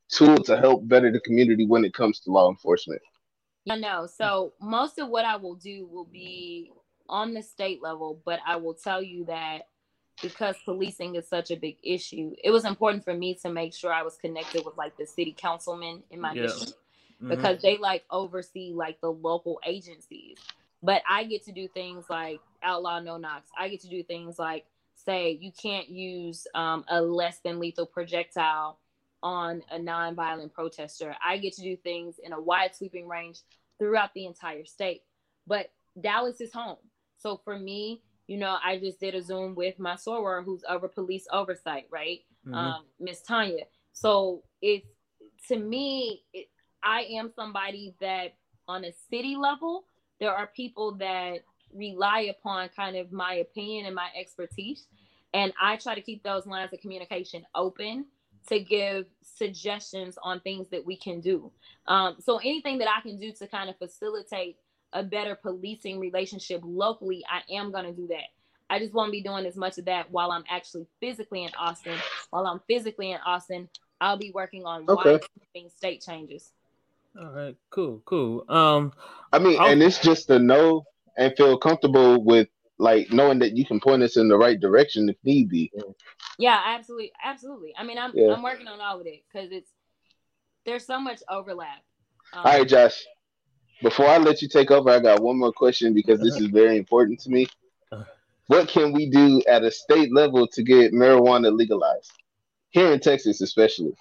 tool 0.10 0.38
to 0.38 0.58
help 0.58 0.88
better 0.88 1.12
the 1.12 1.20
community 1.22 1.65
when 1.68 1.86
it 1.86 1.94
comes 1.94 2.20
to 2.22 2.32
law 2.32 2.50
enforcement. 2.50 3.02
I 3.70 3.76
know. 3.76 4.08
So 4.08 4.54
most 4.60 4.98
of 4.98 5.10
what 5.10 5.26
I 5.26 5.36
will 5.36 5.56
do 5.56 5.88
will 5.92 6.06
be 6.06 6.72
on 7.08 7.34
the 7.34 7.44
state 7.44 7.84
level, 7.84 8.22
but 8.26 8.39
I 8.46 8.56
will 8.56 8.74
tell 8.74 9.02
you 9.02 9.26
that 9.26 9.63
because 10.22 10.56
policing 10.66 11.16
is 11.16 11.28
such 11.28 11.52
a 11.52 11.56
big 11.56 11.78
issue, 11.84 12.34
it 12.44 12.52
was 12.52 12.66
important 12.66 13.04
for 13.04 13.14
me 13.14 13.36
to 13.36 13.50
make 13.50 13.74
sure 13.74 13.92
I 13.94 14.04
was 14.04 14.18
connected 14.18 14.66
with 14.66 14.78
like 14.78 14.98
the 14.98 15.06
city 15.06 15.34
councilmen 15.38 16.04
in 16.12 16.20
my 16.22 16.34
district 16.44 16.80
Mhm. 17.22 17.30
because 17.30 17.62
they 17.62 17.78
like 17.78 18.06
oversee 18.10 18.74
like 18.74 19.00
the 19.02 19.12
local 19.12 19.60
agencies. 19.65 20.38
But 20.82 21.02
I 21.10 21.26
get 21.26 21.44
to 21.46 21.52
do 21.52 21.67
things 21.67 22.10
like 22.10 22.40
outlaw 22.63 23.00
no 23.00 23.17
knocks. 23.17 23.50
I 23.58 23.70
get 23.70 23.82
to 23.82 23.90
do 23.90 24.04
things 24.04 24.40
like 24.40 24.65
say 24.96 25.32
you 25.42 25.52
can't 25.52 25.90
use 25.90 26.48
um, 26.56 26.86
a 26.88 27.02
less 27.02 27.40
than 27.40 27.60
lethal 27.60 27.86
projectile 27.86 28.80
on 29.22 29.62
a 29.72 29.80
non-violent 29.80 30.54
protester. 30.54 31.15
I 31.24 31.38
get 31.38 31.54
to 31.56 31.62
do 31.62 31.76
things 31.76 32.20
in 32.24 32.32
a 32.32 32.40
wide 32.40 32.76
sweeping 32.76 33.08
range 33.08 33.42
throughout 33.78 34.13
the 34.13 34.26
entire 34.26 34.65
state. 34.65 35.04
But 35.46 35.72
Dallas 36.00 36.40
is 36.40 36.54
home. 36.54 36.78
So 37.17 37.38
for 37.44 37.58
me, 37.60 38.02
you 38.30 38.38
know, 38.38 38.58
I 38.63 38.77
just 38.77 39.00
did 39.00 39.15
a 39.15 39.23
Zoom 39.23 39.56
with 39.56 39.80
my 39.80 39.96
soror 39.96 40.46
who's 40.46 40.63
over 40.69 40.88
police 40.88 41.25
oversight, 41.32 41.88
right? 41.90 42.23
Mhm. 42.46 42.54
um, 42.54 42.86
Miss 43.00 43.21
Tanya. 43.23 43.65
So 43.92 44.44
it's 44.62 44.88
to 45.48 45.58
me, 45.58 46.23
it, 46.32 46.48
I 46.84 47.02
am 47.17 47.32
somebody 47.36 47.96
that 48.00 48.36
on 48.67 48.86
a 48.86 48.92
city 49.10 49.36
level 49.36 49.86
there 50.19 50.34
are 50.34 50.48
people 50.48 50.92
that 50.98 51.40
rely 51.73 52.21
upon 52.36 52.69
kind 52.69 52.96
of 52.96 53.12
my 53.12 53.36
opinion 53.36 53.88
and 53.88 53.96
my 53.96 54.10
expertise. 54.15 54.88
And 55.34 55.52
I 55.60 55.77
try 55.77 55.96
to 55.96 56.02
keep 56.02 56.21
those 56.23 56.46
lines 56.46 56.71
of 56.71 56.82
communication 56.82 57.46
open 57.56 58.06
to 58.48 58.60
give 58.60 59.08
suggestions 59.21 60.17
on 60.21 60.40
things 60.42 60.67
that 60.69 60.86
we 60.86 60.96
can 60.98 61.19
do. 61.19 61.52
Um, 61.88 62.17
so 62.19 62.38
anything 62.38 62.77
that 62.80 62.90
I 62.90 63.02
can 63.02 63.17
do 63.19 63.32
to 63.34 63.48
kind 63.48 63.69
of 63.69 63.77
facilitate 63.77 64.58
a 64.94 65.04
better 65.04 65.35
policing 65.35 66.00
relationship 66.00 66.62
locally, 66.63 67.23
I 67.29 67.42
am 67.54 67.71
going 67.71 67.85
to 67.85 67.92
do 67.92 68.08
that. 68.08 68.25
I 68.69 68.79
just 68.79 68.94
won't 68.94 69.12
be 69.12 69.21
doing 69.21 69.46
as 69.46 69.56
much 69.56 69.77
of 69.77 69.85
that 69.85 70.12
while 70.12 70.31
I'm 70.31 70.44
actually 70.50 70.85
physically 71.00 71.44
in 71.44 71.52
Austin. 71.58 71.98
While 72.29 72.46
I'm 72.46 72.60
physically 72.67 73.12
in 73.12 73.19
Austin, 73.25 73.67
I'll 74.00 74.17
be 74.17 74.31
working 74.33 74.65
on 74.65 74.85
Okay. 74.87 75.19
state 75.75 76.04
changes. 76.06 76.54
All 77.19 77.31
right, 77.31 77.56
cool, 77.71 78.02
cool. 78.06 78.46
Um, 78.50 78.94
I 79.33 79.40
mean, 79.40 79.60
I'll- 79.60 79.67
and 79.69 79.81
it's 79.81 80.00
just 80.00 80.27
to 80.27 80.37
know 80.40 80.85
and 81.17 81.35
feel 81.35 81.58
comfortable 81.58 82.23
with 82.23 82.48
like 82.77 83.12
knowing 83.12 83.40
that 83.40 83.58
you 83.58 83.65
can 83.65 83.79
point 83.79 84.04
us 84.04 84.15
in 84.15 84.29
the 84.29 84.37
right 84.37 84.58
direction 84.60 85.10
if 85.10 85.17
need 85.23 85.50
be. 85.50 85.71
Yeah, 86.37 86.62
absolutely, 86.63 87.12
absolutely. 87.21 87.73
I 87.75 87.83
mean, 87.83 87.98
I'm 87.98 88.15
Yeah. 88.15 88.31
I'm 88.33 88.42
working 88.44 88.67
on 88.67 88.79
all 88.79 89.02
of 89.02 89.08
it 89.08 89.23
because 89.27 89.52
it's 89.52 89.73
there's 90.65 90.85
so 90.85 91.00
much 91.00 91.21
overlap. 91.27 91.83
Um, 92.31 92.46
All 92.46 92.60
right, 92.60 92.67
Josh. 92.67 93.06
Before 93.82 94.08
I 94.08 94.17
let 94.17 94.42
you 94.42 94.50
take 94.50 94.71
over, 94.71 94.90
I 94.90 95.00
got 95.00 95.21
one 95.21 95.38
more 95.38 95.54
question 95.54 95.94
because 95.94 96.21
this 96.21 96.38
is 96.40 96.48
very 96.48 96.77
important 96.77 97.19
to 97.21 97.30
me. 97.30 97.48
What 98.48 98.67
can 98.67 98.92
we 98.92 99.10
do 99.10 99.42
at 99.48 99.63
a 99.63 99.71
state 99.71 100.13
level 100.13 100.48
to 100.48 100.63
get 100.63 100.92
marijuana 100.92 101.56
legalized 101.56 102.12
here 102.71 102.92
in 102.92 103.00
Texas, 103.00 103.42
especially? 103.42 103.96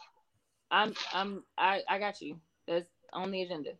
I'm 0.71 0.95
I'm 1.13 1.45
I 1.57 1.83
I 1.89 1.99
got 1.99 2.21
you. 2.21 2.41
That's 2.67 2.87
on 3.13 3.31
the 3.31 3.43
agenda. 3.43 3.71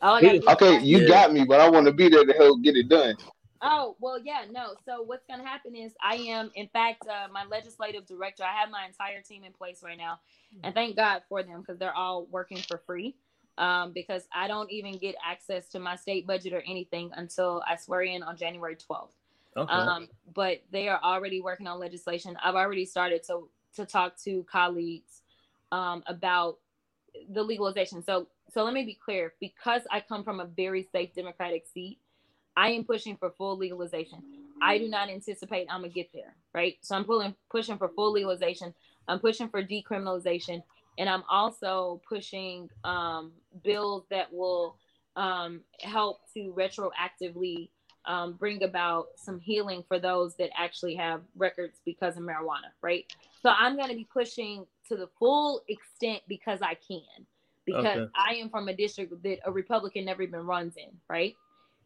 All 0.00 0.14
I 0.14 0.22
gotta 0.22 0.38
do 0.38 0.48
Okay, 0.48 0.80
you 0.80 1.00
Yeah. 1.00 1.08
got 1.08 1.32
me, 1.32 1.44
but 1.44 1.60
I 1.60 1.68
want 1.68 1.86
to 1.86 1.92
be 1.92 2.08
there 2.08 2.24
to 2.24 2.32
help 2.32 2.62
get 2.62 2.76
it 2.76 2.88
done. 2.88 3.16
Oh, 3.64 3.96
well, 4.00 4.18
yeah, 4.18 4.44
no. 4.50 4.74
So 4.84 5.02
what's 5.02 5.24
going 5.26 5.38
to 5.38 5.46
happen 5.46 5.76
is 5.76 5.92
I 6.02 6.16
am, 6.16 6.50
in 6.56 6.66
fact, 6.68 7.06
uh, 7.06 7.28
my 7.32 7.44
legislative 7.44 8.06
director. 8.06 8.42
I 8.42 8.52
have 8.60 8.70
my 8.70 8.84
entire 8.86 9.22
team 9.22 9.44
in 9.44 9.52
place 9.52 9.84
right 9.84 9.96
now, 9.96 10.18
and 10.64 10.74
thank 10.74 10.96
God 10.96 11.22
for 11.28 11.44
them 11.44 11.60
because 11.60 11.78
they're 11.78 11.94
all 11.94 12.26
working 12.26 12.58
for 12.58 12.78
free. 12.78 13.14
Um, 13.58 13.92
because 13.92 14.26
I 14.34 14.48
don't 14.48 14.70
even 14.72 14.96
get 14.96 15.14
access 15.24 15.68
to 15.70 15.78
my 15.78 15.96
state 15.96 16.26
budget 16.26 16.54
or 16.54 16.62
anything 16.66 17.10
until 17.14 17.62
I 17.68 17.76
swear 17.76 18.00
in 18.00 18.22
on 18.22 18.36
January 18.36 18.76
12th. 18.76 19.08
okay. 19.56 19.72
Um, 19.72 20.08
but 20.34 20.62
they 20.70 20.88
are 20.88 20.98
already 21.02 21.42
working 21.42 21.66
on 21.66 21.78
legislation. 21.78 22.36
I've 22.42 22.54
already 22.54 22.86
started 22.86 23.22
to 23.24 23.48
to 23.76 23.86
talk 23.86 24.16
to 24.24 24.44
colleagues 24.44 25.22
um, 25.70 26.02
about 26.06 26.58
the 27.30 27.42
legalization. 27.42 28.02
So 28.02 28.28
so 28.52 28.64
let 28.64 28.74
me 28.74 28.84
be 28.84 28.94
clear. 28.94 29.34
Because 29.40 29.82
I 29.90 30.00
come 30.00 30.24
from 30.24 30.40
a 30.40 30.46
very 30.46 30.88
safe 30.92 31.14
Democratic 31.14 31.66
seat, 31.66 31.98
I 32.56 32.70
am 32.70 32.84
pushing 32.84 33.16
for 33.16 33.30
full 33.30 33.56
legalization. 33.56 34.22
I 34.60 34.78
do 34.78 34.88
not 34.88 35.08
anticipate 35.08 35.66
I'm 35.70 35.80
gonna 35.80 35.92
get 35.92 36.12
there, 36.12 36.34
right? 36.54 36.76
So 36.82 36.94
I'm 36.94 37.04
pulling 37.04 37.34
pushing 37.50 37.78
for 37.78 37.88
full 37.88 38.12
legalization. 38.12 38.74
I'm 39.08 39.18
pushing 39.18 39.48
for 39.48 39.62
decriminalization, 39.62 40.62
and 40.98 41.08
I'm 41.08 41.24
also 41.30 42.00
pushing 42.08 42.68
um, 42.84 43.32
bills 43.64 44.04
that 44.10 44.32
will 44.32 44.76
um, 45.16 45.60
help 45.80 46.20
to 46.34 46.54
retroactively 46.56 47.68
um, 48.04 48.34
bring 48.34 48.62
about 48.62 49.08
some 49.16 49.38
healing 49.40 49.84
for 49.86 49.98
those 49.98 50.34
that 50.36 50.50
actually 50.58 50.94
have 50.96 51.22
records 51.36 51.80
because 51.84 52.16
of 52.16 52.22
marijuana, 52.24 52.70
right? 52.82 53.04
So 53.42 53.50
I'm 53.50 53.76
going 53.76 53.90
to 53.90 53.94
be 53.94 54.06
pushing 54.12 54.66
to 54.88 54.96
the 54.96 55.08
full 55.18 55.62
extent 55.68 56.22
because 56.28 56.60
I 56.62 56.74
can, 56.74 57.26
because 57.64 57.86
Okay. 57.86 58.06
I 58.16 58.34
am 58.34 58.50
from 58.50 58.68
a 58.68 58.74
district 58.74 59.22
that 59.22 59.38
a 59.44 59.52
Republican 59.52 60.04
never 60.04 60.22
even 60.22 60.40
runs 60.40 60.76
in, 60.76 60.90
right? 61.08 61.34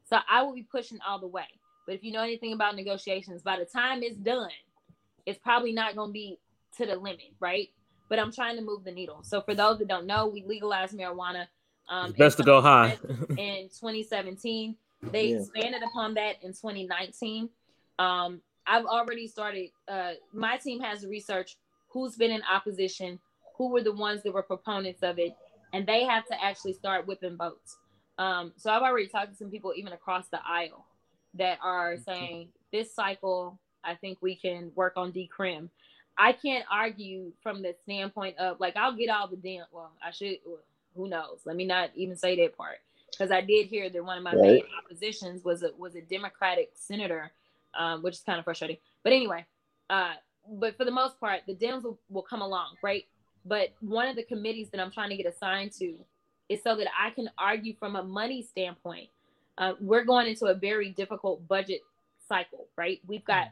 So 0.08 0.18
I 0.28 0.42
will 0.42 0.54
be 0.54 0.62
pushing 0.62 0.98
all 1.06 1.18
the 1.18 1.26
way. 1.26 1.46
But 1.86 1.96
if 1.96 2.04
you 2.04 2.12
know 2.12 2.22
anything 2.22 2.52
about 2.52 2.76
negotiations, 2.76 3.42
by 3.42 3.58
the 3.58 3.64
time 3.64 4.02
it's 4.02 4.16
done, 4.16 4.50
it's 5.26 5.38
probably 5.38 5.72
not 5.72 5.96
going 5.96 6.08
to 6.08 6.12
be 6.12 6.38
to 6.78 6.86
the 6.86 6.96
limit, 6.96 7.34
right? 7.40 7.68
But 8.08 8.18
I'm 8.18 8.32
trying 8.32 8.56
to 8.56 8.62
move 8.62 8.84
the 8.84 8.92
needle. 8.92 9.20
So 9.22 9.40
for 9.40 9.54
those 9.54 9.78
that 9.78 9.88
don't 9.88 10.06
know, 10.06 10.26
we 10.26 10.44
legalized 10.44 10.96
marijuana. 10.96 11.46
Um, 11.88 12.12
best 12.12 12.36
to 12.38 12.42
go 12.42 12.60
high. 12.60 12.98
in 13.38 13.68
2017. 13.68 14.76
They 15.12 15.28
Yeah. 15.28 15.38
expanded 15.38 15.82
upon 15.82 16.14
that 16.14 16.42
in 16.42 16.52
2019. 16.52 17.48
Um, 17.98 18.40
I've 18.66 18.86
already 18.86 19.28
started. 19.28 19.70
Uh, 19.86 20.12
my 20.32 20.56
team 20.56 20.80
has 20.80 21.02
to 21.02 21.08
research 21.08 21.56
who's 21.88 22.16
been 22.16 22.30
in 22.30 22.42
opposition, 22.42 23.18
who 23.56 23.70
were 23.70 23.82
the 23.82 23.92
ones 23.92 24.22
that 24.22 24.32
were 24.32 24.42
proponents 24.42 25.02
of 25.02 25.18
it, 25.18 25.34
and 25.72 25.86
they 25.86 26.04
have 26.04 26.26
to 26.26 26.44
actually 26.44 26.74
start 26.74 27.06
whipping 27.06 27.36
votes. 27.36 27.78
Um, 28.18 28.52
so 28.56 28.70
I've 28.70 28.82
already 28.82 29.06
talked 29.06 29.30
to 29.30 29.36
some 29.36 29.50
people 29.50 29.72
even 29.76 29.92
across 29.92 30.28
the 30.28 30.40
aisle 30.46 30.84
that 31.34 31.58
are 31.62 31.96
saying 31.96 32.48
this 32.72 32.94
cycle, 32.94 33.58
I 33.84 33.94
think 33.94 34.18
we 34.20 34.34
can 34.36 34.72
work 34.74 34.94
on 34.96 35.12
decrim. 35.12 35.70
I 36.18 36.32
can't 36.32 36.64
argue 36.70 37.32
from 37.42 37.62
the 37.62 37.74
standpoint 37.82 38.38
of 38.38 38.58
like 38.60 38.76
I'll 38.76 38.96
get 38.96 39.10
all 39.10 39.28
the 39.28 39.36
damn. 39.36 39.64
Well, 39.72 39.92
I 40.04 40.10
should. 40.10 40.38
well, 40.46 40.58
Who 40.96 41.08
knows? 41.08 41.40
Let 41.44 41.56
me 41.56 41.66
not 41.66 41.90
even 41.94 42.16
say 42.16 42.36
that 42.36 42.56
part 42.56 42.78
because 43.10 43.30
I 43.30 43.40
did 43.40 43.66
hear 43.66 43.88
that 43.90 44.04
one 44.04 44.16
of 44.18 44.24
my 44.24 44.34
Right. 44.34 44.42
main 44.42 44.62
oppositions 44.84 45.44
was 45.44 45.62
a 45.62 45.70
was 45.76 45.94
a 45.94 46.00
Democratic 46.00 46.70
senator, 46.74 47.30
um, 47.78 48.02
which 48.02 48.14
is 48.14 48.20
kind 48.20 48.38
of 48.38 48.44
frustrating. 48.44 48.78
But 49.02 49.12
anyway, 49.12 49.44
uh, 49.90 50.14
but 50.48 50.76
for 50.76 50.84
the 50.84 50.90
most 50.90 51.18
part, 51.20 51.40
the 51.46 51.54
Dems 51.54 51.82
will, 51.82 51.98
will 52.08 52.22
come 52.22 52.40
along, 52.42 52.76
right? 52.82 53.04
But 53.44 53.74
one 53.80 54.08
of 54.08 54.16
the 54.16 54.22
committees 54.22 54.70
that 54.70 54.80
I'm 54.80 54.90
trying 54.90 55.10
to 55.10 55.16
get 55.16 55.26
assigned 55.26 55.72
to 55.72 55.94
is 56.48 56.62
so 56.62 56.76
that 56.76 56.88
I 56.98 57.10
can 57.10 57.28
argue 57.38 57.74
from 57.74 57.96
a 57.96 58.02
money 58.02 58.42
standpoint. 58.42 59.08
Uh, 59.58 59.74
we're 59.80 60.04
going 60.04 60.26
into 60.28 60.46
a 60.46 60.54
very 60.54 60.90
difficult 60.90 61.46
budget 61.48 61.80
cycle, 62.28 62.66
right? 62.76 63.00
We've 63.06 63.24
got 63.24 63.48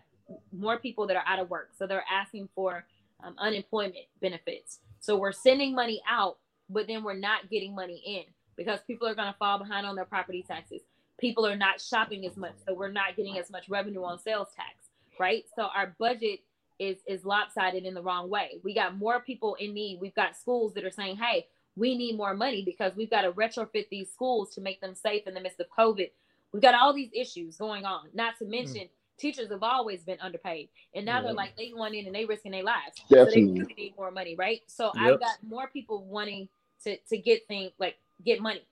more 0.53 0.79
people 0.79 1.07
that 1.07 1.17
are 1.17 1.25
out 1.27 1.39
of 1.39 1.51
work, 1.51 1.71
so 1.77 1.87
they're 1.87 2.05
asking 2.11 2.49
for 2.55 2.85
um, 3.23 3.35
unemployment 3.39 4.07
benefits. 4.21 4.81
So 5.01 5.17
we're 5.17 5.33
sending 5.33 5.75
money 5.75 6.03
out, 6.09 6.39
but 6.69 6.87
then 6.87 7.05
we're 7.05 7.15
not 7.15 7.51
getting 7.51 7.75
money 7.75 8.03
in 8.07 8.25
because 8.57 8.81
people 8.87 9.07
are 9.09 9.15
going 9.15 9.33
to 9.33 9.39
fall 9.39 9.59
behind 9.59 9.87
on 9.87 9.97
their 9.97 10.05
property 10.05 10.45
taxes. 10.47 10.83
People 11.19 11.47
are 11.47 11.57
not 11.57 11.81
shopping 11.81 12.27
as 12.27 12.37
much, 12.37 12.55
so 12.67 12.75
we're 12.75 12.91
not 12.91 13.17
getting 13.17 13.39
as 13.39 13.51
much 13.51 13.69
revenue 13.69 14.03
on 14.03 14.19
sales 14.19 14.49
tax, 14.57 14.89
right? 15.19 15.45
So 15.55 15.69
our 15.75 15.95
budget 15.99 16.41
is 16.79 16.99
is 17.07 17.25
lopsided 17.25 17.85
in 17.85 17.95
the 17.95 18.03
wrong 18.03 18.29
way. 18.29 18.59
We 18.65 18.75
got 18.75 18.97
more 18.97 19.21
people 19.21 19.55
in 19.57 19.75
need. 19.75 20.01
We've 20.01 20.15
got 20.15 20.37
schools 20.37 20.75
that 20.75 20.85
are 20.85 20.91
saying, 20.91 21.17
"Hey, 21.17 21.47
we 21.77 21.97
need 21.97 22.17
more 22.17 22.35
money 22.35 22.65
because 22.65 22.97
we've 22.97 23.11
got 23.11 23.23
to 23.23 23.33
retrofit 23.33 23.89
these 23.91 24.11
schools 24.11 24.55
to 24.55 24.61
make 24.61 24.81
them 24.81 24.95
safe 24.95 25.27
in 25.27 25.35
the 25.35 25.41
midst 25.41 25.61
of 25.61 25.67
COVID." 25.77 26.11
We've 26.53 26.63
got 26.63 26.75
all 26.75 26.93
these 26.93 27.11
issues 27.13 27.57
going 27.57 27.85
on. 27.85 28.09
Not 28.13 28.39
to 28.39 28.45
mention, 28.45 28.89
teachers 29.19 29.51
have 29.51 29.63
always 29.63 30.03
been 30.03 30.19
underpaid, 30.21 30.69
and 30.95 31.05
now 31.07 31.19
Yeah. 31.19 31.23
they're 31.25 31.33
like 31.35 31.57
they 31.57 31.71
going 31.71 31.95
in 31.95 32.07
and 32.07 32.15
they 32.15 32.25
risking 32.25 32.53
their 32.53 32.63
lives. 32.65 32.97
So 33.09 33.17
they 33.17 33.25
Definitely. 33.25 33.61
really 33.61 33.75
need 33.77 33.95
more 33.97 34.11
money, 34.11 34.35
right? 34.37 34.63
So 34.67 34.93
Yep. 34.95 35.15
I've 35.15 35.21
got 35.21 35.43
more 35.43 35.69
people 35.69 36.05
wanting 36.05 36.49
to 36.85 36.97
to 36.97 37.19
get 37.19 37.47
things 37.49 37.73
like 37.79 37.97
get 38.25 38.41
money. 38.41 38.67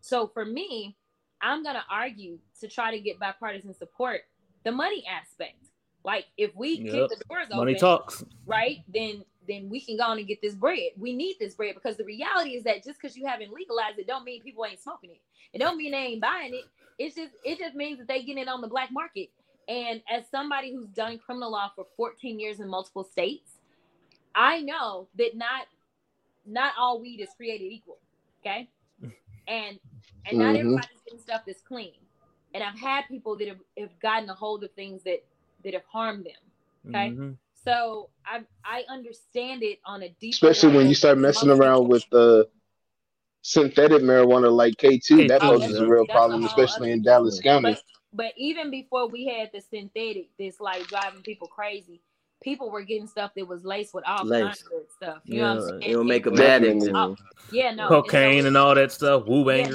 So 0.00 0.28
for 0.28 0.44
me, 0.44 0.96
I'm 1.40 1.62
gonna 1.62 1.84
argue 1.90 2.38
to 2.60 2.68
try 2.68 2.90
to 2.90 3.00
get 3.00 3.18
bipartisan 3.18 3.74
support. 3.74 4.22
The 4.64 4.72
money 4.72 5.04
aspect, 5.06 5.56
like 6.04 6.26
if 6.36 6.54
we 6.56 6.78
Yep. 6.78 6.92
keep 6.92 7.08
the 7.08 7.24
doors 7.28 7.46
Money 7.50 7.72
open, 7.72 7.80
talks. 7.80 8.24
right? 8.46 8.78
Then 8.92 9.24
then 9.46 9.68
we 9.70 9.80
can 9.80 9.96
go 9.96 10.04
on 10.04 10.18
and 10.18 10.26
get 10.28 10.42
this 10.42 10.54
bread. 10.54 10.90
We 10.98 11.14
need 11.14 11.36
this 11.40 11.54
bread 11.54 11.74
because 11.74 11.96
the 11.96 12.04
reality 12.04 12.50
is 12.50 12.64
that 12.64 12.84
just 12.84 13.00
because 13.00 13.16
you 13.16 13.26
haven't 13.26 13.50
legalized 13.50 13.98
it, 13.98 14.06
don't 14.06 14.24
mean 14.24 14.42
people 14.42 14.64
ain't 14.66 14.78
smoking 14.80 15.10
it. 15.10 15.20
It 15.54 15.58
don't 15.58 15.78
mean 15.78 15.92
they 15.92 15.98
ain't 15.98 16.20
buying 16.20 16.54
it. 16.54 16.64
It's 16.98 17.14
just 17.14 17.32
it 17.44 17.58
just 17.58 17.74
means 17.74 17.98
that 17.98 18.08
they 18.08 18.20
getting 18.22 18.42
it 18.42 18.48
on 18.48 18.60
the 18.60 18.68
black 18.68 18.90
market. 18.92 19.30
And 19.68 20.02
as 20.10 20.24
somebody 20.30 20.72
who's 20.72 20.88
done 20.88 21.18
criminal 21.18 21.52
law 21.52 21.70
for 21.74 21.86
14 21.96 22.40
years 22.40 22.60
in 22.60 22.68
multiple 22.68 23.04
states, 23.04 23.52
I 24.34 24.62
know 24.62 25.08
that 25.16 25.36
not 25.36 25.66
not 26.46 26.72
all 26.78 27.00
weed 27.00 27.20
is 27.20 27.28
created 27.36 27.66
equal. 27.66 27.98
Okay. 28.40 28.68
And 29.46 29.78
and 30.26 30.38
not 30.38 30.56
Mhm. 30.56 30.60
everybody's 30.60 31.00
getting 31.06 31.20
stuff 31.20 31.42
that's 31.46 31.62
clean. 31.62 31.94
And 32.52 32.62
I've 32.62 32.78
had 32.78 33.04
people 33.08 33.36
that 33.36 33.48
have, 33.48 33.60
have 33.78 33.98
gotten 33.98 34.28
a 34.28 34.34
hold 34.34 34.62
of 34.64 34.70
things 34.72 35.02
that 35.04 35.24
that 35.64 35.74
have 35.74 35.84
harmed 35.84 36.26
them. 36.26 36.42
Okay. 36.88 37.10
Mhm. 37.10 37.36
So 37.54 38.10
I 38.24 38.44
I 38.64 38.84
understand 38.88 39.62
it 39.62 39.80
on 39.84 40.02
a 40.02 40.08
deep 40.20 40.34
Especially 40.34 40.74
when 40.76 40.88
you 40.88 40.94
start 40.94 41.18
messing 41.18 41.50
around 41.50 41.88
with 41.88 42.04
uh, 42.12 42.44
synthetic 43.42 44.02
marijuana 44.02 44.50
like 44.52 44.74
K2, 44.76 45.28
that 45.28 45.40
K2, 45.40 45.48
poses 45.48 45.80
a 45.80 45.86
real 45.86 46.06
problem, 46.06 46.44
especially 46.44 46.92
in 46.92 47.02
Dallas 47.02 47.40
County. 47.40 47.72
But 47.72 47.82
but 48.12 48.32
even 48.36 48.70
before 48.70 49.08
we 49.08 49.26
had 49.26 49.50
the 49.52 49.60
synthetic, 49.60 50.28
this 50.38 50.60
like 50.60 50.86
driving 50.86 51.22
people 51.22 51.48
crazy, 51.48 52.00
people 52.42 52.70
were 52.70 52.82
getting 52.82 53.06
stuff 53.06 53.32
that 53.36 53.46
was 53.46 53.64
laced 53.64 53.94
with 53.94 54.04
all 54.06 54.24
Laced. 54.24 54.44
kinds 54.44 54.62
of 54.74 54.90
stuff. 54.96 55.22
You 55.24 55.40
know 55.42 55.56
what 55.56 55.62
I'm 55.64 55.80
saying? 55.80 55.82
It'll 55.90 56.04
make 56.04 56.24
them 56.24 56.34
Definitely. 56.36 56.88
addicts. 56.88 56.88
Oh, 56.94 57.16
yeah, 57.50 57.72
no. 57.72 57.88
Cocaine 57.88 58.42
so- 58.42 58.48
and 58.48 58.56
all 58.56 58.74
that 58.74 58.92
stuff. 58.92 59.26
Woo 59.26 59.40
Yeah, 59.40 59.62
bangers. 59.64 59.74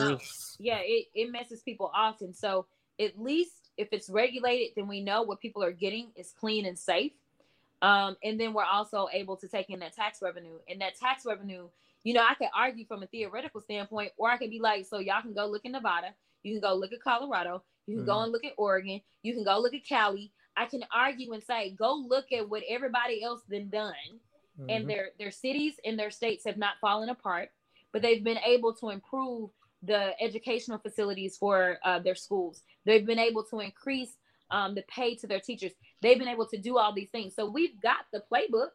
no. 0.59 0.65
yeah, 0.65 0.79
it, 0.81 1.07
it 1.13 1.31
messes 1.31 1.61
people 1.61 1.91
off. 1.93 2.21
And 2.21 2.35
so 2.35 2.65
at 2.99 3.19
least 3.19 3.69
if 3.77 3.89
it's 3.91 4.09
regulated, 4.09 4.69
then 4.75 4.87
we 4.87 5.01
know 5.01 5.23
what 5.23 5.39
people 5.39 5.63
are 5.63 5.71
getting 5.71 6.11
is 6.15 6.31
clean 6.39 6.65
and 6.65 6.77
safe. 6.77 7.11
Um, 7.81 8.15
and 8.23 8.39
then 8.39 8.53
we're 8.53 8.63
also 8.63 9.07
able 9.11 9.35
to 9.37 9.47
take 9.47 9.69
in 9.69 9.79
that 9.79 9.93
tax 9.93 10.21
revenue. 10.21 10.57
And 10.69 10.79
that 10.81 10.95
tax 10.95 11.25
revenue, 11.25 11.67
you 12.03 12.13
know, 12.13 12.21
I 12.27 12.33
could 12.35 12.47
argue 12.55 12.85
from 12.85 13.03
a 13.03 13.07
theoretical 13.07 13.59
standpoint, 13.61 14.13
or 14.17 14.29
I 14.29 14.37
could 14.37 14.49
be 14.51 14.59
like, 14.59 14.85
so 14.85 14.99
y'all 14.99 15.21
can 15.21 15.33
go 15.33 15.47
look 15.47 15.65
in 15.65 15.73
Nevada, 15.73 16.13
You 16.43 16.53
can 16.53 16.61
go 16.61 16.75
look 16.75 16.93
at 16.93 17.01
Colorado. 17.01 17.61
You 17.87 17.97
can 17.97 18.05
go 18.05 18.15
Mhm. 18.15 18.23
and 18.23 18.31
look 18.31 18.45
at 18.45 18.53
Oregon. 18.57 19.01
You 19.23 19.33
can 19.33 19.43
go 19.43 19.59
look 19.59 19.73
at 19.73 19.85
Cali. 19.85 20.31
I 20.55 20.65
can 20.65 20.83
argue 20.91 21.33
and 21.33 21.43
say, 21.43 21.71
go 21.71 21.93
look 21.93 22.31
at 22.31 22.47
what 22.47 22.63
everybody 22.67 23.23
else 23.23 23.43
been 23.45 23.69
done 23.69 24.19
and 24.69 24.85
Mhm. 24.85 24.87
their 24.87 25.11
their 25.17 25.31
cities 25.31 25.79
and 25.83 25.97
their 25.97 26.11
states 26.11 26.45
have 26.45 26.57
not 26.57 26.79
fallen 26.79 27.09
apart, 27.09 27.51
but 27.91 28.01
they've 28.01 28.23
been 28.23 28.37
able 28.39 28.73
to 28.75 28.89
improve 28.89 29.49
the 29.81 30.15
educational 30.21 30.77
facilities 30.77 31.37
for 31.37 31.79
uh, 31.83 31.99
their 31.99 32.15
schools. 32.15 32.63
They've 32.85 33.05
been 33.05 33.19
able 33.19 33.43
to 33.45 33.59
increase 33.59 34.17
um, 34.51 34.75
the 34.75 34.83
pay 34.83 35.15
to 35.15 35.27
their 35.27 35.39
teachers. 35.39 35.73
They've 36.01 36.19
been 36.19 36.27
able 36.27 36.45
to 36.47 36.57
do 36.57 36.77
all 36.77 36.93
these 36.93 37.09
things. 37.09 37.33
So 37.35 37.49
we've 37.49 37.79
got 37.81 38.05
the 38.11 38.23
playbook. 38.31 38.69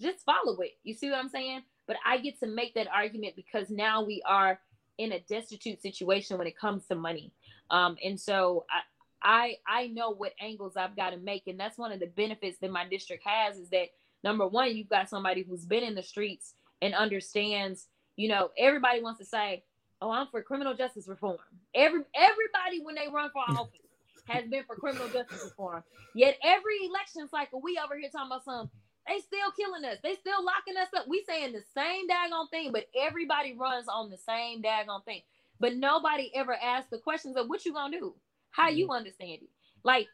Just 0.00 0.24
follow 0.24 0.58
it. 0.60 0.76
You 0.82 0.92
see 0.92 1.08
what 1.08 1.18
I'm 1.20 1.28
saying? 1.28 1.62
But 1.86 1.98
I 2.04 2.18
get 2.18 2.40
to 2.40 2.46
make 2.46 2.74
that 2.74 2.88
argument 2.88 3.36
because 3.36 3.70
now 3.70 4.02
we 4.02 4.20
are 4.26 4.60
in 4.98 5.12
a 5.12 5.20
destitute 5.20 5.80
situation 5.80 6.36
when 6.36 6.46
it 6.48 6.56
comes 6.58 6.86
to 6.86 6.94
money. 6.96 7.30
Um, 7.70 7.96
and 8.04 8.18
so 8.20 8.64
I, 8.70 9.56
I 9.66 9.82
I 9.84 9.86
know 9.88 10.10
what 10.10 10.32
angles 10.40 10.76
I've 10.76 10.96
got 10.96 11.10
to 11.10 11.16
make, 11.16 11.46
and 11.46 11.58
that's 11.58 11.78
one 11.78 11.92
of 11.92 12.00
the 12.00 12.06
benefits 12.06 12.58
that 12.58 12.70
my 12.70 12.86
district 12.88 13.24
has 13.26 13.56
is 13.56 13.70
that 13.70 13.88
number 14.22 14.46
one, 14.46 14.76
you've 14.76 14.88
got 14.90 15.08
somebody 15.08 15.42
who's 15.42 15.64
been 15.64 15.82
in 15.82 15.94
the 15.94 16.02
streets 16.02 16.54
and 16.82 16.94
understands. 16.94 17.86
You 18.16 18.28
know, 18.28 18.50
everybody 18.58 19.02
wants 19.02 19.18
to 19.20 19.24
say, 19.24 19.64
"Oh, 20.00 20.10
I'm 20.10 20.28
for 20.28 20.42
criminal 20.42 20.74
justice 20.74 21.08
reform." 21.08 21.38
Every 21.74 22.02
everybody 22.14 22.80
when 22.82 22.94
they 22.94 23.08
run 23.12 23.30
for 23.30 23.42
office 23.48 23.80
has 24.26 24.44
been 24.48 24.64
for 24.64 24.76
criminal 24.76 25.08
justice 25.08 25.42
reform. 25.44 25.82
Yet 26.14 26.38
every 26.42 26.86
election 26.86 27.28
cycle, 27.28 27.60
we 27.60 27.80
over 27.82 27.98
here 27.98 28.10
talking 28.10 28.28
about 28.28 28.44
some. 28.44 28.70
They 29.06 29.18
still 29.20 29.50
killing 29.56 29.84
us. 29.84 29.98
They 30.02 30.14
still 30.14 30.42
locking 30.42 30.78
us 30.80 30.88
up. 30.96 31.06
We 31.06 31.24
saying 31.28 31.52
the 31.52 31.62
same 31.74 32.08
daggone 32.08 32.50
thing, 32.50 32.72
but 32.72 32.86
everybody 32.98 33.54
runs 33.54 33.86
on 33.86 34.10
the 34.10 34.16
same 34.16 34.62
daggone 34.62 35.04
thing. 35.04 35.20
But 35.64 35.76
nobody 35.76 36.30
ever 36.34 36.54
asks 36.62 36.90
the 36.90 36.98
questions 36.98 37.38
of 37.38 37.48
what 37.48 37.64
you 37.64 37.72
gonna 37.72 37.98
do, 37.98 38.14
how 38.50 38.68
you 38.68 38.90
understand 38.90 39.40
it. 39.40 39.48
Like 39.82 40.08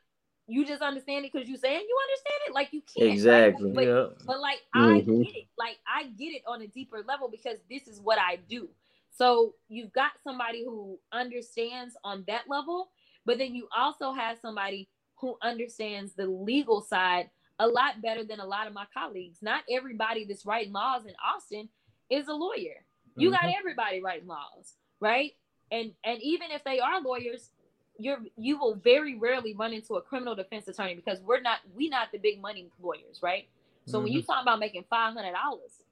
you 0.46 0.64
just 0.64 0.80
understand 0.80 1.24
it 1.24 1.32
because 1.32 1.48
you 1.48 1.56
saying 1.56 1.84
you 1.88 1.98
understand 2.04 2.40
it. 2.46 2.54
Like 2.54 2.72
you 2.72 2.82
can't. 2.82 3.08
right? 3.08 3.12
Exactly. 3.12 3.72
But, 3.74 3.84
yeah. 3.84 4.06
but 4.24 4.38
like 4.38 4.60
Mhm. 4.76 4.92
I 4.92 5.00
get 5.00 5.36
it. 5.36 5.48
Like 5.58 5.78
I 5.92 6.04
get 6.04 6.28
it 6.34 6.42
on 6.46 6.62
a 6.62 6.68
deeper 6.68 7.02
level 7.04 7.28
because 7.28 7.58
this 7.68 7.88
is 7.88 8.00
what 8.00 8.16
I 8.20 8.36
do. 8.36 8.68
So 9.10 9.56
you've 9.68 9.92
got 9.92 10.12
somebody 10.22 10.64
who 10.64 11.00
understands 11.10 11.96
on 12.04 12.22
that 12.28 12.48
level, 12.48 12.92
but 13.26 13.38
then 13.38 13.52
you 13.52 13.66
also 13.76 14.12
have 14.12 14.38
somebody 14.38 14.88
who 15.16 15.36
understands 15.42 16.14
the 16.14 16.28
legal 16.28 16.80
side 16.80 17.28
a 17.58 17.66
lot 17.66 18.00
better 18.00 18.22
than 18.22 18.38
a 18.38 18.46
lot 18.46 18.68
of 18.68 18.72
my 18.72 18.86
colleagues. 18.94 19.38
Not 19.42 19.64
everybody 19.68 20.26
that's 20.26 20.46
writing 20.46 20.72
laws 20.72 21.06
in 21.06 21.14
Austin 21.24 21.68
is 22.08 22.28
a 22.28 22.34
lawyer. 22.34 22.86
You 23.16 23.32
got 23.32 23.40
Mhm. 23.40 23.58
everybody 23.58 24.00
writing 24.00 24.28
laws, 24.28 24.76
right? 25.00 25.32
And 25.70 25.92
and 26.04 26.20
even 26.22 26.50
if 26.50 26.64
they 26.64 26.80
are 26.80 27.00
lawyers, 27.00 27.50
you're 27.98 28.18
you 28.36 28.58
will 28.58 28.74
very 28.74 29.16
rarely 29.16 29.54
run 29.54 29.72
into 29.72 29.94
a 29.94 30.02
criminal 30.02 30.34
defense 30.34 30.66
attorney 30.68 30.94
because 30.94 31.20
we're 31.20 31.40
not 31.40 31.58
we 31.74 31.88
not 31.88 32.12
the 32.12 32.18
big 32.18 32.40
money 32.40 32.68
lawyers, 32.82 33.20
right? 33.22 33.48
So 33.86 33.98
when 33.98 34.12
you 34.12 34.22
talk 34.22 34.42
about 34.42 34.60
making 34.60 34.84
five 34.88 35.14
hundred 35.14 35.32
dollars 35.32 35.82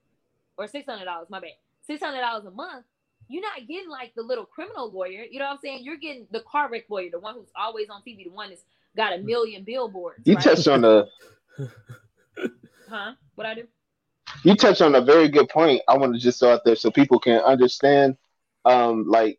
or 0.56 0.66
six 0.68 0.86
hundred 0.86 1.06
dollars, 1.06 1.28
my 1.30 1.40
bad, 1.40 1.50
six 1.86 2.02
hundred 2.02 2.20
dollars 2.20 2.44
a 2.44 2.50
month, 2.50 2.84
you're 3.28 3.42
not 3.42 3.66
getting 3.66 3.88
like 3.90 4.14
the 4.14 4.22
little 4.22 4.44
criminal 4.44 4.90
lawyer. 4.90 5.24
You 5.28 5.38
know 5.38 5.46
what 5.46 5.52
I'm 5.52 5.58
saying? 5.58 5.84
You're 5.84 5.96
getting 5.96 6.26
the 6.30 6.40
car 6.40 6.70
wreck 6.70 6.84
lawyer, 6.88 7.10
the 7.10 7.18
one 7.18 7.34
who's 7.34 7.50
always 7.56 7.88
on 7.90 8.02
TV, 8.02 8.24
the 8.24 8.30
one 8.30 8.50
that's 8.50 8.62
got 8.96 9.12
a 9.12 9.18
million 9.18 9.64
billboards. 9.64 10.20
You 10.24 10.34
right? 10.34 10.44
touched 10.44 10.68
on 10.68 10.84
a 10.84 11.06
huh? 12.88 13.12
What 13.34 13.46
I 13.46 13.54
do? 13.54 13.66
you 14.44 14.54
touched 14.54 14.82
on 14.82 14.94
a 14.94 15.00
very 15.00 15.28
good 15.28 15.48
point. 15.48 15.82
I 15.88 15.96
want 15.96 16.14
to 16.14 16.20
just 16.20 16.40
throw 16.40 16.52
out 16.52 16.64
there 16.64 16.76
so 16.76 16.90
people 16.90 17.18
can 17.18 17.40
understand, 17.40 18.16
um, 18.64 19.06
like 19.08 19.38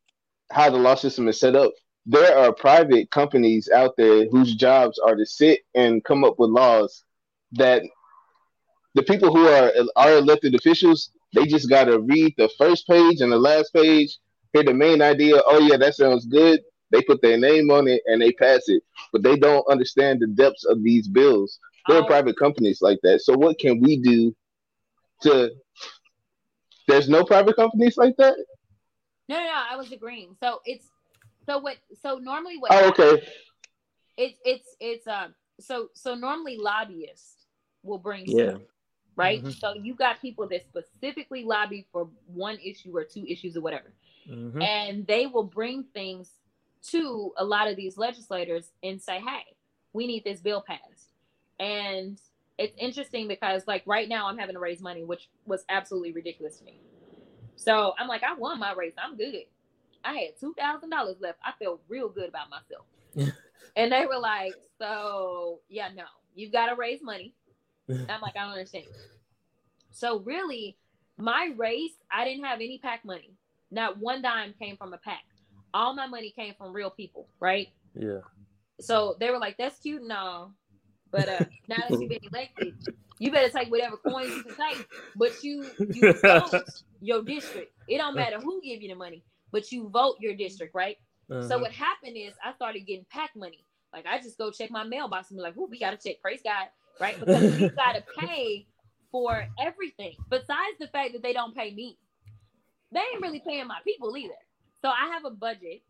how 0.52 0.70
the 0.70 0.78
law 0.78 0.95
system 0.95 1.28
is 1.28 1.39
set 1.39 1.56
up. 1.56 1.72
There 2.06 2.38
are 2.38 2.54
private 2.54 3.12
companies 3.12 3.70
out 3.70 3.95
there 3.97 4.28
whose 4.30 4.56
jobs 4.56 5.00
are 5.00 5.16
to 5.16 5.26
sit 5.26 5.62
and 5.76 6.04
come 6.04 6.24
up 6.24 6.39
with 6.39 6.50
laws 6.50 7.04
that 7.54 7.84
the 8.95 9.04
people 9.04 9.34
who 9.36 9.47
are 9.47 9.72
are 9.95 10.14
elected 10.18 10.56
officials 10.56 11.12
they 11.36 11.45
just 11.45 11.70
got 11.70 11.86
to 11.86 12.00
read 12.00 12.34
the 12.38 12.50
first 12.58 12.88
page 12.88 13.22
and 13.22 13.32
the 13.32 13.38
last 13.38 13.74
page, 13.74 14.18
hear 14.54 14.64
the 14.64 14.74
main 14.74 15.02
idea. 15.02 15.41
Oh 15.45 15.60
yeah, 15.60 15.78
that 15.78 15.95
sounds 15.95 16.26
good. 16.26 16.62
They 16.91 17.02
put 17.04 17.22
their 17.22 17.38
name 17.38 17.70
on 17.70 17.88
it 17.88 18.02
and 18.08 18.22
they 18.22 18.32
pass 18.32 18.64
it, 18.68 18.82
but 19.14 19.22
they 19.22 19.38
don't 19.38 19.68
understand 19.70 20.20
the 20.22 20.28
depths 20.28 20.66
of 20.66 20.84
these 20.84 21.08
bills. 21.08 21.60
There 21.88 21.97
are 21.97 22.04
Oh, 22.04 22.08
private 22.08 22.38
companies 22.38 22.82
like 22.82 23.00
that. 23.04 23.22
So 23.22 23.34
what 23.34 23.60
can 23.60 23.80
we 23.80 23.97
do 23.97 24.36
to? 25.24 25.52
There's 26.88 27.10
no 27.10 27.24
private 27.24 27.56
companies 27.56 27.97
like 27.97 28.16
that. 28.18 28.36
No, 29.30 29.36
no, 29.38 29.44
no. 29.44 29.64
I 29.72 29.76
was 29.78 29.92
agreeing. 29.92 30.36
So 30.40 30.62
it's 30.66 30.88
so 31.46 31.60
what? 31.60 31.78
So 32.02 32.18
normally 32.18 32.58
what? 32.58 32.72
Oh, 32.74 32.88
okay. 32.90 33.26
It's 34.18 34.38
it's 34.44 34.76
it's 34.80 35.08
um. 35.08 35.34
So 35.60 35.90
so 35.94 36.16
normally 36.16 36.58
lobbyists 36.58 37.46
will 37.84 37.98
bring 37.98 38.26
Yeah. 38.26 38.52
stuff, 38.52 38.62
right? 39.16 39.44
Mhm. 39.44 39.60
So 39.60 39.74
you 39.76 39.94
got 39.94 40.22
people 40.22 40.48
that 40.50 40.66
specifically 40.66 41.44
lobby 41.44 41.86
for 41.92 42.10
one 42.28 42.58
issue 42.60 42.96
or 42.96 43.04
two 43.04 43.26
issues 43.26 43.56
or 43.56 43.62
whatever. 43.62 43.94
Mhm. 44.28 44.62
and 44.62 45.08
they 45.08 45.26
will 45.26 45.44
bring 45.44 45.84
things 45.86 46.30
to 46.82 47.34
a 47.38 47.44
lot 47.44 47.68
of 47.68 47.76
these 47.76 47.98
legislators 47.98 48.72
and 48.84 49.02
say, 49.02 49.20
"Hey, 49.20 49.56
we 49.94 50.06
need 50.06 50.24
this 50.24 50.40
bill 50.40 50.62
passed." 50.62 51.14
And 51.60 52.22
it's 52.58 52.76
interesting 52.78 53.28
because, 53.28 53.68
like, 53.68 53.84
right 53.86 54.08
now, 54.08 54.28
I'm 54.28 54.38
having 54.38 54.56
to 54.56 54.60
raise 54.60 54.82
money, 54.82 55.04
which 55.04 55.30
was 55.46 55.66
absolutely 55.70 56.12
ridiculous 56.12 56.58
to 56.60 56.66
me. 56.66 56.80
So 57.60 57.93
I'm 57.99 58.07
like, 58.07 58.24
I 58.24 58.34
won 58.36 58.57
my 58.57 58.74
race. 58.74 58.93
I'm 58.97 59.18
good. 59.18 59.43
I 60.05 60.14
had 60.14 60.39
two 60.39 60.53
thousand 60.57 60.91
dollars 60.91 61.18
left. 61.20 61.39
I 61.43 61.51
felt 61.62 61.82
real 61.89 62.07
good 62.07 62.30
about 62.30 62.47
myself. 62.49 62.86
and 63.76 63.91
they 63.91 64.05
were 64.05 64.18
like, 64.18 64.53
"So 64.80 65.60
yeah, 65.68 65.89
no, 65.93 66.05
you've 66.36 66.53
got 66.53 66.68
to 66.68 66.76
raise 66.76 67.01
money." 67.01 67.36
I'm 67.89 68.22
like, 68.22 68.38
I 68.38 68.43
don't 68.43 68.51
understand. 68.51 68.86
So 69.91 70.20
really, 70.20 70.78
my 71.18 71.51
race, 71.57 71.91
I 72.12 72.24
didn't 72.24 72.45
have 72.45 72.60
any 72.62 72.78
PAC 72.78 73.03
money. 73.03 73.34
Not 73.72 73.97
one 73.97 74.22
dime 74.22 74.53
came 74.57 74.78
from 74.78 74.93
a 74.93 74.97
PAC. 74.97 75.24
All 75.74 75.93
my 75.93 76.07
money 76.07 76.32
came 76.34 76.53
from 76.57 76.72
real 76.72 76.91
people, 76.91 77.28
right? 77.41 77.68
Yeah. 77.93 78.20
So 78.80 79.18
they 79.20 79.32
were 79.32 79.38
like, 79.39 79.57
"That's 79.57 79.78
cute, 79.80 80.03
no, 80.03 80.53
but 81.12 81.28
uh, 81.28 81.45
now 81.68 81.78
that 81.89 81.99
you've 81.99 82.10
been 82.10 82.20
elected, 82.32 82.74
you 83.20 83.32
better 83.32 83.49
take 83.49 83.72
whatever 83.72 83.97
coins 83.97 84.36
you 84.36 84.43
can 84.43 84.55
take. 84.55 84.88
But 85.15 85.43
you 85.43 85.76
you 85.89 86.13
vote 86.26 86.55
your 87.01 87.24
district. 87.24 87.74
It 87.88 87.99
don't 87.99 88.15
matter 88.15 88.39
who 88.41 88.61
give 88.63 88.82
you 88.82 88.89
the 88.89 88.95
money, 88.95 89.24
but 89.51 89.72
you 89.72 89.89
vote 89.89 90.17
your 90.20 90.36
district, 90.36 90.76
right? 90.76 90.97
So 91.39 91.57
Uh-huh. 91.57 91.59
what 91.59 91.72
happened 91.72 92.17
is 92.17 92.34
I 92.43 92.53
started 92.53 92.82
getting 92.82 93.05
PAC 93.11 93.32
money. 93.36 93.65
Like 93.93 94.05
I 94.07 94.20
just 94.20 94.38
go 94.38 94.51
check 94.51 94.72
my 94.72 94.84
mailbox 94.84 95.32
and 95.32 95.38
be 95.38 95.43
like, 95.43 95.57
"Ooh, 95.57 95.67
we 95.70 95.80
gotta 95.80 95.97
check. 95.97 96.22
Praise 96.22 96.41
God, 96.43 96.67
right?" 96.99 97.20
Because 97.20 97.47
you 97.55 97.72
gotta 97.78 98.03
pay 98.20 98.67
for 99.11 99.43
everything. 99.59 100.17
Besides 100.30 100.78
the 100.80 100.88
fact 100.88 101.13
that 101.13 101.24
they 101.24 101.34
don't 101.34 101.55
pay 101.55 101.74
me, 101.74 101.97
they 102.91 102.99
ain't 102.99 103.22
really 103.22 103.39
paying 103.39 103.67
my 103.67 103.80
people 103.86 104.15
either. 104.17 104.34
So 104.82 104.89
I 104.89 105.09
have 105.13 105.26
a 105.26 105.32
budget, 105.32 105.84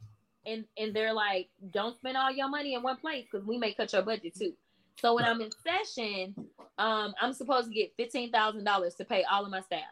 and 0.45 0.65
and 0.77 0.93
they're 0.95 1.13
like, 1.13 1.49
"Don't 1.71 1.95
spend 1.97 2.17
all 2.17 2.31
your 2.31 2.49
money 2.49 2.73
in 2.73 2.83
one 2.83 2.97
place 2.97 3.27
because 3.31 3.45
we 3.47 3.57
may 3.57 3.73
cut 3.73 3.93
your 3.93 4.03
budget 4.03 4.35
too." 4.37 4.53
So 5.01 5.15
when 5.15 5.25
I'm 5.25 5.41
in 5.41 5.49
session, 5.51 6.35
um, 6.77 7.13
I'm 7.21 7.33
supposed 7.33 7.69
to 7.69 7.73
get 7.73 7.95
fifteen 7.97 8.31
thousand 8.31 8.63
dollars 8.65 8.95
to 8.95 9.05
pay 9.05 9.23
all 9.23 9.45
of 9.45 9.51
my 9.51 9.61
staff. 9.61 9.83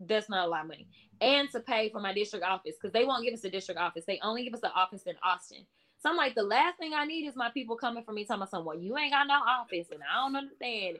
That's 0.00 0.28
not 0.28 0.46
a 0.46 0.50
lot 0.50 0.62
of 0.62 0.68
money 0.68 0.88
and 1.20 1.50
to 1.50 1.60
pay 1.60 1.88
for 1.90 2.00
my 2.00 2.12
district 2.12 2.44
office 2.44 2.76
because 2.80 2.92
they 2.92 3.04
won't 3.04 3.24
give 3.24 3.34
us 3.34 3.44
a 3.44 3.50
district 3.50 3.80
office. 3.80 4.04
They 4.06 4.20
only 4.22 4.44
give 4.44 4.54
us 4.54 4.62
an 4.62 4.70
office 4.74 5.02
in 5.06 5.14
Austin. 5.22 5.66
So 5.98 6.10
I'm 6.10 6.16
like, 6.16 6.34
the 6.34 6.42
last 6.42 6.78
thing 6.78 6.92
I 6.94 7.06
need 7.06 7.26
is 7.26 7.36
my 7.36 7.50
people 7.50 7.76
coming 7.76 8.04
for 8.04 8.12
me 8.12 8.24
telling 8.24 8.42
me 8.42 8.46
something. 8.50 8.66
Well, 8.66 8.78
you 8.78 8.96
ain't 8.98 9.12
got 9.12 9.26
no 9.26 9.34
office, 9.34 9.88
and 9.90 10.00
I 10.02 10.22
don't 10.22 10.36
understand. 10.36 10.98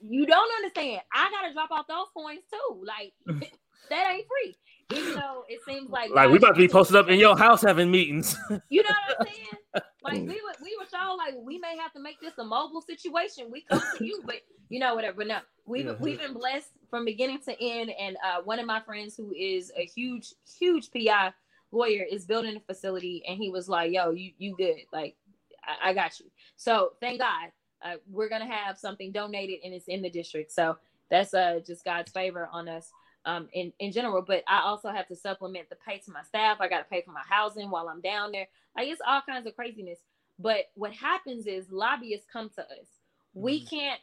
You 0.00 0.26
don't 0.26 0.52
understand. 0.58 1.00
I 1.12 1.30
gotta 1.30 1.54
drop 1.54 1.70
off 1.70 1.86
those 1.88 2.06
coins 2.16 2.42
too. 2.52 2.84
Like 2.84 3.14
that 3.90 4.12
ain't 4.12 4.26
free. 4.28 4.56
Even 4.90 5.14
though 5.14 5.44
it 5.48 5.60
seems 5.66 5.90
like 5.90 6.10
Like 6.10 6.30
we 6.30 6.36
about 6.38 6.52
to 6.52 6.58
be 6.58 6.68
posted 6.68 6.96
up 6.96 7.08
in 7.08 7.18
your 7.18 7.36
house 7.36 7.62
having 7.62 7.90
meetings. 7.90 8.36
You 8.68 8.82
know 8.82 8.88
what 9.08 9.20
I'm 9.20 9.26
saying? 9.26 9.48
Like 10.04 10.20
we 10.20 10.34
were, 10.42 10.54
we 10.62 10.76
were 10.78 10.84
so 10.90 11.16
like 11.16 11.34
we 11.42 11.56
may 11.58 11.78
have 11.78 11.90
to 11.94 12.00
make 12.00 12.20
this 12.20 12.34
a 12.36 12.44
mobile 12.44 12.82
situation. 12.82 13.50
We 13.50 13.62
come 13.62 13.80
to 13.96 14.04
you, 14.04 14.20
but 14.26 14.36
you 14.68 14.78
know 14.78 14.94
whatever. 14.94 15.16
But 15.16 15.28
no, 15.28 15.38
we've 15.64 15.86
Yeah. 15.86 15.94
we've 15.98 16.18
been 16.18 16.34
blessed 16.34 16.68
from 16.90 17.06
beginning 17.06 17.38
to 17.46 17.58
end. 17.58 17.90
And 17.98 18.18
uh, 18.22 18.42
one 18.42 18.58
of 18.58 18.66
my 18.66 18.80
friends 18.80 19.16
who 19.16 19.32
is 19.34 19.72
a 19.78 19.86
huge 19.86 20.34
huge 20.58 20.90
PI 20.90 21.32
lawyer 21.72 22.04
is 22.04 22.26
building 22.26 22.54
a 22.54 22.60
facility, 22.60 23.24
and 23.26 23.38
he 23.38 23.48
was 23.50 23.66
like, 23.66 23.92
"Yo, 23.92 24.10
you 24.10 24.32
you 24.36 24.54
good? 24.58 24.80
Like 24.92 25.16
I, 25.64 25.90
I 25.90 25.94
got 25.94 26.20
you." 26.20 26.26
So 26.56 26.92
thank 27.00 27.20
God 27.20 27.50
uh, 27.82 27.94
we're 28.10 28.28
gonna 28.28 28.44
have 28.46 28.76
something 28.78 29.10
donated, 29.10 29.60
and 29.64 29.72
it's 29.72 29.88
in 29.88 30.02
the 30.02 30.10
district. 30.10 30.52
So 30.52 30.76
that's 31.10 31.32
uh 31.32 31.60
just 31.66 31.82
God's 31.82 32.12
favor 32.12 32.46
on 32.52 32.68
us 32.68 32.90
um, 33.26 33.48
in, 33.52 33.72
in 33.78 33.92
general, 33.92 34.22
but 34.22 34.44
I 34.48 34.60
also 34.60 34.90
have 34.90 35.08
to 35.08 35.16
supplement 35.16 35.68
the 35.70 35.76
pay 35.76 35.98
to 35.98 36.12
my 36.12 36.22
staff. 36.22 36.58
I 36.60 36.68
got 36.68 36.78
to 36.78 36.84
pay 36.84 37.02
for 37.02 37.12
my 37.12 37.22
housing 37.28 37.70
while 37.70 37.88
I'm 37.88 38.00
down 38.00 38.32
there. 38.32 38.46
Like 38.76 38.88
it's 38.88 39.00
all 39.06 39.22
kinds 39.26 39.46
of 39.46 39.56
craziness. 39.56 39.98
But 40.38 40.70
what 40.74 40.92
happens 40.92 41.46
is 41.46 41.70
lobbyists 41.70 42.26
come 42.32 42.50
to 42.56 42.62
us. 42.62 42.88
We 43.34 43.60
Mhm. 43.60 43.70
can't 43.70 44.00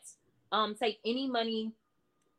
um, 0.52 0.76
take 0.76 1.00
any 1.06 1.28
money 1.28 1.72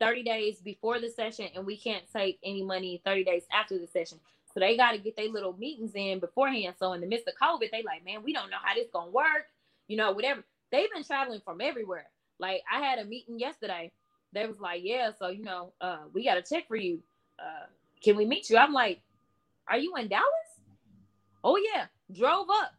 30 0.01 0.22
days 0.22 0.61
before 0.61 0.99
the 0.99 1.09
session, 1.11 1.49
and 1.55 1.64
we 1.64 1.76
can't 1.76 2.05
take 2.12 2.39
any 2.45 2.62
money 2.62 3.01
30 3.05 3.24
days 3.24 3.45
after 3.53 3.78
the 3.78 3.87
session. 3.87 4.18
So 4.53 4.61
they 4.61 4.76
got 4.76 4.93
to 4.93 4.99
get 4.99 5.16
their 5.16 5.28
little 5.28 5.55
meetings 5.55 5.93
in 5.95 6.18
beforehand. 6.18 6.74
So 6.78 6.93
in 6.93 7.01
the 7.01 7.07
midst 7.07 7.28
of 7.28 7.35
COVID, 7.41 7.70
they 7.70 7.83
like, 7.83 8.05
man, 8.05 8.22
we 8.22 8.33
don't 8.33 8.51
know 8.51 8.59
how 8.62 8.74
this 8.74 8.89
gonna 8.93 9.11
work. 9.11 9.49
You 9.89 9.97
know, 9.97 10.12
whatever. 10.12 10.45
They've 10.70 10.91
been 10.93 11.05
traveling 11.05 11.41
from 11.45 11.61
everywhere. 11.61 12.07
Like 12.39 12.62
I 12.70 12.80
had 12.80 12.99
a 12.99 13.05
meeting 13.05 13.39
yesterday. 13.39 13.91
They 14.33 14.47
was 14.47 14.61
like, 14.61 14.83
yeah, 14.85 15.11
so 15.18 15.28
you 15.28 15.45
know, 15.45 15.72
uh, 15.80 15.99
we 16.12 16.24
got 16.24 16.39
a 16.39 16.43
check 16.43 16.68
for 16.68 16.76
you. 16.76 17.01
Uh, 17.39 17.66
can 18.03 18.16
we 18.16 18.24
meet 18.26 18.51
you? 18.51 18.57
I'm 18.57 18.72
like, 18.72 19.01
are 19.68 19.78
you 19.78 19.95
in 19.97 20.09
Dallas? 20.09 20.24
Oh 21.45 21.57
yeah, 21.57 21.87
drove 22.14 22.47
up. 22.51 22.72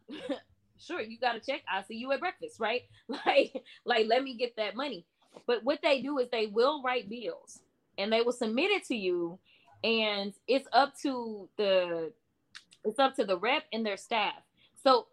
sure, 0.78 1.00
you 1.00 1.18
got 1.18 1.36
a 1.36 1.40
check. 1.40 1.62
I'll 1.72 1.84
see 1.84 1.96
you 1.96 2.12
at 2.12 2.20
breakfast, 2.20 2.60
right? 2.60 2.82
Like, 3.26 3.62
like 3.84 4.06
let 4.08 4.22
me 4.22 4.34
get 4.36 4.56
that 4.56 4.76
money. 4.76 5.06
But 5.46 5.64
what 5.64 5.80
they 5.82 6.00
do 6.02 6.18
is 6.18 6.28
they 6.30 6.46
will 6.46 6.82
write 6.82 7.08
bills 7.08 7.60
and 7.98 8.12
they 8.12 8.22
will 8.22 8.32
submit 8.32 8.70
it 8.70 8.84
to 8.86 8.96
you 8.96 9.38
and 9.84 10.32
it's 10.48 10.66
up 10.72 10.94
to 11.02 11.48
the 11.58 12.12
it's 12.84 12.98
up 12.98 13.14
to 13.16 13.24
the 13.24 13.38
rep 13.38 13.64
and 13.72 13.84
their 13.84 13.96
staff 13.96 14.34
so 14.82 15.06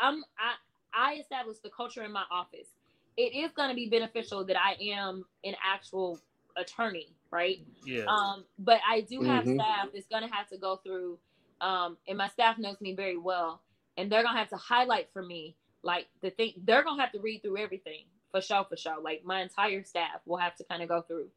i'm 0.00 0.24
i 0.38 0.54
i 0.94 1.14
established 1.20 1.62
the 1.62 1.70
culture 1.70 2.02
in 2.04 2.12
my 2.12 2.24
office 2.30 2.68
it 3.16 3.34
is 3.34 3.52
going 3.52 3.68
to 3.68 3.74
be 3.74 3.88
beneficial 3.88 4.44
that 4.44 4.56
i 4.58 4.74
am 4.82 5.24
an 5.44 5.54
actual 5.64 6.18
attorney 6.56 7.08
right 7.30 7.58
Yeah. 7.84 8.04
um 8.06 8.44
but 8.58 8.80
i 8.88 9.00
do 9.02 9.22
have 9.22 9.44
Mhm. 9.44 9.54
staff 9.54 9.88
that's 9.92 10.06
going 10.06 10.22
to 10.28 10.34
have 10.34 10.48
to 10.48 10.58
go 10.58 10.76
through 10.76 11.18
um 11.60 11.96
and 12.08 12.18
my 12.18 12.28
staff 12.28 12.58
knows 12.58 12.80
me 12.80 12.94
very 12.94 13.16
well 13.16 13.62
and 13.96 14.10
they're 14.10 14.22
going 14.22 14.34
to 14.34 14.38
have 14.38 14.50
to 14.50 14.56
highlight 14.56 15.10
for 15.12 15.22
me 15.22 15.56
like 15.82 16.08
the 16.20 16.30
thing 16.30 16.52
they're 16.64 16.82
going 16.84 16.96
to 16.96 17.02
have 17.02 17.12
to 17.12 17.20
read 17.20 17.42
through 17.42 17.58
everything 17.58 18.04
for 18.30 18.40
sure 18.40 18.64
for 18.68 18.76
sure 18.76 19.00
like 19.00 19.24
my 19.24 19.40
entire 19.42 19.82
staff 19.84 20.20
will 20.26 20.36
have 20.38 20.54
to 20.56 20.64
kind 20.64 20.82
of 20.82 20.88
go 20.88 21.02
through 21.02 21.28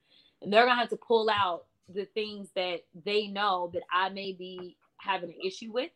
and 0.41 0.51
they're 0.51 0.65
going 0.65 0.75
to 0.75 0.79
have 0.79 0.89
to 0.89 0.97
pull 0.97 1.29
out 1.29 1.65
the 1.93 2.05
things 2.05 2.49
that 2.55 2.83
they 3.05 3.27
know 3.27 3.69
that 3.73 3.83
I 3.91 4.09
may 4.09 4.33
be 4.33 4.75
having 4.97 5.29
an 5.29 5.39
issue 5.43 5.71
with 5.71 5.91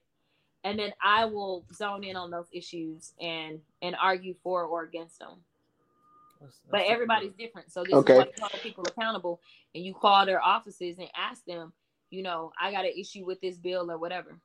and 0.64 0.78
then 0.78 0.94
I 1.02 1.26
will 1.26 1.66
zone 1.74 2.04
in 2.04 2.16
on 2.16 2.32
those 2.32 2.48
issues 2.52 3.14
and 3.20 3.60
and 3.82 3.96
argue 4.02 4.36
for 4.44 4.64
or 4.66 4.84
against 4.84 5.20
them 5.20 5.44
That's- 6.40 6.60
but 6.70 6.78
that's 6.80 6.90
everybody's 6.90 7.34
different. 7.34 7.72
So 7.72 7.84
this 7.84 7.94
Okay. 7.96 8.14
is 8.14 8.20
why 8.20 8.26
you 8.36 8.42
hold 8.42 8.64
people 8.64 8.86
accountable 8.88 9.42
and 9.76 9.84
you 9.84 9.94
call 9.94 10.26
their 10.26 10.42
offices 10.42 10.98
and 10.98 11.10
ask 11.16 11.44
them, 11.46 11.74
you 12.10 12.24
know, 12.24 12.52
I 12.60 12.72
got 12.72 12.86
an 12.86 12.94
issue 12.98 13.26
with 13.26 13.42
this 13.42 13.58
bill 13.58 13.92
or 13.92 13.98
whatever. 13.98 14.40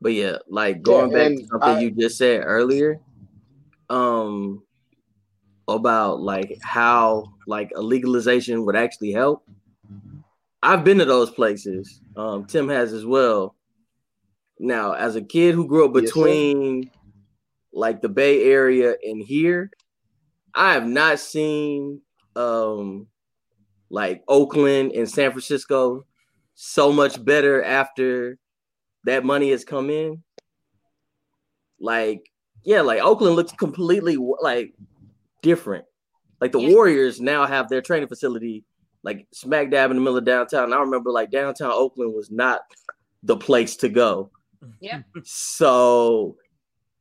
But 0.00 0.12
yeah, 0.12 0.38
like 0.48 0.82
going 0.82 1.10
Yeah, 1.10 1.16
back 1.16 1.26
and 1.28 1.38
to 1.38 1.46
something 1.46 1.76
I- 1.76 1.80
you 1.80 1.90
just 1.90 2.18
said 2.18 2.42
earlier, 2.44 3.00
um, 3.88 4.62
about 5.66 6.20
like 6.20 6.58
how 6.62 7.32
like 7.46 7.70
a 7.74 7.80
legalization 7.80 8.66
would 8.66 8.76
actually 8.76 9.12
help. 9.12 9.46
I've 10.62 10.84
been 10.84 10.98
to 10.98 11.04
those 11.06 11.30
places. 11.30 12.00
Um, 12.16 12.46
Tim 12.46 12.68
has 12.68 12.92
as 12.92 13.04
well. 13.06 13.56
Now, 14.58 14.92
as 14.92 15.16
a 15.16 15.22
kid 15.22 15.54
who 15.54 15.66
grew 15.66 15.86
up 15.86 15.94
Yes, 15.94 16.04
between 16.04 16.90
like 17.72 18.02
the 18.02 18.08
Bay 18.08 18.44
Area 18.44 18.94
and 19.02 19.22
here, 19.22 19.70
I 20.54 20.72
have 20.74 20.86
not 20.86 21.18
seen 21.18 22.00
um 22.36 23.06
like 23.90 24.22
Oakland 24.28 24.92
and 24.92 25.08
San 25.08 25.30
Francisco 25.30 26.04
so 26.54 26.92
much 26.92 27.22
better 27.24 27.62
after 27.62 28.38
that 29.04 29.24
money 29.24 29.50
has 29.50 29.64
come 29.64 29.90
in. 29.90 30.22
Like, 31.80 32.30
yeah, 32.64 32.80
like 32.80 33.00
Oakland 33.02 33.36
looks 33.36 33.52
completely 33.52 34.16
like 34.40 34.74
different. 35.42 35.84
Like 36.40 36.52
the 36.52 36.60
Yeah. 36.60 36.74
Warriors 36.74 37.20
now 37.20 37.46
have 37.46 37.68
their 37.68 37.82
training 37.82 38.08
facility 38.08 38.64
like 39.02 39.26
smack 39.32 39.70
dab 39.70 39.90
in 39.90 39.96
the 39.96 40.00
middle 40.00 40.16
of 40.16 40.24
downtown. 40.24 40.64
And 40.64 40.74
I 40.74 40.80
remember 40.80 41.10
like 41.10 41.30
downtown 41.30 41.70
Oakland 41.72 42.14
was 42.14 42.30
not 42.30 42.62
the 43.22 43.36
place 43.36 43.76
to 43.76 43.88
go. 43.88 44.30
Yeah. 44.80 45.02
So 45.24 46.36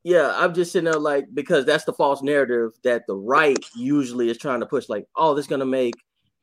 yeah, 0.04 0.34
I'm 0.36 0.54
just 0.54 0.72
sitting 0.72 0.92
there 0.92 1.00
like 1.00 1.28
because 1.34 1.66
that's 1.66 1.86
the 1.86 1.94
false 1.94 2.22
narrative 2.22 2.72
that 2.84 3.08
the 3.08 3.16
right 3.16 3.58
usually 3.76 4.30
is 4.30 4.38
trying 4.38 4.60
to 4.60 4.66
push, 4.66 4.90
like, 4.90 5.06
oh, 5.16 5.34
this 5.34 5.46
is 5.46 5.50
gonna 5.50 5.66
make 5.66 5.96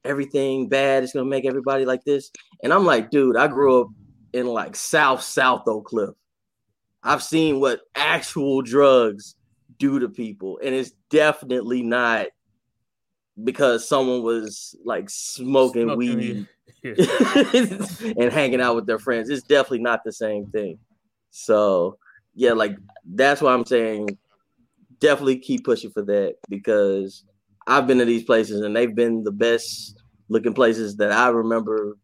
everything 0.05 0.69
bad, 0.69 1.03
it's 1.03 1.13
gonna 1.13 1.27
make 1.27 1.45
everybody 1.45 1.85
like 1.85 2.03
this. 2.05 2.31
And 2.63 2.73
I'm 2.73 2.87
like, 2.87 3.11
dude, 3.11 3.37
I 3.37 3.49
grew 3.49 3.83
up 3.83 3.89
in 4.33 4.47
like 4.47 4.77
South 4.77 5.23
South 5.23 5.63
Oak 5.67 5.87
Cliff. 5.87 6.11
I've 7.03 7.23
seen 7.23 7.61
what 7.61 7.81
actual 7.95 8.63
drugs 8.63 9.35
do 9.79 9.99
to 9.99 10.09
people, 10.09 10.59
and 10.65 10.75
it's 10.75 10.93
definitely 11.11 11.83
not 11.83 12.29
because 13.45 13.87
someone 13.87 14.23
was 14.23 14.75
like 14.85 15.11
smoking, 15.11 15.87
Smoking 15.89 15.97
weed. 15.97 16.47
Yeah. 16.83 16.95
and 18.17 18.33
hanging 18.33 18.63
out 18.63 18.75
with 18.75 18.87
their 18.87 18.99
friends. 18.99 19.29
It's 19.29 19.43
definitely 19.43 19.81
not 19.81 20.03
the 20.03 20.13
same 20.13 20.47
thing. 20.47 20.79
So 21.31 21.99
yeah, 22.35 22.53
like 22.53 22.77
that's 23.05 23.41
why 23.41 23.53
I'm 23.53 23.67
saying 23.67 24.19
definitely 25.01 25.39
keep 25.39 25.65
pushing 25.65 25.91
for 25.91 26.03
that 26.03 26.37
because 26.49 27.25
I've 27.67 27.87
been 27.87 27.99
to 27.99 28.05
these 28.05 28.25
places 28.25 28.61
and 28.61 28.75
they've 28.75 28.95
been 28.95 29.25
the 29.25 29.33
best 29.33 30.01
looking 30.29 30.55
places 30.55 30.97
that 30.97 31.13
I 31.13 31.29
remember 31.29 31.97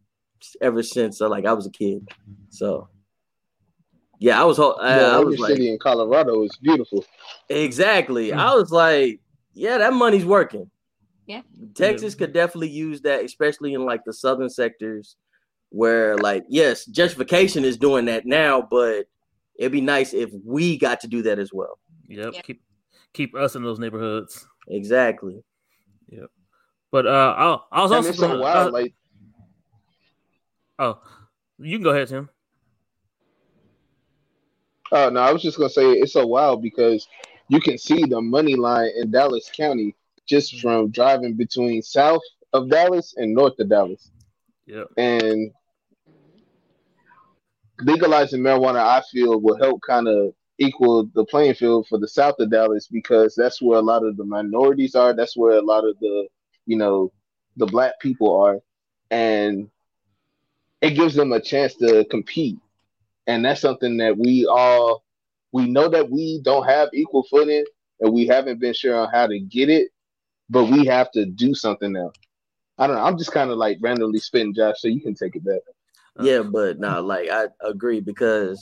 ever 0.61 0.83
since 0.83 1.21
uh, 1.21 1.29
like 1.29 1.47
I 1.47 1.53
was 1.53 1.67
a 1.67 1.71
kid. 1.71 2.07
So 2.51 2.89
yeah, 4.19 4.41
I 4.41 4.45
was 4.45 4.57
ho- 4.57 4.79
I, 4.81 4.97
Yeah, 4.97 5.07
I 5.09 5.21
every 5.21 5.27
was 5.27 5.39
like 5.39 5.53
city 5.53 5.71
in 5.71 5.79
Colorado 5.79 6.43
is 6.43 6.57
beautiful. 6.63 7.05
Exactly. 7.49 8.33
I 8.33 8.55
was 8.55 8.71
like, 8.71 9.21
yeah, 9.55 9.79
that 9.79 9.93
money's 9.93 10.25
working. 10.25 10.71
Yeah. 11.27 11.43
Texas 11.75 12.15
could 12.15 12.33
definitely 12.33 12.71
use 12.71 13.03
that, 13.03 13.25
especially 13.25 13.75
in 13.75 13.85
like 13.85 14.05
the 14.05 14.13
southern 14.13 14.49
sectors 14.49 15.17
where 15.71 16.17
like, 16.17 16.45
yes, 16.49 16.89
gentrification 16.89 17.65
is 17.65 17.77
doing 17.77 18.07
that 18.07 18.27
now, 18.27 18.63
but 18.63 19.07
it'd 19.59 19.73
be 19.73 19.81
nice 19.81 20.13
if 20.15 20.31
we 20.45 20.77
got 20.79 21.01
to 21.01 21.09
do 21.09 21.23
that 21.23 21.39
as 21.39 21.53
well. 21.53 21.79
Yep. 22.09 22.33
Yeah. 22.35 22.41
Keep 22.43 22.63
keep 23.13 23.35
us 23.35 23.57
in 23.57 23.63
those 23.63 23.79
neighborhoods. 23.79 24.47
Exactly. 24.69 25.43
Yep. 26.09 26.31
But 26.93 27.07
uh, 27.07 27.35
I'll, 27.37 27.67
I 27.73 27.83
was 27.83 27.91
And 27.91 27.97
also 27.99 28.09
it's 28.11 28.19
so 28.19 28.29
gonna- 28.29 28.41
wild. 28.41 28.69
uh, 28.69 28.73
Like 28.73 28.95
oh, 30.79 31.01
you 31.59 31.77
can 31.77 31.83
go 31.85 31.91
ahead, 31.91 32.09
Tim. 32.09 32.29
Oh 34.93 35.09
no, 35.11 35.21
I 35.21 35.33
was 35.33 35.43
just 35.43 35.57
gonna 35.59 35.71
say 35.71 35.85
it's 35.93 36.13
so 36.13 36.27
wild 36.27 36.63
because 36.63 37.07
you 37.49 37.61
can 37.61 37.77
see 37.79 38.05
the 38.05 38.21
money 38.21 38.55
line 38.55 38.91
in 38.97 39.11
Dallas 39.11 39.51
County 39.57 39.95
just 40.27 40.61
from 40.61 40.91
driving 40.91 41.35
between 41.37 41.83
south 41.83 42.23
of 42.53 42.69
Dallas 42.71 43.15
and 43.17 43.35
north 43.35 43.59
of 43.59 43.69
Dallas. 43.69 44.11
Yep. 44.67 44.89
And 44.97 45.51
legalizing 47.81 48.41
marijuana, 48.41 48.79
I 48.81 49.03
feel, 49.11 49.41
will 49.41 49.59
help 49.59 49.81
kind 49.87 50.09
of 50.09 50.35
equal 50.59 51.09
the 51.15 51.25
playing 51.25 51.55
field 51.55 51.87
for 51.89 51.99
the 51.99 52.09
south 52.09 52.37
of 52.39 52.51
Dallas 52.51 52.89
because 52.89 53.35
that's 53.35 53.61
where 53.61 53.79
a 53.79 53.83
lot 53.83 54.05
of 54.05 54.17
the 54.17 54.25
minorities 54.25 54.95
are. 54.95 55.13
That's 55.13 55.37
where 55.37 55.59
a 55.59 55.63
lot 55.63 55.87
of 55.87 55.99
the, 56.01 56.29
you 56.67 56.77
know, 56.77 57.13
the 57.57 57.67
black 57.67 57.99
people 58.01 58.39
are, 58.41 58.61
and 59.11 59.71
it 60.81 60.91
gives 60.91 61.15
them 61.15 61.33
a 61.33 61.41
chance 61.41 61.75
to 61.77 62.05
compete. 62.11 62.59
And 63.27 63.45
that's 63.45 63.61
something 63.61 63.97
that 63.99 64.17
we 64.17 64.47
all 64.47 65.05
we 65.53 65.69
know 65.69 65.89
that 65.89 66.11
we 66.11 66.41
don't 66.43 66.67
have 66.67 66.91
equal 66.93 67.25
footing, 67.31 67.65
and 68.01 68.13
we 68.13 68.27
haven't 68.27 68.61
been 68.61 68.75
sure 68.75 68.97
on 68.97 69.11
how 69.11 69.27
to 69.27 69.39
get 69.39 69.71
it, 69.71 69.89
but 70.51 70.65
we 70.65 70.87
have 70.87 71.11
to 71.13 71.27
do 71.27 71.55
something 71.55 71.93
now. 71.93 72.13
I 72.79 72.87
don't 72.87 72.97
know. 72.97 73.03
I'm 73.03 73.17
just 73.17 73.33
kind 73.33 73.51
of 73.51 73.57
like 73.57 73.79
randomly 73.81 74.19
spitting, 74.19 74.55
Josh, 74.55 74.77
so 74.79 74.89
you 74.89 75.01
can 75.01 75.15
take 75.15 75.35
it 75.35 75.45
back. 75.45 75.61
Yeah, 76.21 76.43
but 76.43 76.79
no, 76.79 77.01
like 77.03 77.29
I 77.31 77.47
agree 77.63 78.01
because 78.01 78.61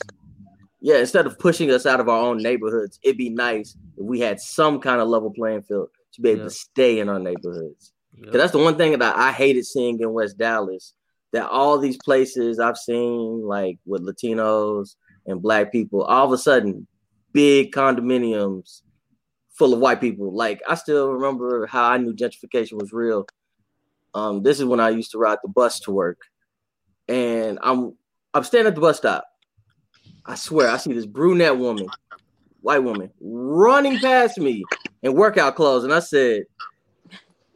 yeah, 0.81 0.99
instead 0.99 1.27
of 1.27 1.39
pushing 1.39 1.71
us 1.71 1.87
out 1.87 2.01
of 2.01 2.09
our 2.09 2.19
own 2.21 2.39
neighborhoods, 2.39 2.99
it'd 3.03 3.17
be 3.17 3.31
nice 3.31 3.77
if 3.97 4.05
we 4.05 4.21
had 4.21 4.41
some 4.41 4.81
kind 4.81 5.01
of 5.01 5.09
level 5.09 5.31
playing 5.33 5.63
field 5.63 5.89
to 6.15 6.21
be 6.21 6.31
able 6.31 6.41
Yeah. 6.41 6.45
to 6.45 6.51
stay 6.51 6.99
in 7.01 7.09
our 7.09 7.19
neighborhoods. 7.19 7.93
Yep. 8.17 8.27
'Cause 8.27 8.35
that's 8.35 8.53
the 8.53 8.59
one 8.59 8.77
thing 8.77 8.99
that 8.99 9.17
I 9.17 9.33
hated 9.33 9.65
seeing 9.67 9.99
in 10.01 10.13
West 10.13 10.37
Dallas. 10.39 10.95
That 11.33 11.49
all 11.51 11.79
these 11.79 11.97
places 11.97 12.61
I've 12.61 12.77
seen, 12.77 13.43
like 13.43 13.79
with 13.87 14.03
Latinos 14.03 14.95
and 15.27 15.43
Black 15.43 15.73
people, 15.73 16.03
all 16.03 16.27
of 16.27 16.33
a 16.33 16.39
sudden, 16.39 16.87
big 17.33 17.73
condominiums 17.73 18.83
full 19.59 19.73
of 19.75 19.81
white 19.81 20.01
people. 20.01 20.33
Like 20.33 20.61
I 20.69 20.75
still 20.77 21.11
remember 21.13 21.67
how 21.67 21.89
I 21.91 21.99
knew 21.99 22.15
gentrification 22.15 22.79
was 22.81 22.93
real. 22.93 23.27
Um, 24.15 24.43
this 24.45 24.61
is 24.61 24.65
when 24.67 24.79
I 24.81 24.91
used 24.91 25.11
to 25.13 25.19
ride 25.19 25.39
the 25.43 25.49
bus 25.49 25.81
to 25.81 25.91
work, 25.91 26.19
and 27.09 27.59
I'm 27.63 27.95
I'm 28.33 28.45
standing 28.45 28.69
at 28.69 28.75
the 28.75 28.81
bus 28.81 28.99
stop. 28.99 29.25
I 30.27 30.37
swear 30.37 30.71
I 30.71 30.79
see 30.79 30.93
this 30.93 31.07
brunette 31.07 31.59
woman, 31.59 31.91
white 32.61 32.83
woman, 32.83 33.11
running 33.21 34.01
past 34.01 34.39
me 34.39 34.65
in 35.03 35.15
workout 35.15 35.55
clothes, 35.55 35.85
and 35.85 35.93
I 35.93 36.01
said, 36.01 36.45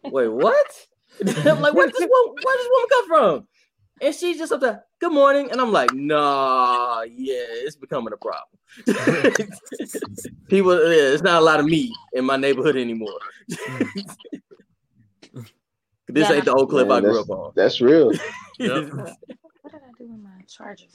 "Wait, 0.04 0.28
what?" 0.28 0.66
I'm 1.44 1.60
like, 1.60 1.74
"Where 1.74 1.86
this 1.86 1.98
woman? 1.98 2.42
Where 2.42 2.58
this 2.58 2.68
woman 2.70 2.88
come 2.90 3.08
from?" 3.08 3.48
And 4.00 4.14
she's 4.14 4.38
just 4.38 4.52
up 4.52 4.60
there, 4.60 4.84
"Good 5.00 5.12
morning," 5.12 5.50
and 5.50 5.60
I'm 5.60 5.72
like, 5.72 5.92
"Nah, 5.92 7.02
yeah, 7.02 7.44
it's 7.48 7.76
becoming 7.76 8.12
a 8.12 8.16
problem." 8.16 8.58
People, 10.48 10.74
yeah, 10.74 11.12
it's 11.12 11.22
not 11.22 11.40
a 11.40 11.44
lot 11.44 11.60
of 11.60 11.66
me 11.66 11.94
in 12.12 12.24
my 12.24 12.36
neighborhood 12.36 12.76
anymore. 12.76 13.18
this 13.48 13.58
Yeah. 16.28 16.32
ain't 16.32 16.44
the 16.44 16.54
Oak 16.54 16.70
Cliff 16.70 16.90
I 16.90 17.00
grew 17.00 17.20
up 17.20 17.30
on. 17.30 17.52
That's 17.54 17.80
real. 17.80 18.12
Yep. 18.58 19.16
What 19.70 19.82
did 19.82 19.86
I 19.86 19.92
do 19.98 20.10
with 20.10 20.22
my 20.22 20.40
charger? 20.48 20.86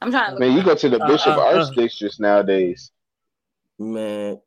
I'm 0.00 0.12
trying 0.12 0.34
to 0.34 0.38
Man, 0.38 0.52
you 0.56 0.62
go 0.62 0.76
to 0.76 0.88
the 0.88 1.02
Uh, 1.02 1.08
Bishop 1.08 1.36
uh, 1.36 1.40
Arts 1.40 1.70
uh. 1.70 1.72
districts 1.72 2.20
nowadays. 2.20 2.92
Man, 3.80 4.40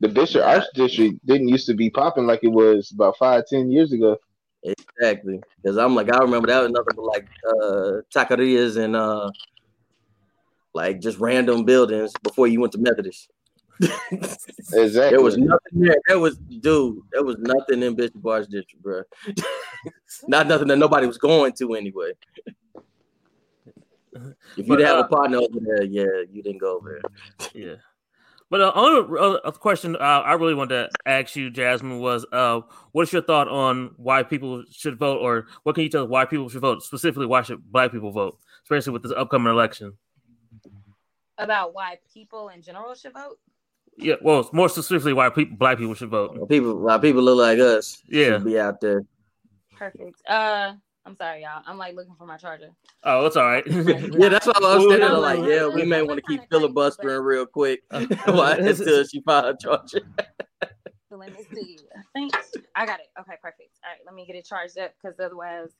The 0.00 0.08
Bishop 0.08 0.40
Yeah. 0.40 0.54
Arts 0.56 0.66
district 0.74 1.24
didn't 1.24 1.46
used 1.46 1.66
to 1.66 1.74
be 1.74 1.90
popping 1.90 2.26
like 2.26 2.40
it 2.42 2.48
was 2.48 2.90
about 2.92 3.16
five, 3.18 3.44
ten 3.46 3.70
years 3.70 3.92
ago. 3.92 4.16
exactly. 4.64 5.40
Because 5.62 5.78
I'm 5.78 5.94
like, 5.94 6.12
I 6.12 6.18
remember 6.18 6.48
that 6.48 6.60
was 6.62 6.70
nothing 6.72 6.96
but 6.96 7.04
like 7.04 7.28
uh 7.46 8.00
taquerias 8.12 8.76
and 8.76 8.96
uh 8.96 9.30
like 10.74 11.00
just 11.00 11.18
random 11.18 11.64
buildings 11.64 12.12
before 12.24 12.48
you 12.48 12.60
went 12.60 12.72
to 12.72 12.78
Methodist. 12.78 13.30
Exactly. 14.74 15.10
There 15.10 15.22
was 15.22 15.36
nothing 15.36 15.72
there. 15.80 15.96
There 16.08 16.18
was, 16.18 16.36
dude. 16.38 16.98
There 17.12 17.22
was 17.24 17.36
nothing 17.38 17.82
in 17.82 17.94
Bishop 17.94 18.24
Arts 18.26 18.46
District, 18.48 18.82
bro. 18.82 19.02
Not 20.28 20.46
nothing 20.46 20.68
that 20.68 20.76
nobody 20.78 21.06
was 21.06 21.18
going 21.18 21.52
to 21.54 21.74
anyway. 21.74 22.12
If 24.14 24.22
you 24.56 24.64
But, 24.68 24.76
didn't 24.76 24.86
have 24.88 24.98
uh, 24.98 25.04
a 25.04 25.08
partner 25.08 25.38
over 25.38 25.58
there, 25.60 25.82
yeah, 25.84 26.22
you 26.30 26.42
didn't 26.42 26.58
go 26.58 26.76
over 26.76 27.00
there. 27.02 27.48
Yeah. 27.54 27.74
But 28.50 28.60
uh, 28.60 28.72
only 28.74 29.18
uh, 29.18 29.38
a 29.44 29.52
question 29.52 29.96
uh, 29.96 29.98
I 29.98 30.34
really 30.34 30.52
wanted 30.52 30.74
to 30.74 30.90
ask 31.06 31.34
you, 31.36 31.48
Jasmine, 31.50 32.00
was 32.00 32.26
uh, 32.32 32.60
what's 32.92 33.10
your 33.10 33.22
thought 33.22 33.48
on 33.48 33.92
why 33.96 34.22
people 34.24 34.62
should 34.70 34.98
vote, 34.98 35.20
or 35.22 35.46
what 35.62 35.74
can 35.74 35.84
you 35.84 35.88
tell 35.88 36.02
us 36.04 36.10
why 36.10 36.26
people 36.26 36.50
should 36.50 36.60
vote? 36.60 36.82
Specifically, 36.82 37.24
why 37.24 37.40
should 37.40 37.62
Black 37.72 37.92
people 37.92 38.10
vote, 38.12 38.38
especially 38.64 38.92
with 38.92 39.02
this 39.04 39.12
upcoming 39.16 39.52
election? 39.52 39.94
about 41.38 41.74
why 41.74 41.96
people 42.12 42.50
in 42.50 42.62
general 42.62 42.94
should 42.94 43.14
vote. 43.14 43.38
Yeah, 43.96 44.14
well, 44.22 44.48
more 44.52 44.68
specifically, 44.68 45.12
why 45.12 45.28
people, 45.30 45.56
Black 45.56 45.78
people 45.78 45.94
should 45.94 46.10
vote. 46.10 46.36
Well, 46.36 46.46
people, 46.46 46.78
why 46.78 46.98
people 46.98 47.22
look 47.22 47.38
like 47.38 47.58
us, 47.58 48.02
Yeah. 48.06 48.34
should 48.34 48.44
be 48.44 48.58
out 48.60 48.80
there. 48.80 49.04
Perfect. 49.76 50.22
Uh, 50.28 50.74
I'm 51.04 51.16
sorry, 51.16 51.42
y'all. 51.42 51.62
I'm 51.66 51.78
like 51.78 51.94
looking 51.96 52.14
for 52.16 52.26
my 52.26 52.36
charger. 52.36 52.70
Oh, 53.02 53.26
it's 53.26 53.36
all 53.36 53.44
right. 53.44 53.64
Yeah, 53.66 54.28
that's 54.28 54.46
why 54.46 54.52
I 54.56 54.60
was 54.60 54.84
standing 54.84 55.00
there 55.00 55.18
like, 55.18 55.40
yeah, 55.40 55.66
we 55.66 55.84
may 55.84 56.02
want 56.02 56.18
to 56.18 56.22
keep 56.22 56.40
kinda 56.42 56.46
filibustering 56.50 57.20
real 57.22 57.44
quick 57.46 57.82
Why? 58.26 58.52
until 58.56 59.04
she 59.04 59.20
find 59.22 59.46
her 59.46 59.54
charger. 59.60 60.02
So 61.08 61.16
let 61.16 61.32
me 61.32 61.44
see. 61.52 61.78
Thanks. 62.14 62.52
I 62.76 62.86
got 62.86 63.00
it. 63.00 63.06
Okay, 63.20 63.34
perfect. 63.42 63.70
All 63.84 63.90
right, 63.90 64.00
let 64.06 64.14
me 64.14 64.26
get 64.26 64.36
it 64.36 64.44
charged 64.46 64.78
up 64.78 64.92
because 65.02 65.18
otherwise, 65.18 65.70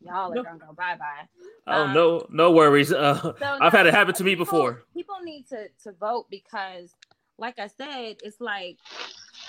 y'all 0.00 0.32
are 0.32 0.34
No. 0.34 0.42
gonna 0.42 0.58
go 0.58 0.72
bye 0.72 0.96
bye. 0.98 1.26
oh 1.68 1.92
no, 1.92 2.26
no 2.30 2.50
worries. 2.50 2.92
Uh, 2.92 3.14
So, 3.22 3.34
I've 3.40 3.72
no, 3.72 3.78
had 3.78 3.86
it 3.86 3.94
happen 3.94 4.14
to 4.14 4.24
me 4.24 4.32
people- 4.32 4.44
before. 4.46 4.82
People 4.94 5.16
need 5.22 5.46
to 5.50 5.68
to 5.84 5.92
vote 5.92 6.26
because, 6.28 6.94
like 7.38 7.58
I 7.60 7.68
said, 7.68 8.16
it's 8.24 8.40
like, 8.40 8.78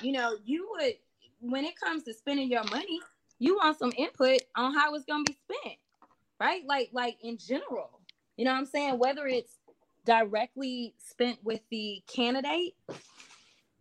you 0.01 0.11
know, 0.11 0.37
you 0.45 0.69
would 0.77 0.93
when 1.41 1.65
it 1.65 1.73
comes 1.77 2.03
to 2.03 2.13
spending 2.13 2.49
your 2.51 2.63
money, 2.65 2.99
you 3.39 3.55
want 3.55 3.77
some 3.77 3.91
input 3.97 4.41
on 4.55 4.73
how 4.73 4.93
it's 4.95 5.05
gonna 5.05 5.23
be 5.23 5.37
spent, 5.49 5.77
right? 6.39 6.63
Like 6.65 6.89
like 6.93 7.17
in 7.23 7.37
general, 7.37 7.99
you 8.37 8.45
know 8.45 8.51
what 8.51 8.59
I'm 8.59 8.65
saying? 8.65 8.99
Whether 8.99 9.27
it's 9.27 9.57
directly 10.05 10.93
spent 10.99 11.39
with 11.43 11.61
the 11.71 12.01
candidate 12.07 12.75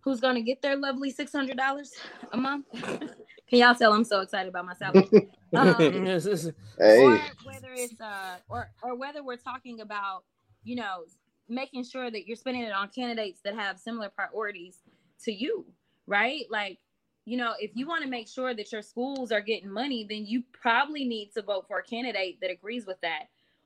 who's 0.00 0.20
gonna 0.20 0.42
get 0.42 0.62
their 0.62 0.76
lovely 0.76 1.10
six 1.10 1.32
hundred 1.32 1.56
dollars 1.56 1.92
a 2.32 2.36
month. 2.36 2.66
Can 2.72 3.58
y'all 3.58 3.74
tell 3.74 3.92
I'm 3.92 4.04
so 4.04 4.20
excited 4.20 4.48
about 4.48 4.66
my 4.66 4.74
salary? 4.74 5.06
Um, 5.54 6.06
Yes, 6.06 6.24
yes. 6.24 6.48
Hey, 6.78 7.04
or 7.04 7.18
whether 7.44 7.74
it's 7.74 8.00
uh 8.00 8.36
or 8.48 8.70
or 8.82 8.96
whether 8.96 9.22
we're 9.22 9.36
talking 9.36 9.82
about 9.82 10.24
you 10.64 10.76
know 10.76 11.04
making 11.46 11.84
sure 11.84 12.10
that 12.10 12.26
you're 12.26 12.36
spending 12.36 12.62
it 12.62 12.72
on 12.72 12.88
candidates 12.88 13.40
that 13.44 13.54
have 13.54 13.78
similar 13.78 14.08
priorities 14.08 14.78
to 15.24 15.30
you 15.30 15.66
right 16.06 16.44
like 16.50 16.78
you 17.24 17.36
know 17.36 17.52
if 17.58 17.70
you 17.74 17.86
want 17.86 18.02
to 18.02 18.10
make 18.10 18.28
sure 18.28 18.54
that 18.54 18.72
your 18.72 18.82
schools 18.82 19.32
are 19.32 19.40
getting 19.40 19.70
money 19.70 20.06
then 20.08 20.24
you 20.26 20.42
probably 20.52 21.04
need 21.04 21.30
to 21.32 21.42
vote 21.42 21.66
for 21.68 21.78
a 21.78 21.82
candidate 21.82 22.38
that 22.40 22.50
agrees 22.50 22.86
with 22.86 23.00
that. 23.02 23.24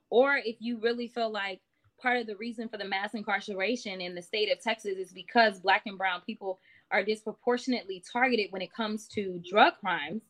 Or 0.09 0.36
if 0.36 0.57
you 0.61 0.78
really 0.78 1.09
feel 1.09 1.30
like 1.30 1.61
part 2.00 2.18
of 2.18 2.28
the 2.28 2.36
reason 2.36 2.68
for 2.68 2.78
the 2.78 2.84
mass 2.84 3.14
incarceration 3.14 4.00
in 4.00 4.14
the 4.14 4.22
state 4.22 4.52
of 4.52 4.61
texas 4.61 4.98
is 4.98 5.12
because 5.12 5.59
black 5.59 5.82
and 5.86 5.98
brown 5.98 6.20
people 6.20 6.61
are 6.90 7.02
disproportionately 7.02 8.04
targeted 8.12 8.52
when 8.52 8.62
it 8.62 8.72
comes 8.72 9.09
to 9.09 9.42
drug 9.50 9.72
crimes 9.80 10.22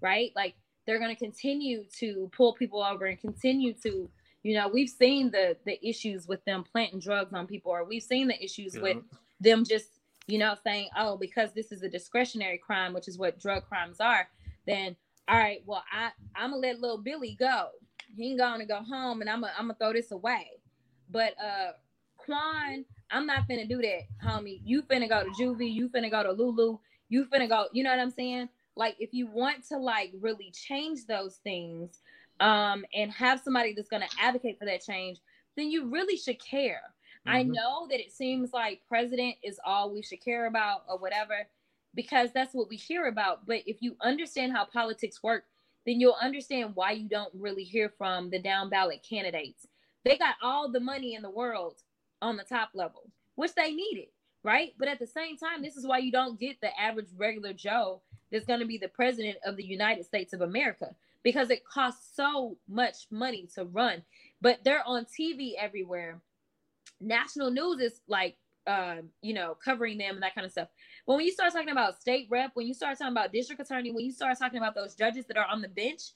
right? 0.00 0.32
Like 0.34 0.54
they're 0.86 0.98
going 0.98 1.14
to 1.14 1.18
continue 1.18 1.84
to 1.98 2.30
pull 2.36 2.54
people 2.54 2.82
over 2.82 3.06
and 3.06 3.20
continue 3.20 3.74
to 3.82 4.08
you 4.42 4.54
know 4.54 4.68
we've 4.68 4.88
seen 4.88 5.30
the 5.30 5.56
the 5.66 5.78
issues 5.86 6.26
with 6.26 6.42
them 6.46 6.64
planting 6.72 6.98
drugs 6.98 7.32
on 7.34 7.46
people 7.46 7.70
or 7.70 7.84
we've 7.84 8.02
seen 8.02 8.26
the 8.26 8.42
issues 8.42 8.78
with 8.78 8.96
them 9.38 9.64
just 9.64 9.99
you 10.26 10.38
know 10.38 10.54
saying 10.64 10.88
oh 10.96 11.16
because 11.16 11.52
this 11.54 11.72
is 11.72 11.82
a 11.82 11.88
discretionary 11.88 12.58
crime 12.58 12.92
which 12.92 13.08
is 13.08 13.18
what 13.18 13.38
drug 13.38 13.64
crimes 13.66 14.00
are 14.00 14.28
then 14.66 14.94
all 15.28 15.38
right 15.38 15.62
well 15.66 15.84
i 15.92 16.10
i'm 16.36 16.50
gonna 16.50 16.62
let 16.62 16.80
little 16.80 16.98
billy 16.98 17.36
go. 17.38 17.68
He 18.16 18.30
ain't 18.30 18.38
gonna 18.38 18.66
go 18.66 18.82
home 18.82 19.20
and 19.20 19.30
i'm 19.30 19.40
gonna 19.40 19.52
I'm 19.56 19.66
gonna 19.66 19.76
throw 19.78 19.92
this 19.92 20.10
away. 20.10 20.48
But 21.10 21.34
uh 21.42 21.72
quan 22.16 22.84
i'm 23.10 23.26
not 23.26 23.48
finna 23.48 23.68
do 23.68 23.80
that 23.82 24.02
homie. 24.24 24.60
You 24.64 24.82
finna 24.82 25.08
go 25.08 25.24
to 25.24 25.30
juvie 25.30 25.72
you 25.72 25.88
finna 25.88 26.10
go 26.10 26.22
to 26.22 26.32
lulu 26.32 26.78
you 27.08 27.26
finna 27.26 27.48
go 27.48 27.66
you 27.72 27.82
know 27.82 27.90
what 27.90 28.00
i'm 28.00 28.10
saying? 28.10 28.48
Like 28.76 28.96
if 28.98 29.12
you 29.12 29.26
want 29.26 29.66
to 29.68 29.78
like 29.78 30.12
really 30.20 30.50
change 30.52 31.06
those 31.06 31.36
things 31.44 32.00
um 32.40 32.84
and 32.94 33.10
have 33.12 33.40
somebody 33.40 33.74
that's 33.74 33.88
going 33.88 34.02
to 34.02 34.08
advocate 34.20 34.58
for 34.58 34.64
that 34.64 34.82
change 34.82 35.18
then 35.56 35.70
you 35.70 35.90
really 35.90 36.16
should 36.16 36.42
care 36.42 36.80
i 37.26 37.42
Mhm. 37.42 37.52
know 37.54 37.86
that 37.88 38.00
it 38.00 38.12
seems 38.12 38.52
like 38.52 38.86
president 38.86 39.36
is 39.42 39.60
all 39.64 39.90
we 39.92 40.02
should 40.02 40.20
care 40.22 40.46
about 40.46 40.84
or 40.88 40.98
whatever 40.98 41.48
because 41.94 42.32
that's 42.32 42.54
what 42.54 42.68
we 42.68 42.76
hear 42.76 43.06
about 43.06 43.46
but 43.46 43.62
if 43.66 43.82
you 43.82 43.96
understand 44.00 44.52
how 44.52 44.64
politics 44.64 45.22
work 45.22 45.44
then 45.86 46.00
you'll 46.00 46.16
understand 46.20 46.76
why 46.76 46.92
you 46.92 47.08
don't 47.08 47.34
really 47.34 47.64
hear 47.64 47.88
from 47.88 48.30
the 48.30 48.38
down 48.38 48.68
ballot 48.70 49.02
candidates 49.08 49.66
they 50.04 50.16
got 50.16 50.36
all 50.42 50.70
the 50.70 50.80
money 50.80 51.14
in 51.14 51.22
the 51.22 51.30
world 51.30 51.82
on 52.22 52.36
the 52.36 52.44
top 52.44 52.70
level 52.74 53.10
which 53.34 53.54
they 53.54 53.72
needed 53.72 54.08
right 54.42 54.74
but 54.78 54.88
at 54.88 54.98
the 54.98 55.06
same 55.06 55.36
time 55.36 55.62
this 55.62 55.76
is 55.76 55.86
why 55.86 55.98
you 55.98 56.12
don't 56.12 56.40
get 56.40 56.60
the 56.60 56.80
average 56.80 57.08
regular 57.16 57.52
joe 57.52 58.00
that's 58.30 58.46
going 58.46 58.60
to 58.60 58.66
be 58.66 58.78
the 58.78 58.88
president 58.88 59.38
of 59.44 59.56
the 59.56 59.64
United 59.64 60.04
States 60.04 60.32
of 60.32 60.40
America 60.40 60.94
because 61.22 61.50
it 61.50 61.64
costs 61.64 62.14
so 62.14 62.56
much 62.68 63.06
money 63.10 63.48
to 63.54 63.64
run. 63.64 64.02
But 64.40 64.60
they're 64.64 64.86
on 64.86 65.04
TV 65.04 65.52
everywhere. 65.58 66.20
National 67.00 67.50
news 67.50 67.80
is 67.80 68.00
like, 68.08 68.36
um, 68.66 69.08
you 69.22 69.34
know, 69.34 69.56
covering 69.62 69.98
them 69.98 70.14
and 70.14 70.22
that 70.22 70.34
kind 70.34 70.44
of 70.44 70.52
stuff. 70.52 70.68
But 71.06 71.16
when 71.16 71.24
you 71.24 71.32
start 71.32 71.52
talking 71.52 71.70
about 71.70 72.00
state 72.00 72.28
rep, 72.30 72.50
when 72.54 72.66
you 72.66 72.74
start 72.74 72.98
talking 72.98 73.12
about 73.12 73.32
district 73.32 73.60
attorney, 73.60 73.90
when 73.90 74.04
you 74.04 74.12
start 74.12 74.38
talking 74.38 74.58
about 74.58 74.74
those 74.74 74.94
judges 74.94 75.26
that 75.26 75.36
are 75.36 75.46
on 75.46 75.60
the 75.62 75.68
bench, 75.68 76.12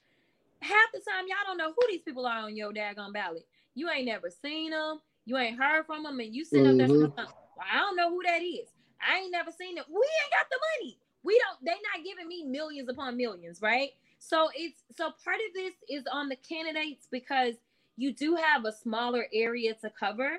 half 0.61 0.93
the 0.93 1.01
time 1.01 1.25
y'all 1.29 1.37
don't 1.47 1.59
know 1.59 1.73
who 1.73 1.87
these 1.89 2.03
people 2.03 2.27
are 2.27 2.41
on 2.41 2.57
your 2.57 2.73
daggone 2.73 3.13
ballot. 3.13 3.47
You 3.75 3.91
ain't 3.91 4.07
never 4.07 4.31
seen 4.31 4.71
them. 4.71 5.01
You 5.25 5.37
ain't 5.39 5.59
heard 5.59 5.87
from 5.87 6.03
them, 6.03 6.21
and 6.21 6.35
you 6.35 6.45
sit 6.45 6.67
up 6.67 6.77
there. 6.77 6.87
Mhm. 6.87 7.17
Well, 7.17 7.67
I 7.73 7.79
don't 7.79 7.97
know 7.97 8.11
who 8.11 8.23
that 8.25 8.43
is. 8.43 8.69
I 9.01 9.21
ain't 9.21 9.33
never 9.33 9.51
seen 9.51 9.75
them. 9.75 9.85
We 9.89 9.97
ain't 9.97 10.33
got 10.33 10.49
the 10.51 10.59
money 10.79 10.99
we 11.25 11.41
don't 11.41 11.65
they're 11.65 11.75
not 11.95 12.05
giving 12.05 12.29
me 12.29 12.45
millions 12.45 12.89
upon 12.89 13.17
millions 13.17 13.61
right 13.61 13.91
so 14.19 14.49
it's 14.55 14.83
so 14.97 15.11
part 15.25 15.37
of 15.49 15.55
this 15.55 15.73
is 15.89 16.05
on 16.13 16.29
the 16.29 16.37
candidates 16.37 17.09
because 17.11 17.55
you 17.97 18.13
do 18.13 18.37
have 18.37 18.65
a 18.65 18.73
smaller 18.73 19.27
area 19.33 19.75
to 19.75 19.91
cover 19.91 20.39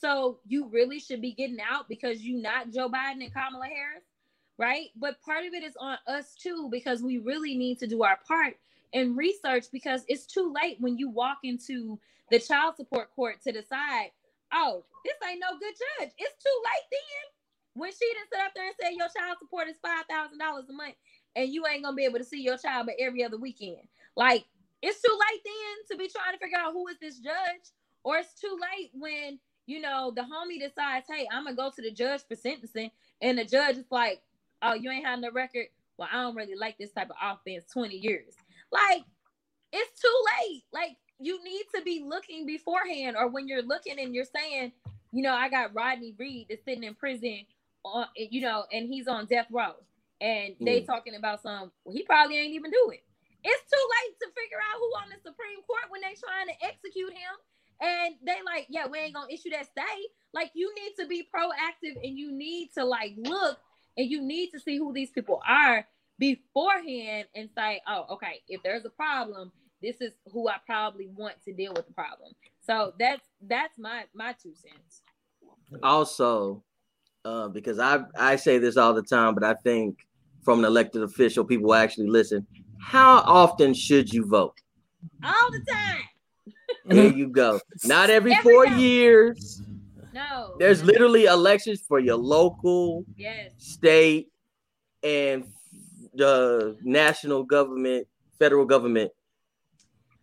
so 0.00 0.38
you 0.46 0.68
really 0.68 0.98
should 0.98 1.20
be 1.20 1.32
getting 1.32 1.58
out 1.60 1.88
because 1.88 2.22
you're 2.22 2.40
not 2.40 2.70
joe 2.72 2.88
biden 2.88 3.22
and 3.22 3.32
kamala 3.32 3.66
harris 3.66 4.04
right 4.58 4.88
but 4.96 5.20
part 5.22 5.44
of 5.44 5.54
it 5.54 5.62
is 5.62 5.76
on 5.78 5.98
us 6.06 6.34
too 6.34 6.68
because 6.70 7.02
we 7.02 7.18
really 7.18 7.56
need 7.56 7.78
to 7.78 7.86
do 7.86 8.02
our 8.02 8.18
part 8.26 8.56
and 8.94 9.16
research 9.16 9.66
because 9.72 10.04
it's 10.08 10.26
too 10.26 10.52
late 10.62 10.76
when 10.80 10.96
you 10.98 11.08
walk 11.08 11.38
into 11.44 11.98
the 12.30 12.38
child 12.38 12.76
support 12.76 13.10
court 13.14 13.36
to 13.42 13.52
decide 13.52 14.10
oh 14.52 14.84
this 15.04 15.14
ain't 15.30 15.40
no 15.40 15.58
good 15.58 15.74
judge 15.74 16.10
it's 16.18 16.42
too 16.42 16.62
late 16.64 16.86
then 16.90 17.26
when 17.74 17.90
she 17.92 18.06
didn't 18.14 18.30
sit 18.32 18.40
up 18.40 18.52
there 18.54 18.66
and 18.66 18.74
say 18.80 18.90
your 18.96 19.08
child 19.08 19.36
support 19.38 19.68
is 19.68 19.76
five 19.82 20.04
thousand 20.08 20.38
dollars 20.38 20.64
a 20.70 20.72
month 20.72 20.94
and 21.36 21.50
you 21.52 21.64
ain't 21.66 21.84
gonna 21.84 21.94
be 21.94 22.04
able 22.04 22.18
to 22.18 22.24
see 22.24 22.42
your 22.42 22.56
child 22.58 22.86
but 22.86 22.96
every 22.98 23.22
other 23.22 23.36
weekend. 23.38 23.78
Like 24.16 24.44
it's 24.82 25.00
too 25.00 25.12
late 25.12 25.42
then 25.44 25.76
to 25.90 25.98
be 26.02 26.10
trying 26.10 26.32
to 26.32 26.38
figure 26.38 26.58
out 26.58 26.72
who 26.72 26.88
is 26.88 26.96
this 27.00 27.18
judge, 27.18 27.70
or 28.02 28.16
it's 28.16 28.34
too 28.40 28.58
late 28.60 28.90
when 28.94 29.38
you 29.66 29.80
know 29.80 30.12
the 30.14 30.22
homie 30.22 30.60
decides, 30.60 31.06
hey, 31.08 31.28
I'm 31.32 31.44
gonna 31.44 31.56
go 31.56 31.70
to 31.74 31.82
the 31.82 31.90
judge 31.90 32.22
for 32.28 32.36
sentencing, 32.36 32.90
and 33.22 33.38
the 33.38 33.44
judge 33.44 33.76
is 33.76 33.90
like, 33.90 34.22
oh, 34.62 34.74
you 34.74 34.90
ain't 34.90 35.06
had 35.06 35.20
no 35.20 35.30
record. 35.30 35.66
Well, 35.98 36.08
I 36.12 36.22
don't 36.22 36.36
really 36.36 36.54
like 36.56 36.78
this 36.78 36.92
type 36.92 37.10
of 37.10 37.16
offense. 37.22 37.64
Twenty 37.72 37.96
years, 37.96 38.34
like 38.72 39.02
it's 39.72 40.00
too 40.00 40.14
late. 40.40 40.64
Like 40.72 40.96
you 41.20 41.42
need 41.44 41.64
to 41.74 41.82
be 41.82 42.02
looking 42.06 42.46
beforehand, 42.46 43.16
or 43.18 43.28
when 43.28 43.48
you're 43.48 43.62
looking 43.62 43.98
and 43.98 44.14
you're 44.14 44.24
saying, 44.24 44.72
you 45.12 45.22
know, 45.22 45.34
I 45.34 45.48
got 45.48 45.74
Rodney 45.74 46.14
Reed 46.18 46.46
that's 46.48 46.64
sitting 46.64 46.84
in 46.84 46.94
prison 46.94 47.40
on 47.84 48.06
you 48.16 48.40
know, 48.42 48.64
and 48.72 48.88
he's 48.88 49.08
on 49.08 49.26
death 49.26 49.46
row, 49.50 49.74
and 50.20 50.54
they 50.60 50.80
Mm. 50.82 50.86
talking 50.86 51.14
about 51.14 51.42
some. 51.42 51.72
Well, 51.84 51.94
he 51.96 52.02
probably 52.02 52.38
ain't 52.38 52.54
even 52.54 52.70
do 52.70 52.90
it. 52.92 53.02
It's 53.44 53.70
too 53.70 53.86
late 54.02 54.18
to 54.20 54.28
figure 54.40 54.58
out 54.58 54.78
who 54.78 54.90
on 55.02 55.08
the 55.10 55.16
Supreme 55.22 55.62
Court 55.66 55.84
when 55.88 56.00
they 56.00 56.14
trying 56.18 56.48
to 56.48 56.66
execute 56.66 57.12
him, 57.12 57.34
and 57.80 58.14
they 58.24 58.36
like, 58.44 58.66
yeah, 58.68 58.86
we 58.86 58.98
ain't 58.98 59.14
gonna 59.14 59.32
issue 59.32 59.50
that 59.50 59.66
stay. 59.66 59.82
Like, 60.32 60.50
you 60.54 60.72
need 60.74 60.94
to 60.98 61.06
be 61.06 61.26
proactive, 61.34 61.96
and 62.02 62.18
you 62.18 62.32
need 62.32 62.70
to 62.76 62.84
like 62.84 63.14
look, 63.16 63.58
and 63.96 64.10
you 64.10 64.22
need 64.22 64.50
to 64.50 64.60
see 64.60 64.76
who 64.78 64.92
these 64.92 65.10
people 65.10 65.40
are 65.48 65.86
beforehand, 66.18 67.26
and 67.34 67.48
say, 67.56 67.80
oh, 67.86 68.06
okay, 68.10 68.42
if 68.48 68.62
there's 68.62 68.84
a 68.84 68.90
problem, 68.90 69.52
this 69.82 70.00
is 70.00 70.12
who 70.32 70.48
I 70.48 70.56
probably 70.64 71.08
want 71.08 71.34
to 71.44 71.52
deal 71.52 71.74
with 71.74 71.86
the 71.86 71.92
problem. 71.92 72.32
So 72.62 72.92
that's 72.98 73.26
that's 73.42 73.78
my 73.78 74.04
my 74.14 74.32
two 74.32 74.54
cents. 74.54 75.02
Also, 75.82 76.64
uh, 77.24 77.48
because 77.48 77.78
I 77.78 78.00
I 78.18 78.36
say 78.36 78.58
this 78.58 78.76
all 78.76 78.94
the 78.94 79.02
time, 79.02 79.34
but 79.34 79.44
I 79.44 79.54
think 79.54 79.98
from 80.42 80.60
an 80.60 80.64
elected 80.64 81.02
official, 81.02 81.44
people 81.44 81.74
actually 81.74 82.08
listen. 82.08 82.46
How 82.80 83.18
often 83.18 83.74
should 83.74 84.12
you 84.12 84.26
vote? 84.26 84.54
All 85.24 85.50
the 85.50 85.64
time. 85.70 86.02
There 86.84 87.12
you 87.12 87.28
go. 87.28 87.60
Not 87.84 88.10
every, 88.10 88.32
Every 88.34 88.42
four 88.52 88.66
time. 88.66 88.78
years. 88.78 89.62
No. 90.12 90.56
There's 90.58 90.82
literally 90.82 91.24
elections 91.26 91.82
for 91.86 91.98
your 92.00 92.16
local, 92.16 93.04
yes. 93.16 93.50
state, 93.58 94.28
and 95.02 95.44
the 96.14 96.76
national 96.82 97.44
government, 97.44 98.06
federal 98.38 98.64
government. 98.64 99.12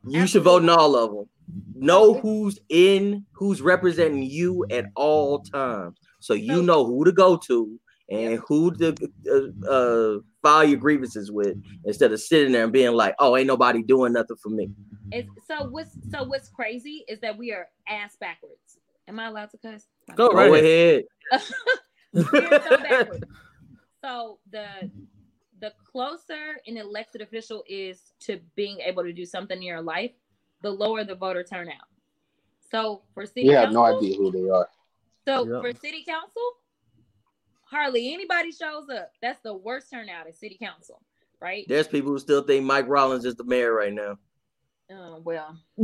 You 0.08 0.26
should 0.28 0.44
vote 0.44 0.64
in 0.64 0.70
all 0.70 0.96
of 0.96 1.12
them. 1.12 1.30
Know 1.76 2.16
who's 2.16 2.60
in, 2.70 3.26
who's 3.34 3.62
representing 3.62 4.24
you 4.24 4.66
at 4.72 4.86
all 4.96 5.40
times, 5.40 6.00
so 6.20 6.34
you 6.34 6.64
know 6.64 6.86
who 6.86 7.06
to 7.06 7.12
go 7.12 7.38
to 7.38 7.80
and 8.14 8.42
who 8.48 8.72
to 8.76 8.96
uh, 9.32 9.70
uh, 9.70 10.20
file 10.42 10.64
your 10.64 10.80
grievances 10.80 11.32
with, 11.32 11.58
instead 11.86 12.12
of 12.12 12.22
sitting 12.22 12.52
there 12.54 12.64
and 12.64 12.74
being 12.74 12.94
like, 12.94 13.16
"Oh, 13.20 13.36
ain't 13.36 13.48
nobody 13.48 13.84
doing 13.84 14.14
nothing 14.14 14.38
for 14.42 14.50
me." 14.50 14.70
It's, 15.12 15.30
so 15.48 15.70
what's 15.70 15.98
so 16.10 16.24
what's 16.24 16.50
crazy 16.50 17.06
is 17.08 17.20
that 17.22 17.38
we 17.38 17.52
are 17.52 17.68
ass 17.88 18.16
backwards. 18.20 18.80
Am 19.08 19.20
I 19.20 19.28
allowed 19.28 19.52
to 19.52 19.58
cuss? 19.58 19.86
Go 20.16 20.30
Go 20.30 20.38
right 20.38 20.54
ahead. 20.54 21.04
So. 22.16 23.20
So 24.04 24.40
the 24.52 24.90
the 25.62 25.72
closer 25.90 26.58
an 26.68 26.78
elected 26.78 27.22
official 27.22 27.64
is 27.70 28.12
to 28.20 28.40
being 28.56 28.80
able 28.82 29.04
to 29.04 29.14
do 29.14 29.26
something 29.26 29.56
in 29.58 29.64
your 29.64 29.82
life, 29.82 30.12
the 30.62 30.70
lower 30.70 31.06
the 31.06 31.16
voter 31.16 31.44
turnout. 31.44 31.88
So 32.70 33.04
for 33.14 33.26
city 33.26 33.44
You 33.48 33.56
have 33.56 33.72
no 33.72 33.86
idea 33.86 34.18
who 34.18 34.32
they 34.32 34.50
are. 34.50 34.68
So 35.26 35.48
Yeah. 35.48 35.62
for 35.62 35.80
city 35.80 36.04
council, 36.06 36.44
hardly 37.74 38.14
anybody 38.14 38.52
shows 38.52 38.88
up. 38.90 39.12
That's 39.22 39.40
the 39.44 39.54
worst 39.54 39.90
turnout 39.92 40.28
at 40.28 40.36
city 40.38 40.58
council, 40.62 41.02
right? 41.42 41.66
There's 41.68 41.88
people 41.88 42.12
who 42.12 42.20
still 42.20 42.44
think 42.44 42.64
Mike 42.66 42.88
Rawlings 42.88 43.26
is 43.26 43.36
the 43.36 43.44
mayor 43.44 43.74
right 43.74 43.94
now. 43.94 44.18
Uh, 44.92 45.18
well, 45.24 45.58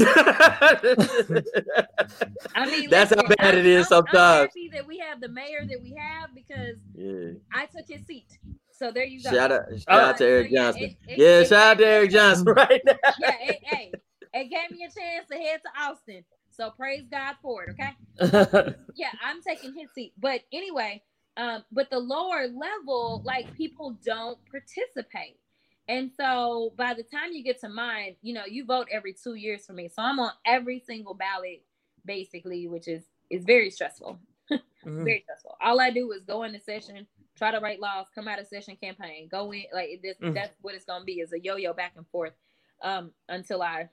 I 2.56 2.70
mean, 2.70 2.90
that's 2.90 3.14
how 3.14 3.24
bad 3.28 3.56
it 3.56 3.60
I'm- 3.60 3.66
is 3.66 3.92
I'm- 3.92 4.04
I'm 4.04 4.08
sometimes. 4.08 4.50
happy 4.50 4.70
that 4.74 4.86
we 4.86 4.98
have 5.00 5.22
the 5.22 5.30
mayor 5.30 5.66
that 5.68 5.82
we 5.82 5.94
have 5.96 6.34
because 6.36 6.78
Yeah. 6.94 7.32
I 7.54 7.66
took 7.66 7.88
his 7.88 8.06
seat. 8.06 8.38
So 8.72 8.92
there 8.92 9.06
you 9.06 9.22
go. 9.24 9.32
Shout 9.32 9.52
out, 9.52 9.64
shout 9.70 9.84
Uh, 9.88 10.06
out 10.06 10.18
to 10.18 10.26
Eric 10.26 10.48
so 10.48 10.54
yeah, 10.54 10.62
Johnson. 10.72 10.84
it- 10.84 10.98
it- 11.08 11.18
yeah, 11.18 11.40
it 11.40 11.48
shout 11.48 11.64
out 11.68 11.74
to 11.78 11.84
gave 11.84 11.88
Eric 11.88 12.12
Johnson 12.12 12.46
right 12.46 12.82
now. 12.86 12.94
Yeah, 13.20 13.36
it, 13.42 13.60
hey, 13.64 13.92
it 14.34 14.50
gave 14.50 14.72
me 14.78 14.84
a 14.86 14.90
chance 14.92 15.28
to 15.30 15.36
head 15.36 15.62
to 15.64 15.82
Austin. 15.82 16.24
So 16.52 16.70
praise 16.72 17.06
God 17.10 17.36
for 17.42 17.64
it. 17.64 17.70
Okay. 17.72 17.96
yeah, 18.96 19.12
I'm 19.24 19.42
taking 19.42 19.74
his 19.74 19.90
seat. 19.94 20.14
But 20.18 20.42
anyway, 20.52 21.02
um, 21.40 21.64
but 21.72 21.90
the 21.90 21.98
lower 22.00 22.48
level, 22.48 23.22
like 23.24 23.54
people 23.56 23.98
don't 24.06 24.38
participate. 24.52 25.40
And 25.88 26.12
so 26.16 26.74
by 26.78 26.94
the 26.94 27.04
time 27.04 27.32
you 27.32 27.44
get 27.44 27.62
to 27.62 27.70
mine, 27.70 28.16
you 28.22 28.34
know, 28.34 28.46
you 28.46 28.66
vote 28.66 28.88
every 28.92 29.14
two 29.14 29.36
years 29.36 29.66
for 29.66 29.72
me. 29.74 29.88
So 29.88 30.02
I'm 30.04 30.20
on 30.20 30.32
every 30.46 30.84
single 30.86 31.14
ballot, 31.14 31.64
basically, 32.06 32.68
which 32.68 32.88
is 32.88 33.04
is 33.30 33.46
very 33.46 33.70
stressful. 33.72 34.20
Mhm. 34.86 35.04
Very 35.04 35.22
stressful. 35.24 35.56
All 35.62 35.80
I 35.80 35.92
do 35.92 36.12
is 36.14 36.24
go 36.24 36.44
into 36.44 36.60
session, 36.60 37.06
try 37.36 37.52
to 37.52 37.60
write 37.60 37.80
laws, 37.82 38.08
come 38.16 38.28
out 38.28 38.40
of 38.40 38.48
session 38.48 38.76
campaign, 38.76 39.28
go 39.30 39.52
in 39.54 39.66
like 39.74 40.02
this 40.02 40.18
Mhm. 40.18 40.34
that's 40.34 40.56
what 40.62 40.74
it's 40.76 40.86
gonna 40.86 41.06
be 41.06 41.20
is 41.20 41.34
a 41.34 41.40
yo-yo 41.40 41.74
back 41.74 41.94
and 41.98 42.08
forth 42.08 42.34
um 42.82 43.14
until 43.28 43.62
I 43.62 43.90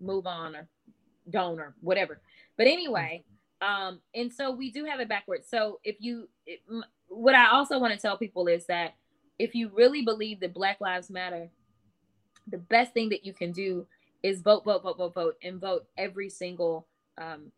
move 0.00 0.26
on 0.26 0.54
or 0.56 0.68
don't 1.30 1.60
or 1.60 1.74
whatever. 1.80 2.20
But 2.56 2.66
anyway, 2.66 3.24
um, 3.62 4.00
and 4.14 4.32
so 4.32 4.50
we 4.50 4.70
do 4.72 4.84
have 4.84 4.98
it 4.98 5.08
backwards. 5.08 5.48
So 5.48 5.78
if 5.84 5.96
you, 6.00 6.28
it, 6.46 6.60
what 7.06 7.34
I 7.34 7.50
also 7.50 7.78
want 7.78 7.94
to 7.94 7.98
tell 7.98 8.16
people 8.18 8.48
is 8.48 8.66
that 8.66 8.96
if 9.38 9.54
you 9.54 9.70
really 9.72 10.02
believe 10.02 10.40
that 10.40 10.52
Black 10.52 10.80
Lives 10.80 11.10
Matter, 11.10 11.48
the 12.48 12.58
best 12.58 12.92
thing 12.92 13.10
that 13.10 13.24
you 13.24 13.32
can 13.32 13.52
do 13.52 13.86
is 14.22 14.42
vote, 14.42 14.64
vote, 14.64 14.82
vote, 14.82 14.98
vote, 14.98 15.14
vote, 15.14 15.36
and 15.42 15.60
vote 15.60 15.86
every 15.96 16.28
single, 16.28 16.88
um, 17.18 17.52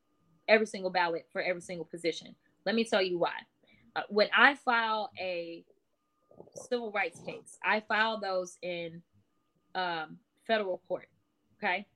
every 0.47 0.67
single 0.67 0.91
ballot 0.91 1.27
for 1.33 1.41
every 1.41 1.63
single 1.63 1.87
position. 1.87 2.35
Let 2.67 2.75
me 2.75 2.85
tell 2.85 3.03
you 3.03 3.19
why. 3.19 3.33
Uh, 3.97 4.03
when 4.11 4.29
I 4.37 4.57
file 4.57 5.11
a 5.19 5.65
civil 6.69 6.93
rights 6.93 7.21
case, 7.25 7.57
I 7.65 7.81
file 7.81 8.21
those 8.21 8.59
in 8.61 9.03
um, 9.75 10.19
federal 10.47 10.83
court. 10.87 11.09
Okay. 11.59 11.87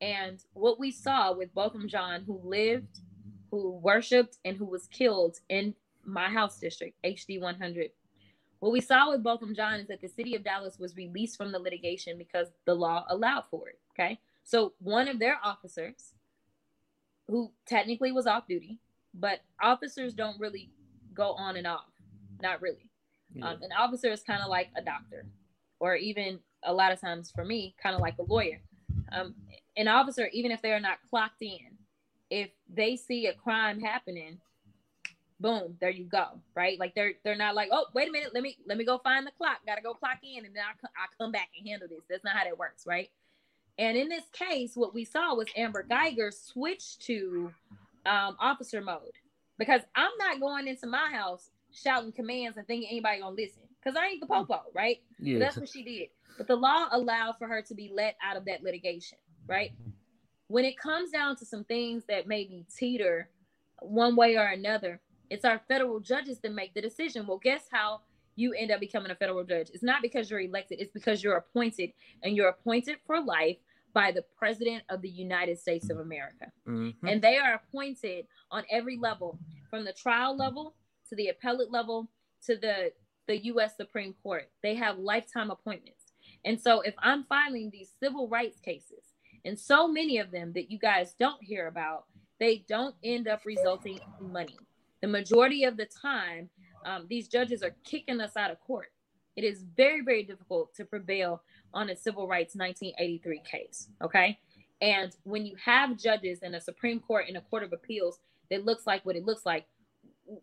And 0.00 0.42
what 0.54 0.78
we 0.80 0.90
saw 0.90 1.32
with 1.34 1.54
Botham 1.54 1.86
Jean, 1.86 2.24
who 2.26 2.40
lived, 2.42 3.00
who 3.52 3.70
worshipped, 3.70 4.38
and 4.44 4.56
who 4.56 4.64
was 4.64 4.88
killed 4.88 5.38
in 5.48 5.74
my 6.04 6.28
house 6.28 6.58
district, 6.58 6.96
HD 7.04 7.40
100, 7.40 7.90
what 8.62 8.70
we 8.70 8.80
saw 8.80 9.10
with 9.10 9.24
Botham 9.24 9.56
Jean 9.56 9.80
is 9.80 9.88
that 9.88 10.00
the 10.00 10.08
city 10.08 10.36
of 10.36 10.44
Dallas 10.44 10.78
was 10.78 10.96
released 10.96 11.36
from 11.36 11.50
the 11.50 11.58
litigation 11.58 12.16
because 12.16 12.46
the 12.64 12.74
law 12.74 13.04
allowed 13.08 13.42
for 13.50 13.68
it. 13.68 13.80
Okay. 13.90 14.20
So 14.44 14.72
one 14.78 15.08
of 15.08 15.18
their 15.18 15.36
officers, 15.42 16.14
who 17.26 17.50
technically 17.66 18.12
was 18.12 18.28
off 18.28 18.46
duty, 18.46 18.78
but 19.14 19.40
officers 19.60 20.14
don't 20.14 20.38
really 20.38 20.70
go 21.12 21.32
on 21.32 21.56
and 21.56 21.66
off. 21.66 21.90
Not 22.40 22.62
really. 22.62 22.88
Yeah. 23.34 23.50
Um, 23.50 23.62
an 23.62 23.72
officer 23.76 24.12
is 24.12 24.22
kind 24.22 24.40
of 24.40 24.48
like 24.48 24.68
a 24.76 24.82
doctor, 24.82 25.26
or 25.80 25.96
even 25.96 26.38
a 26.62 26.72
lot 26.72 26.92
of 26.92 27.00
times 27.00 27.32
for 27.32 27.44
me, 27.44 27.74
kind 27.82 27.96
of 27.96 28.00
like 28.00 28.14
a 28.18 28.22
lawyer. 28.22 28.60
Um, 29.10 29.34
an 29.76 29.88
officer, 29.88 30.28
even 30.32 30.52
if 30.52 30.62
they're 30.62 30.78
not 30.78 30.98
clocked 31.10 31.42
in, 31.42 31.71
if 32.32 32.48
they 32.72 32.96
see 32.96 33.26
a 33.26 33.34
crime 33.34 33.78
happening, 33.78 34.38
boom, 35.38 35.76
there 35.80 35.90
you 35.90 36.04
go, 36.04 36.40
right? 36.54 36.80
Like 36.80 36.94
they're 36.94 37.12
they're 37.22 37.36
not 37.36 37.54
like, 37.54 37.68
oh, 37.70 37.84
wait 37.94 38.08
a 38.08 38.10
minute, 38.10 38.30
let 38.32 38.42
me 38.42 38.56
let 38.66 38.78
me 38.78 38.84
go 38.84 38.98
find 38.98 39.26
the 39.26 39.32
clock, 39.32 39.58
gotta 39.66 39.82
go 39.82 39.92
clock 39.92 40.18
in, 40.22 40.46
and 40.46 40.56
then 40.56 40.62
I 40.64 40.86
I 40.96 41.06
come 41.18 41.30
back 41.30 41.50
and 41.58 41.68
handle 41.68 41.88
this. 41.88 42.00
That's 42.08 42.24
not 42.24 42.34
how 42.34 42.44
that 42.44 42.58
works, 42.58 42.86
right? 42.86 43.10
And 43.78 43.98
in 43.98 44.08
this 44.08 44.24
case, 44.32 44.72
what 44.74 44.94
we 44.94 45.04
saw 45.04 45.34
was 45.34 45.46
Amber 45.56 45.82
Geiger 45.82 46.30
switch 46.30 46.98
to 47.00 47.52
um, 48.06 48.36
officer 48.40 48.80
mode 48.80 49.12
because 49.58 49.82
I'm 49.94 50.12
not 50.18 50.40
going 50.40 50.68
into 50.68 50.86
my 50.86 51.10
house 51.12 51.50
shouting 51.70 52.12
commands 52.12 52.56
and 52.56 52.66
thinking 52.66 52.88
anybody 52.90 53.20
gonna 53.20 53.36
listen 53.36 53.62
because 53.78 53.94
I 53.94 54.06
ain't 54.06 54.20
the 54.20 54.26
popo, 54.26 54.62
right? 54.74 55.02
Yeah. 55.20 55.38
that's 55.38 55.58
what 55.58 55.68
she 55.68 55.82
did. 55.82 56.08
But 56.38 56.46
the 56.46 56.56
law 56.56 56.88
allowed 56.92 57.34
for 57.38 57.46
her 57.46 57.60
to 57.60 57.74
be 57.74 57.90
let 57.94 58.16
out 58.22 58.38
of 58.38 58.46
that 58.46 58.62
litigation, 58.62 59.18
right? 59.46 59.72
When 60.48 60.64
it 60.64 60.78
comes 60.78 61.10
down 61.10 61.36
to 61.36 61.46
some 61.46 61.64
things 61.64 62.04
that 62.08 62.26
maybe 62.26 62.66
teeter 62.76 63.30
one 63.80 64.16
way 64.16 64.36
or 64.36 64.46
another, 64.46 65.00
it's 65.30 65.44
our 65.44 65.60
federal 65.68 66.00
judges 66.00 66.40
that 66.40 66.52
make 66.52 66.74
the 66.74 66.82
decision. 66.82 67.26
Well, 67.26 67.38
guess 67.38 67.66
how 67.70 68.02
you 68.36 68.52
end 68.52 68.70
up 68.70 68.80
becoming 68.80 69.10
a 69.10 69.14
federal 69.14 69.44
judge? 69.44 69.70
It's 69.72 69.82
not 69.82 70.02
because 70.02 70.30
you're 70.30 70.40
elected, 70.40 70.80
it's 70.80 70.92
because 70.92 71.22
you're 71.22 71.36
appointed, 71.36 71.92
and 72.22 72.36
you're 72.36 72.48
appointed 72.48 72.98
for 73.06 73.20
life 73.22 73.56
by 73.94 74.10
the 74.10 74.22
President 74.38 74.82
of 74.88 75.02
the 75.02 75.08
United 75.08 75.58
States 75.58 75.90
of 75.90 75.98
America 75.98 76.50
Mhm. 76.66 76.94
and 77.06 77.20
they 77.20 77.36
are 77.36 77.52
appointed 77.54 78.26
on 78.50 78.64
every 78.70 78.96
level 78.96 79.38
from 79.68 79.84
the 79.84 79.92
trial 79.92 80.34
level 80.34 80.74
to 81.10 81.14
the 81.14 81.28
appellate 81.28 81.70
level 81.70 82.08
to 82.46 82.56
the 82.56 82.92
the 83.26 83.36
US 83.52 83.76
Supreme 83.76 84.14
Court 84.22 84.50
they 84.62 84.74
have 84.76 84.98
lifetime 84.98 85.50
appointments 85.50 86.14
and 86.42 86.58
so 86.58 86.80
if 86.80 86.94
I'm 86.98 87.24
filing 87.24 87.68
these 87.68 87.90
civil 87.90 88.28
rights 88.28 88.58
cases 88.60 89.11
and 89.44 89.58
so 89.58 89.88
many 89.88 90.18
of 90.18 90.30
them 90.30 90.52
that 90.54 90.70
you 90.70 90.78
guys 90.78 91.14
don't 91.18 91.42
hear 91.42 91.68
about 91.68 92.04
they 92.40 92.64
don't 92.68 92.96
end 93.04 93.28
up 93.28 93.42
resulting 93.44 94.00
in 94.20 94.32
money. 94.32 94.58
The 95.00 95.06
majority 95.06 95.62
of 95.64 95.76
the 95.76 95.86
time 95.86 96.50
um, 96.84 97.06
these 97.08 97.28
judges 97.28 97.62
are 97.62 97.76
kicking 97.84 98.20
us 98.20 98.36
out 98.36 98.50
of 98.50 98.58
court. 98.60 98.88
It 99.36 99.44
is 99.44 99.64
very 99.76 100.02
very 100.02 100.22
difficult 100.22 100.74
to 100.76 100.84
prevail 100.84 101.42
on 101.74 101.90
a 101.90 101.96
civil 101.96 102.26
rights 102.26 102.54
1983 102.54 103.42
case 103.48 103.88
okay? 104.02 104.38
And 104.80 105.14
when 105.22 105.46
you 105.46 105.54
have 105.64 105.96
judges 105.96 106.40
in 106.42 106.56
a 106.56 106.60
Supreme 106.60 106.98
Court 106.98 107.26
and 107.28 107.36
a 107.36 107.40
Court 107.42 107.62
of 107.62 107.72
Appeals 107.72 108.18
that 108.50 108.64
looks 108.64 108.84
like 108.84 109.06
what 109.06 109.14
it 109.14 109.24
looks 109.24 109.46
like, 109.46 109.66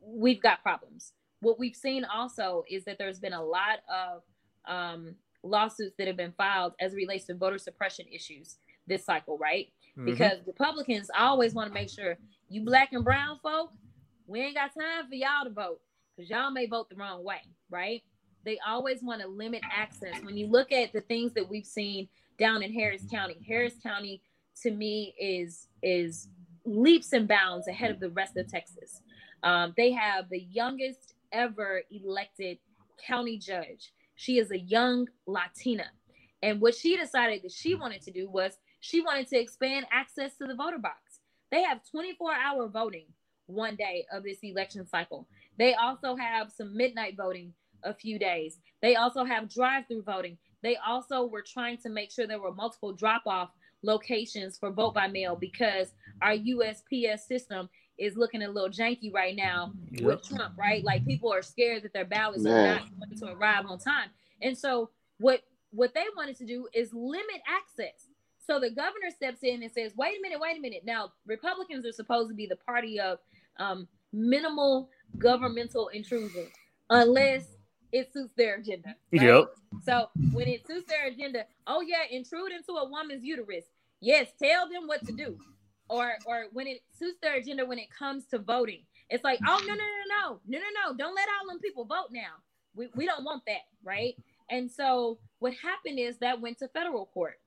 we've 0.01 0.41
got 0.41 0.63
problems. 0.63 1.11
What 1.41 1.59
we've 1.59 1.75
seen 1.75 2.05
also 2.05 2.63
is 2.69 2.85
that 2.85 2.97
there's 2.97 3.19
been 3.19 3.33
a 3.33 3.43
lot 3.43 3.79
of 3.93 4.23
um, 4.65 5.15
lawsuits 5.43 5.95
that 5.97 6.07
have 6.07 6.15
been 6.15 6.33
filed 6.37 6.73
as 6.79 6.95
relates 6.95 7.25
to 7.25 7.33
voter 7.33 7.57
suppression 7.57 8.05
issues 8.11 8.57
this 8.89 9.05
cycle, 9.05 9.37
right? 9.37 9.71
Mhm. 9.97 10.05
Because 10.05 10.39
Republicans 10.45 11.09
always 11.17 11.53
want 11.53 11.69
to 11.69 11.73
make 11.73 11.89
sure 11.89 12.17
you 12.49 12.61
black 12.63 12.93
and 12.93 13.03
brown 13.03 13.39
folk, 13.39 13.71
we 14.27 14.41
ain't 14.41 14.55
got 14.55 14.73
time 14.73 15.07
for 15.07 15.15
y'all 15.15 15.45
to 15.45 15.49
vote 15.49 15.79
because 16.15 16.29
y'all 16.29 16.51
may 16.51 16.65
vote 16.65 16.89
the 16.89 16.95
wrong 16.95 17.23
way, 17.23 17.41
right? 17.69 18.03
They 18.43 18.59
always 18.65 19.01
want 19.03 19.21
to 19.21 19.27
limit 19.27 19.61
access. 19.71 20.21
When 20.23 20.37
you 20.37 20.47
look 20.47 20.71
at 20.71 20.91
the 20.93 21.01
things 21.01 21.33
that 21.33 21.47
we've 21.49 21.65
seen 21.65 22.09
down 22.37 22.63
in 22.63 22.73
Harris 22.73 23.05
County, 23.09 23.37
Harris 23.47 23.75
County 23.81 24.21
to 24.63 24.71
me 24.71 25.13
is 25.19 25.67
is 25.81 26.27
leaps 26.65 27.13
and 27.13 27.27
bounds 27.27 27.67
ahead 27.67 27.91
of 27.91 27.99
the 27.99 28.09
rest 28.09 28.37
of 28.37 28.47
Texas. 28.47 29.01
Um, 29.43 29.73
they 29.77 29.91
have 29.91 30.29
the 30.29 30.39
youngest 30.39 31.13
ever 31.31 31.83
elected 31.91 32.59
county 33.05 33.37
judge. 33.37 33.93
She 34.15 34.37
is 34.39 34.51
a 34.51 34.59
young 34.59 35.07
Latina, 35.25 35.89
and 36.41 36.59
what 36.59 36.75
she 36.75 36.97
decided 36.97 37.43
that 37.43 37.51
she 37.51 37.75
wanted 37.75 38.01
to 38.03 38.11
do 38.11 38.29
was 38.29 38.57
she 38.79 39.01
wanted 39.01 39.27
to 39.27 39.37
expand 39.37 39.85
access 39.91 40.35
to 40.37 40.45
the 40.45 40.55
voter 40.55 40.77
box 40.77 41.19
They 41.51 41.63
have 41.63 41.81
24 41.89 42.33
hour 42.33 42.67
voting 42.67 43.07
one 43.47 43.75
day 43.75 44.05
of 44.11 44.23
this 44.23 44.37
election 44.43 44.85
cycle. 44.85 45.27
They 45.57 45.73
also 45.73 46.15
have 46.15 46.51
some 46.51 46.77
midnight 46.77 47.17
voting 47.17 47.53
a 47.83 47.93
few 47.93 48.19
days. 48.19 48.59
They 48.81 48.95
also 48.95 49.23
have 49.23 49.49
drive 49.49 49.85
through 49.87 50.03
voting. 50.03 50.37
They 50.61 50.77
also 50.85 51.25
were 51.25 51.41
trying 51.41 51.77
to 51.79 51.89
make 51.89 52.11
sure 52.11 52.27
there 52.27 52.39
were 52.39 52.53
multiple 52.53 52.93
drop 52.93 53.23
off 53.25 53.49
locations 53.81 54.57
for 54.57 54.71
vote 54.71 54.93
by 54.93 55.07
mail 55.07 55.35
because 55.35 55.93
our 56.21 56.33
USPS 56.33 57.21
system 57.21 57.69
is 57.97 58.15
looking 58.15 58.43
a 58.43 58.49
little 58.49 58.69
janky 58.69 59.13
right 59.13 59.35
now 59.35 59.73
yep. 59.91 60.03
with 60.03 60.23
Trump, 60.23 60.57
right? 60.57 60.83
Like 60.83 61.05
people 61.05 61.33
are 61.33 61.41
scared 61.41 61.83
that 61.83 61.93
their 61.93 62.05
ballots 62.05 62.43
Man. 62.43 62.53
are 62.53 62.79
not 62.79 62.89
going 62.99 63.17
to 63.19 63.37
arrive 63.37 63.65
on 63.65 63.79
time. 63.79 64.09
And 64.41 64.57
so 64.57 64.89
what 65.19 65.41
what 65.71 65.93
they 65.93 66.05
wanted 66.15 66.35
to 66.37 66.45
do 66.45 66.67
is 66.73 66.93
limit 66.93 67.41
access. 67.47 68.08
So 68.49 68.59
the 68.59 68.71
governor 68.71 69.11
steps 69.15 69.43
in 69.43 69.61
and 69.61 69.71
says, 69.71 69.95
"Wait 69.95 70.17
a 70.17 70.21
minute, 70.23 70.39
wait 70.39 70.57
a 70.57 70.59
minute. 70.59 70.81
Now 70.83 71.13
Republicans 71.27 71.85
are 71.85 71.91
supposed 71.91 72.29
to 72.29 72.35
be 72.35 72.47
the 72.47 72.55
party 72.55 72.99
of 72.99 73.19
um, 73.57 73.87
minimal 74.11 74.89
governmental 75.19 75.89
intrusion, 75.89 76.47
unless 76.89 77.45
it 77.91 78.11
suits 78.11 78.33
their 78.35 78.55
agenda. 78.55 78.95
Right? 79.11 79.21
Yep. 79.21 79.53
So 79.83 80.09
when 80.33 80.47
it 80.47 80.65
suits 80.65 80.87
their 80.89 81.07
agenda, 81.07 81.45
oh 81.67 81.81
yeah, 81.81 82.03
intrude 82.09 82.51
into 82.51 82.73
a 82.73 82.89
woman's 82.89 83.23
uterus. 83.23 83.65
Yes, 84.01 84.29
tell 84.41 84.67
them 84.67 84.87
what 84.87 85.05
to 85.05 85.11
do. 85.11 85.37
Or 85.87 86.13
or 86.25 86.45
when 86.51 86.65
it 86.65 86.81
suits 86.97 87.19
their 87.21 87.35
agenda 87.35 87.67
when 87.67 87.77
it 87.77 87.89
comes 87.91 88.25
to 88.31 88.39
voting. 88.39 88.81
It's 89.11 89.23
like, 89.23 89.39
oh 89.47 89.61
no, 89.67 89.73
no, 89.73 89.75
no, 89.75 89.83
no, 90.09 90.39
no, 90.47 90.57
no, 90.57 90.65
no. 90.87 90.97
Don't 90.97 91.13
let 91.13 91.27
all 91.39 91.47
them 91.47 91.59
people 91.59 91.85
vote 91.85 92.09
now. 92.11 92.41
We 92.73 92.89
we 92.95 93.05
don't 93.05 93.23
want 93.23 93.43
that, 93.45 93.67
right? 93.83 94.15
And 94.49 94.71
so 94.71 95.19
what 95.37 95.53
happened 95.53 95.99
is 95.99 96.17
that 96.17 96.41
went 96.41 96.57
to 96.59 96.67
federal 96.69 97.05
court. 97.05 97.39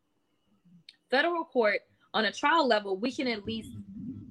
Federal 1.12 1.44
court 1.44 1.80
on 2.14 2.24
a 2.24 2.32
trial 2.32 2.66
level, 2.66 2.96
we 2.96 3.12
can 3.12 3.28
at 3.28 3.44
least 3.44 3.76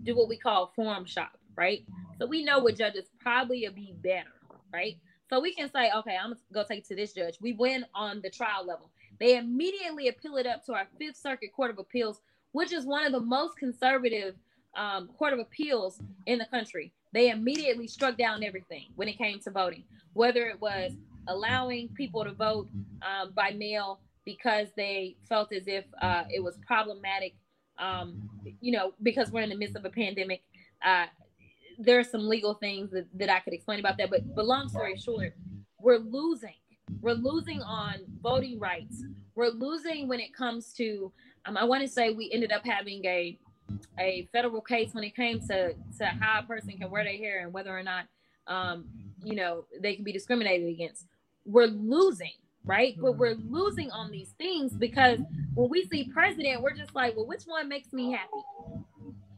do 0.03 0.15
what 0.15 0.27
we 0.27 0.35
call 0.35 0.73
forum 0.75 1.05
shop, 1.05 1.37
right? 1.55 1.85
So 2.17 2.25
we 2.25 2.43
know 2.43 2.57
what 2.57 2.75
judges 2.75 3.05
probably 3.19 3.63
will 3.65 3.75
be 3.75 3.93
better, 4.03 4.33
right? 4.73 4.97
So 5.29 5.39
we 5.39 5.53
can 5.53 5.71
say, 5.71 5.91
okay, 5.95 6.17
I'm 6.17 6.31
gonna 6.31 6.39
go 6.51 6.63
take 6.63 6.79
it 6.79 6.87
to 6.87 6.95
this 6.95 7.13
judge. 7.13 7.37
We 7.39 7.53
win 7.53 7.85
on 7.93 8.19
the 8.21 8.31
trial 8.31 8.65
level. 8.65 8.89
They 9.19 9.37
immediately 9.37 10.07
appeal 10.07 10.37
it 10.37 10.47
up 10.47 10.65
to 10.65 10.73
our 10.73 10.87
Fifth 10.97 11.17
Circuit 11.17 11.53
Court 11.53 11.69
of 11.69 11.77
Appeals, 11.77 12.19
which 12.51 12.73
is 12.73 12.83
one 12.83 13.05
of 13.05 13.11
the 13.11 13.21
most 13.21 13.57
conservative 13.57 14.35
um, 14.75 15.07
court 15.19 15.33
of 15.33 15.39
appeals 15.39 16.01
in 16.25 16.39
the 16.39 16.45
country. 16.45 16.91
They 17.13 17.29
immediately 17.29 17.87
struck 17.87 18.17
down 18.17 18.43
everything 18.43 18.87
when 18.95 19.07
it 19.07 19.19
came 19.19 19.39
to 19.41 19.51
voting, 19.51 19.83
whether 20.13 20.47
it 20.47 20.59
was 20.59 20.93
allowing 21.27 21.89
people 21.89 22.23
to 22.23 22.31
vote 22.31 22.67
um, 23.03 23.33
by 23.35 23.51
mail 23.51 23.99
because 24.25 24.67
they 24.75 25.15
felt 25.27 25.51
as 25.51 25.67
if 25.67 25.85
uh, 26.01 26.23
it 26.29 26.43
was 26.43 26.57
problematic, 26.65 27.35
um, 27.79 28.29
you 28.61 28.71
know, 28.71 28.93
because 29.01 29.31
we're 29.31 29.41
in 29.41 29.49
the 29.49 29.55
midst 29.55 29.75
of 29.75 29.85
a 29.85 29.89
pandemic. 29.89 30.41
Uh, 30.83 31.05
there 31.77 31.99
are 31.99 32.03
some 32.03 32.27
legal 32.27 32.53
things 32.55 32.91
that, 32.91 33.05
that 33.15 33.29
I 33.29 33.39
could 33.39 33.53
explain 33.53 33.79
about 33.79 33.97
that. 33.97 34.09
But 34.09 34.35
but 34.35 34.45
long 34.45 34.69
story 34.69 34.97
short, 34.97 35.33
we're 35.79 35.97
losing. 35.97 36.55
We're 37.01 37.13
losing 37.13 37.61
on 37.61 37.95
voting 38.21 38.59
rights. 38.59 39.03
We're 39.35 39.49
losing 39.49 40.07
when 40.07 40.19
it 40.19 40.33
comes 40.33 40.73
to. 40.73 41.11
Um, 41.45 41.57
I 41.57 41.63
want 41.63 41.81
to 41.81 41.87
say 41.87 42.11
we 42.11 42.29
ended 42.31 42.51
up 42.51 42.65
having 42.65 43.03
a 43.05 43.39
a 43.99 44.27
federal 44.31 44.61
case 44.61 44.93
when 44.93 45.03
it 45.03 45.15
came 45.15 45.39
to 45.47 45.73
to 45.97 46.05
how 46.05 46.41
a 46.41 46.43
person 46.43 46.77
can 46.77 46.91
wear 46.91 47.03
their 47.03 47.17
hair 47.17 47.41
and 47.43 47.53
whether 47.53 47.75
or 47.75 47.83
not 47.83 48.05
um, 48.47 48.85
you 49.23 49.35
know 49.35 49.65
they 49.79 49.95
can 49.95 50.03
be 50.03 50.11
discriminated 50.11 50.69
against. 50.69 51.05
We're 51.45 51.67
losing, 51.67 52.33
right? 52.65 52.95
But 52.99 53.17
we're 53.17 53.35
mm-hmm. 53.35 53.53
losing 53.53 53.91
on 53.91 54.11
these 54.11 54.33
things 54.37 54.73
because 54.73 55.19
when 55.53 55.69
we 55.69 55.85
see 55.85 56.09
president, 56.13 56.61
we're 56.61 56.75
just 56.75 56.95
like, 56.95 57.15
well, 57.15 57.27
which 57.27 57.43
one 57.45 57.67
makes 57.67 57.91
me 57.93 58.11
happy? 58.11 58.43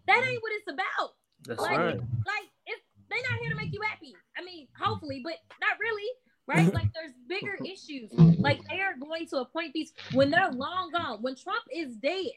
That 0.07 0.23
ain't 0.27 0.41
what 0.41 0.51
it's 0.53 0.67
about. 0.67 1.11
That's 1.45 1.61
like, 1.61 1.77
right. 1.77 1.95
Like, 1.95 2.49
if 2.65 2.79
they're 3.09 3.19
not 3.29 3.39
here 3.39 3.49
to 3.49 3.55
make 3.55 3.73
you 3.73 3.81
happy. 3.81 4.15
I 4.37 4.43
mean, 4.43 4.67
hopefully, 4.77 5.21
but 5.23 5.35
not 5.61 5.79
really. 5.79 6.09
Right? 6.45 6.73
like, 6.73 6.89
there's 6.93 7.13
bigger 7.27 7.57
issues. 7.63 8.11
Like, 8.39 8.59
they 8.69 8.81
are 8.81 8.95
going 8.99 9.27
to 9.27 9.37
appoint 9.37 9.73
these 9.73 9.93
when 10.13 10.29
they're 10.29 10.51
long 10.51 10.91
gone. 10.91 11.21
When 11.21 11.35
Trump 11.35 11.63
is 11.73 11.95
dead, 11.95 12.31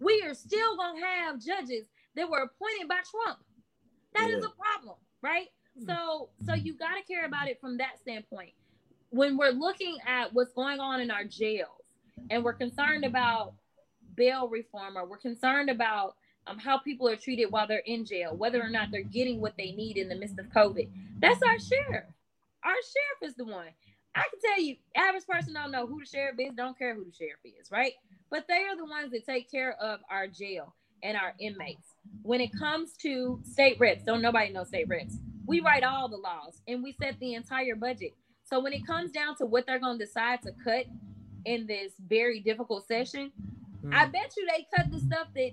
we 0.00 0.22
are 0.22 0.34
still 0.34 0.76
gonna 0.76 1.04
have 1.04 1.40
judges 1.40 1.86
that 2.14 2.28
were 2.28 2.38
appointed 2.38 2.88
by 2.88 3.00
Trump. 3.10 3.38
That 4.14 4.30
yeah. 4.30 4.36
is 4.36 4.44
a 4.44 4.50
problem, 4.50 4.96
right? 5.22 5.48
Hmm. 5.78 5.84
So, 5.86 6.30
so 6.46 6.54
you 6.54 6.74
got 6.74 6.94
to 6.94 7.02
care 7.02 7.26
about 7.26 7.48
it 7.48 7.60
from 7.60 7.76
that 7.78 7.98
standpoint. 8.00 8.52
When 9.16 9.38
we're 9.38 9.50
looking 9.50 9.96
at 10.06 10.34
what's 10.34 10.52
going 10.52 10.78
on 10.78 11.00
in 11.00 11.10
our 11.10 11.24
jails, 11.24 11.70
and 12.28 12.44
we're 12.44 12.52
concerned 12.52 13.02
about 13.02 13.54
bail 14.14 14.46
reform, 14.46 14.98
or 14.98 15.06
we're 15.06 15.16
concerned 15.16 15.70
about 15.70 16.16
um, 16.46 16.58
how 16.58 16.76
people 16.76 17.08
are 17.08 17.16
treated 17.16 17.50
while 17.50 17.66
they're 17.66 17.82
in 17.86 18.04
jail, 18.04 18.36
whether 18.36 18.62
or 18.62 18.68
not 18.68 18.90
they're 18.90 19.00
getting 19.00 19.40
what 19.40 19.54
they 19.56 19.72
need 19.72 19.96
in 19.96 20.10
the 20.10 20.16
midst 20.16 20.38
of 20.38 20.46
COVID. 20.50 20.90
That's 21.18 21.42
our 21.42 21.58
sheriff. 21.58 22.04
Our 22.62 22.74
sheriff 22.74 23.30
is 23.30 23.34
the 23.36 23.46
one. 23.46 23.68
I 24.14 24.24
can 24.30 24.40
tell 24.44 24.62
you, 24.62 24.76
average 24.94 25.26
person 25.26 25.54
don't 25.54 25.72
know 25.72 25.86
who 25.86 26.00
the 26.00 26.06
sheriff 26.06 26.36
is, 26.38 26.54
don't 26.54 26.76
care 26.78 26.94
who 26.94 27.04
the 27.04 27.12
sheriff 27.12 27.40
is, 27.42 27.70
right? 27.70 27.92
But 28.30 28.44
they 28.48 28.64
are 28.64 28.76
the 28.76 28.84
ones 28.84 29.12
that 29.12 29.24
take 29.24 29.50
care 29.50 29.80
of 29.80 30.00
our 30.10 30.26
jail 30.26 30.74
and 31.02 31.16
our 31.16 31.32
inmates. 31.38 31.88
When 32.22 32.42
it 32.42 32.52
comes 32.52 32.92
to 32.98 33.40
state 33.50 33.78
reps, 33.80 34.02
don't 34.02 34.20
nobody 34.20 34.52
know 34.52 34.64
state 34.64 34.88
reps. 34.88 35.16
We 35.46 35.60
write 35.60 35.84
all 35.84 36.08
the 36.08 36.18
laws 36.18 36.60
and 36.68 36.82
we 36.82 36.92
set 36.92 37.18
the 37.18 37.32
entire 37.32 37.76
budget. 37.76 38.12
So 38.46 38.60
when 38.60 38.72
it 38.72 38.86
comes 38.86 39.10
down 39.10 39.36
to 39.36 39.46
what 39.46 39.66
they're 39.66 39.80
going 39.80 39.98
to 39.98 40.04
decide 40.04 40.40
to 40.42 40.52
cut 40.62 40.86
in 41.44 41.66
this 41.66 41.92
very 42.08 42.40
difficult 42.40 42.86
session, 42.86 43.32
mm. 43.84 43.92
I 43.92 44.06
bet 44.06 44.32
you 44.36 44.46
they 44.46 44.66
cut 44.74 44.90
the 44.90 45.00
stuff 45.00 45.26
that 45.34 45.50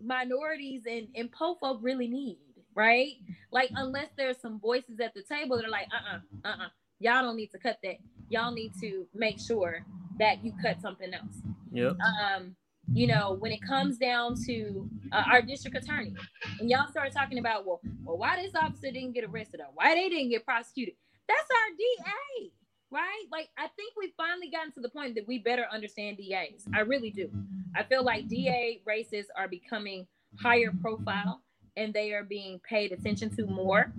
minorities 0.00 0.82
and, 0.88 1.08
and 1.16 1.30
po 1.32 1.56
folk 1.56 1.80
really 1.82 2.06
need, 2.06 2.38
right? 2.74 3.14
Like 3.50 3.70
unless 3.74 4.10
there's 4.16 4.40
some 4.40 4.60
voices 4.60 5.00
at 5.00 5.12
the 5.12 5.22
table 5.22 5.56
that 5.56 5.66
are 5.66 5.70
like, 5.70 5.88
uh-uh, 5.92 6.48
uh-uh, 6.48 6.68
y'all 7.00 7.22
don't 7.22 7.36
need 7.36 7.50
to 7.50 7.58
cut 7.58 7.78
that. 7.82 7.96
Y'all 8.28 8.52
need 8.52 8.72
to 8.80 9.06
make 9.12 9.40
sure 9.40 9.84
that 10.20 10.44
you 10.44 10.52
cut 10.62 10.80
something 10.80 11.12
else. 11.12 11.42
Yep. 11.72 11.96
Um, 12.00 12.54
you 12.92 13.08
know, 13.08 13.36
when 13.40 13.50
it 13.50 13.60
comes 13.62 13.98
down 13.98 14.36
to 14.46 14.88
uh, 15.10 15.24
our 15.32 15.42
district 15.42 15.76
attorney, 15.76 16.14
and 16.60 16.70
y'all 16.70 16.88
start 16.88 17.12
talking 17.12 17.38
about, 17.38 17.66
well, 17.66 17.80
well, 18.04 18.16
why 18.16 18.40
this 18.40 18.54
officer 18.54 18.92
didn't 18.92 19.12
get 19.12 19.24
arrested 19.24 19.58
or 19.58 19.66
why 19.74 19.94
they 19.96 20.08
didn't 20.08 20.30
get 20.30 20.44
prosecuted? 20.44 20.94
That's 21.28 21.48
our 21.50 21.76
DA, 21.76 22.52
right? 22.90 23.24
Like, 23.32 23.48
I 23.58 23.68
think 23.76 23.94
we've 23.96 24.12
finally 24.16 24.50
gotten 24.50 24.72
to 24.72 24.80
the 24.80 24.88
point 24.88 25.14
that 25.16 25.26
we 25.26 25.38
better 25.38 25.66
understand 25.72 26.18
DAs. 26.18 26.66
I 26.74 26.80
really 26.80 27.10
do. 27.10 27.30
I 27.74 27.82
feel 27.82 28.04
like 28.04 28.28
DA 28.28 28.80
races 28.86 29.26
are 29.36 29.48
becoming 29.48 30.06
higher 30.40 30.72
profile 30.80 31.42
and 31.76 31.92
they 31.92 32.12
are 32.12 32.24
being 32.24 32.60
paid 32.68 32.92
attention 32.92 33.34
to 33.36 33.46
more. 33.46 33.92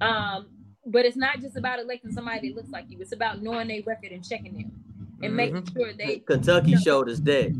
Um, 0.00 0.48
but 0.84 1.04
it's 1.04 1.16
not 1.16 1.40
just 1.40 1.56
about 1.56 1.78
electing 1.78 2.12
somebody 2.12 2.48
that 2.48 2.56
looks 2.56 2.70
like 2.70 2.86
you. 2.88 2.98
It's 3.00 3.12
about 3.12 3.40
knowing 3.40 3.68
their 3.68 3.82
record 3.86 4.12
and 4.12 4.26
checking 4.26 4.54
them 4.54 4.72
and 5.22 5.32
mm-hmm. 5.32 5.36
making 5.36 5.68
sure 5.72 5.92
they. 5.92 6.18
Kentucky 6.18 6.70
you 6.70 6.76
know, 6.76 6.82
showed 6.82 7.08
us 7.08 7.20
that. 7.20 7.52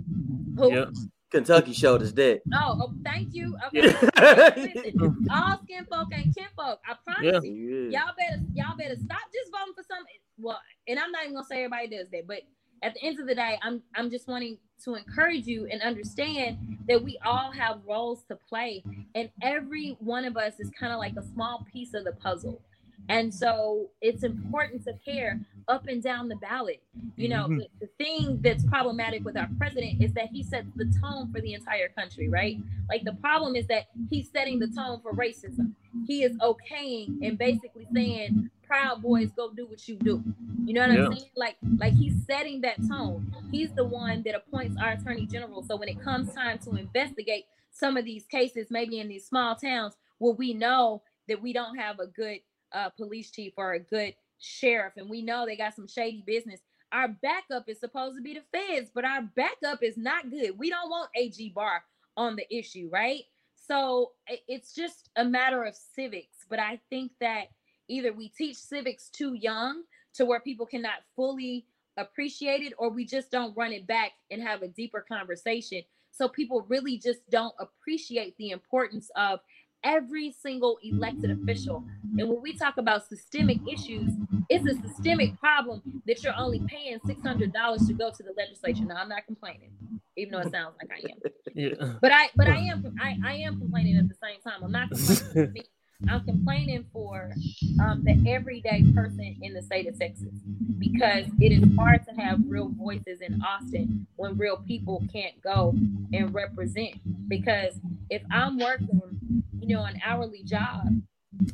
Who? 0.57 0.75
Yep. 0.75 0.89
Kentucky 1.33 1.73
showed 1.73 2.03
us 2.03 2.13
that. 2.13 2.43
Oh, 2.55 2.79
oh 2.81 2.95
thank 3.05 3.35
you. 3.35 3.57
Okay. 3.75 4.93
all 5.31 5.59
skin 5.65 5.87
folk 5.91 6.09
and 6.13 6.35
kin 6.35 6.47
folk. 6.57 6.79
I 6.87 6.95
promise 7.05 7.43
yeah. 7.45 7.51
you. 7.51 7.91
Y'all 7.91 8.13
better 8.19 8.43
y'all 8.55 8.77
better 8.77 8.97
stop 8.97 9.21
just 9.33 9.51
voting 9.51 9.75
for 9.75 9.83
some 9.83 10.05
well, 10.39 10.61
and 10.87 10.99
I'm 10.99 11.11
not 11.11 11.23
even 11.23 11.35
gonna 11.35 11.47
say 11.47 11.65
everybody 11.65 11.89
does 11.89 12.09
that, 12.13 12.27
but 12.27 12.43
at 12.83 12.95
the 12.95 13.03
end 13.03 13.19
of 13.21 13.27
the 13.27 13.35
day, 13.35 13.59
I'm 13.63 13.83
I'm 13.95 14.11
just 14.11 14.29
wanting 14.29 14.59
to 14.85 14.95
encourage 14.95 15.47
you 15.47 15.67
and 15.71 15.81
understand 15.81 16.79
that 16.89 17.03
we 17.03 17.19
all 17.25 17.51
have 17.51 17.81
roles 17.89 18.25
to 18.25 18.37
play, 18.37 18.85
and 19.15 19.31
every 19.41 19.97
one 20.01 20.25
of 20.25 20.37
us 20.37 20.55
is 20.59 20.71
kind 20.79 20.93
of 20.93 20.99
like 20.99 21.15
a 21.17 21.25
small 21.33 21.67
piece 21.73 21.95
of 21.95 22.05
the 22.05 22.13
puzzle. 22.13 22.61
And 23.09 23.35
so 23.35 23.91
it's 24.01 24.23
important 24.23 24.85
to 24.85 24.93
care 25.05 25.41
up 25.69 25.87
and 25.87 26.03
down 26.03 26.29
the 26.29 26.37
ballot. 26.37 26.83
You 27.17 27.29
know, 27.29 27.45
mm-hmm. 27.45 27.59
the, 27.59 27.69
the, 27.81 28.05
thing 28.05 28.41
that's 28.43 28.65
problematic 28.65 29.25
with 29.25 29.37
our 29.37 29.49
president 29.59 30.03
is 30.03 30.13
that 30.15 30.29
he 30.33 30.43
sets 30.43 30.69
the 30.77 30.93
tone 31.01 31.33
for 31.33 31.41
the 31.41 31.55
entire 31.55 31.89
country, 31.89 32.29
right? 32.29 32.59
Like 32.89 33.05
the 33.05 33.15
problem 33.15 33.57
is 33.57 33.67
that 33.69 33.87
he's 34.11 34.31
setting 34.31 34.59
the 34.59 34.69
tone 34.69 35.01
for 35.01 35.13
racism. 35.13 35.73
He 36.07 36.25
is 36.25 36.37
okaying 36.39 37.27
and 37.27 37.39
basically 37.39 37.87
saying 37.95 38.51
Proud 38.67 39.03
Boys 39.03 39.31
go 39.37 39.51
do 39.53 39.67
what 39.67 39.87
you 39.87 39.97
do. 39.97 40.23
You 40.65 40.75
know 40.75 40.87
what 40.87 40.97
yeah. 40.97 41.07
I'm 41.07 41.13
saying? 41.13 41.31
Like, 41.37 41.57
like 41.79 41.93
he's 41.93 42.15
setting 42.27 42.61
that 42.63 42.77
tone. 42.89 43.33
He's 43.51 43.73
the 43.73 43.85
one 43.85 44.23
that 44.25 44.35
appoints 44.35 44.77
our 44.83 44.93
attorney 44.93 45.27
general. 45.27 45.63
So 45.63 45.77
when 45.77 45.89
it 45.89 46.01
comes 46.01 46.33
time 46.33 46.59
to 46.61 46.71
investigate 46.77 47.45
some 47.71 47.97
of 47.97 48.05
these 48.05 48.25
cases, 48.27 48.69
maybe 48.71 48.99
in 48.99 49.09
these 49.09 49.27
small 49.27 49.55
towns 49.57 49.95
where 50.19 50.33
we 50.33 50.55
know 50.55 51.03
that 51.29 51.43
we 51.43 51.53
don't 51.53 51.77
have 51.77 51.99
a 52.01 52.07
good 52.07 52.39
uh, 52.73 52.89
police 52.91 53.31
chief 53.31 53.53
or 53.57 53.75
a 53.75 53.81
good 53.81 54.15
sheriff, 54.43 54.95
and 54.97 55.09
we 55.09 55.23
know 55.23 55.47
they 55.47 55.57
got 55.57 55.75
some 55.75 55.89
shady 55.89 56.23
business. 56.27 56.61
Our 56.93 57.09
backup 57.09 57.69
is 57.69 57.81
supposed 57.81 58.17
to 58.17 58.23
be 58.23 58.35
the 58.35 58.43
feds, 58.53 58.91
but 58.95 59.05
our 59.05 59.23
backup 59.35 59.83
is 59.83 59.97
not 59.97 60.31
good. 60.31 60.59
We 60.59 60.69
don't 60.69 60.91
want 60.91 61.11
AG 61.17 61.53
Barr 61.55 61.83
on 62.17 62.37
the 62.37 62.47
issue, 62.55 62.91
right? 62.93 63.23
So 63.55 64.13
it's 64.49 64.75
just 64.75 65.09
a 65.17 65.25
matter 65.25 65.65
of 65.65 65.75
civics. 65.75 66.39
But 66.51 66.59
I 66.59 66.81
think 66.91 67.13
that 67.21 67.45
either 67.89 68.13
we 68.13 68.29
teach 68.29 68.57
civics 68.57 69.09
too 69.09 69.35
young 69.35 69.85
to 70.15 70.27
where 70.27 70.41
people 70.41 70.67
cannot 70.67 71.01
fully 71.17 71.67
appreciate 71.97 72.63
it, 72.63 72.75
or 72.79 72.91
we 72.91 73.07
just 73.07 73.31
don't 73.31 73.57
run 73.57 73.73
it 73.73 73.87
back 73.87 74.13
and 74.31 74.43
have 74.43 74.63
a 74.63 74.69
deeper 74.69 75.05
conversation 75.07 75.83
So 76.13 76.29
people 76.29 76.67
really 76.69 76.99
just 76.99 77.29
don't 77.31 77.55
appreciate 77.59 78.37
the 78.37 78.51
importance 78.51 79.11
of 79.17 79.41
every 79.85 80.33
single 80.33 80.79
elected 80.83 81.31
official. 81.31 81.85
And 82.19 82.29
when 82.29 82.43
we 82.43 82.57
talk 82.57 82.77
about 82.77 83.07
systemic 83.09 83.59
issues, 83.71 84.13
it's 84.49 84.67
a 84.67 84.89
systemic 84.89 85.39
problem 85.39 86.03
that 86.07 86.23
you're 86.23 86.37
only 86.37 86.61
paying 86.67 86.99
$600 87.01 87.87
to 87.87 87.93
go 87.95 88.11
to 88.11 88.23
the 88.23 88.35
legislature. 88.37 88.85
Now, 88.85 88.97
I'm 88.97 89.09
not 89.09 89.27
complaining, 89.27 89.71
even 90.17 90.33
though 90.33 90.41
it 90.41 90.51
sounds 90.51 90.75
like 90.81 90.91
I 90.91 91.11
am. 91.11 91.19
Yeah. 91.55 91.75
But 92.01 92.13
I, 92.13 92.31
but 92.35 92.49
I 92.49 92.57
am, 92.57 92.95
I, 92.99 93.19
I 93.25 93.35
am 93.35 93.59
complaining 93.59 93.99
at 93.99 94.09
the 94.09 94.15
same 94.15 94.41
time. 94.41 94.65
I'm 94.65 94.73
not 94.73 94.89
complaining. 94.91 95.65
I'm 96.09 96.25
complaining 96.25 96.85
for 96.93 97.33
um, 97.81 98.03
the 98.05 98.23
everyday 98.31 98.85
person 98.95 99.37
in 99.41 99.55
the 99.55 99.63
state 99.63 99.89
of 99.89 99.99
Texas 99.99 100.35
because 100.79 101.27
it 101.41 101.53
is 101.53 101.65
hard 101.77 102.05
to 102.07 102.21
have 102.21 102.41
real 102.47 102.69
voices 102.69 103.21
in 103.21 103.41
Austin 103.43 104.07
when 104.17 104.37
real 104.37 104.57
people 104.57 105.03
can't 105.13 105.41
go 105.43 105.75
and 106.13 106.35
represent. 106.35 107.01
Because 107.29 107.75
if 108.11 108.23
I'm 108.31 108.59
working, 108.59 109.43
you 109.61 109.75
know, 109.75 109.85
an 109.85 110.01
hourly 110.05 110.43
job 110.43 110.87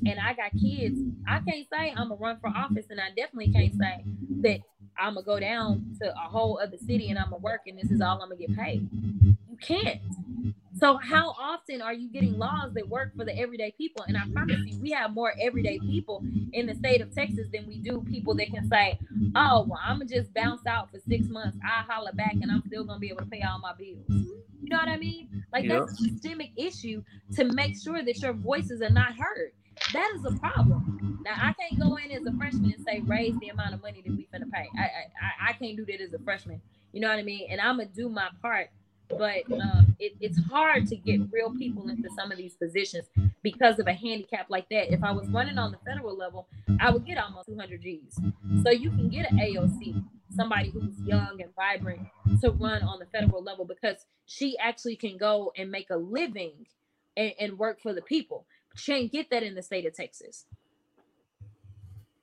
and 0.06 0.18
I 0.20 0.34
got 0.34 0.52
kids, 0.52 0.98
I 1.26 1.40
can't 1.40 1.66
say 1.72 1.92
I'm 1.96 2.08
gonna 2.08 2.16
run 2.16 2.38
for 2.40 2.48
office, 2.48 2.86
and 2.90 3.00
I 3.00 3.08
definitely 3.16 3.52
can't 3.52 3.74
say 3.74 4.04
that 4.42 4.60
I'm 4.98 5.14
gonna 5.14 5.24
go 5.24 5.38
down 5.38 5.96
to 6.00 6.10
a 6.10 6.28
whole 6.28 6.58
other 6.62 6.76
city 6.78 7.10
and 7.10 7.18
I'm 7.18 7.30
gonna 7.30 7.38
work 7.38 7.62
and 7.66 7.78
this 7.78 7.90
is 7.90 8.00
all 8.00 8.20
I'm 8.20 8.30
gonna 8.30 8.36
get 8.36 8.56
paid. 8.56 8.88
You 9.48 9.56
can't. 9.60 10.00
So 10.78 10.98
how 10.98 11.30
often 11.40 11.82
are 11.82 11.94
you 11.94 12.10
getting 12.10 12.38
laws 12.38 12.72
that 12.74 12.88
work 12.88 13.16
for 13.16 13.24
the 13.24 13.36
everyday 13.38 13.72
people? 13.72 14.04
And 14.08 14.16
I 14.16 14.22
promise 14.32 14.60
you, 14.64 14.78
we 14.78 14.90
have 14.92 15.12
more 15.12 15.34
everyday 15.40 15.80
people 15.80 16.24
in 16.52 16.66
the 16.66 16.74
state 16.74 17.00
of 17.00 17.12
Texas 17.14 17.48
than 17.52 17.66
we 17.66 17.78
do 17.78 18.02
people 18.02 18.34
that 18.36 18.50
can 18.50 18.64
say, 18.64 19.00
"Oh, 19.34 19.66
well, 19.68 19.80
I'm 19.84 19.98
gonna 19.98 20.08
just 20.10 20.34
bounce 20.34 20.66
out 20.66 20.90
for 20.90 21.00
six 21.00 21.28
months. 21.30 21.58
I 21.64 21.82
holler 21.82 22.12
back, 22.12 22.38
and 22.42 22.50
I'm 22.52 22.62
still 22.62 22.84
gonna 22.84 23.00
be 23.00 23.08
able 23.10 23.22
to 23.22 23.26
pay 23.26 23.42
all 23.42 23.60
my 23.60 23.74
bills." 23.74 24.24
You 24.62 24.70
know 24.70 24.78
what 24.78 24.88
I 24.88 24.98
mean? 24.98 25.28
Like 25.52 25.68
that's 25.68 25.88
a 25.88 25.94
systemic 25.94 26.52
issue 26.56 27.02
to 27.36 27.44
make 27.44 27.76
sure 27.76 28.02
that 28.04 28.22
your 28.22 28.34
voices 28.34 28.82
are 28.82 28.90
not 28.90 29.14
heard. 29.16 29.52
That 29.90 30.12
is 30.16 30.24
a 30.24 30.32
problem. 30.32 30.86
Now 31.24 31.34
I 31.38 31.52
can't 31.54 31.78
go 31.78 31.96
in 31.96 32.12
as 32.12 32.26
a 32.26 32.32
freshman 32.32 32.72
and 32.72 32.80
say 32.82 33.00
raise 33.00 33.38
the 33.38 33.48
amount 33.48 33.74
of 33.74 33.82
money 33.82 34.02
that 34.04 34.14
we 34.16 34.28
finna 34.32 34.50
pay. 34.50 34.72
I 34.78 34.84
I, 34.84 35.50
I 35.50 35.52
can't 35.54 35.76
do 35.76 35.86
that 35.86 36.00
as 36.00 36.12
a 36.14 36.18
freshman. 36.20 36.62
You 36.92 37.00
know 37.00 37.08
what 37.08 37.18
I 37.18 37.22
mean? 37.24 37.48
And 37.50 37.60
I'm 37.60 37.78
gonna 37.78 37.90
do 37.90 38.08
my 38.08 38.28
part 38.42 38.70
but 39.08 39.50
um, 39.52 39.96
it, 39.98 40.14
it's 40.20 40.38
hard 40.46 40.86
to 40.88 40.96
get 40.96 41.20
real 41.32 41.54
people 41.54 41.88
into 41.88 42.08
some 42.16 42.30
of 42.30 42.38
these 42.38 42.54
positions 42.54 43.06
because 43.42 43.78
of 43.78 43.86
a 43.86 43.92
handicap 43.92 44.46
like 44.48 44.68
that. 44.70 44.92
If 44.92 45.02
I 45.02 45.12
was 45.12 45.28
running 45.28 45.58
on 45.58 45.72
the 45.72 45.78
federal 45.86 46.16
level, 46.16 46.48
I 46.80 46.90
would 46.90 47.04
get 47.04 47.18
almost 47.18 47.48
200 47.48 47.82
G's. 47.82 48.20
So 48.62 48.70
you 48.70 48.90
can 48.90 49.08
get 49.08 49.30
an 49.30 49.38
AOC, 49.38 50.04
somebody 50.34 50.70
who's 50.70 50.98
young 51.00 51.40
and 51.40 51.54
vibrant, 51.54 52.00
to 52.42 52.50
run 52.50 52.82
on 52.82 52.98
the 52.98 53.06
federal 53.06 53.42
level 53.42 53.64
because 53.64 54.06
she 54.26 54.56
actually 54.58 54.96
can 54.96 55.16
go 55.16 55.52
and 55.56 55.70
make 55.70 55.90
a 55.90 55.96
living 55.96 56.66
and, 57.16 57.32
and 57.40 57.58
work 57.58 57.80
for 57.80 57.92
the 57.92 58.02
people. 58.02 58.46
But 58.70 58.80
she 58.80 58.92
ain't 58.92 59.12
get 59.12 59.30
that 59.30 59.42
in 59.42 59.54
the 59.54 59.62
state 59.62 59.86
of 59.86 59.94
Texas. 59.94 60.44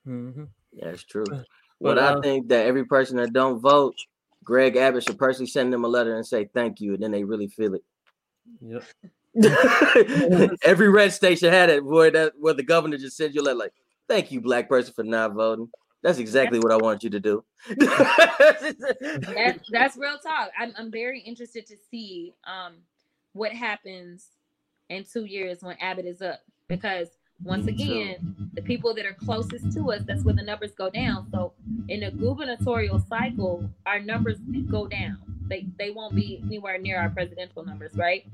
Mm-hmm. 0.08 0.44
That's 0.80 1.04
true. 1.04 1.26
But, 1.30 1.46
But 1.82 1.98
uh, 1.98 2.18
I 2.18 2.22
think 2.22 2.50
that 2.50 2.66
every 2.66 2.86
person 2.86 3.18
that 3.18 3.34
don't 3.34 3.60
vote, 3.60 3.96
Greg 4.46 4.78
Abbott 4.78 5.04
should 5.04 5.18
personally 5.18 5.48
send 5.48 5.74
them 5.74 5.84
a 5.84 5.88
letter 5.88 6.16
and 6.16 6.26
say 6.26 6.46
thank 6.54 6.80
you, 6.80 6.94
and 6.94 7.04
then 7.04 7.12
they 7.12 7.24
really 7.24 7.48
feel 7.48 7.74
it. 7.74 7.84
Yep. 8.62 8.84
every 10.64 10.88
red 10.88 11.12
station 11.12 11.52
had 11.52 11.70
it 11.70 11.84
where 11.84 12.10
that 12.10 12.34
where 12.40 12.54
the 12.54 12.64
governor 12.64 12.98
just 12.98 13.18
sends 13.18 13.36
you 13.36 13.42
a 13.42 13.44
letter 13.44 13.58
like, 13.58 13.74
"Thank 14.08 14.32
you, 14.32 14.40
black 14.40 14.70
person, 14.70 14.94
for 14.94 15.04
not 15.04 15.34
voting." 15.34 15.70
That's 16.04 16.20
exactly 16.20 16.60
what 16.60 16.72
I 16.72 16.78
want 16.78 17.04
you 17.04 17.10
to 17.10 17.20
do. 17.20 17.44
That, 17.68 19.60
that's 19.72 19.98
real 19.98 20.20
talk. 20.20 20.52
I'm, 20.58 20.72
I'm 20.78 20.92
very 20.92 21.20
interested 21.20 21.66
to 21.66 21.76
see 21.90 22.36
um, 22.46 22.76
what 23.34 23.52
happens 23.52 24.28
in 24.90 25.04
two 25.04 25.26
years 25.26 25.64
when 25.64 25.76
Abbott 25.82 26.06
is 26.06 26.22
up 26.22 26.42
because 26.68 27.08
once 27.44 27.68
again, 27.68 28.50
the 28.54 28.62
people 28.62 28.94
that 28.96 29.06
are 29.06 29.14
closest 29.14 29.72
to 29.74 29.92
us, 29.92 30.02
that's 30.06 30.24
where 30.24 30.34
the 30.34 30.42
numbers 30.42 30.72
go 30.72 30.90
down. 30.90 31.28
So 31.32 31.54
in 31.90 32.04
a 32.04 32.12
gubernatorial 32.12 33.00
cycle, 33.00 33.70
our 33.86 34.00
numbers 34.00 34.38
go 34.70 34.88
down. 34.88 35.18
They 35.48 35.68
they 35.78 35.92
won't 35.92 36.16
be 36.16 36.42
anywhere 36.46 36.78
near 36.78 37.00
our 37.00 37.10
presidential 37.10 37.64
numbers, 37.64 37.96
right? 37.96 38.26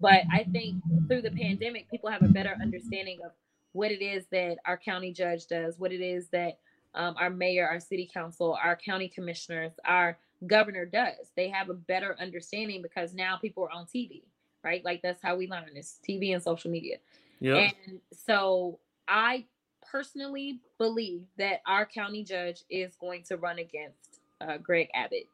But 0.00 0.22
I 0.32 0.44
think 0.44 0.82
through 1.08 1.22
the 1.22 1.30
pandemic, 1.30 1.90
people 1.90 2.10
have 2.10 2.22
a 2.22 2.28
better 2.28 2.56
understanding 2.60 3.20
of 3.24 3.32
what 3.72 3.90
it 3.90 4.02
is 4.02 4.26
that 4.32 4.58
our 4.66 4.76
county 4.76 5.12
judge 5.12 5.46
does, 5.46 5.78
what 5.78 5.92
it 5.92 6.00
is 6.00 6.28
that 6.28 6.58
um, 6.94 7.14
our 7.18 7.30
mayor, 7.30 7.66
our 7.68 7.80
city 7.80 8.10
council, 8.12 8.58
our 8.62 8.76
county 8.76 9.08
commissioners, 9.08 9.72
our 9.84 10.18
governor 10.46 10.84
does. 10.84 11.30
They 11.36 11.48
have 11.48 11.70
a 11.70 11.74
better 11.74 12.16
understanding 12.18 12.82
because 12.82 13.14
now 13.14 13.36
people 13.36 13.64
are 13.64 13.70
on 13.70 13.86
TV, 13.86 14.22
right? 14.64 14.84
Like 14.84 15.02
that's 15.02 15.22
how 15.22 15.36
we 15.36 15.46
learn 15.46 15.76
is 15.76 15.98
TV 16.06 16.34
and 16.34 16.42
social 16.42 16.70
media. 16.70 16.96
Yep. 17.40 17.72
And 17.86 18.00
so 18.12 18.78
I 19.08 19.46
personally 19.90 20.60
believe 20.78 21.24
that 21.38 21.62
our 21.66 21.84
county 21.84 22.22
judge 22.22 22.62
is 22.70 22.94
going 22.96 23.22
to 23.24 23.36
run 23.36 23.58
against 23.58 24.20
uh, 24.40 24.58
Greg 24.58 24.88
Abbott. 24.94 25.26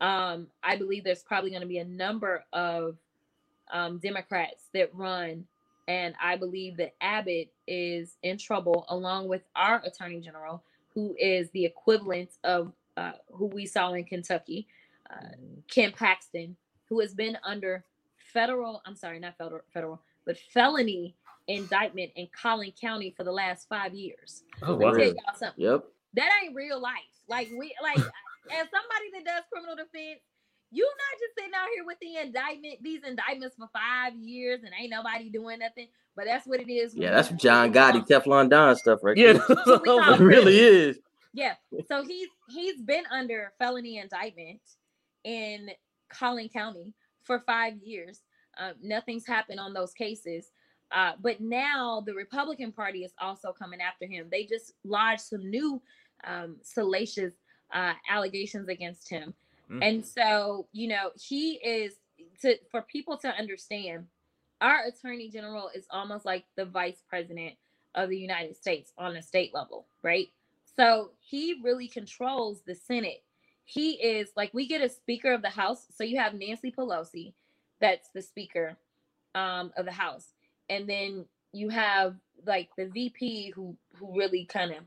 Um, 0.00 0.48
I 0.62 0.76
believe 0.76 1.04
there's 1.04 1.22
probably 1.22 1.50
going 1.50 1.62
to 1.62 1.68
be 1.68 1.78
a 1.78 1.84
number 1.84 2.44
of 2.52 2.96
um, 3.72 3.98
Democrats 3.98 4.64
that 4.74 4.92
run, 4.94 5.44
and 5.86 6.14
I 6.20 6.36
believe 6.36 6.76
that 6.78 6.94
Abbott 7.00 7.52
is 7.68 8.16
in 8.22 8.36
trouble 8.38 8.84
along 8.88 9.28
with 9.28 9.42
our 9.54 9.80
attorney 9.84 10.20
general, 10.20 10.62
who 10.94 11.14
is 11.18 11.50
the 11.50 11.64
equivalent 11.64 12.30
of 12.42 12.72
uh, 12.96 13.12
who 13.30 13.46
we 13.46 13.64
saw 13.64 13.92
in 13.92 14.04
Kentucky, 14.04 14.66
uh, 15.08 15.90
Paxton, 15.96 16.56
who 16.88 17.00
has 17.00 17.14
been 17.14 17.38
under 17.44 17.84
federal, 18.16 18.82
I'm 18.84 18.96
sorry, 18.96 19.18
not 19.18 19.38
federal, 19.38 19.62
federal, 19.72 20.00
but 20.24 20.36
felony 20.38 21.14
indictment 21.48 22.10
in 22.16 22.28
Collin 22.40 22.72
County 22.80 23.12
for 23.16 23.24
the 23.24 23.32
last 23.32 23.68
five 23.68 23.94
years. 23.94 24.44
Oh 24.62 24.72
Let 24.74 24.78
me 24.78 24.84
wow. 24.86 24.92
tell 24.92 25.04
y'all 25.06 25.34
something. 25.36 25.64
yep. 25.64 25.84
That 26.14 26.30
ain't 26.44 26.54
real 26.54 26.80
life. 26.80 26.94
Like 27.28 27.48
we 27.58 27.74
like 27.82 27.96
as 27.98 28.04
somebody 28.70 29.10
that 29.14 29.24
does 29.24 29.44
criminal 29.52 29.76
defense, 29.76 30.20
you 30.70 30.84
not 30.84 31.20
just 31.20 31.34
sitting 31.38 31.52
out 31.54 31.68
here 31.74 31.84
with 31.84 31.98
the 32.00 32.16
indictment, 32.16 32.82
these 32.82 33.02
indictments 33.06 33.56
for 33.58 33.68
five 33.72 34.14
years 34.16 34.60
and 34.64 34.72
ain't 34.80 34.90
nobody 34.90 35.28
doing 35.30 35.58
nothing. 35.58 35.88
But 36.16 36.26
that's 36.26 36.46
what 36.46 36.60
it 36.60 36.70
is. 36.70 36.94
Yeah, 36.94 37.08
you- 37.08 37.14
that's 37.14 37.28
John 37.42 37.72
Gotti, 37.72 38.06
Teflon 38.06 38.50
Don 38.50 38.76
stuff 38.76 39.00
right 39.02 39.16
Yeah. 39.16 39.32
there. 39.34 39.42
what 39.48 39.66
we 39.66 39.78
call 39.84 40.14
It 40.14 40.20
really 40.20 40.58
is. 40.58 40.98
Yeah. 41.34 41.54
So 41.88 42.04
he's 42.04 42.28
he's 42.50 42.80
been 42.82 43.04
under 43.10 43.52
felony 43.58 43.98
indictment 43.98 44.60
in 45.24 45.70
Collin 46.10 46.48
County 46.50 46.92
for 47.22 47.40
five 47.40 47.74
years. 47.82 48.20
Uh, 48.58 48.72
nothing's 48.82 49.26
happened 49.26 49.58
on 49.58 49.72
those 49.72 49.92
cases. 49.94 50.50
Uh, 50.92 51.12
but 51.20 51.40
now 51.40 52.02
the 52.04 52.14
Republican 52.14 52.72
Party 52.72 53.04
is 53.04 53.12
also 53.20 53.52
coming 53.52 53.80
after 53.80 54.06
him. 54.06 54.26
They 54.30 54.44
just 54.44 54.72
lodged 54.84 55.22
some 55.22 55.48
new 55.48 55.80
um, 56.24 56.56
salacious 56.62 57.32
uh, 57.72 57.94
allegations 58.10 58.68
against 58.68 59.08
him. 59.08 59.34
Mm. 59.70 59.78
And 59.82 60.06
so, 60.06 60.66
you 60.72 60.88
know, 60.88 61.10
he 61.14 61.54
is 61.54 61.94
to 62.42 62.56
for 62.70 62.82
people 62.82 63.16
to 63.18 63.28
understand, 63.28 64.06
our 64.60 64.84
attorney 64.84 65.30
general 65.30 65.70
is 65.74 65.86
almost 65.90 66.24
like 66.24 66.44
the 66.56 66.64
vice 66.64 67.02
president 67.08 67.54
of 67.94 68.08
the 68.08 68.18
United 68.18 68.56
States 68.56 68.92
on 68.98 69.16
a 69.16 69.22
state 69.22 69.52
level, 69.54 69.86
right? 70.02 70.28
So 70.76 71.10
he 71.20 71.60
really 71.62 71.88
controls 71.88 72.62
the 72.66 72.74
Senate. 72.74 73.22
He 73.64 73.92
is 73.92 74.30
like 74.36 74.52
we 74.52 74.66
get 74.66 74.82
a 74.82 74.88
Speaker 74.88 75.32
of 75.32 75.42
the 75.42 75.50
House. 75.50 75.86
So 75.94 76.04
you 76.04 76.18
have 76.18 76.34
Nancy 76.34 76.70
Pelosi, 76.70 77.32
that's 77.80 78.08
the 78.14 78.22
Speaker 78.22 78.76
um, 79.34 79.72
of 79.76 79.84
the 79.84 79.92
House, 79.92 80.28
and 80.68 80.88
then 80.88 81.24
you 81.52 81.68
have 81.68 82.16
like 82.46 82.70
the 82.76 82.86
VP 82.86 83.52
who 83.54 83.76
who 83.96 84.16
really 84.16 84.44
kind 84.46 84.72
of 84.72 84.78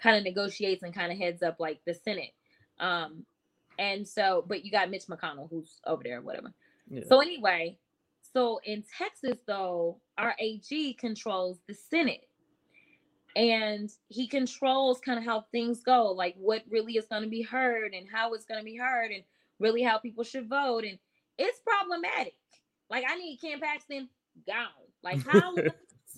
kind 0.00 0.16
of 0.16 0.24
negotiates 0.24 0.82
and 0.82 0.94
kind 0.94 1.10
of 1.12 1.18
heads 1.18 1.42
up 1.42 1.56
like 1.58 1.80
the 1.86 1.94
Senate. 1.94 2.32
Um, 2.78 3.24
and 3.78 4.06
so, 4.06 4.44
but 4.46 4.64
you 4.64 4.70
got 4.70 4.90
Mitch 4.90 5.06
McConnell 5.06 5.50
who's 5.50 5.80
over 5.86 6.02
there, 6.02 6.18
or 6.18 6.22
whatever. 6.22 6.52
Yeah. 6.88 7.02
So 7.08 7.20
anyway, 7.20 7.78
so 8.32 8.60
in 8.64 8.84
Texas 8.96 9.38
though, 9.46 10.00
our 10.16 10.34
AG 10.38 10.94
controls 10.94 11.58
the 11.66 11.74
Senate. 11.74 12.22
And 13.36 13.88
he 14.08 14.26
controls 14.26 15.00
kind 15.00 15.18
of 15.18 15.24
how 15.24 15.44
things 15.52 15.82
go, 15.84 16.06
like 16.06 16.34
what 16.38 16.64
really 16.68 16.94
is 16.94 17.06
going 17.06 17.22
to 17.22 17.28
be 17.28 17.42
heard 17.42 17.92
and 17.94 18.06
how 18.12 18.32
it's 18.32 18.46
going 18.46 18.58
to 18.58 18.64
be 18.64 18.76
heard 18.76 19.12
and 19.12 19.22
really 19.60 19.82
how 19.82 19.98
people 19.98 20.24
should 20.24 20.48
vote 20.48 20.84
and 20.84 20.98
it's 21.36 21.60
problematic. 21.60 22.34
Like 22.90 23.04
I 23.08 23.16
need 23.16 23.38
Ken 23.40 23.60
Paxton 23.60 24.08
gone. 24.46 24.68
Like 25.02 25.26
how 25.26 25.54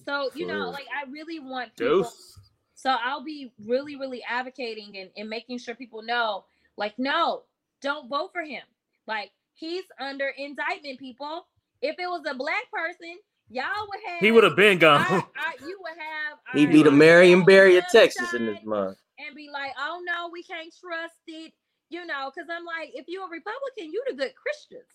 so 0.07 0.31
you 0.35 0.47
know, 0.47 0.71
like 0.71 0.87
I 0.95 1.11
really 1.11 1.39
want 1.41 1.77
people 1.77 2.03
Deuce. 2.03 2.39
so 2.75 2.91
I'll 3.05 3.23
be 3.25 3.53
really, 3.67 3.97
really 3.97 4.23
advocating 4.29 4.97
and, 4.97 5.11
and 5.17 5.29
making 5.29 5.59
sure 5.59 5.75
people 5.75 6.03
know, 6.03 6.45
like, 6.77 6.99
no, 6.99 7.43
don't 7.83 8.09
vote 8.09 8.31
for 8.33 8.43
him. 8.43 8.63
Like, 9.07 9.31
he's 9.55 9.85
under 9.99 10.29
indictment, 10.37 10.99
people. 10.99 11.47
If 11.83 11.97
it 11.99 12.07
was 12.07 12.23
a 12.31 12.35
black 12.35 12.71
person, 12.73 13.17
y'all 13.49 13.65
would 13.89 14.01
have 14.07 14.21
He 14.21 14.31
would 14.31 14.45
have 14.45 14.57
been 14.57 14.79
gone. 14.79 15.01
I, 15.01 15.55
you 15.67 15.79
would 15.83 15.99
have 15.99 16.39
He'd 16.55 16.67
our- 16.67 16.73
be 16.73 16.83
the 16.83 16.91
Marion 16.91 17.45
Barry 17.45 17.77
of 17.77 17.85
Texas 17.91 18.33
in 18.35 18.47
this 18.47 18.59
website 18.59 18.65
month. 18.65 18.99
and 19.19 19.35
be 19.37 19.49
like, 19.53 19.73
oh 19.79 20.01
no, 20.05 20.31
we 20.33 20.43
can't 20.43 20.73
trust 20.81 21.15
it, 21.27 21.53
you 21.91 22.07
know, 22.07 22.31
because 22.35 22.49
I'm 22.51 22.65
like, 22.65 22.91
if 22.95 23.07
you're 23.09 23.27
a 23.27 23.31
Republican, 23.31 23.93
you're 23.93 24.05
the 24.09 24.17
good 24.17 24.33
Christians. 24.35 24.89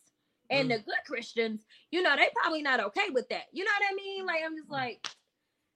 And 0.50 0.70
the 0.70 0.78
good 0.80 0.96
Christians, 1.08 1.66
you 1.92 2.02
know, 2.02 2.16
they 2.16 2.30
probably 2.36 2.62
not 2.62 2.80
okay 2.80 3.10
with 3.12 3.28
that. 3.30 3.46
You 3.52 3.64
know 3.64 3.72
what 3.80 3.92
I 3.92 3.96
mean? 3.96 4.26
Like 4.26 4.42
I'm 4.46 4.56
just 4.56 4.70
like, 4.70 5.06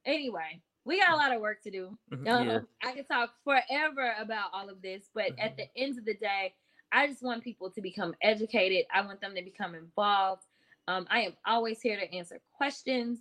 anyway, 0.06 0.62
we 0.86 1.00
got 1.00 1.14
a 1.14 1.16
lot 1.16 1.34
of 1.34 1.41
work 1.41 1.62
to 1.64 1.72
do. 1.72 1.98
Mhm, 2.12 2.28
Um, 2.28 2.48
yeah. 2.48 2.60
I 2.84 2.94
could 2.94 3.08
talk 3.08 3.34
forever 3.44 4.14
about 4.20 4.50
all 4.54 4.70
of 4.70 4.82
this, 4.82 5.10
but 5.14 5.32
at 5.40 5.58
the 5.58 5.68
end 5.76 5.98
of 5.98 6.06
the 6.06 6.16
day, 6.16 6.54
I 6.91 7.08
just 7.08 7.22
want 7.24 7.44
people 7.44 7.70
to 7.72 7.82
become 7.82 8.16
educated. 8.22 8.86
I 8.94 9.02
want 9.02 9.22
them 9.22 9.36
to 9.36 9.41
become 9.44 9.76
involved. 9.76 10.44
Um, 10.88 11.06
I 11.10 11.22
am 11.22 11.34
always 11.46 11.82
here 11.82 11.98
to 12.00 12.14
answer 12.14 12.40
questions. 12.52 13.20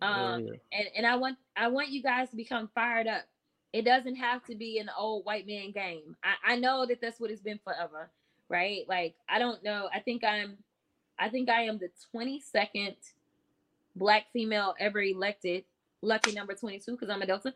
Um, 0.00 0.46
yeah. 0.46 0.52
and, 0.72 0.88
and 0.96 1.06
I 1.06 1.16
want 1.16 1.36
I 1.56 1.68
want 1.68 1.90
you 1.90 2.02
guys 2.02 2.30
to 2.30 2.36
become 2.36 2.68
fired 2.74 3.06
up. 3.06 3.26
It 3.74 3.82
doesn't 3.84 4.16
have 4.16 4.42
to 4.46 4.54
be 4.54 4.78
an 4.78 4.90
old 4.96 5.26
white 5.26 5.46
man 5.46 5.72
game. 5.72 6.16
I, 6.24 6.54
I 6.54 6.56
know 6.56 6.86
that 6.86 7.00
that's 7.02 7.20
what 7.20 7.30
it's 7.30 7.42
been 7.42 7.60
forever, 7.62 8.10
right? 8.48 8.88
Like 8.88 9.14
I 9.28 9.38
don't 9.38 9.62
know. 9.62 9.90
I 9.92 10.00
think 10.00 10.24
I'm 10.24 10.56
I 11.20 11.28
think 11.28 11.48
I 11.50 11.62
am 11.62 11.78
the 11.78 11.90
22nd 12.14 12.96
black 13.96 14.24
female 14.32 14.74
ever 14.80 15.02
elected. 15.02 15.64
Lucky 16.02 16.32
number 16.32 16.54
22 16.54 16.92
because 16.92 17.10
I'm 17.10 17.20
a 17.20 17.26
Delta. 17.26 17.48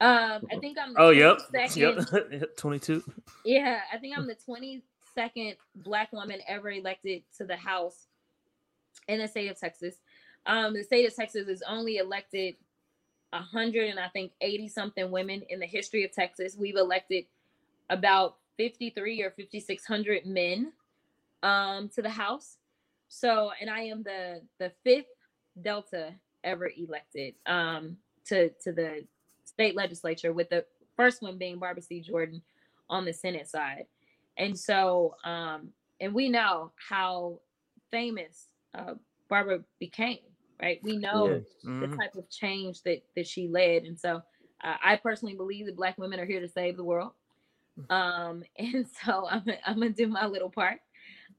Um, 0.00 0.44
I 0.50 0.58
think 0.60 0.76
I'm 0.82 0.94
the 0.94 1.00
Oh, 1.00 1.10
yep. 1.10 1.38
22nd 1.54 2.30
Yep. 2.40 2.56
22. 2.56 3.04
yeah, 3.44 3.80
I 3.92 3.98
think 3.98 4.18
I'm 4.18 4.26
the 4.26 4.34
22nd 4.36 5.54
black 5.76 6.12
woman 6.12 6.40
ever 6.48 6.70
elected 6.72 7.22
to 7.38 7.44
the 7.44 7.56
House 7.56 8.08
in 9.06 9.20
the 9.20 9.28
state 9.28 9.48
of 9.48 9.58
Texas. 9.60 9.94
Um, 10.46 10.74
the 10.74 10.82
state 10.82 11.06
of 11.06 11.14
Texas 11.14 11.46
has 11.48 11.62
only 11.68 11.98
elected 11.98 12.56
a 13.32 13.38
hundred 13.40 13.90
and 13.90 13.98
I 14.00 14.08
think 14.08 14.32
80 14.40 14.68
something 14.68 15.10
women 15.10 15.42
in 15.48 15.60
the 15.60 15.66
history 15.66 16.04
of 16.04 16.12
Texas. 16.12 16.56
We've 16.58 16.76
elected 16.76 17.24
about 17.90 18.36
53 18.56 19.22
or 19.22 19.30
5600 19.30 20.26
men 20.26 20.72
um, 21.44 21.88
to 21.90 22.02
the 22.02 22.10
House. 22.10 22.56
So, 23.14 23.52
and 23.60 23.70
I 23.70 23.82
am 23.82 24.02
the 24.02 24.42
the 24.58 24.72
fifth 24.82 25.06
Delta 25.62 26.14
ever 26.42 26.68
elected 26.76 27.36
um, 27.46 27.96
to 28.26 28.50
to 28.64 28.72
the 28.72 29.06
state 29.44 29.76
legislature, 29.76 30.32
with 30.32 30.50
the 30.50 30.66
first 30.96 31.22
one 31.22 31.38
being 31.38 31.60
Barbara 31.60 31.82
C. 31.82 32.00
Jordan 32.00 32.42
on 32.90 33.04
the 33.04 33.12
Senate 33.12 33.48
side. 33.48 33.86
And 34.36 34.58
so, 34.58 35.14
um, 35.24 35.72
and 36.00 36.12
we 36.12 36.28
know 36.28 36.72
how 36.76 37.40
famous 37.92 38.48
uh, 38.74 38.94
Barbara 39.28 39.64
became, 39.78 40.18
right? 40.60 40.80
We 40.82 40.96
know 40.96 41.44
Yeah. 41.54 41.70
the 41.80 41.86
Mhm. 41.86 42.00
type 42.02 42.16
of 42.16 42.28
change 42.28 42.82
that 42.82 43.04
that 43.14 43.28
she 43.28 43.46
led, 43.46 43.84
and 43.84 43.98
so 43.98 44.16
uh, 44.64 44.76
I 44.82 44.96
personally 44.96 45.36
believe 45.36 45.66
that 45.66 45.76
Black 45.76 45.98
women 45.98 46.18
are 46.18 46.26
here 46.26 46.40
to 46.40 46.48
save 46.48 46.76
the 46.76 46.84
world. 46.84 47.12
Um, 47.90 48.44
and 48.58 48.86
so 48.88 49.28
I'm 49.28 49.44
I'm 49.66 49.74
gonna 49.74 49.90
do 49.90 50.08
my 50.08 50.26
little 50.26 50.50
part 50.50 50.80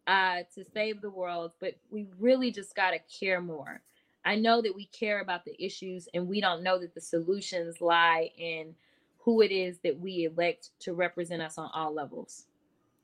uh, 0.08 0.40
to 0.54 0.64
save 0.74 1.02
the 1.02 1.10
world, 1.10 1.52
but 1.60 1.76
we 1.90 2.08
really 2.20 2.52
just 2.52 2.76
gotta 2.76 3.00
care 3.20 3.42
more. 3.42 3.82
I 4.24 4.36
know 4.36 4.62
that 4.62 4.76
we 4.76 4.86
care 4.88 5.22
about 5.22 5.46
the 5.46 5.56
issues, 5.64 6.08
and 6.14 6.28
we 6.28 6.42
don't 6.42 6.64
know 6.64 6.80
that 6.80 6.96
the 6.96 7.02
solutions 7.02 7.80
lie 7.82 8.32
in 8.38 8.74
who 9.20 9.42
it 9.42 9.52
is 9.52 9.80
that 9.84 10.00
we 10.00 10.26
elect 10.26 10.70
to 10.80 10.94
represent 10.94 11.42
us 11.42 11.58
on 11.58 11.70
all 11.74 11.94
levels. 11.94 12.46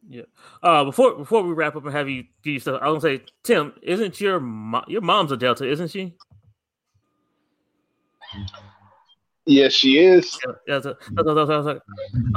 Yeah. 0.07 0.23
Uh, 0.63 0.83
before 0.85 1.15
before 1.15 1.43
we 1.43 1.53
wrap 1.53 1.75
up 1.75 1.85
and 1.85 1.93
have 1.93 2.09
you 2.09 2.25
do 2.43 2.51
your 2.51 2.59
stuff, 2.59 2.79
I 2.81 2.89
want 2.89 3.01
to 3.01 3.17
say, 3.17 3.25
Tim, 3.43 3.73
isn't 3.83 4.19
your 4.19 4.39
mo- 4.39 4.83
your 4.87 5.01
mom's 5.01 5.31
a 5.31 5.37
Delta, 5.37 5.69
isn't 5.69 5.89
she? 5.89 6.15
Yes, 9.45 9.73
she 9.73 9.97
is. 9.97 10.37
Yeah. 10.45 10.53
yeah 10.67 10.79
that's 10.79 10.85
a, 10.85 10.97
that's 11.13 11.27
a, 11.27 11.33
that's 11.33 11.47
that's 11.47 11.79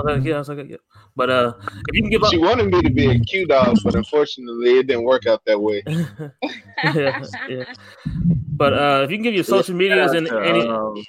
that's 0.04 0.24
yeah, 0.24 0.42
that's 0.42 0.70
yeah. 0.70 0.76
But 1.14 1.30
uh, 1.30 1.52
if 1.60 1.94
you 1.94 2.02
can 2.02 2.10
give 2.10 2.22
up, 2.22 2.30
She 2.30 2.38
wanted 2.38 2.72
me 2.72 2.80
to 2.80 2.90
be 2.90 3.10
a 3.10 3.18
Q 3.18 3.46
dog, 3.46 3.76
but 3.84 3.94
unfortunately, 3.94 4.78
it 4.78 4.86
didn't 4.86 5.04
work 5.04 5.26
out 5.26 5.42
that 5.44 5.60
way. 5.60 5.82
yeah, 5.86 7.22
yeah. 7.48 7.64
But 8.56 8.72
uh, 8.72 9.02
if 9.04 9.10
you 9.10 9.18
can 9.18 9.22
give 9.22 9.34
your 9.34 9.44
social 9.44 9.74
medias 9.74 10.12
and 10.12 10.26
Shout 10.26 10.38
out 10.38 10.42
to, 10.42 10.48
any, 10.48 10.68
um, 10.68 11.04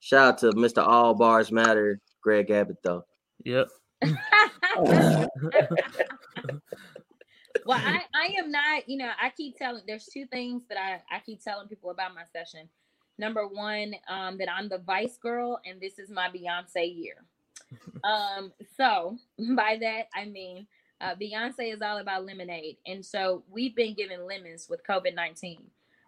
shout 0.00 0.28
out 0.28 0.38
to 0.38 0.50
Mr. 0.52 0.84
All 0.86 1.14
Bars 1.14 1.52
Matter, 1.52 2.00
Greg 2.22 2.50
Abbott, 2.50 2.78
though. 2.82 3.04
yep. 3.44 3.68
well, 7.66 7.78
I, 7.78 8.02
I 8.14 8.34
am 8.38 8.50
not, 8.50 8.88
you 8.88 8.96
know, 8.96 9.10
I 9.20 9.30
keep 9.36 9.56
telling 9.56 9.82
there's 9.86 10.06
two 10.06 10.26
things 10.26 10.62
that 10.68 10.78
I, 10.78 11.02
I 11.14 11.20
keep 11.20 11.42
telling 11.42 11.68
people 11.68 11.90
about 11.90 12.14
my 12.14 12.24
session. 12.32 12.68
Number 13.20 13.46
one, 13.46 13.94
um, 14.08 14.38
that 14.38 14.50
I'm 14.50 14.68
the 14.68 14.78
vice 14.78 15.18
girl 15.18 15.60
and 15.66 15.78
this 15.80 15.98
is 15.98 16.10
my 16.10 16.28
Beyonce 16.28 16.96
year. 16.96 17.16
Um, 18.02 18.52
so 18.78 19.18
by 19.54 19.76
that 19.82 20.08
I 20.14 20.24
mean 20.24 20.66
uh, 21.02 21.14
Beyonce 21.20 21.72
is 21.72 21.82
all 21.82 21.98
about 21.98 22.24
lemonade. 22.24 22.78
And 22.86 23.04
so 23.04 23.44
we've 23.48 23.76
been 23.76 23.94
given 23.94 24.26
lemons 24.26 24.68
with 24.70 24.80
COVID-19. 24.86 25.58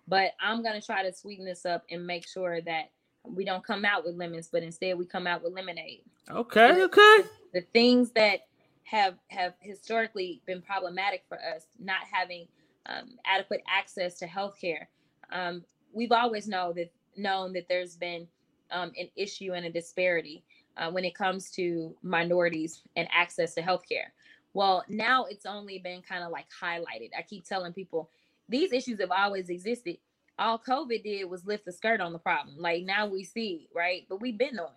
But 0.09 0.33
I'm 0.41 0.63
gonna 0.63 0.81
try 0.81 1.03
to 1.03 1.13
sweeten 1.13 1.45
this 1.45 1.67
up 1.67 1.85
and 1.91 2.07
make 2.07 2.27
sure 2.27 2.63
that 2.63 2.91
we 3.25 3.45
don't 3.45 3.65
come 3.65 3.85
out 3.85 4.05
with 4.05 4.17
lemons, 4.17 4.49
but 4.51 4.63
instead 4.63 4.99
we 4.99 5.05
come 5.05 5.27
out 5.27 5.45
with 5.45 5.53
lemonade 5.53 6.01
Okay, 6.31 6.83
okay. 6.83 7.19
the 7.53 7.61
things 7.73 8.11
that 8.13 8.47
have 8.85 9.15
have 9.29 9.55
historically 9.61 10.41
been 10.47 10.63
problematic 10.63 11.25
for 11.29 11.39
us 11.39 11.67
not 11.79 12.01
having 12.11 12.49
um, 12.87 13.11
adequate 13.25 13.63
access 13.69 14.19
to 14.19 14.27
healthcare 14.27 14.87
um, 15.31 15.63
we've 15.93 16.13
always 16.13 16.49
know 16.49 16.73
that 16.73 16.91
known 17.17 17.53
that 17.55 17.67
there's 17.69 17.97
been 17.97 18.27
um, 18.71 18.93
an 18.99 19.09
issue 19.17 19.53
and 19.53 19.67
a 19.67 19.71
disparity 19.71 20.45
uh, 20.77 20.91
when 20.91 21.05
it 21.05 21.15
comes 21.15 21.51
to 21.53 21.95
minorities 22.03 22.83
and 22.97 23.09
access 23.13 23.55
to 23.55 23.63
healthcare. 23.63 24.11
Well 24.55 24.85
now 24.89 25.25
it's 25.25 25.47
only 25.47 25.79
been 25.79 26.03
kind 26.03 26.25
of 26.25 26.31
like 26.31 26.47
highlighted. 26.51 27.11
I 27.17 27.23
keep 27.23 27.45
telling 27.45 27.73
people 27.73 28.11
these 28.49 28.73
issues 28.73 29.01
have 29.01 29.11
always 29.11 29.49
existed. 29.49 29.99
All 30.39 30.59
covid 30.59 31.05
did 31.05 31.25
was 31.29 31.45
lift 31.45 31.65
the 31.65 31.73
skirt 31.73 32.01
on 32.01 32.13
the 32.13 32.19
problem. 32.19 32.57
Like 32.59 32.85
now 32.85 33.07
we 33.07 33.25
see 33.25 33.69
right? 33.75 34.07
But 34.09 34.21
we've 34.21 34.39
been 34.39 34.59
on 34.59 34.71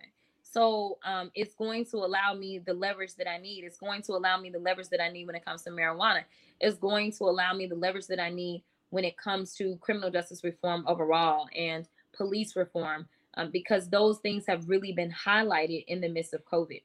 so 0.56 0.96
um, 1.04 1.30
it's 1.34 1.54
going 1.54 1.84
to 1.86 1.98
allow 1.98 2.32
me 2.32 2.58
the 2.58 2.72
leverage 2.72 3.14
that 3.16 3.28
I 3.28 3.36
need. 3.36 3.64
It's 3.64 3.76
going 3.76 4.00
to 4.02 4.12
allow 4.12 4.40
me 4.40 4.48
the 4.48 4.58
leverage 4.58 4.88
that 4.88 5.02
I 5.02 5.10
need 5.10 5.26
when 5.26 5.36
it 5.36 5.44
comes 5.44 5.62
to 5.64 5.70
marijuana. 5.70 6.22
It's 6.60 6.78
going 6.78 7.12
to 7.12 7.24
allow 7.24 7.52
me 7.52 7.66
the 7.66 7.74
leverage 7.74 8.06
that 8.06 8.20
I 8.20 8.30
need 8.30 8.62
when 8.88 9.04
it 9.04 9.18
comes 9.18 9.54
to 9.56 9.76
criminal 9.82 10.10
justice 10.10 10.42
reform 10.44 10.84
overall. 10.86 11.46
And 11.54 11.86
police 12.16 12.56
reform, 12.56 13.08
um, 13.34 13.50
because 13.52 13.88
those 13.88 14.18
things 14.18 14.46
have 14.46 14.68
really 14.68 14.92
been 14.92 15.12
highlighted 15.12 15.84
in 15.88 16.00
the 16.00 16.08
midst 16.08 16.34
of 16.34 16.44
COVID. 16.44 16.82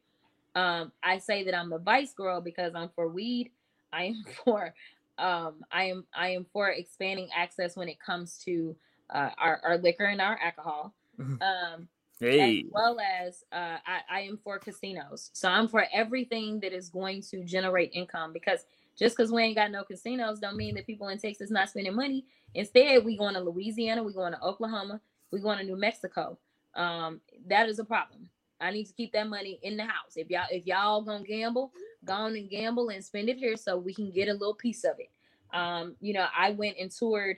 Um, 0.55 0.91
I 1.01 1.19
say 1.19 1.43
that 1.45 1.55
I'm 1.57 1.69
the 1.69 1.77
vice 1.79 2.13
girl 2.13 2.41
because 2.41 2.73
I'm 2.75 2.89
for 2.89 3.07
weed. 3.07 3.51
I 3.93 4.05
am 4.05 4.23
for 4.43 4.73
um, 5.17 5.63
I 5.71 5.85
am 5.85 6.05
I 6.13 6.29
am 6.29 6.45
for 6.51 6.69
expanding 6.69 7.29
access 7.35 7.75
when 7.75 7.87
it 7.89 7.99
comes 7.99 8.37
to 8.45 8.75
uh, 9.09 9.29
our, 9.37 9.59
our 9.63 9.77
liquor 9.77 10.05
and 10.05 10.21
our 10.21 10.37
alcohol. 10.43 10.93
Mhm. 11.19 11.41
Um, 11.41 11.87
Hey, 12.19 12.59
as 12.59 12.65
well 12.69 12.99
as 12.99 13.43
uh, 13.51 13.77
I, 13.85 14.01
I 14.09 14.19
am 14.21 14.37
for 14.43 14.59
casinos. 14.59 15.31
So 15.33 15.49
I'm 15.49 15.67
for 15.67 15.85
everything 15.91 16.59
that 16.59 16.71
is 16.71 16.87
going 16.87 17.23
to 17.31 17.43
generate 17.43 17.91
income 17.93 18.31
because 18.31 18.63
just 18.95 19.17
because 19.17 19.31
we 19.31 19.41
ain't 19.41 19.55
got 19.55 19.71
no 19.71 19.83
casinos 19.83 20.39
don't 20.39 20.55
mean 20.55 20.75
that 20.75 20.85
people 20.85 21.07
in 21.07 21.17
Texas 21.17 21.49
not 21.49 21.69
spending 21.69 21.95
money. 21.95 22.25
Instead, 22.53 23.03
we 23.03 23.17
going 23.17 23.33
to 23.33 23.39
Louisiana, 23.39 24.03
we 24.03 24.13
going 24.13 24.33
to 24.33 24.41
Oklahoma, 24.41 25.01
we 25.31 25.39
going 25.39 25.57
to 25.59 25.63
New 25.63 25.77
Mexico. 25.77 26.37
Um, 26.75 27.21
that 27.47 27.69
is 27.69 27.79
a 27.79 27.83
problem. 27.83 28.29
I 28.59 28.71
need 28.71 28.85
to 28.85 28.93
keep 28.93 29.13
that 29.13 29.27
money 29.27 29.59
in 29.63 29.75
the 29.75 29.83
house. 29.83 30.15
If 30.15 30.29
y'all 30.29 30.45
if 30.51 30.67
y'all 30.67 31.01
gonna 31.01 31.23
gamble, 31.23 31.71
go 32.05 32.13
on 32.13 32.35
and 32.35 32.49
gamble 32.49 32.89
and 32.89 33.03
spend 33.03 33.27
it 33.27 33.37
here 33.37 33.57
so 33.57 33.77
we 33.77 33.93
can 33.93 34.11
get 34.11 34.29
a 34.29 34.33
little 34.33 34.53
piece 34.53 34.83
of 34.83 34.93
it. 34.99 35.09
Um, 35.55 35.95
you 35.99 36.13
know, 36.13 36.27
I 36.37 36.51
went 36.51 36.77
and 36.79 36.91
toured 36.91 37.37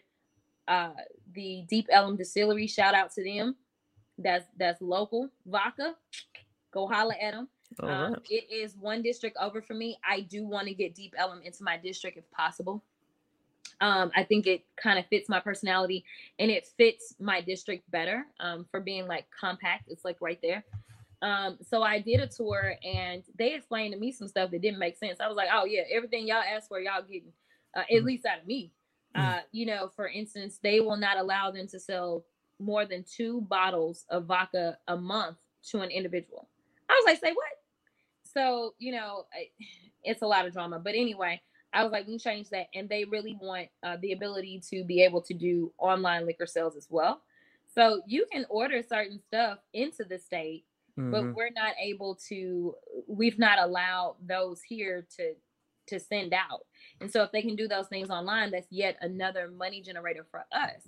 uh, 0.68 0.92
the 1.34 1.64
Deep 1.70 1.88
Ellum 1.90 2.18
Distillery. 2.18 2.68
Shout 2.68 2.94
out 2.94 3.12
to 3.14 3.24
them 3.24 3.56
that's 4.18 4.46
that's 4.58 4.82
local 4.82 5.30
vodka 5.46 5.96
go 6.72 6.88
holla 6.88 7.14
at 7.22 7.34
them 7.34 7.48
um, 7.80 7.90
right. 7.90 8.22
it 8.30 8.52
is 8.52 8.76
one 8.76 9.02
district 9.02 9.38
over 9.42 9.62
for 9.62 9.74
me 9.74 9.98
i 10.08 10.22
do 10.22 10.46
want 10.46 10.68
to 10.68 10.74
get 10.74 10.94
Deep 10.94 11.14
Ellum 11.18 11.42
into 11.44 11.64
my 11.64 11.78
district 11.78 12.18
if 12.18 12.30
possible 12.32 12.84
um, 13.84 14.12
i 14.16 14.24
think 14.24 14.48
it 14.48 14.66
kind 14.78 14.98
of 15.00 15.06
fits 15.08 15.30
my 15.30 15.40
personality 15.40 16.06
and 16.40 16.50
it 16.52 16.68
fits 16.78 17.16
my 17.20 17.42
district 17.42 17.90
better 17.92 18.26
um, 18.40 18.66
for 18.72 18.80
being 18.80 19.08
like 19.08 19.26
compact 19.40 19.84
it's 19.88 20.06
like 20.06 20.18
right 20.22 20.40
there 20.42 20.64
um, 21.22 21.58
so 21.62 21.84
i 21.84 22.00
did 22.00 22.20
a 22.20 22.28
tour 22.28 22.76
and 22.84 23.24
they 23.38 23.54
explained 23.54 23.94
to 23.94 24.00
me 24.00 24.12
some 24.12 24.28
stuff 24.28 24.52
that 24.52 24.62
didn't 24.62 24.80
make 24.80 24.98
sense 24.98 25.20
i 25.20 25.28
was 25.28 25.38
like 25.38 25.50
oh 25.54 25.66
yeah 25.66 25.84
everything 25.92 26.28
y'all 26.28 26.38
asked 26.56 26.68
for 26.70 26.80
y'all 26.80 27.02
getting 27.04 27.34
uh, 27.76 27.82
at 27.82 28.02
Mhm. 28.02 28.06
least 28.06 28.26
out 28.26 28.40
of 28.42 28.48
me 28.48 28.72
Mhm. 29.16 29.38
uh, 29.38 29.42
you 29.52 29.66
know 29.66 29.90
for 29.96 30.08
instance 30.08 30.60
they 30.64 30.80
will 30.82 30.98
not 30.98 31.18
allow 31.18 31.52
them 31.52 31.68
to 31.68 31.80
sell 31.80 32.26
more 32.60 32.86
than 32.86 33.04
two 33.04 33.42
bottles 33.42 34.06
of 34.10 34.26
vodka 34.26 34.78
a 34.88 34.96
month 34.98 35.38
to 35.70 35.82
an 35.82 35.90
individual. 35.92 36.48
I 36.90 36.94
was 36.94 37.06
like, 37.06 37.20
say 37.20 37.34
what? 37.34 37.46
So, 38.24 38.74
you 38.80 38.92
know, 38.94 39.26
it's 40.04 40.22
a 40.22 40.28
lot 40.28 40.46
of 40.46 40.54
drama. 40.54 40.80
But 40.80 40.96
anyway, 40.96 41.42
I 41.74 41.84
was 41.84 41.92
like, 41.92 42.08
you 42.08 42.20
change 42.20 42.50
that. 42.50 42.68
And 42.74 42.90
they 42.90 43.06
really 43.06 43.38
want 43.42 43.70
uh, 43.84 43.98
the 44.02 44.14
ability 44.14 44.62
to 44.72 44.84
be 44.84 45.02
able 45.04 45.22
to 45.24 45.34
do 45.34 45.74
online 45.78 46.26
liquor 46.26 46.46
sales 46.46 46.76
as 46.76 46.88
well. 46.90 47.22
So 47.74 48.02
you 48.08 48.26
can 48.32 48.46
order 48.50 48.82
certain 48.84 49.20
stuff 49.20 49.60
into 49.74 50.04
the 50.04 50.20
state, 50.20 50.66
but 51.10 51.24
Mhm. 51.24 51.36
we're 51.36 51.50
not 51.52 51.74
able 51.80 52.16
to, 52.30 52.76
we've 53.08 53.40
not 53.40 53.60
allowed 53.60 54.18
those 54.26 54.62
here 54.62 55.08
to 55.18 55.36
to 55.88 56.00
send 56.00 56.34
out. 56.34 56.62
And 57.02 57.12
so 57.12 57.24
if 57.24 57.32
they 57.34 57.42
can 57.42 57.58
do 57.58 57.68
those 57.68 57.88
things 57.90 58.10
online, 58.10 58.52
that's 58.52 58.72
yet 58.72 58.98
another 59.02 59.50
money 59.50 59.82
generator 59.82 60.26
for 60.32 60.46
us. 60.52 60.88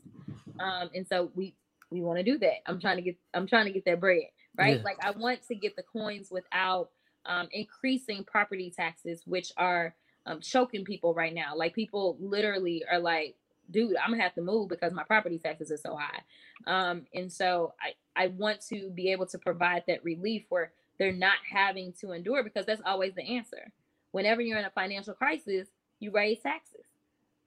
Um, 0.59 0.89
and 0.93 1.07
so 1.07 1.31
we 1.35 1.55
we 1.91 2.01
want 2.01 2.17
to 2.17 2.23
do 2.23 2.37
that. 2.39 2.67
I'm 2.67 2.79
trying 2.79 2.97
to 2.97 3.01
get 3.03 3.17
I'm 3.33 3.47
trying 3.47 3.65
to 3.65 3.71
get 3.71 3.85
that 3.85 3.99
bread, 3.99 4.23
right? 4.57 4.77
Yeah. 4.77 4.83
Like 4.83 4.97
I 5.01 5.11
want 5.11 5.41
to 5.47 5.55
get 5.55 5.75
the 5.75 5.83
coins 5.83 6.29
without 6.31 6.89
um, 7.25 7.47
increasing 7.51 8.23
property 8.23 8.71
taxes, 8.75 9.23
which 9.25 9.51
are 9.57 9.95
um, 10.25 10.41
choking 10.41 10.85
people 10.85 11.13
right 11.13 11.33
now. 11.33 11.55
Like 11.55 11.73
people 11.73 12.17
literally 12.19 12.83
are 12.91 12.99
like, 12.99 13.35
dude, 13.71 13.95
I'm 13.97 14.11
gonna 14.11 14.23
have 14.23 14.35
to 14.35 14.41
move 14.41 14.69
because 14.69 14.93
my 14.93 15.03
property 15.03 15.39
taxes 15.39 15.71
are 15.71 15.77
so 15.77 15.95
high. 15.97 16.21
Um, 16.67 17.05
and 17.13 17.31
so 17.31 17.73
I 17.81 18.23
I 18.23 18.27
want 18.27 18.61
to 18.69 18.89
be 18.89 19.11
able 19.11 19.25
to 19.27 19.37
provide 19.37 19.83
that 19.87 20.03
relief 20.03 20.45
where 20.49 20.71
they're 20.97 21.11
not 21.11 21.37
having 21.49 21.93
to 22.01 22.11
endure 22.13 22.43
because 22.43 22.65
that's 22.65 22.81
always 22.85 23.13
the 23.15 23.23
answer. 23.37 23.71
Whenever 24.11 24.41
you're 24.41 24.57
in 24.57 24.65
a 24.65 24.69
financial 24.69 25.13
crisis, 25.13 25.67
you 25.99 26.11
raise 26.11 26.39
taxes. 26.39 26.85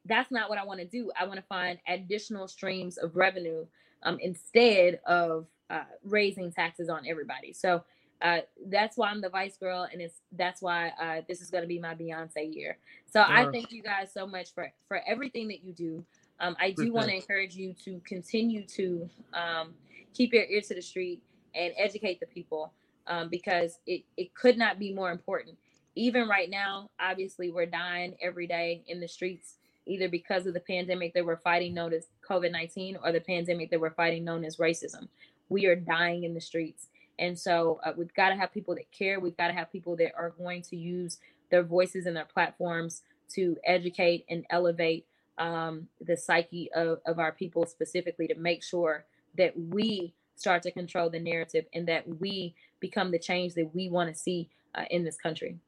That's 0.05 0.31
not 0.31 0.49
what 0.49 0.59
I 0.59 0.65
want 0.65 0.81
to 0.81 0.87
do. 0.87 1.11
I 1.19 1.27
want 1.27 1.39
to 1.39 1.47
find 1.47 1.79
additional 1.87 2.49
streams 2.49 2.99
of 2.99 3.17
revenue 3.17 3.67
um, 4.03 4.19
instead 4.21 5.01
of 5.07 5.47
uh, 5.71 5.85
raising 6.05 6.53
taxes 6.53 6.89
on 6.89 7.07
everybody. 7.07 7.53
So 7.53 7.85
uh, 8.21 8.39
that's 8.67 8.97
why 8.97 9.11
I'm 9.11 9.21
the 9.21 9.29
vice 9.29 9.57
girl, 9.57 9.87
and 9.91 10.01
it's 10.03 10.21
that's 10.33 10.61
why 10.61 10.93
uh, 11.01 11.23
this 11.29 11.41
is 11.41 11.51
going 11.51 11.63
to 11.63 11.69
be 11.69 11.79
my 11.79 11.95
Beyonce 11.95 12.53
year. 12.53 12.79
So 13.11 13.23
I 13.27 13.49
thank 13.51 13.71
you 13.71 13.83
guys 13.83 14.13
so 14.13 14.27
much 14.27 14.53
for 14.55 14.73
for 14.89 15.01
everything 15.07 15.49
that 15.49 15.65
you 15.65 15.73
do. 15.73 16.05
Um, 16.41 16.57
I 16.61 16.71
do 16.71 16.93
want 16.93 17.09
to 17.09 17.15
encourage 17.15 17.57
you 17.57 17.75
to 17.85 18.01
continue 18.05 18.65
to 18.67 19.09
um, 19.35 19.75
keep 20.15 20.33
your 20.33 20.45
ear 20.45 20.61
to 20.61 20.75
the 20.75 20.83
street 20.83 21.23
and 21.55 21.73
educate 21.77 22.21
the 22.21 22.27
people 22.27 22.73
um, 23.07 23.29
because 23.29 23.79
it, 23.87 24.03
it 24.17 24.35
could 24.35 24.57
not 24.57 24.79
be 24.79 24.93
more 24.93 25.11
important. 25.11 25.57
Even 25.95 26.29
right 26.29 26.49
now, 26.49 26.91
obviously, 27.01 27.51
we're 27.51 27.67
dying 27.67 28.15
every 28.23 28.47
day 28.47 28.85
in 28.87 29.01
the 29.01 29.09
streets, 29.09 29.55
either 29.87 30.09
because 30.09 30.47
of 30.47 30.55
the 30.55 30.61
pandemic 30.61 31.13
that 31.15 31.25
we're 31.25 31.37
fighting 31.37 31.75
known 31.75 31.93
as 31.93 32.07
COVID 32.29 32.53
19 32.53 32.99
or 33.03 33.11
the 33.11 33.21
pandemic 33.21 33.71
that 33.71 33.81
we're 33.81 33.91
fighting 33.91 34.25
known 34.25 34.45
as 34.45 34.57
racism. 34.57 35.09
We 35.49 35.67
are 35.67 35.75
dying 35.75 36.25
in 36.25 36.35
the 36.35 36.41
streets. 36.41 36.89
And 37.19 37.39
so 37.39 37.81
uh, 37.85 37.93
we've 37.97 38.15
got 38.15 38.31
to 38.31 38.37
have 38.37 38.53
people 38.53 38.75
that 38.77 38.91
care. 38.93 39.21
We've 39.21 39.37
got 39.37 39.49
to 39.49 39.55
have 39.55 39.73
people 39.73 39.97
that 39.97 40.13
are 40.17 40.31
going 40.31 40.63
to 40.63 40.77
use 40.77 41.19
their 41.51 41.63
voices 41.63 42.07
and 42.07 42.17
their 42.17 42.25
platforms 42.25 43.03
to 43.35 43.57
educate 43.65 44.25
and 44.29 44.45
elevate 44.51 45.07
um, 45.39 45.89
the 46.01 46.17
psyche 46.17 46.71
of, 46.75 46.99
of 47.07 47.19
our 47.19 47.33
people 47.33 47.67
specifically 47.67 48.27
to 48.29 48.35
make 48.35 48.63
sure 48.63 49.05
that 49.37 49.55
we 49.57 50.15
start 50.37 50.63
to 50.63 50.71
control 50.71 51.11
the 51.11 51.21
narrative 51.21 51.65
and 51.73 51.89
that 51.89 52.05
we 52.21 52.55
become 52.81 53.11
the 53.11 53.19
change 53.19 53.55
that 53.55 53.75
we 53.75 53.89
want 53.89 54.13
to 54.13 54.19
see 54.19 54.49
uh, 54.75 54.85
in 54.91 55.05
this 55.05 55.17
country. 55.17 55.59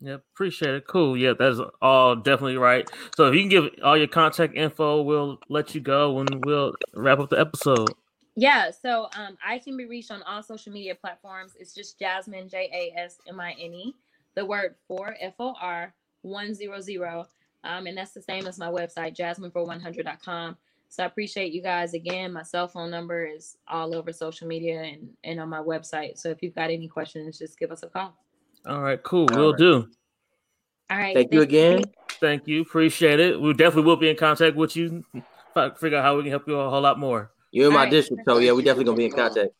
Yeah, 0.00 0.14
appreciate 0.14 0.74
it. 0.74 0.86
Cool. 0.86 1.16
Yeah, 1.16 1.34
that's 1.38 1.60
all 1.80 2.16
definitely 2.16 2.56
right. 2.56 2.88
So 3.16 3.26
if 3.26 3.34
you 3.34 3.40
can 3.40 3.48
give 3.48 3.70
all 3.82 3.96
your 3.96 4.08
contact 4.08 4.56
info, 4.56 5.02
we'll 5.02 5.38
let 5.48 5.74
you 5.74 5.80
go 5.80 6.18
and 6.18 6.44
we'll 6.44 6.74
wrap 6.94 7.20
up 7.20 7.30
the 7.30 7.38
episode. 7.38 7.90
Yeah, 8.36 8.70
so 8.70 9.08
um, 9.16 9.36
I 9.46 9.58
can 9.58 9.76
be 9.76 9.86
reached 9.86 10.10
on 10.10 10.22
all 10.22 10.42
social 10.42 10.72
media 10.72 10.94
platforms. 10.94 11.52
It's 11.58 11.74
just 11.74 11.98
Jasmine 11.98 12.48
J 12.48 12.68
A 12.72 12.98
S 12.98 13.18
M 13.28 13.38
I 13.40 13.52
N 13.52 13.74
E, 13.74 13.94
the 14.34 14.44
word 14.44 14.74
for 14.88 15.16
F 15.20 15.34
O 15.38 15.54
R 15.60 15.94
one 16.22 16.54
zero 16.54 16.80
zero, 16.80 17.26
um, 17.62 17.86
and 17.86 17.96
that's 17.96 18.12
the 18.12 18.22
same 18.22 18.46
as 18.46 18.58
my 18.58 18.68
website, 18.68 19.16
jasminefor100.com. 19.16 20.56
So 20.88 21.02
I 21.02 21.06
appreciate 21.06 21.52
you 21.52 21.62
guys 21.62 21.94
again. 21.94 22.32
My 22.32 22.42
cell 22.42 22.68
phone 22.68 22.90
number 22.90 23.24
is 23.24 23.56
all 23.68 23.94
over 23.94 24.12
social 24.12 24.48
media 24.48 24.82
and 24.82 25.10
and 25.22 25.40
on 25.40 25.48
my 25.48 25.60
website. 25.60 26.18
So 26.18 26.30
if 26.30 26.42
you've 26.42 26.54
got 26.54 26.70
any 26.70 26.88
questions, 26.88 27.38
just 27.38 27.58
give 27.58 27.70
us 27.70 27.82
a 27.82 27.88
call. 27.88 28.16
All 28.66 28.80
right, 28.80 29.02
cool. 29.02 29.28
All 29.32 29.38
We'll 29.38 29.50
right. 29.50 29.58
do. 29.58 29.88
All 30.90 30.98
right. 30.98 31.14
Thank 31.14 31.32
you 31.32 31.42
again. 31.42 31.82
Thank 32.20 32.46
you. 32.46 32.62
Appreciate 32.62 33.20
it. 33.20 33.40
We 33.40 33.52
definitely 33.54 33.84
will 33.84 33.96
be 33.96 34.08
in 34.08 34.16
contact 34.16 34.56
with 34.56 34.76
you. 34.76 35.04
Figure 35.78 35.98
out 35.98 36.04
how 36.04 36.16
we 36.16 36.22
can 36.22 36.30
help 36.30 36.48
you 36.48 36.58
a 36.58 36.70
whole 36.70 36.80
lot 36.80 36.98
more. 36.98 37.30
You're 37.54 37.68
in 37.68 37.72
my 37.72 37.78
All 37.80 37.84
right. 37.84 37.90
district, 37.92 38.22
so 38.26 38.38
yeah, 38.38 38.50
we 38.50 38.64
definitely 38.64 38.86
gonna 38.86 38.96
be 38.96 39.04
in 39.04 39.12
contact. 39.12 39.50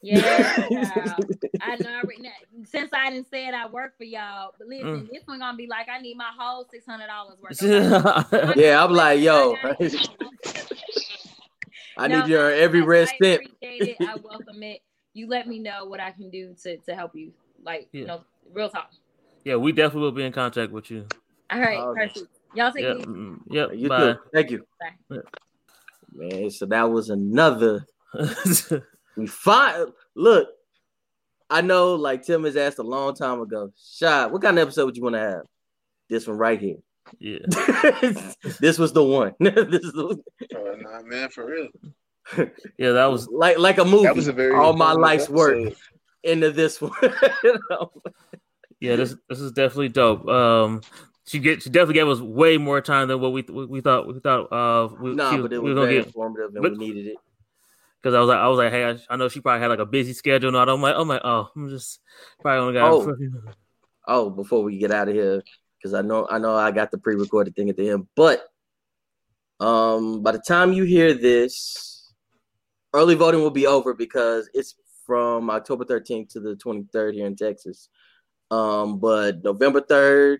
Yeah, 0.00 0.18
child. 0.22 1.26
I 1.60 1.76
know. 1.76 1.90
I 1.90 2.02
re- 2.06 2.16
now, 2.18 2.30
Since 2.64 2.88
I 2.94 3.10
didn't 3.10 3.28
say 3.30 3.46
it, 3.46 3.52
I 3.52 3.66
work 3.68 3.98
for 3.98 4.04
y'all. 4.04 4.54
But 4.58 4.66
listen, 4.68 4.86
Mm. 4.86 5.08
this 5.12 5.22
one 5.26 5.40
gonna 5.40 5.54
be 5.54 5.66
like 5.66 5.86
I 5.90 6.00
need 6.00 6.16
my 6.16 6.30
whole 6.38 6.66
six 6.70 6.86
hundred 6.86 7.08
dollars 7.08 7.36
worth. 7.42 7.60
of. 7.62 8.56
Yeah, 8.56 8.82
I'm 8.82 8.92
like, 8.92 9.20
yo, 9.20 9.56
I 11.98 12.08
No, 12.08 12.22
need 12.22 12.30
your 12.30 12.50
every 12.50 12.80
red 12.80 13.08
I 13.08 13.16
cent. 13.22 13.42
appreciate 13.42 13.88
it. 13.90 13.98
I 14.00 14.16
welcome 14.16 14.62
it. 14.62 14.80
You 15.12 15.26
let 15.28 15.46
me 15.46 15.58
know 15.58 15.84
what 15.84 16.00
I 16.00 16.12
can 16.12 16.30
do 16.30 16.54
to 16.62 16.78
to 16.78 16.94
help 16.94 17.14
you. 17.14 17.34
Like, 17.62 17.88
you 17.92 18.06
know, 18.06 18.24
real 18.54 18.70
talk. 18.70 18.90
yeah, 19.44 19.56
we 19.56 19.72
definitely 19.72 20.00
will 20.00 20.12
be 20.12 20.24
in 20.24 20.32
contact 20.32 20.72
with 20.72 20.90
you. 20.90 21.06
All 21.50 21.60
right, 21.60 21.76
All 21.78 21.92
right. 21.92 22.10
perfect. 22.10 22.32
Y'all 22.54 22.72
take 22.72 22.84
Yeah. 22.84 22.92
it 22.92 22.96
easy. 23.00 23.06
mm, 23.06 23.38
Yep. 23.50 23.70
You 23.74 23.88
bye. 23.90 24.12
too. 24.14 24.18
Thank 24.32 24.50
you. 24.50 24.66
Bye. 24.80 24.88
Yeah. 25.10 25.18
Man, 26.14 26.50
so 26.50 26.66
that 26.66 26.90
was 26.90 27.10
another 27.10 27.86
we 29.16 29.26
find 29.26 29.90
look. 30.14 30.48
I 31.50 31.60
know 31.60 31.94
like 31.94 32.22
Tim 32.22 32.44
has 32.44 32.56
asked 32.56 32.78
a 32.78 32.82
long 32.82 33.14
time 33.14 33.40
ago. 33.40 33.72
Shot, 33.98 34.32
what 34.32 34.42
kind 34.42 34.58
of 34.58 34.62
episode 34.62 34.86
would 34.86 34.96
you 34.96 35.02
want 35.02 35.14
to 35.14 35.20
have? 35.20 35.42
This 36.08 36.26
one 36.26 36.38
right 36.38 36.60
here. 36.60 36.78
yeah. 37.18 37.38
this 38.60 38.78
was 38.78 38.92
the 38.92 39.04
one. 39.04 39.34
this 39.40 39.82
is 39.82 39.92
the, 39.92 40.18
Oh, 40.56 40.74
nah, 40.78 41.02
man, 41.02 41.28
for 41.28 41.46
real. 41.46 41.68
Yeah, 42.78 42.92
that 42.92 43.06
was 43.06 43.28
like 43.28 43.58
like 43.58 43.78
a 43.78 43.84
movie. 43.84 44.04
That 44.04 44.16
was 44.16 44.28
a 44.28 44.32
very 44.32 44.54
all 44.54 44.72
my 44.72 44.92
informative 44.92 45.02
life's 45.02 45.28
work 45.28 45.74
into 46.22 46.50
this 46.50 46.80
one. 46.80 46.92
You 47.42 47.58
know? 47.70 47.92
yeah, 48.80 48.96
this 48.96 49.14
this 49.28 49.40
is 49.40 49.52
definitely 49.52 49.90
dope. 49.90 50.26
Um 50.26 50.80
she 51.26 51.38
get 51.38 51.62
she 51.62 51.70
definitely 51.70 51.94
gave 51.94 52.08
us 52.08 52.20
way 52.20 52.58
more 52.58 52.80
time 52.80 53.08
than 53.08 53.20
what 53.20 53.32
we 53.32 53.42
we, 53.42 53.66
we 53.66 53.80
thought 53.80 54.06
we 54.06 54.18
thought 54.20 54.52
uh 54.52 54.94
we, 55.00 55.14
Nah, 55.14 55.30
she 55.30 55.42
but 55.42 55.52
it 55.52 55.62
we 55.62 55.70
was 55.70 55.74
were 55.74 55.74
gonna 55.82 55.86
very 55.86 55.98
get 55.98 56.06
informative 56.06 56.54
and 56.54 56.62
but- 56.62 56.72
we 56.72 56.78
needed 56.78 57.06
it. 57.08 57.16
because 58.02 58.14
I 58.14 58.20
was 58.20 58.28
like 58.28 58.38
I 58.38 58.48
was 58.48 58.58
like 58.58 58.70
hey 58.72 58.84
I, 58.84 58.98
I 59.08 59.16
know 59.16 59.28
she 59.28 59.40
probably 59.40 59.60
had 59.60 59.68
like 59.68 59.78
a 59.78 59.86
busy 59.86 60.12
schedule 60.12 60.48
and 60.48 60.56
all 60.56 60.66
that. 60.66 60.72
I'm 60.72 60.82
like 60.82 60.94
oh 60.96 61.04
my 61.04 61.20
oh 61.24 61.48
I'm 61.56 61.68
just 61.70 62.00
probably 62.40 62.60
only 62.60 62.74
got 62.74 62.92
Oh. 62.92 63.16
Oh, 64.06 64.28
before 64.28 64.62
we 64.62 64.76
get 64.76 64.90
out 64.90 65.08
of 65.08 65.14
here, 65.14 65.42
because 65.78 65.94
I 65.94 66.02
know 66.02 66.26
I 66.30 66.36
know 66.38 66.54
I 66.54 66.70
got 66.72 66.90
the 66.90 66.98
pre-recorded 66.98 67.56
thing 67.56 67.70
at 67.70 67.76
the 67.78 67.88
end, 67.88 68.06
but 68.14 68.44
um 69.60 70.22
by 70.22 70.32
the 70.32 70.40
time 70.46 70.72
you 70.74 70.84
hear 70.84 71.14
this, 71.14 72.12
early 72.92 73.14
voting 73.14 73.40
will 73.40 73.50
be 73.50 73.66
over 73.66 73.94
because 73.94 74.50
it's 74.52 74.74
from 75.06 75.48
October 75.50 75.84
13th 75.84 76.30
to 76.30 76.40
the 76.40 76.54
23rd 76.56 77.14
here 77.14 77.26
in 77.26 77.36
Texas. 77.36 77.88
Um, 78.50 78.98
but 78.98 79.42
November 79.44 79.80
3rd, 79.80 80.38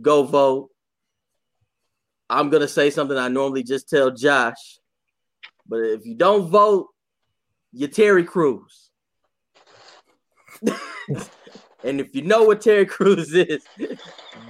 go 0.00 0.22
vote. 0.24 0.70
I'm 2.30 2.50
gonna 2.50 2.68
say 2.68 2.90
something 2.90 3.16
I 3.16 3.28
normally 3.28 3.62
just 3.62 3.88
tell 3.88 4.10
Josh, 4.10 4.78
but 5.66 5.78
if 5.80 6.06
you 6.06 6.14
don't 6.14 6.48
vote, 6.48 6.88
you're 7.72 7.88
Terry 7.90 8.24
Crews. 8.24 8.90
and 11.84 12.00
if 12.00 12.14
you 12.14 12.22
know 12.22 12.44
what 12.44 12.60
Terry 12.60 12.86
Crews 12.86 13.34
is, 13.34 13.64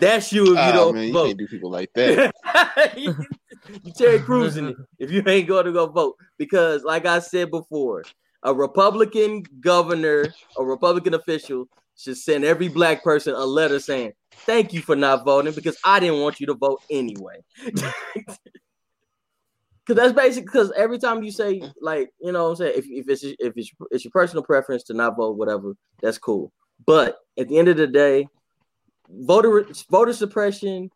that's 0.01 0.33
you 0.33 0.43
if 0.45 0.49
you 0.51 0.57
Ah, 0.59 0.73
don't 0.73 0.95
man, 0.95 1.07
you 1.09 1.13
vote. 1.13 1.27
can't 1.27 1.39
do 1.39 1.47
people 1.49 1.71
like 1.71 1.91
that. 1.95 2.33
you 2.97 3.15
Terry 3.97 4.21
Crews 4.21 4.57
in 4.57 4.69
it 4.69 4.77
if 4.99 5.11
you 5.11 5.23
ain't 5.27 5.49
going 5.49 5.67
to 5.67 5.73
go 5.73 5.87
vote. 5.87 6.17
Because, 6.39 6.83
like 6.85 7.07
I 7.07 7.19
said 7.21 7.51
before, 7.51 8.05
a 8.43 8.53
Republican 8.55 9.45
governor, 9.61 10.33
a 10.59 10.65
Republican 10.65 11.15
official 11.15 11.67
should 12.03 12.19
send 12.19 12.45
every 12.45 12.69
black 12.69 13.05
person 13.05 13.35
a 13.35 13.45
letter 13.45 13.79
saying, 13.79 14.13
Thank 14.45 14.73
you 14.73 14.81
for 14.81 14.97
not 14.97 15.25
voting 15.25 15.53
because 15.53 15.77
I 15.85 16.01
didn't 16.01 16.21
want 16.21 16.41
you 16.41 16.47
to 16.47 16.55
vote 16.55 16.83
anyway. 16.91 17.45
Because 19.85 20.01
that's 20.01 20.13
basically 20.15 20.45
because 20.45 20.73
every 20.77 20.99
time 20.99 21.25
you 21.25 21.33
say, 21.33 21.61
like, 21.81 22.11
you 22.21 22.31
know 22.31 22.45
what 22.45 22.51
I'm 22.51 22.57
saying, 22.57 22.75
if, 22.77 22.87
if 22.87 23.09
it's 23.09 23.25
if 23.25 23.53
it's 23.57 23.73
it's 23.91 24.05
your 24.05 24.13
personal 24.13 24.45
preference 24.45 24.85
to 24.85 24.95
not 24.95 25.17
vote, 25.17 25.37
whatever, 25.37 25.75
that's 26.01 26.19
cool. 26.19 26.53
But 26.87 27.19
at 27.37 27.49
the 27.49 27.59
end 27.59 27.67
of 27.67 27.77
the 27.77 27.89
day, 27.89 28.29
voter 29.11 29.67
voter 29.91 30.13
suppression, 30.13 30.89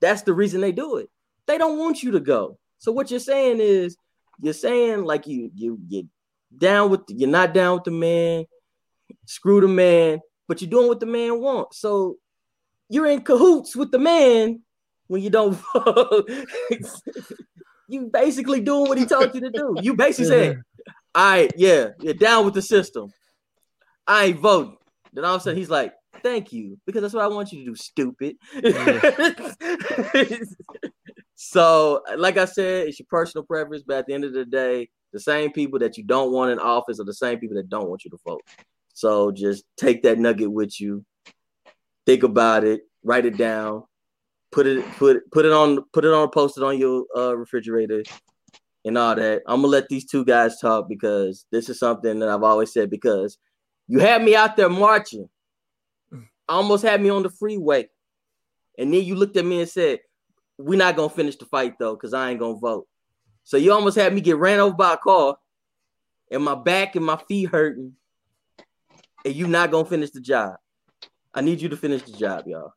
that's 0.00 0.22
the 0.22 0.34
reason 0.34 0.60
they 0.60 0.72
do 0.72 0.96
it. 0.96 1.08
They 1.46 1.56
don't 1.56 1.78
want 1.78 2.02
you 2.02 2.10
to 2.10 2.20
go. 2.20 2.58
So 2.78 2.92
what 2.92 3.10
you're 3.10 3.18
saying 3.18 3.60
is 3.60 3.96
you're 4.42 4.52
saying 4.52 5.04
like 5.04 5.26
you 5.26 5.50
you 5.54 5.78
you 5.88 6.08
down 6.56 6.90
with 6.90 7.00
you're 7.08 7.30
not 7.30 7.54
down 7.54 7.76
with 7.76 7.84
the 7.84 7.92
man, 7.92 8.44
screw 9.26 9.60
the 9.60 9.68
man, 9.68 10.20
but 10.48 10.60
you're 10.60 10.70
doing 10.70 10.88
what 10.88 11.00
the 11.00 11.06
man 11.06 11.40
wants. 11.40 11.78
So 11.78 12.16
you're 12.88 13.06
in 13.06 13.22
cahoots 13.22 13.74
with 13.74 13.90
the 13.90 13.98
man 13.98 14.62
when 15.06 15.22
you 15.22 15.30
don't 15.30 15.58
vote. 15.74 16.30
you 17.88 18.10
basically 18.12 18.60
doing 18.60 18.88
what 18.88 18.98
he 18.98 19.06
told 19.06 19.34
you 19.34 19.40
to 19.40 19.50
do. 19.50 19.74
You 19.80 19.94
basically 19.94 20.26
saying, 20.26 20.62
all 21.14 21.24
right, 21.24 21.52
yeah, 21.56 21.88
you're 22.00 22.14
down 22.14 22.44
with 22.44 22.54
the 22.54 22.62
system. 22.62 23.12
I 24.06 24.24
ain't 24.26 24.40
voting. 24.40 24.76
Then 25.12 25.24
all 25.24 25.34
of 25.34 25.40
a 25.40 25.44
sudden 25.44 25.58
he's 25.58 25.70
like, 25.70 25.92
thank 26.22 26.52
you, 26.52 26.78
because 26.86 27.02
that's 27.02 27.14
what 27.14 27.24
I 27.24 27.28
want 27.28 27.52
you 27.52 27.60
to 27.60 27.64
do, 27.66 27.74
stupid. 27.74 28.36
so, 31.34 32.02
like 32.16 32.38
I 32.38 32.46
said, 32.46 32.88
it's 32.88 32.98
your 32.98 33.06
personal 33.10 33.44
preference, 33.44 33.82
but 33.86 33.98
at 33.98 34.06
the 34.06 34.14
end 34.14 34.24
of 34.24 34.32
the 34.32 34.44
day, 34.44 34.88
the 35.12 35.20
same 35.20 35.52
people 35.52 35.78
that 35.80 35.98
you 35.98 36.04
don't 36.04 36.32
want 36.32 36.50
in 36.50 36.58
office 36.58 36.98
are 37.00 37.04
the 37.04 37.14
same 37.14 37.38
people 37.38 37.56
that 37.56 37.68
don't 37.68 37.88
want 37.88 38.04
you 38.04 38.10
to 38.10 38.18
vote. 38.26 38.42
So 38.92 39.30
just 39.32 39.64
take 39.76 40.02
that 40.02 40.18
nugget 40.18 40.50
with 40.50 40.80
you, 40.80 41.04
think 42.06 42.22
about 42.22 42.64
it, 42.64 42.82
write 43.02 43.26
it 43.26 43.36
down, 43.36 43.84
put 44.52 44.66
it 44.66 44.84
put 44.92 45.28
put 45.32 45.44
it 45.44 45.52
on 45.52 45.82
put 45.92 46.04
it 46.04 46.12
on 46.12 46.28
post 46.30 46.58
it 46.58 46.62
on 46.62 46.78
your 46.78 47.06
uh, 47.16 47.36
refrigerator 47.36 48.02
and 48.84 48.98
all 48.98 49.14
that. 49.16 49.42
I'm 49.46 49.62
gonna 49.62 49.68
let 49.68 49.88
these 49.88 50.04
two 50.04 50.24
guys 50.24 50.58
talk 50.60 50.88
because 50.88 51.46
this 51.50 51.68
is 51.68 51.78
something 51.78 52.18
that 52.20 52.28
I've 52.28 52.42
always 52.42 52.72
said 52.72 52.90
because 52.90 53.38
you 53.88 53.98
had 53.98 54.22
me 54.22 54.36
out 54.36 54.56
there 54.56 54.68
marching, 54.68 55.28
almost 56.48 56.84
had 56.84 57.00
me 57.00 57.08
on 57.08 57.22
the 57.22 57.30
freeway, 57.30 57.88
and 58.78 58.92
then 58.92 59.02
you 59.02 59.14
looked 59.16 59.36
at 59.36 59.44
me 59.44 59.60
and 59.60 59.68
said, 59.68 60.00
"We're 60.58 60.78
not 60.78 60.96
gonna 60.96 61.08
finish 61.08 61.36
the 61.36 61.46
fight 61.46 61.74
though, 61.78 61.94
because 61.94 62.14
I 62.14 62.30
ain't 62.30 62.40
gonna 62.40 62.58
vote." 62.58 62.86
So 63.44 63.56
you 63.56 63.72
almost 63.72 63.96
had 63.96 64.14
me 64.14 64.20
get 64.20 64.36
ran 64.36 64.60
over 64.60 64.76
by 64.76 64.94
a 64.94 64.98
car, 64.98 65.36
and 66.30 66.44
my 66.44 66.54
back 66.54 66.94
and 66.94 67.04
my 67.04 67.16
feet 67.16 67.48
hurting, 67.48 67.96
and 69.24 69.34
you 69.34 69.46
not 69.46 69.70
gonna 69.70 69.88
finish 69.88 70.10
the 70.10 70.20
job. 70.20 70.56
I 71.34 71.40
need 71.40 71.60
you 71.60 71.68
to 71.68 71.76
finish 71.76 72.02
the 72.02 72.12
job, 72.12 72.46
y'all. 72.46 72.72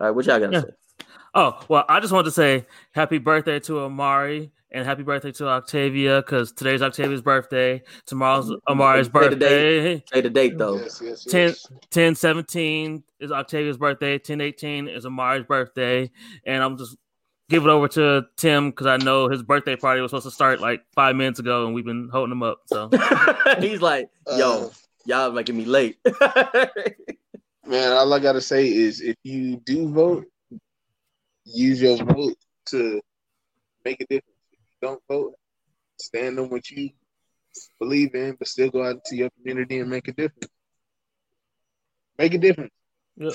All 0.00 0.06
right, 0.06 0.10
what 0.10 0.26
y'all 0.26 0.40
gotta 0.40 0.52
Yeah. 0.52 0.60
say? 0.62 1.06
Oh, 1.34 1.60
well, 1.68 1.84
I 1.88 2.00
just 2.00 2.12
wanted 2.12 2.26
to 2.26 2.30
say 2.30 2.66
happy 2.92 3.18
birthday 3.18 3.58
to 3.60 3.80
Amari 3.80 4.52
and 4.70 4.84
happy 4.84 5.02
birthday 5.02 5.32
to 5.32 5.48
Octavia 5.48 6.20
because 6.20 6.52
today's 6.52 6.82
Octavia's 6.82 7.22
birthday. 7.22 7.82
Tomorrow's 8.06 8.50
mm-hmm. 8.50 8.72
Amari's 8.72 9.06
Say 9.06 9.12
birthday. 9.12 10.02
Say 10.12 10.20
the 10.20 10.30
date 10.30 10.58
though. 10.58 10.76
Yes, 10.78 11.00
yes, 11.02 11.24
10, 11.24 11.54
10 11.90 12.14
17 12.14 13.02
is 13.20 13.32
Octavia's 13.32 13.78
birthday. 13.78 14.18
10 14.18 14.40
18 14.40 14.88
is 14.88 15.04
Amari's 15.04 15.44
birthday. 15.44 16.10
And 16.44 16.62
I'm 16.62 16.76
just 16.76 16.96
give 17.48 17.64
it 17.64 17.68
over 17.68 17.88
to 17.88 18.26
Tim 18.36 18.70
because 18.70 18.86
I 18.86 18.96
know 18.96 19.28
his 19.28 19.42
birthday 19.42 19.76
party 19.76 20.00
was 20.00 20.10
supposed 20.10 20.26
to 20.26 20.30
start 20.30 20.60
like 20.60 20.82
five 20.94 21.16
minutes 21.16 21.38
ago 21.38 21.66
and 21.66 21.74
we've 21.74 21.84
been 21.84 22.08
holding 22.10 22.32
him 22.32 22.42
up. 22.42 22.58
So 22.66 22.90
He's 23.60 23.82
like, 23.82 24.08
yo, 24.36 24.66
Uh, 24.66 24.70
y'all 25.04 25.32
making 25.32 25.56
me 25.56 25.64
late. 25.64 25.98
man, 27.66 27.92
all 27.92 28.12
I 28.12 28.18
gotta 28.18 28.40
say 28.40 28.68
is 28.68 29.00
if 29.00 29.16
you 29.22 29.56
do 29.64 29.88
vote, 29.92 30.26
use 31.44 31.80
your 31.80 31.96
vote 31.96 32.36
to 32.66 33.00
make 33.84 34.00
a 34.00 34.06
difference. 34.06 34.38
If 34.52 34.58
you 34.58 34.88
don't 34.88 35.02
vote, 35.08 35.34
stand 35.98 36.38
on 36.38 36.48
what 36.48 36.68
you 36.70 36.90
believe 37.78 38.14
in, 38.14 38.36
but 38.38 38.48
still 38.48 38.70
go 38.70 38.84
out 38.84 38.96
into 38.96 39.16
your 39.16 39.30
community 39.30 39.80
and 39.80 39.90
make 39.90 40.08
a 40.08 40.12
difference. 40.12 40.48
Make 42.18 42.34
a 42.34 42.38
difference. 42.38 42.72
Yep. 43.16 43.32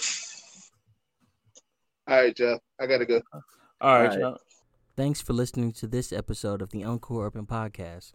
All 2.07 2.15
right, 2.17 2.35
Jeff. 2.35 2.59
I 2.79 2.87
gotta 2.87 3.05
go. 3.05 3.21
All 3.81 4.01
right, 4.01 4.21
All 4.21 4.31
right. 4.31 4.41
Thanks 4.95 5.21
for 5.21 5.33
listening 5.33 5.71
to 5.73 5.87
this 5.87 6.11
episode 6.11 6.61
of 6.61 6.71
the 6.71 6.81
Uncool 6.81 7.25
Urban 7.25 7.45
Podcast. 7.45 8.11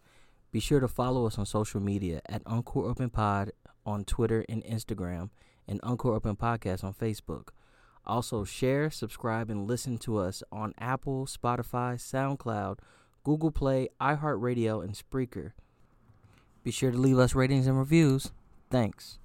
Be 0.51 0.59
sure 0.59 0.79
to 0.79 0.87
follow 0.87 1.25
us 1.25 1.39
on 1.39 1.45
social 1.45 1.81
media 1.81 2.21
at 2.27 2.43
Uncool 2.43 2.89
Urban 2.89 3.09
Pod 3.09 3.51
on 3.85 4.03
Twitter 4.03 4.45
and 4.47 4.63
Instagram, 4.63 5.29
and 5.67 5.81
Uncool 5.81 6.15
Urban 6.15 6.35
Podcast 6.35 6.83
on 6.83 6.93
Facebook. 6.93 7.49
Also, 8.05 8.43
share, 8.43 8.91
subscribe, 8.91 9.49
and 9.49 9.67
listen 9.67 9.97
to 9.97 10.17
us 10.17 10.43
on 10.51 10.73
Apple, 10.77 11.25
Spotify, 11.25 11.95
SoundCloud, 11.95 12.77
Google 13.23 13.51
Play, 13.51 13.89
iHeartRadio, 13.99 14.83
and 14.83 14.93
Spreaker. 14.93 15.53
Be 16.63 16.71
sure 16.71 16.91
to 16.91 16.97
leave 16.97 17.17
us 17.17 17.33
ratings 17.33 17.65
and 17.65 17.77
reviews. 17.77 18.31
Thanks. 18.69 19.17